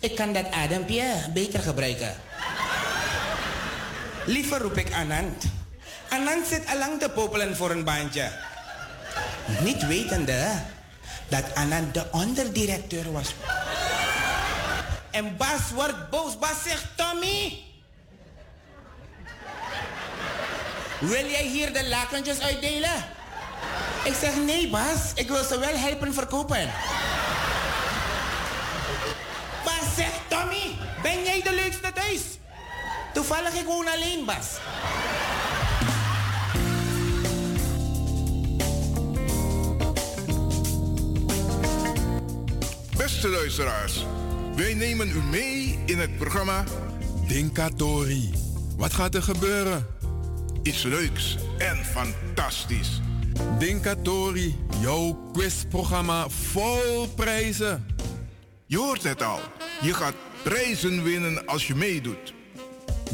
ik 0.00 0.14
kan 0.14 0.32
dat 0.32 0.50
adempje 0.50 1.30
beter 1.34 1.60
gebruiken. 1.60 2.16
Liever 4.26 4.58
roep 4.58 4.76
ik 4.76 4.92
Anand. 4.92 5.44
Anand 6.08 6.46
zit 6.46 6.66
allang 6.66 7.00
te 7.00 7.08
popelen 7.08 7.56
voor 7.56 7.70
een 7.70 7.84
baantje. 7.84 8.32
Niet 9.60 9.86
wetende 9.86 10.62
dat 11.28 11.54
Anand 11.54 11.94
de 11.94 12.04
onderdirecteur 12.10 13.12
was. 13.12 13.34
En 15.10 15.36
Bas 15.36 15.70
wordt 15.74 16.10
boos. 16.10 16.38
Bas 16.38 16.62
zegt, 16.62 16.84
Tommy, 16.96 17.68
Wil 21.00 21.26
jij 21.26 21.46
hier 21.46 21.72
de 21.72 21.88
lakentjes 21.88 22.40
uitdelen? 22.40 23.04
Ik 24.04 24.14
zeg 24.20 24.36
nee, 24.36 24.68
Bas. 24.68 25.12
Ik 25.14 25.28
wil 25.28 25.44
ze 25.44 25.58
wel 25.58 25.76
helpen 25.76 26.14
verkopen. 26.14 26.70
Bas 29.64 29.94
zegt, 29.96 30.20
Tommy, 30.28 30.76
ben 31.02 31.24
jij 31.24 31.42
de 31.42 31.54
leukste 31.54 31.92
thuis? 31.92 32.20
Toevallig 33.12 33.54
ik 33.54 33.66
woon 33.66 33.86
alleen, 33.88 34.24
Bas. 34.24 34.46
Beste 42.96 43.28
luisteraars, 43.28 44.04
wij 44.56 44.74
nemen 44.74 45.08
u 45.08 45.22
mee 45.22 45.78
in 45.86 45.98
het 45.98 46.16
programma 46.16 46.64
Dinkatori. 47.26 48.32
Wat 48.76 48.92
gaat 48.92 49.14
er 49.14 49.22
gebeuren? 49.22 49.98
Iets 50.62 50.82
leuks 50.82 51.36
en 51.58 51.76
fantastisch. 51.76 53.00
Dinkatori, 53.58 54.56
jouw 54.80 55.30
quizprogramma 55.32 56.28
vol 56.28 57.08
prijzen. 57.14 57.86
Je 58.66 58.78
hoort 58.78 59.02
het 59.02 59.22
al. 59.22 59.40
Je 59.82 59.94
gaat 59.94 60.14
prijzen 60.42 61.02
winnen 61.02 61.46
als 61.46 61.66
je 61.66 61.74
meedoet. 61.74 62.34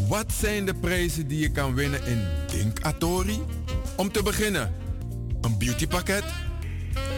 Wat 0.09 0.33
zijn 0.33 0.67
de 0.67 0.75
prijzen 0.75 1.29
die 1.29 1.39
je 1.39 1.51
kan 1.51 1.75
winnen 1.75 2.07
in 2.07 2.25
Dinkatori? 2.47 3.41
Om 3.97 4.13
te 4.13 4.23
beginnen, 4.23 4.75
een 5.41 5.59
beautypakket, 5.59 6.25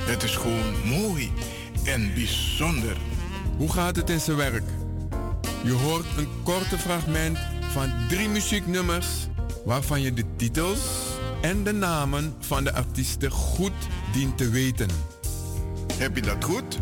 Het 0.06 0.22
is 0.22 0.36
gewoon 0.36 0.86
mooi 0.86 1.32
en 1.84 2.14
bijzonder. 2.14 2.96
Hoe 3.56 3.72
gaat 3.72 3.96
het 3.96 4.10
in 4.10 4.20
zijn 4.20 4.36
werk? 4.36 4.64
Je 5.64 5.72
hoort 5.72 6.06
een 6.16 6.28
korte 6.42 6.78
fragment 6.78 7.38
van 7.72 7.92
drie 8.08 8.28
muzieknummers 8.28 9.06
waarvan 9.68 10.00
je 10.00 10.12
de 10.12 10.24
titels 10.36 10.80
en 11.40 11.64
de 11.64 11.72
namen 11.72 12.34
van 12.38 12.64
de 12.64 12.72
artiesten 12.72 13.30
goed 13.30 13.72
dient 14.12 14.38
te 14.38 14.50
weten. 14.50 14.88
Heb 15.94 16.16
je 16.16 16.22
dat 16.22 16.44
goed? 16.44 16.78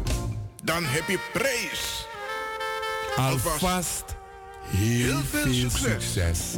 Dan 0.65 0.85
heb 0.85 1.09
je 1.09 1.19
prijs. 1.33 2.07
Alvast 3.17 4.05
heel, 4.63 5.21
veel, 5.21 5.71
succes. 5.71 6.55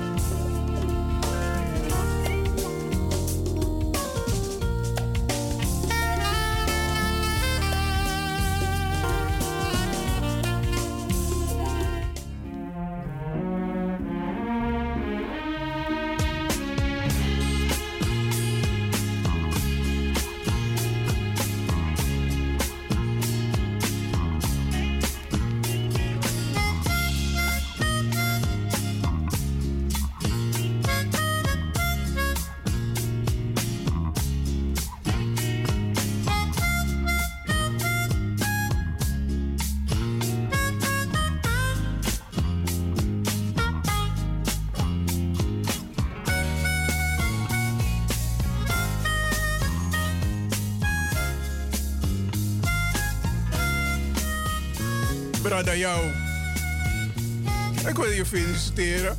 Feliciteren. 58.29 59.19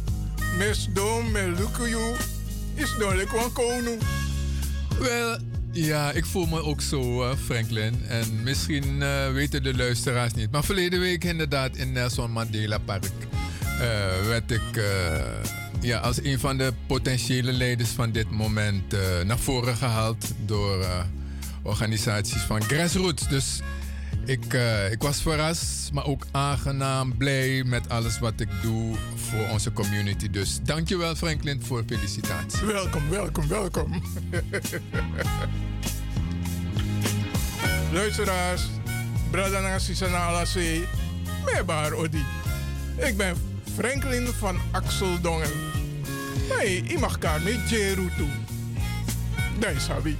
Mes 0.57 0.90
dom, 0.94 1.38
lukuyu. 1.38 2.15
Is 2.76 2.95
dodelijk 2.99 3.30
van 3.30 3.53
koning. 3.53 4.02
Wel, 4.99 5.38
ja, 5.72 6.11
ik 6.11 6.26
voel 6.26 6.45
me 6.45 6.64
ook 6.64 6.81
zo, 6.81 7.23
eh, 7.23 7.38
Franklin. 7.45 8.06
En 8.07 8.44
misschien 8.44 9.02
eh, 9.02 9.31
weten 9.31 9.64
de 9.64 9.76
luisteraars 9.76 10.34
niet. 10.34 10.52
Maar 10.52 10.64
verleden 10.64 10.99
week 10.99 11.23
inderdaad 11.23 11.76
in 11.76 11.91
Nelson 11.91 12.31
Mandela 12.31 12.77
Park... 12.77 13.03
eh, 13.64 14.27
werd 14.27 14.52
ik 14.52 14.81
ja, 15.81 15.99
als 15.99 16.23
een 16.23 16.40
van 16.40 16.57
de 16.57 16.73
potentiële 16.88 17.52
leiders 17.52 17.90
van 17.90 18.11
dit 18.11 18.31
moment 18.31 18.95
naar 19.26 19.40
voren 19.40 19.76
gehaald... 19.76 20.26
door 20.45 20.86
organisaties 21.61 22.41
van 22.41 22.64
Grassroots. 22.64 23.27
Dus 23.27 23.61
ik, 24.30 24.54
eh, 24.54 24.92
ik 24.92 25.02
was 25.02 25.22
verrast, 25.22 25.92
maar 25.94 26.06
ook 26.06 26.26
aangenaam, 26.32 27.18
blij 27.18 27.64
met 27.64 27.90
alles 27.90 28.20
wat 28.20 28.40
ik 28.40 28.50
doe 28.62 28.96
voor 29.16 29.48
onze 29.52 29.74
community. 29.74 30.30
Dus 30.30 30.60
dankjewel 30.64 31.16
Franklin 31.16 31.62
voor 31.62 31.84
felicitatie. 31.88 32.66
Welkom, 32.66 33.10
welkom, 33.10 33.48
welkom. 33.48 34.04
Luisteraars, 37.94 38.62
Brada 39.32 39.60
Nasi 39.60 40.06
Alase, 40.06 40.84
Mebar 41.46 41.94
Odi. 41.94 42.26
Ik 42.96 43.18
ben 43.18 43.36
Franklin 43.76 44.28
van 44.28 44.60
Axel 44.72 45.22
Dongen. 45.22 45.52
Hey, 46.50 46.84
je 46.88 46.98
mag 47.00 47.12
elkaar 47.12 47.42
met 47.42 47.70
Jeru 47.70 48.10
toe. 48.18 48.30
Dat 49.60 49.72
is 49.72 49.88
Habi. 49.88 50.18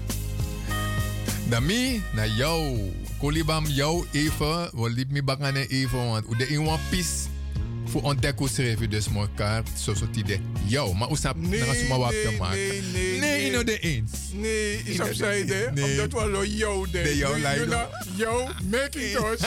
Dami, 1.50 2.02
naar 2.14 2.28
jou. 2.28 2.92
Kolibam 3.20 3.66
jou 3.66 4.06
even. 4.12 4.70
We 4.74 4.90
liep 4.90 5.12
me 5.12 5.24
bakken 5.24 5.56
even. 5.56 5.98
Want 6.08 6.38
de 6.38 6.48
in 6.48 6.60
one 6.60 6.80
piece. 6.90 7.28
Voor 7.86 8.02
ontdekken 8.02 8.50
schrijf 8.50 8.80
je 8.80 8.88
dus 8.88 9.08
elkaar. 9.16 9.64
Zo 9.78 9.94
soort 9.94 10.16
idee. 10.16 10.42
Jou. 10.66 10.96
Maar 10.96 11.10
je 11.10 11.66
dat 11.66 11.76
ze 11.76 11.86
maar 11.90 11.98
wat 12.00 12.14
maken? 12.38 12.58
nee, 12.58 12.82
nee, 12.94 13.20
Nee, 13.20 13.42
nee. 13.42 13.52
no 13.52 13.64
de 13.64 13.80
eens. 13.80 14.12
Nee, 14.34 14.82
is 14.86 14.98
Nee, 14.98 15.08
opzijde. 15.08 15.72
nee. 15.74 15.84
Omdat 15.84 16.22
we 16.24 16.30
lo 16.30 16.46
jou 16.46 16.90
de. 16.92 17.02
De 17.02 17.18
jou 17.18 17.40
lijden. 17.40 17.88
Jou, 18.16 18.50
Macintosh. 18.72 19.42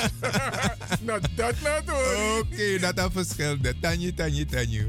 nou, 1.07 1.21
dat 1.37 1.55
nou 1.63 1.85
toch. 1.85 2.39
Oké, 2.41 2.79
dat 2.79 2.97
is 2.99 3.05
verschil. 3.13 3.57
Tanji, 3.81 4.15
tanji, 4.15 4.45
tanji. 4.47 4.87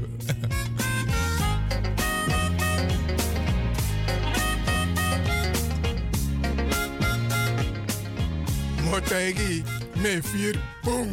Motegi, 8.94 9.62
nee, 9.94 10.22
vier, 10.22 10.60
boom. 10.82 11.08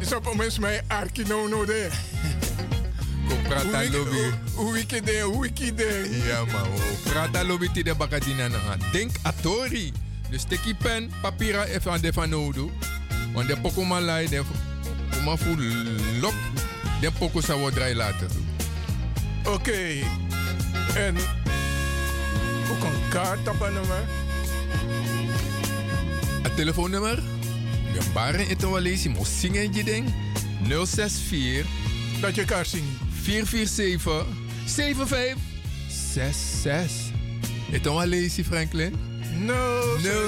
Is 0.00 0.14
op 0.14 0.26
ons 0.26 0.58
mij 0.58 0.80
arki 0.86 1.24
no 1.24 1.48
no 1.48 1.64
de. 1.64 1.88
Prata 3.42 3.90
lobby. 3.90 4.16
Hoe 4.54 4.78
ik 4.78 5.06
de, 5.06 5.20
hoe 5.20 5.46
ik 5.46 5.76
de. 5.76 6.20
Ja, 6.26 6.44
man. 6.44 6.68
Prata 7.02 7.44
lobby 7.44 7.68
ti 7.72 7.82
de 7.82 7.94
bakadina 7.94 8.48
na. 8.48 8.76
Denk 8.92 9.10
atori. 9.22 9.92
Dus 10.30 10.42
teki 10.42 10.74
pen, 10.74 11.10
papira 11.22 11.64
even 11.64 11.92
aan 11.92 12.00
de 12.00 12.12
van 12.12 12.28
nodu. 12.28 12.70
Want 13.32 13.48
de 13.48 13.60
poko 13.60 13.84
man 13.84 14.02
lai, 14.02 14.28
de 14.28 14.42
poko 15.10 15.36
fu 15.36 15.56
lok. 16.20 16.34
De 17.00 17.10
poko 17.18 17.40
sa 17.40 17.70
draai 17.70 17.94
later. 17.94 18.28
Oké. 19.44 20.04
En 20.94 21.16
ook 22.70 22.82
een 22.82 23.08
kaart 23.08 23.48
op 23.48 23.60
een 23.60 23.72
nummer. 23.72 24.29
Het 26.42 26.56
telefoonnummer? 26.56 27.22
Je 27.92 28.00
baren 28.14 28.48
in 28.48 28.56
te 28.56 28.80
lezen, 28.80 29.10
moet 29.10 29.26
zingen 29.26 29.72
je 29.72 29.84
ding. 29.84 30.14
064 30.68 31.66
Dat 32.20 32.34
je 32.34 32.44
kan 32.44 32.64
zien. 32.64 32.98
447 33.22 34.26
7566. 34.64 37.18
Het 37.70 37.84
wel 37.84 38.06
lezen, 38.06 38.44
Franklin? 38.44 38.94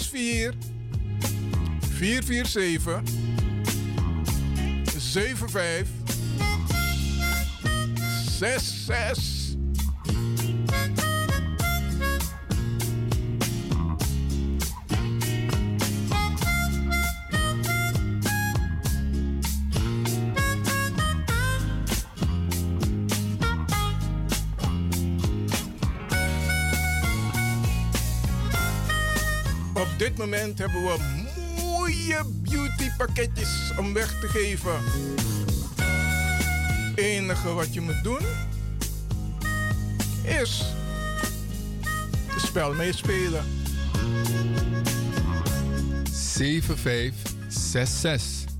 064 0.00 0.54
447 1.98 3.02
75 4.98 5.86
66. 8.38 9.29
Moment 30.40 30.58
hebben 30.58 30.82
we 30.82 30.96
mooie 31.62 32.24
beauty 32.42 32.90
pakketjes 32.96 33.72
om 33.78 33.92
weg 33.92 34.20
te 34.20 34.28
geven. 34.28 34.80
enige 36.94 37.52
wat 37.52 37.74
je 37.74 37.80
moet 37.80 38.02
doen 38.02 38.22
is 40.22 40.62
het 42.26 42.40
spel 42.40 42.74
meespelen. 42.74 43.44
7566. 46.12 48.52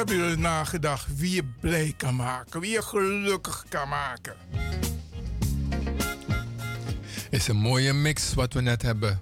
Hebben 0.00 0.18
jullie 0.18 0.36
nagedacht 0.36 1.06
wie 1.16 1.34
je 1.34 1.44
blij 1.60 1.94
kan 1.96 2.16
maken, 2.16 2.60
wie 2.60 2.70
je 2.70 2.82
gelukkig 2.82 3.64
kan 3.68 3.88
maken? 3.88 4.34
Is 7.30 7.48
een 7.48 7.56
mooie 7.56 7.92
mix 7.92 8.34
wat 8.34 8.52
we 8.52 8.60
net 8.60 8.82
hebben 8.82 9.20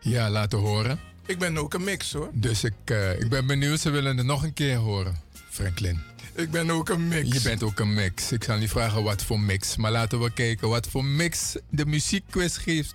ja, 0.00 0.30
laten 0.30 0.58
horen. 0.58 1.00
Ik 1.26 1.38
ben 1.38 1.58
ook 1.58 1.74
een 1.74 1.84
mix 1.84 2.12
hoor. 2.12 2.30
Dus 2.32 2.64
ik, 2.64 2.74
eh, 2.84 3.20
ik 3.20 3.28
ben 3.28 3.46
benieuwd, 3.46 3.80
ze 3.80 3.90
willen 3.90 4.16
het 4.16 4.26
nog 4.26 4.42
een 4.42 4.52
keer 4.52 4.76
horen, 4.76 5.20
Franklin. 5.50 6.00
Ik 6.34 6.50
ben 6.50 6.70
ook 6.70 6.88
een 6.88 7.08
mix. 7.08 7.32
Je 7.32 7.40
bent 7.42 7.62
ook 7.62 7.78
een 7.78 7.94
mix. 7.94 8.32
Ik 8.32 8.44
zal 8.44 8.58
niet 8.58 8.70
vragen 8.70 9.02
wat 9.02 9.22
voor 9.22 9.40
mix, 9.40 9.76
maar 9.76 9.90
laten 9.90 10.20
we 10.20 10.32
kijken 10.32 10.68
wat 10.68 10.86
voor 10.86 11.04
mix 11.04 11.56
de 11.70 11.86
muziekquiz 11.86 12.58
geeft. 12.62 12.94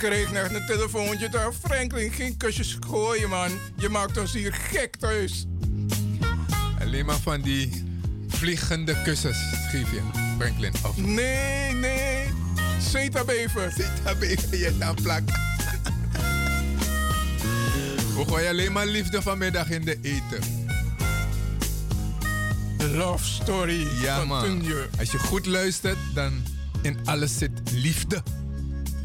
kreeg 0.00 0.32
net 0.32 0.54
een 0.54 0.66
telefoontje 0.66 1.28
daar. 1.28 1.52
Franklin, 1.52 2.12
geen 2.12 2.36
kusjes 2.36 2.76
gooien, 2.86 3.28
man. 3.28 3.50
Je 3.76 3.88
maakt 3.88 4.18
ons 4.18 4.32
hier 4.32 4.52
gek 4.52 4.96
thuis. 4.96 5.46
Alleen 6.80 7.06
maar 7.06 7.18
van 7.18 7.40
die 7.40 7.84
vliegende 8.28 9.02
kussens 9.02 9.38
schreef 9.68 9.90
je, 9.90 10.00
Franklin. 10.38 10.72
Of 10.82 10.96
Nee, 10.96 11.72
nee. 11.72 12.26
Zeta-bever. 12.90 13.72
Zeta-bever, 13.76 14.58
je 14.58 14.78
dan 14.78 14.94
plak. 14.94 15.22
We 18.16 18.24
gooien 18.26 18.48
alleen 18.48 18.72
maar 18.72 18.86
liefde 18.86 19.22
vanmiddag 19.22 19.70
in 19.70 19.84
de 19.84 19.98
eten. 20.02 20.68
Love 22.92 23.24
story. 23.24 23.86
Ja, 24.02 24.24
man. 24.24 24.62
Als 24.98 25.10
je 25.10 25.18
goed 25.18 25.46
luistert, 25.46 25.98
dan 26.14 26.42
in 26.82 26.98
alles 27.04 27.38
zit 27.38 27.50
liefde. 27.72 28.22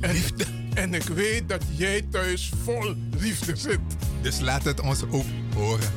Liefde. 0.01 0.64
En 0.75 0.93
ik 0.93 1.03
weet 1.03 1.49
dat 1.49 1.63
jij 1.71 2.01
thuis 2.11 2.51
vol 2.63 2.95
liefde 3.19 3.55
zit. 3.55 3.79
Dus 4.21 4.39
laat 4.39 4.63
het 4.63 4.79
ons 4.79 5.03
ook 5.03 5.25
horen. 5.53 5.91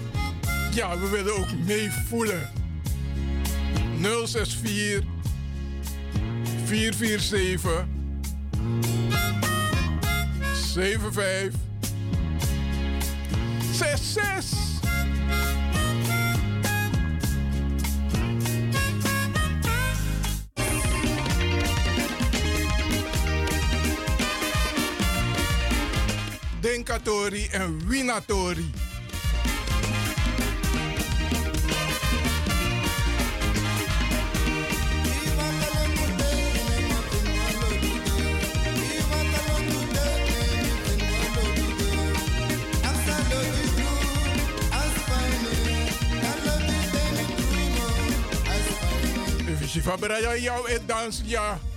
Ja, 0.74 0.98
we 0.98 1.08
willen 1.08 1.36
ook 1.36 1.52
meevoelen. 1.66 2.50
064 4.00 5.04
447 6.64 7.86
75 10.52 11.60
66 13.72 14.67
Denkatori 26.88 27.48
en 27.52 27.86
Winatori. 27.86 28.70
Fabra 49.82 50.20
jou 50.20 50.68
in 50.68 50.86
dans, 50.86 51.22
ja. 51.24 51.67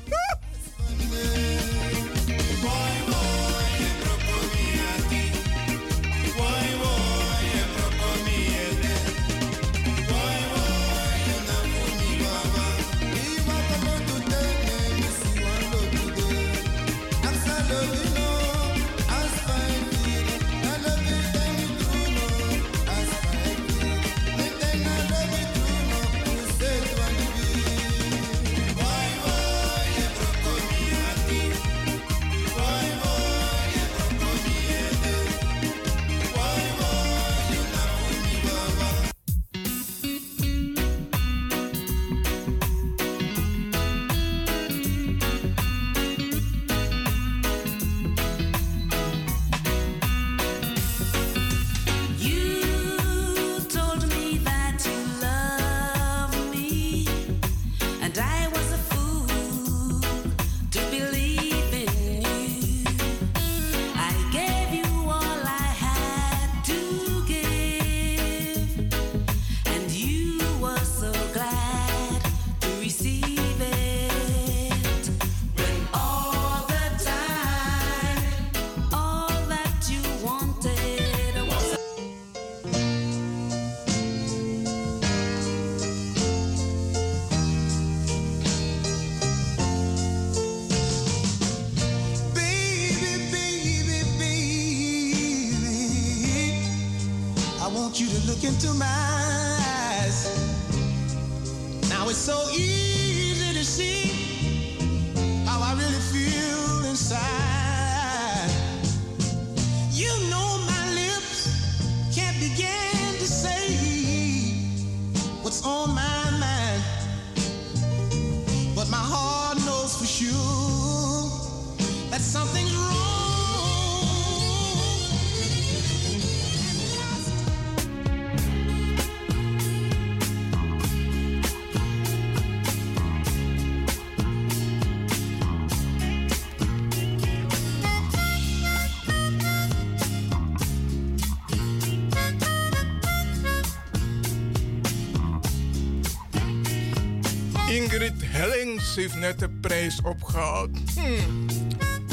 Net 149.22 149.40
de 149.40 149.50
prijs 149.50 150.02
opgehaald. 150.02 150.70
Hmm. 150.96 151.46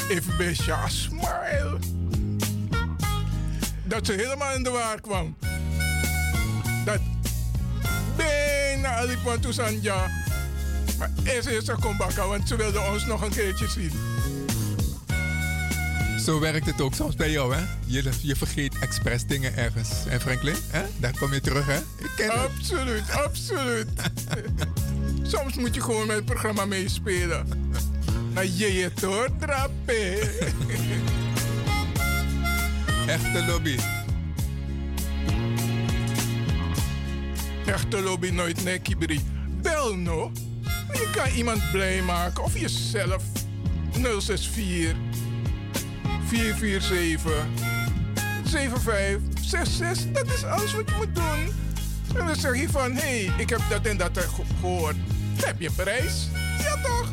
Even 0.09 0.37
bij 0.37 0.55
Sja 0.55 0.89
Smile. 0.89 1.79
Dat 3.85 4.07
ze 4.07 4.13
helemaal 4.13 4.55
in 4.55 4.63
de 4.63 4.71
waar 4.71 5.01
kwam. 5.01 5.37
Dat 6.85 7.01
bijna 8.17 8.89
Alipon 8.89 9.53
Sanja. 9.53 10.07
Maar 10.99 11.11
eerst 11.25 11.49
is 11.49 11.65
ze 11.65 11.75
kom 11.81 11.97
bakken, 11.97 12.29
want 12.29 12.49
ze 12.49 12.57
wilde 12.57 12.81
ons 12.93 13.07
nog 13.07 13.23
een 13.23 13.31
keertje 13.31 13.69
zien. 13.69 13.93
Zo 16.25 16.41
werkt 16.41 16.67
het 16.67 16.81
ook 16.81 16.95
soms 16.95 17.15
bij 17.15 17.31
jou, 17.31 17.55
hè? 17.55 17.63
Je, 17.87 18.11
je 18.23 18.37
vergeet 18.37 18.79
expres 18.79 19.27
dingen 19.27 19.57
ergens. 19.57 19.91
En 20.09 20.21
Franklin, 20.21 20.57
hè? 20.71 20.83
daar 20.97 21.19
kom 21.19 21.33
je 21.33 21.41
terug, 21.41 21.67
hè? 21.67 21.79
Ik 21.79 22.11
ken 22.17 22.31
het. 22.31 22.39
Absoluut, 22.39 23.11
absoluut. 23.11 23.89
Soms 25.29 25.55
moet 25.57 25.75
je 25.75 25.81
gewoon 25.81 26.07
met 26.07 26.17
het 26.17 26.25
programma 26.25 26.65
meespelen. 26.65 27.47
Nou, 28.35 28.51
je 28.57 28.73
je 28.73 28.93
trappen. 29.39 30.21
Echte 33.07 33.45
lobby. 33.47 33.77
Echte 37.67 38.01
lobby 38.03 38.31
nooit 38.31 38.65
nekkie 38.65 38.97
Bel 39.63 39.97
no. 39.97 40.33
Je 40.93 41.11
kan 41.15 41.29
iemand 41.37 41.71
blij 41.73 42.03
maken 42.03 42.45
of 42.45 42.59
jezelf. 42.59 43.23
064 43.93 44.95
447 46.27 47.47
7566. 48.45 50.13
Dat 50.13 50.27
is 50.35 50.45
alles 50.45 50.73
wat 50.73 50.89
je 50.89 50.95
moet 50.97 51.15
doen. 51.15 51.55
En 52.21 52.27
dan 52.27 52.37
zeg 52.37 52.61
je 52.61 52.69
van, 52.69 52.93
hé, 52.93 53.01
hey, 53.25 53.33
ik 53.39 53.49
heb 53.49 53.61
dat 53.71 53.87
en 53.87 53.97
dat 53.97 54.19
ge- 54.19 54.43
gehoord. 54.61 54.97
Heb 55.49 55.61
je 55.61 55.71
prijs? 55.71 56.29
Ja 56.59 56.77
toch? 56.83 57.11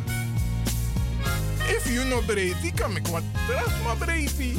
If 1.67 1.93
you 1.93 2.05
know 2.05 2.25
breedie, 2.25 2.73
kan 2.73 2.95
ik 2.95 3.07
wat 3.07 3.23
plasma 3.47 3.93
breedie. 3.93 4.57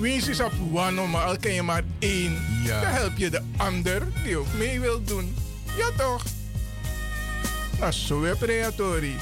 Wie 0.00 0.12
is 0.12 0.40
op 0.40 0.52
one, 0.72 1.06
maar 1.06 1.24
al 1.24 1.36
ken 1.36 1.52
je 1.52 1.62
maar 1.62 1.82
één. 1.98 2.36
Ja. 2.64 2.80
Dan 2.80 2.90
help 2.90 3.16
je 3.16 3.30
de 3.30 3.42
ander 3.56 4.02
die 4.24 4.36
ook 4.36 4.46
mee 4.58 4.80
wil 4.80 5.02
doen. 5.04 5.34
Ja 5.76 5.90
toch? 5.96 6.24
Dat 7.78 7.88
is 7.88 8.06
zo 8.06 8.34
preatori. 8.38 9.16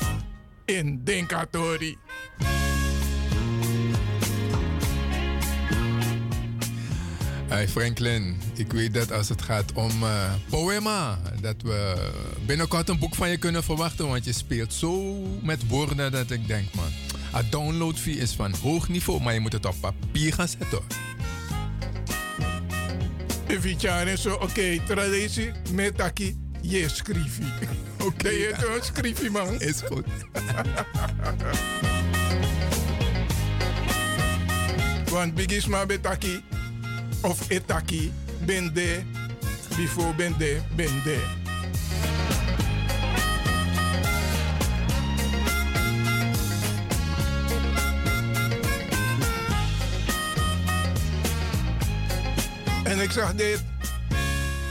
In 0.65 1.05
Denkatori. 1.05 1.99
Hey 7.49 7.69
Franklin, 7.69 8.41
ik 8.61 8.73
weet 8.73 8.95
dat 8.95 9.13
als 9.13 9.29
het 9.29 9.43
gaat 9.43 9.73
om 9.73 10.03
eh, 10.03 10.33
poema, 10.49 11.19
dat 11.41 11.55
we 11.63 12.11
binnenkort 12.47 12.89
een 12.89 12.99
boek 12.99 13.15
van 13.15 13.31
je 13.31 13.37
kunnen 13.37 13.65
verwachten, 13.65 14.09
want 14.09 14.25
je 14.25 14.33
speelt 14.33 14.75
zo 14.75 15.23
met 15.43 15.69
woorden 15.69 16.13
dat 16.13 16.31
ik 16.31 16.47
denk, 16.47 16.75
man, 16.75 16.91
een 17.33 17.51
download 17.51 17.99
fee 17.99 18.17
is 18.17 18.33
van 18.33 18.55
hoog 18.63 18.89
niveau, 18.89 19.23
maar 19.23 19.35
je 19.35 19.41
moet 19.41 19.53
het 19.53 19.67
op 19.67 19.75
papier 19.81 20.35
gaan 20.35 20.49
zetten. 20.49 20.81
Evitjaren 23.47 24.19
zo, 24.19 24.35
oké, 24.35 24.79
traditie, 24.87 25.51
metaki, 25.73 26.39
je 26.61 26.89
schrifi. 26.89 27.53
Oké, 28.07 28.29
je 28.29 28.79
schrifi, 28.81 29.31
man. 29.31 29.61
Is 29.61 29.83
goed. 29.87 30.05
Want 35.11 35.35
bigisma 35.35 35.87
betaki, 35.87 36.43
of 37.21 37.49
etaki, 37.49 38.13
bende, 38.45 39.03
before 39.77 40.15
bende, 40.15 40.61
bende. 40.77 41.19
En 52.85 53.01
ik 53.01 53.11
zeg 53.11 53.35
dit. 53.35 53.65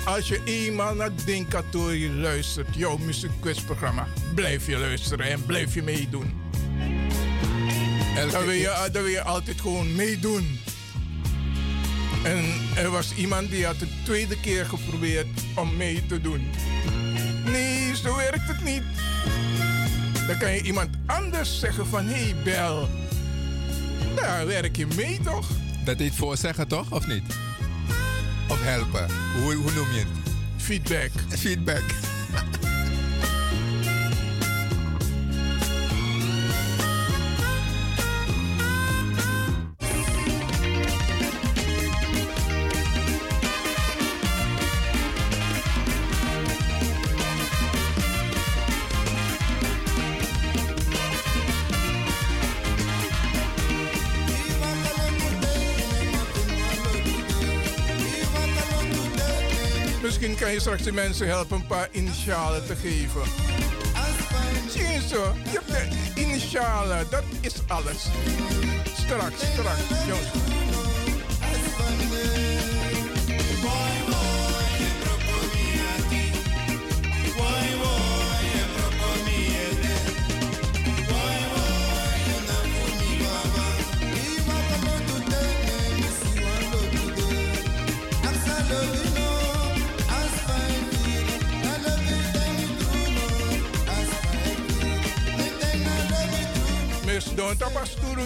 Als 0.06 0.28
je 0.28 0.42
eenmaal 0.46 0.96
naar 0.96 1.10
Dinkatori 1.26 2.14
luistert, 2.14 2.76
jouw 2.76 2.98
muziekquizprogramma, 2.98 4.08
blijf 4.36 4.68
je 4.68 4.78
luisteren 4.78 5.26
en 5.26 5.46
blijf 5.46 5.74
je 5.74 5.84
meedoen. 5.84 6.42
Dan 8.32 8.46
wil, 8.46 8.52
je, 8.52 8.90
dan 8.92 9.04
wil 9.04 9.12
je 9.12 9.22
altijd 9.22 9.62
gewoon 9.62 9.96
meedoen. 9.96 10.60
En 12.24 12.46
er 12.76 12.90
was 12.90 13.14
iemand 13.16 13.50
die 13.50 13.66
had 13.66 13.80
de 13.80 13.88
tweede 14.04 14.40
keer 14.40 14.66
geprobeerd 14.66 15.28
om 15.56 15.78
mee 15.78 16.06
te 16.06 16.22
doen. 16.22 16.50
Nee, 17.46 17.96
zo 17.96 18.16
werkt 18.16 18.48
het 18.48 18.64
niet. 18.64 18.84
Dan 20.28 20.38
kan 20.38 20.52
je 20.52 20.62
iemand 20.62 20.90
anders 21.06 21.60
zeggen 21.60 21.88
van, 21.88 22.06
hé 22.06 22.24
hey, 22.24 22.36
bel. 22.44 22.90
Daar 24.16 24.46
werk 24.46 24.76
je 24.76 24.88
mee 24.96 25.20
toch? 25.24 25.48
Dat 25.86 25.98
heet 25.98 26.16
voorzeggen 26.16 26.68
toch, 26.68 26.92
of 26.92 27.08
niet? 27.08 27.24
Of 28.48 28.62
helpen? 28.62 29.08
Hoe, 29.42 29.54
hoe 29.54 29.72
noem 29.72 29.92
je 29.92 30.00
het? 30.00 30.34
Feedback. 30.58 31.12
Feedback. 31.30 31.84
Straks 60.60 60.84
de 60.84 60.92
mensen 60.92 61.28
helpen 61.28 61.58
een 61.58 61.68
paar 61.68 61.90
initialen 61.92 62.66
te 62.66 62.76
geven. 62.76 63.22
Zie 64.70 65.08
zo? 65.08 65.34
Je 65.52 65.60
hebt 65.62 65.68
de 65.68 66.22
initialen, 66.22 67.08
dat 67.10 67.24
is 67.42 67.56
alles. 67.68 68.08
Straks, 68.98 69.40
straks, 69.54 70.06
jongens. 70.08 70.59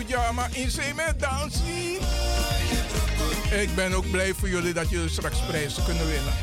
Jama 0.08 0.48
in. 1.66 2.00
Ik 3.60 3.76
ben 3.76 3.94
ook 3.94 4.12
blij 4.12 4.34
voor 4.34 4.50
jullie 4.50 4.74
dat 4.74 4.90
jullie 4.90 5.10
straks 5.10 5.40
prijzen 5.40 5.84
kunnen 5.84 6.08
winnen. 6.08 6.34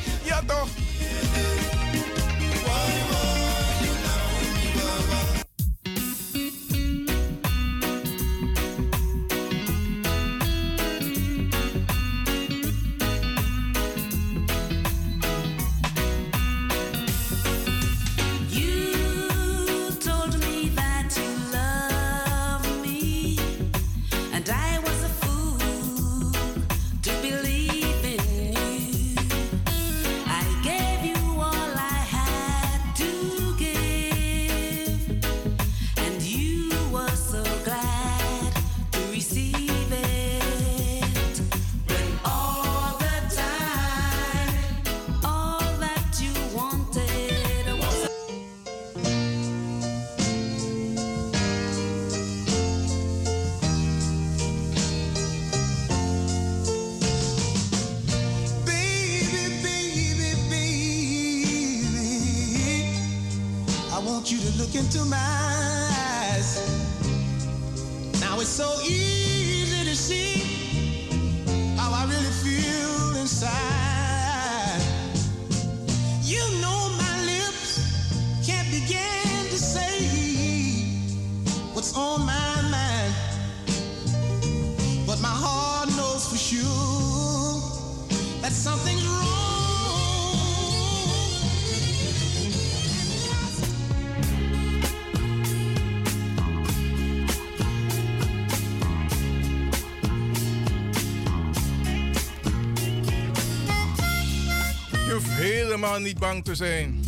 Bang 106.20 106.44
te 106.44 106.54
zijn. 106.54 107.00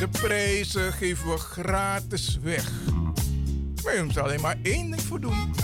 De 0.00 0.08
prijzen 0.08 0.92
geven 0.92 1.28
we 1.28 1.36
gratis 1.36 2.38
weg. 2.42 2.70
Maar 3.84 3.96
je 3.96 4.02
moet 4.02 4.18
alleen 4.18 4.40
maar 4.40 4.56
één 4.62 4.90
ding 4.90 5.02
voor 5.02 5.20
doen. 5.20 5.54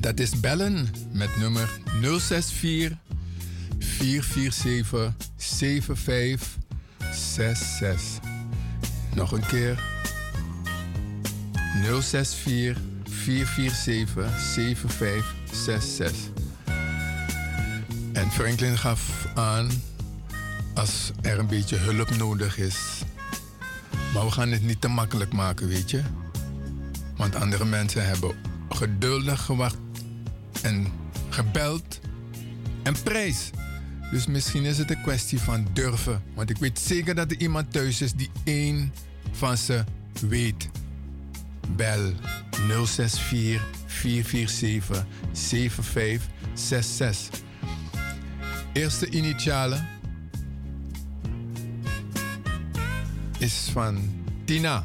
Dat 0.00 0.20
is 0.20 0.40
bellen 0.40 0.90
met 1.12 1.36
nummer 1.36 1.70
064 2.00 2.98
447 3.78 5.14
7566. 5.36 8.28
Nog 9.14 9.32
een 9.32 9.46
keer. 9.46 9.82
064 11.82 12.78
447 13.04 14.40
7566. 14.40 16.30
En 18.12 18.30
Franklin 18.30 18.78
gaf 18.78 19.09
aan 19.34 19.70
als 20.74 21.10
er 21.20 21.38
een 21.38 21.46
beetje 21.46 21.76
hulp 21.76 22.16
nodig 22.16 22.58
is. 22.58 23.02
Maar 24.14 24.24
we 24.24 24.30
gaan 24.30 24.50
het 24.50 24.62
niet 24.62 24.80
te 24.80 24.88
makkelijk 24.88 25.32
maken, 25.32 25.68
weet 25.68 25.90
je. 25.90 26.02
Want 27.16 27.34
andere 27.34 27.64
mensen 27.64 28.06
hebben 28.06 28.34
geduldig 28.68 29.44
gewacht 29.44 29.78
en 30.62 30.86
gebeld 31.28 32.00
en 32.82 33.02
prijs. 33.02 33.50
Dus 34.10 34.26
misschien 34.26 34.64
is 34.64 34.78
het 34.78 34.90
een 34.90 35.02
kwestie 35.02 35.40
van 35.40 35.66
durven. 35.72 36.22
Want 36.34 36.50
ik 36.50 36.56
weet 36.56 36.78
zeker 36.78 37.14
dat 37.14 37.30
er 37.30 37.40
iemand 37.40 37.72
thuis 37.72 38.00
is 38.00 38.12
die 38.12 38.30
één 38.44 38.92
van 39.32 39.56
ze 39.56 39.84
weet. 40.28 40.68
Bel 41.76 42.12
064 42.50 43.62
447 43.86 45.06
7566. 45.32 47.48
Eerste 48.72 49.08
initialen 49.10 49.88
is 53.38 53.68
van 53.72 54.24
Tina. 54.44 54.82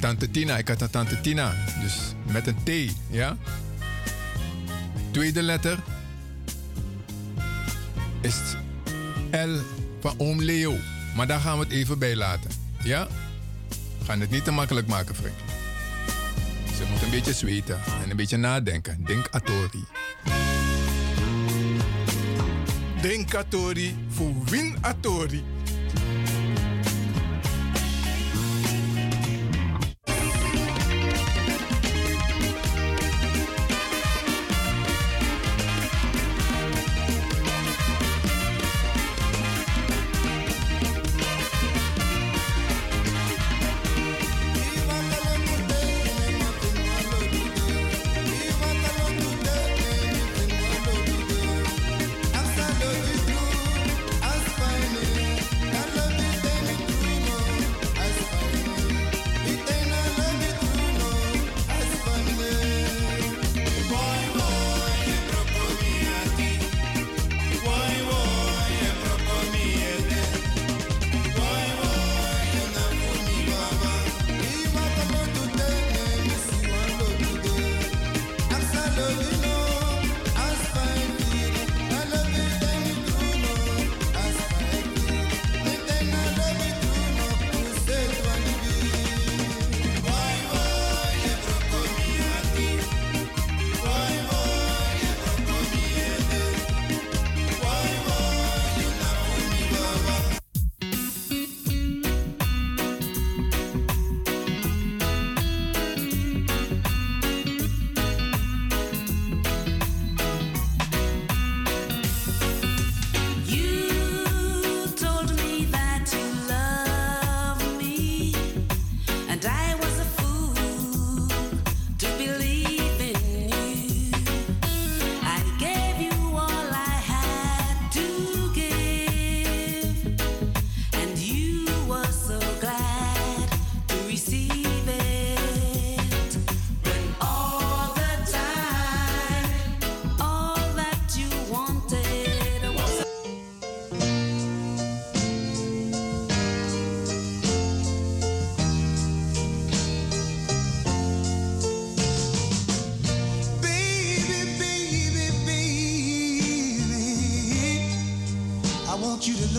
Tante 0.00 0.30
Tina, 0.30 0.58
ik 0.58 0.68
had 0.68 0.80
een 0.80 0.90
tante 0.90 1.20
Tina. 1.20 1.54
Dus 1.82 2.14
met 2.26 2.46
een 2.46 2.56
T, 2.64 2.94
ja? 3.10 3.36
Tweede 5.10 5.42
letter 5.42 5.78
is 8.20 8.36
L 9.30 9.56
van 10.00 10.14
oom 10.18 10.42
Leo. 10.42 10.76
Maar 11.16 11.26
daar 11.26 11.40
gaan 11.40 11.58
we 11.58 11.64
het 11.64 11.72
even 11.72 11.98
bij 11.98 12.16
laten. 12.16 12.50
Ja? 12.82 13.06
We 13.98 14.04
gaan 14.04 14.20
het 14.20 14.30
niet 14.30 14.44
te 14.44 14.50
makkelijk 14.50 14.86
maken, 14.86 15.14
Frank. 15.14 15.34
Ze 16.76 16.84
moet 16.90 17.02
een 17.02 17.10
beetje 17.10 17.32
zweten 17.32 17.80
en 18.02 18.10
een 18.10 18.16
beetje 18.16 18.36
nadenken. 18.36 19.04
Denk 19.04 19.28
Atori. 19.30 19.84
Denk 23.02 23.34
Atori 23.34 23.94
voor 24.08 24.32
Win 24.44 24.76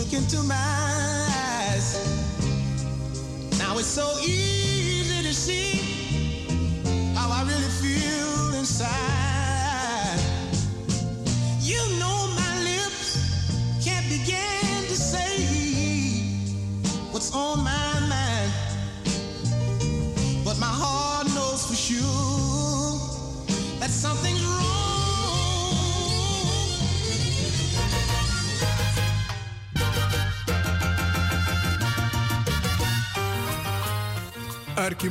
look 0.02 0.12
into 0.14 0.42
my 0.42 0.81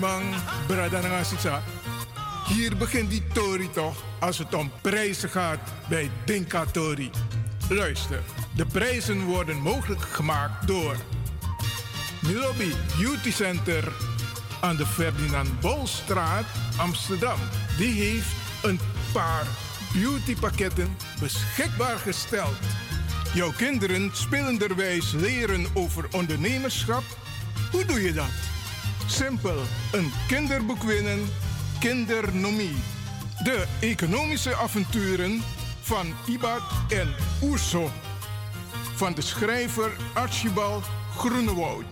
Arkimang, 0.01 0.35
Bradanangasisa. 0.67 1.61
Hier 2.47 2.77
begint 2.77 3.09
die 3.09 3.23
Tori 3.33 3.69
toch 3.71 4.03
als 4.19 4.37
het 4.37 4.53
om 4.53 4.71
prijzen 4.81 5.29
gaat 5.29 5.59
bij 5.89 6.09
Dinka 6.25 6.65
Tori. 6.65 7.11
Luister, 7.69 8.19
de 8.55 8.65
prijzen 8.65 9.25
worden 9.25 9.57
mogelijk 9.57 10.01
gemaakt 10.01 10.67
door 10.67 10.95
Milobi 12.21 12.73
Beauty 12.97 13.31
Center 13.31 13.91
aan 14.61 14.75
de 14.75 14.85
Ferdinand 14.85 15.59
Bolstraat, 15.59 16.45
Amsterdam. 16.77 17.39
Die 17.77 18.01
heeft 18.01 18.35
een 18.63 18.79
paar 19.13 19.45
beautypakketten 19.93 20.97
beschikbaar 21.19 21.97
gesteld. 21.97 22.57
Jouw 23.33 23.51
kinderen 23.51 24.09
spelenderwijs 24.13 25.11
leren 25.11 25.65
over 25.73 26.05
ondernemerschap? 26.11 27.03
Hoe 27.71 27.85
doe 27.85 28.01
je 28.01 28.13
dat? 28.13 28.50
Simpel, 29.27 29.61
een 29.91 30.11
kinderboek 30.27 30.83
winnen, 30.83 31.19
Kindernomie. 31.79 32.75
De 33.43 33.65
economische 33.79 34.55
avonturen 34.55 35.41
van 35.81 36.13
Ibad 36.27 36.61
en 36.89 37.07
Oerso. 37.41 37.89
Van 38.95 39.13
de 39.13 39.21
schrijver 39.21 39.91
Archibald 40.13 40.85
Groenewoud. 41.17 41.85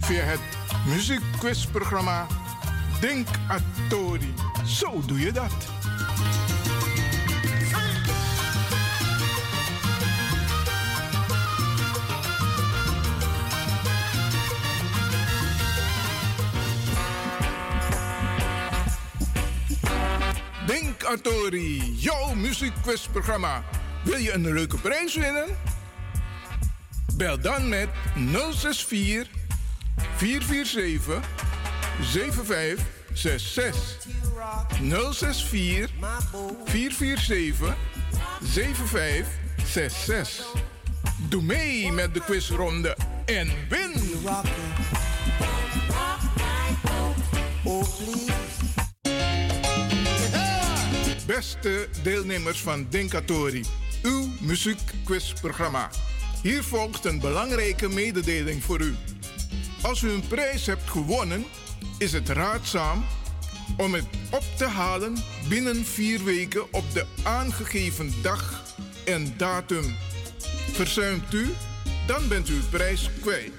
Via 0.00 0.22
het 0.22 0.40
muziekquizprogramma 0.86 2.26
Denk 3.00 3.28
Atori. 3.48 4.34
Zo 4.66 5.02
doe 5.06 5.20
je 5.20 5.32
dat. 5.32 5.77
Atori, 21.08 21.94
jouw 21.96 22.34
muziekquizprogramma. 22.34 23.64
Wil 24.04 24.16
je 24.16 24.32
een 24.32 24.52
leuke 24.52 24.76
prijs 24.76 25.14
winnen? 25.14 25.46
Bel 27.16 27.40
dan 27.40 27.68
met 27.68 27.88
064 28.52 29.28
447 30.16 31.20
7566. 32.02 33.98
064 35.12 35.90
447 36.64 37.76
7566. 38.42 40.46
Doe 41.28 41.42
mee 41.42 41.92
met 41.92 42.14
de 42.14 42.20
quizronde 42.20 42.96
en 43.24 43.50
win! 43.68 43.92
Beste 51.38 51.88
deelnemers 52.02 52.60
van 52.60 52.86
Denkatori, 52.90 53.64
uw 54.02 54.28
muziekquizprogramma. 54.40 55.90
Hier 56.42 56.64
volgt 56.64 57.04
een 57.04 57.20
belangrijke 57.20 57.88
mededeling 57.88 58.64
voor 58.64 58.80
u. 58.80 58.94
Als 59.82 60.02
u 60.02 60.10
een 60.10 60.26
prijs 60.28 60.66
hebt 60.66 60.90
gewonnen, 60.90 61.44
is 61.98 62.12
het 62.12 62.28
raadzaam 62.28 63.04
om 63.76 63.94
het 63.94 64.04
op 64.30 64.44
te 64.56 64.64
halen 64.64 65.16
binnen 65.48 65.84
vier 65.84 66.24
weken 66.24 66.72
op 66.72 66.84
de 66.92 67.06
aangegeven 67.22 68.12
dag 68.22 68.62
en 69.04 69.34
datum. 69.36 69.96
Verzuimt 70.72 71.34
u, 71.34 71.54
dan 72.06 72.28
bent 72.28 72.48
u 72.48 72.54
uw 72.54 72.68
prijs 72.70 73.10
kwijt. 73.20 73.52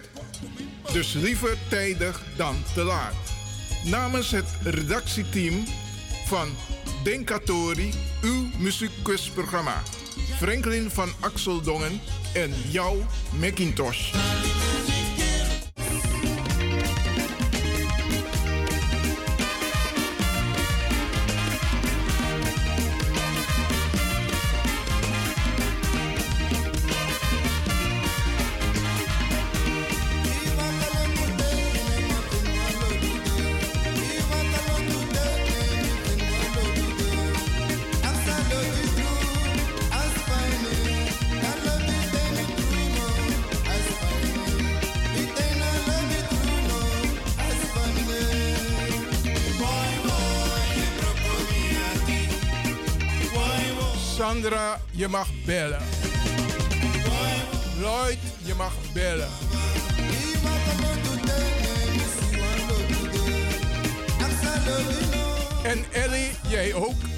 Dus 0.92 1.14
liever 1.14 1.58
tijdig 1.70 2.24
dan 2.36 2.56
te 2.74 2.84
laat. 2.84 3.16
Namens 3.84 4.32
het 4.32 4.48
redactieteam 4.64 5.64
van 6.30 6.50
Denkatori, 7.04 7.94
uw 8.22 8.50
muziekquizprogramma. 8.58 9.82
Franklin 10.38 10.90
van 10.90 11.10
Axeldongen 11.20 12.02
en 12.34 12.54
jouw 12.72 12.98
Macintosh. 13.40 14.14
Je 55.00 55.08
mag 55.08 55.28
bellen. 55.46 55.82
Lloyd, 57.80 58.20
je 58.44 58.54
mag 58.54 58.74
bellen. 58.94 59.28
En 65.64 65.86
Ellie, 65.92 66.32
jij 66.48 66.74
ook. 66.74 67.09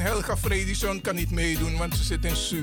Helga 0.00 0.36
Fredison 0.36 1.00
kan 1.00 1.14
niet 1.14 1.30
meedoen, 1.30 1.76
want 1.76 1.96
ze 1.96 2.04
zit 2.04 2.24
in 2.24 2.36
Su. 2.36 2.62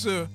sir. 0.00 0.28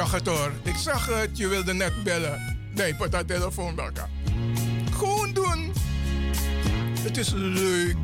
Zag 0.00 0.12
het 0.12 0.26
hoor. 0.26 0.52
Ik 0.62 0.76
zag 0.76 1.06
het. 1.06 1.38
Je 1.38 1.48
wilde 1.48 1.72
net 1.72 2.02
bellen. 2.02 2.58
Nee, 2.74 2.94
pat 2.94 3.12
dat 3.12 3.26
telefoon 3.26 3.74
bakken. 3.74 4.10
Gewoon 4.92 5.32
doen. 5.32 5.72
Het 7.00 7.16
is 7.16 7.32
leuk. 7.34 7.96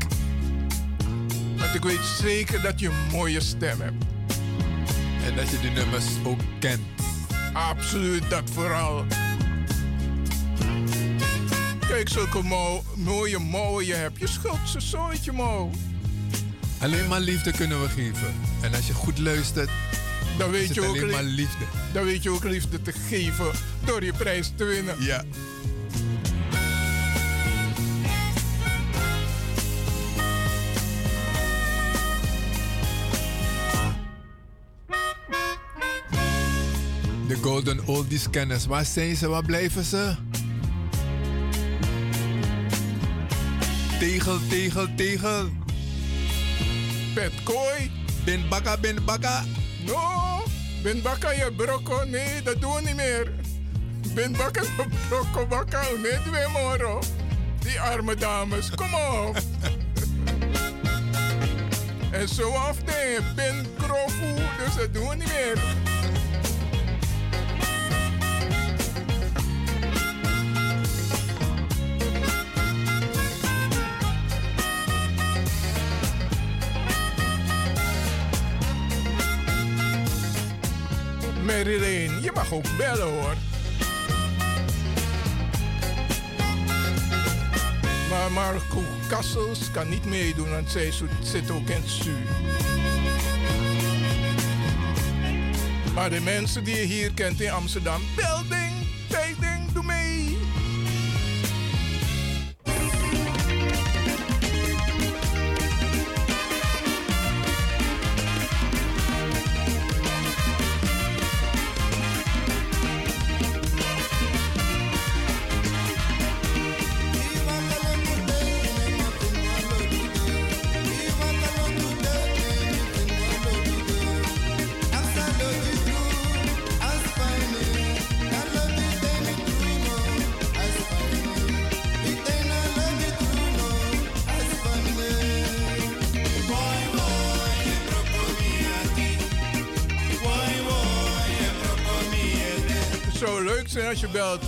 Want 1.56 1.74
ik 1.74 1.82
weet 1.82 2.04
zeker 2.20 2.62
dat 2.62 2.80
je 2.80 2.88
een 2.88 3.10
mooie 3.12 3.40
stem 3.40 3.80
hebt. 3.80 4.04
En 5.24 5.36
dat 5.36 5.50
je 5.50 5.60
de 5.60 5.68
nummers 5.68 6.04
ook 6.24 6.40
kent. 6.58 6.80
Absoluut, 7.52 8.30
dat 8.30 8.50
vooral. 8.52 9.04
Kijk, 11.88 12.08
zulke 12.08 12.42
mooie 12.94 13.38
mouwen 13.38 13.86
je 13.86 13.94
hebt. 13.94 14.18
Je 14.18 14.26
schuld 14.26 14.68
ze 14.68 14.80
zooitje 14.80 15.32
mouw. 15.32 15.70
Alleen 16.80 17.08
maar 17.08 17.20
liefde 17.20 17.52
kunnen 17.52 17.82
we 17.82 17.88
geven. 17.88 18.34
En 18.60 18.74
als 18.74 18.86
je 18.86 18.92
goed 18.92 19.18
luistert, 19.18 19.70
Dan 20.38 20.50
weet, 20.50 20.74
je 20.74 20.80
ook 20.80 20.96
alleen 20.96 21.10
maar 21.10 21.22
liefde. 21.22 21.64
Dan 21.96 22.04
weet 22.04 22.22
je 22.22 22.30
ook 22.30 22.44
liefde 22.44 22.82
te 22.82 22.92
geven 22.92 23.50
door 23.84 24.04
je 24.04 24.12
prijs 24.12 24.52
te 24.56 24.64
winnen. 24.64 25.02
Ja. 25.02 25.24
De 37.28 37.36
Golden 37.42 37.86
Oldies 37.86 38.30
kennis. 38.30 38.66
Waar 38.66 38.84
zijn 38.84 39.16
ze? 39.16 39.28
Waar 39.28 39.44
blijven 39.44 39.84
ze? 39.84 40.14
Tegel, 43.98 44.38
tegel, 44.48 44.86
tegel. 44.96 45.48
Petkooi. 47.14 47.90
Bin 48.24 48.48
bakka, 48.48 48.76
bin 48.76 49.04
bakka. 49.04 49.44
No, 49.86 50.25
ben 50.86 51.02
bakka 51.02 51.30
je 51.30 51.52
brokko. 51.52 52.04
Nee, 52.04 52.42
dat 52.42 52.60
doen 52.60 52.74
we 52.74 52.80
niet 52.80 52.96
meer. 52.96 53.32
Ben 54.14 54.32
bakka 54.32 54.62
je 54.62 54.86
brokko 55.08 55.46
bakka. 55.46 55.82
Nee, 56.02 56.48
moro. 56.48 57.00
Die 57.58 57.80
arme 57.80 58.14
dames, 58.14 58.70
kom 58.70 58.94
op. 58.94 59.36
en 62.20 62.28
zo 62.28 62.50
af, 62.50 62.76
ben 63.34 63.66
krofu. 63.78 64.34
Dus 64.64 64.74
dat 64.76 64.94
doen 64.94 65.08
we 65.08 65.16
niet 65.16 65.28
meer. 65.28 65.75
Mag 82.50 82.58
ook 82.58 82.76
bellen 82.76 83.12
hoor. 83.12 83.34
Maar 88.10 88.32
Marco 88.32 88.82
Kassels 89.08 89.70
kan 89.70 89.88
niet 89.88 90.04
meedoen, 90.04 90.50
want 90.50 90.70
zij 90.70 90.92
zit 91.22 91.50
ook 91.50 91.68
in 91.68 91.80
het 91.80 91.90
zuur. 91.90 92.26
Maar 95.94 96.10
de 96.10 96.20
mensen 96.20 96.64
die 96.64 96.76
je 96.76 96.84
hier 96.84 97.12
kent 97.12 97.40
in 97.40 97.50
Amsterdam, 97.50 98.02
bel 98.16 98.35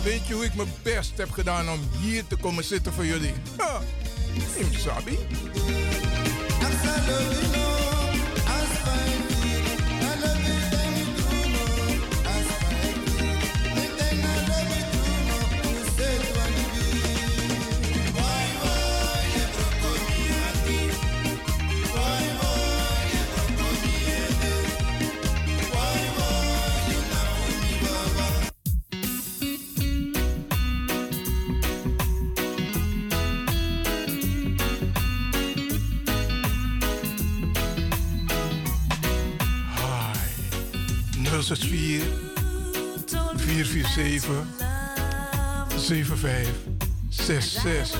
Weet 0.03 0.27
je 0.27 0.35
hoe 0.35 0.45
ik 0.45 0.55
mijn 0.55 0.73
best 0.83 1.17
heb 1.17 1.31
gedaan 1.31 1.71
om 1.71 1.81
hier 2.01 2.27
te 2.27 2.37
komen 2.37 2.65
zitten 2.65 2.93
voor 2.93 3.07
jullie? 3.07 3.33
Ha, 3.57 3.81
im 4.57 4.73
sabi. 4.73 5.19
064 41.57 42.03
447 43.39 44.45
7566. 45.77 47.93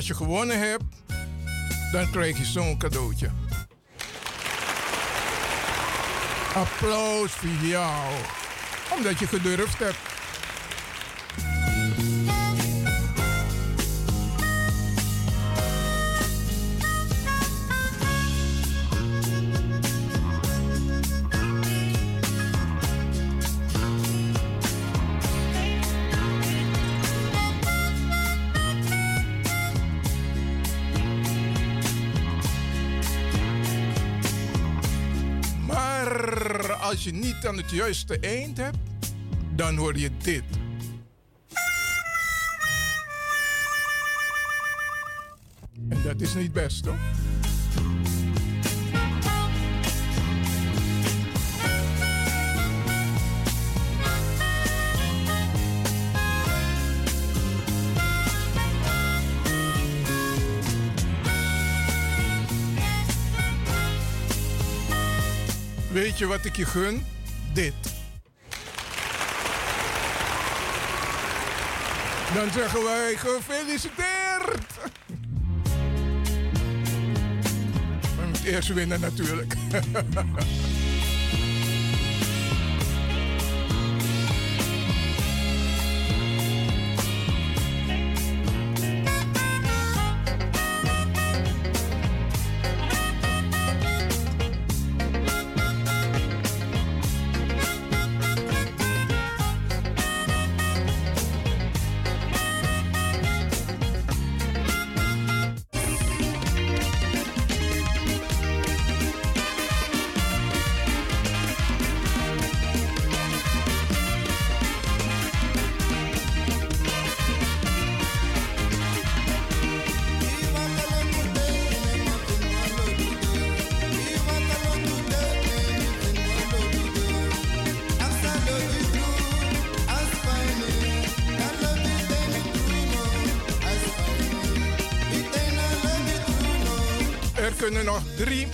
Als 0.00 0.08
je 0.08 0.14
gewonnen 0.14 0.58
hebt, 0.58 0.84
dan 1.92 2.10
krijg 2.10 2.38
je 2.38 2.44
zo'n 2.44 2.78
cadeautje. 2.78 3.30
Applaus 6.54 7.32
voor 7.32 7.68
jou, 7.68 8.12
omdat 8.96 9.18
je 9.18 9.26
gedurfd 9.26 9.78
hebt. 9.78 9.99
Aan 37.50 37.56
het 37.56 37.70
juiste 37.70 38.18
eind 38.18 38.56
hebt, 38.56 38.78
dan 39.54 39.76
hoor 39.76 39.98
je 39.98 40.10
dit. 40.22 40.42
En 45.88 46.02
dat 46.02 46.20
is 46.20 46.34
niet 46.34 46.52
best, 46.52 46.84
hoor. 46.84 46.98
Weet 65.92 66.18
je 66.18 66.26
wat 66.26 66.44
ik 66.44 66.56
je 66.56 66.64
gun? 66.64 67.04
Dit. 67.52 67.74
Dan 72.34 72.50
zeggen 72.52 72.84
wij 72.84 73.14
gefeliciteerd. 73.16 74.66
We 78.16 78.26
moeten 78.26 78.44
eerst 78.44 78.68
winnen 78.74 79.00
natuurlijk. 79.00 79.54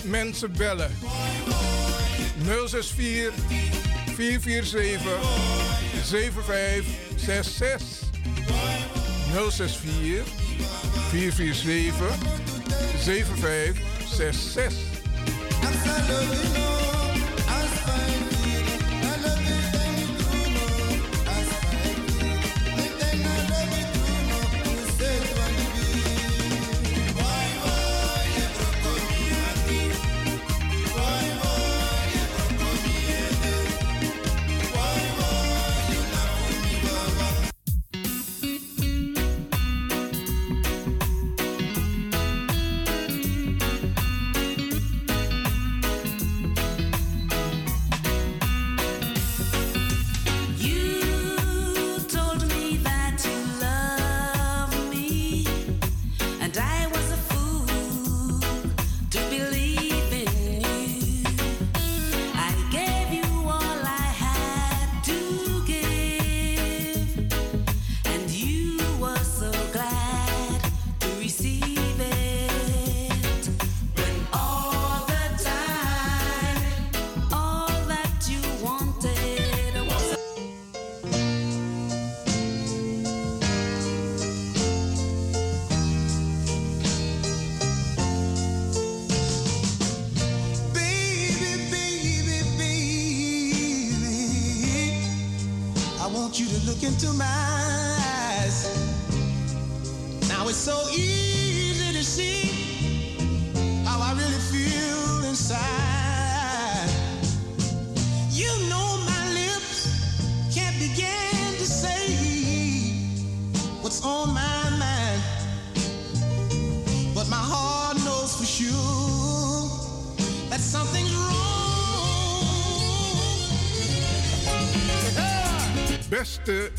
mensen 0.07 0.53
bellen. 0.53 0.91
064 2.45 3.33
447 4.15 5.01
7566. 6.05 7.83
064 9.51 10.23
447 11.11 12.17
7566. 12.99 14.75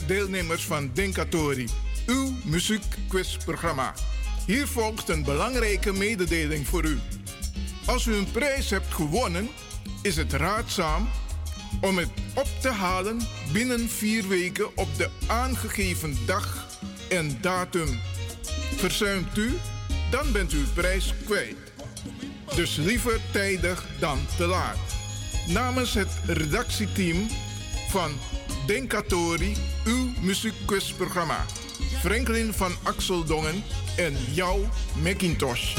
Deelnemers 0.08 0.66
van 0.66 0.92
Denkatori, 0.94 1.68
uw 2.06 2.34
muziekquizprogramma. 2.44 3.94
Hier 4.46 4.68
volgt 4.68 5.10
een 5.10 5.24
belangrijke 5.24 5.94
mededeling 5.94 6.68
voor 6.68 6.86
u. 6.86 7.00
Als 7.86 8.06
u 8.06 8.16
een 8.16 8.32
prijs 8.32 8.70
hebt 8.70 8.94
gewonnen, 8.94 9.50
is 10.02 10.16
het 10.16 10.34
raadzaam 10.34 11.10
om 11.82 11.98
het 11.98 12.10
op 12.36 12.48
te 12.62 12.70
halen 12.70 13.20
binnen 13.52 13.90
vier 13.90 14.28
weken 14.28 14.78
op 14.78 14.98
de 14.98 15.10
aangegeven 15.28 16.18
dag 16.26 16.68
en 17.10 17.38
datum. 17.42 18.00
Verzuimt 18.76 19.38
u, 19.38 19.54
dan 20.12 20.32
bent 20.32 20.54
u 20.54 20.58
uw 20.58 20.74
prijs 20.74 21.14
kwijt. 21.26 21.58
Dus 22.56 22.76
liever 22.76 23.20
tijdig 23.32 23.86
dan 24.00 24.20
te 24.38 24.46
laat. 24.46 24.78
Namens 25.48 25.94
het 25.94 26.10
redactieteam 26.26 27.28
van 27.90 28.12
Denkatori, 28.68 29.56
uw 29.86 30.12
muziekquizprogramma. 30.22 31.46
Franklin 32.00 32.54
van 32.54 32.72
Axeldongen 32.84 33.64
en 33.98 34.18
jouw 34.34 34.60
Macintosh. 35.04 35.76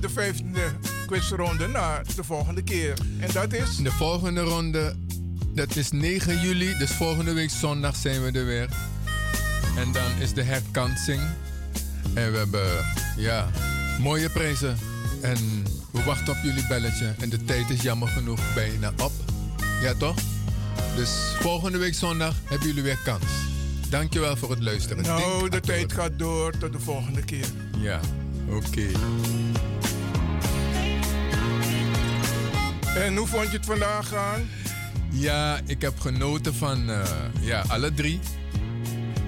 De 0.00 0.08
vijfde 0.08 0.60
quizronde, 1.06 1.66
naar 1.66 2.02
de 2.16 2.24
volgende 2.24 2.62
keer. 2.62 2.98
En 3.18 3.28
dat 3.32 3.52
is? 3.52 3.76
De 3.76 3.90
volgende 3.90 4.40
ronde, 4.40 4.96
dat 5.54 5.76
is 5.76 5.90
9 5.90 6.40
juli. 6.40 6.74
Dus 6.78 6.90
volgende 6.90 7.32
week 7.32 7.50
zondag 7.50 7.96
zijn 7.96 8.22
we 8.22 8.38
er 8.38 8.46
weer. 8.46 8.68
En 9.76 9.92
dan 9.92 10.10
is 10.20 10.32
de 10.32 10.42
herkansing. 10.42 11.20
En 12.14 12.32
we 12.32 12.38
hebben, 12.38 12.86
ja, 13.16 13.50
mooie 14.00 14.30
prijzen. 14.30 14.76
En 15.20 15.64
we 15.90 16.02
wachten 16.04 16.32
op 16.32 16.38
jullie 16.42 16.66
belletje. 16.66 17.14
En 17.20 17.28
de 17.28 17.44
tijd 17.44 17.70
is 17.70 17.82
jammer 17.82 18.08
genoeg 18.08 18.54
bijna 18.54 18.92
op. 19.02 19.12
Ja, 19.82 19.94
toch? 19.94 20.16
Dus 20.96 21.10
volgende 21.40 21.78
week 21.78 21.94
zondag 21.94 22.34
hebben 22.44 22.68
jullie 22.68 22.82
weer 22.82 22.98
kans. 23.04 23.24
Dankjewel 23.88 24.36
voor 24.36 24.50
het 24.50 24.62
luisteren. 24.62 25.02
Nou, 25.02 25.38
Denk 25.40 25.52
de 25.52 25.60
tijd 25.60 25.92
gaat 25.92 26.18
door 26.18 26.58
tot 26.58 26.72
de 26.72 26.80
volgende 26.80 27.24
keer. 27.24 27.46
Ja, 27.76 28.00
oké. 28.48 28.86
En 32.96 33.16
hoe 33.16 33.26
vond 33.26 33.50
je 33.50 33.56
het 33.56 33.66
vandaag 33.66 34.08
gaan? 34.08 34.48
Ja, 35.10 35.60
ik 35.66 35.82
heb 35.82 36.00
genoten 36.00 36.54
van 36.54 36.90
eh, 36.90 37.02
ja, 37.40 37.64
alle 37.68 37.94
drie. 37.94 38.20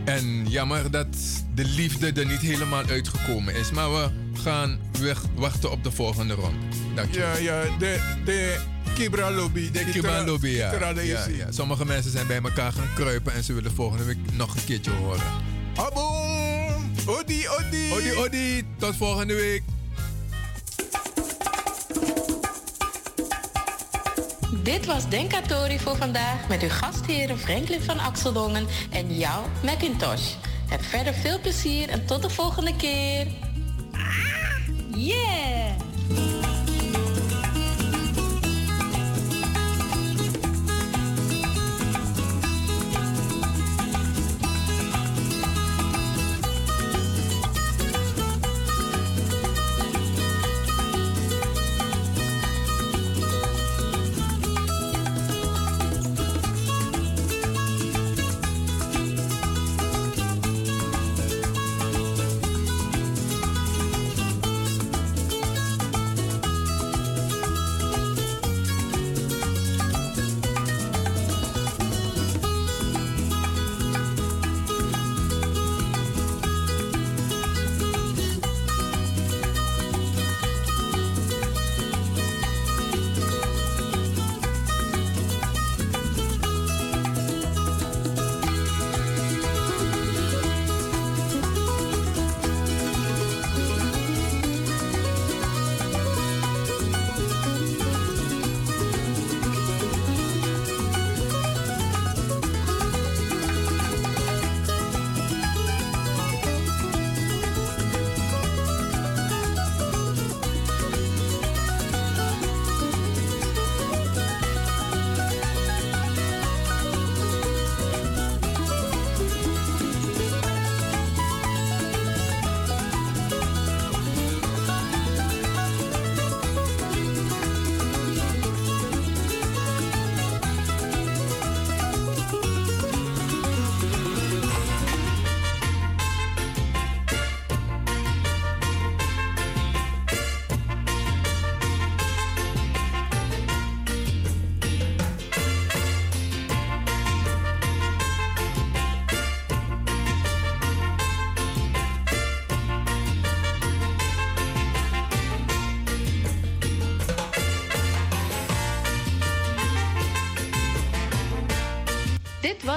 En 0.05 0.49
jammer 0.49 0.91
dat 0.91 1.07
de 1.55 1.65
liefde 1.65 2.13
er 2.13 2.27
niet 2.27 2.41
helemaal 2.41 2.85
uitgekomen 2.85 3.55
is. 3.55 3.71
Maar 3.71 3.93
we 3.93 4.11
gaan 4.43 4.79
weer 4.99 5.17
wachten 5.35 5.71
op 5.71 5.85
de 5.85 5.91
volgende 5.91 6.35
ronde. 6.35 6.67
Dank 6.95 7.13
je. 7.13 7.19
Ja, 7.19 7.37
ja, 7.37 7.77
de, 7.79 7.99
de 8.25 8.61
Kibra 8.95 9.31
Lobby. 9.31 9.71
De 9.71 9.85
Kiba 9.85 10.25
Lobby, 10.25 10.49
ja. 10.49 10.71
Kibra 10.71 10.89
Ja, 10.89 11.27
ja. 11.27 11.53
Sommige 11.53 11.85
mensen 11.87 12.11
zijn 12.11 12.27
bij 12.27 12.41
elkaar 12.43 12.73
gaan 12.73 12.89
kruipen 12.95 13.33
en 13.33 13.45
ze 13.45 13.53
willen 13.53 13.75
volgende 13.75 14.05
week 14.05 14.19
nog 14.33 14.55
een 14.55 14.65
keertje 14.65 14.91
horen. 14.91 15.23
Aboom! 15.77 16.93
Odi, 17.07 17.49
odi! 17.49 17.93
Odi, 17.93 18.15
odi! 18.15 18.65
Tot 18.79 18.97
volgende 18.97 19.35
week! 19.35 19.63
Dit 24.63 24.87
was 24.87 25.09
Denkatori 25.09 25.79
voor 25.79 25.97
vandaag 25.97 26.49
met 26.49 26.63
uw 26.63 26.69
gastheren 26.69 27.39
Franklin 27.39 27.81
van 27.81 27.99
Axeldongen 27.99 28.67
en 28.91 29.19
jou, 29.19 29.47
Macintosh. 29.63 30.35
Heb 30.69 30.83
verder 30.83 31.15
veel 31.15 31.41
plezier 31.41 31.89
en 31.89 32.07
tot 32.07 32.23
de 32.23 32.31
volgende 32.31 32.77
keer. 32.77 33.27
Yeah! 34.97 35.92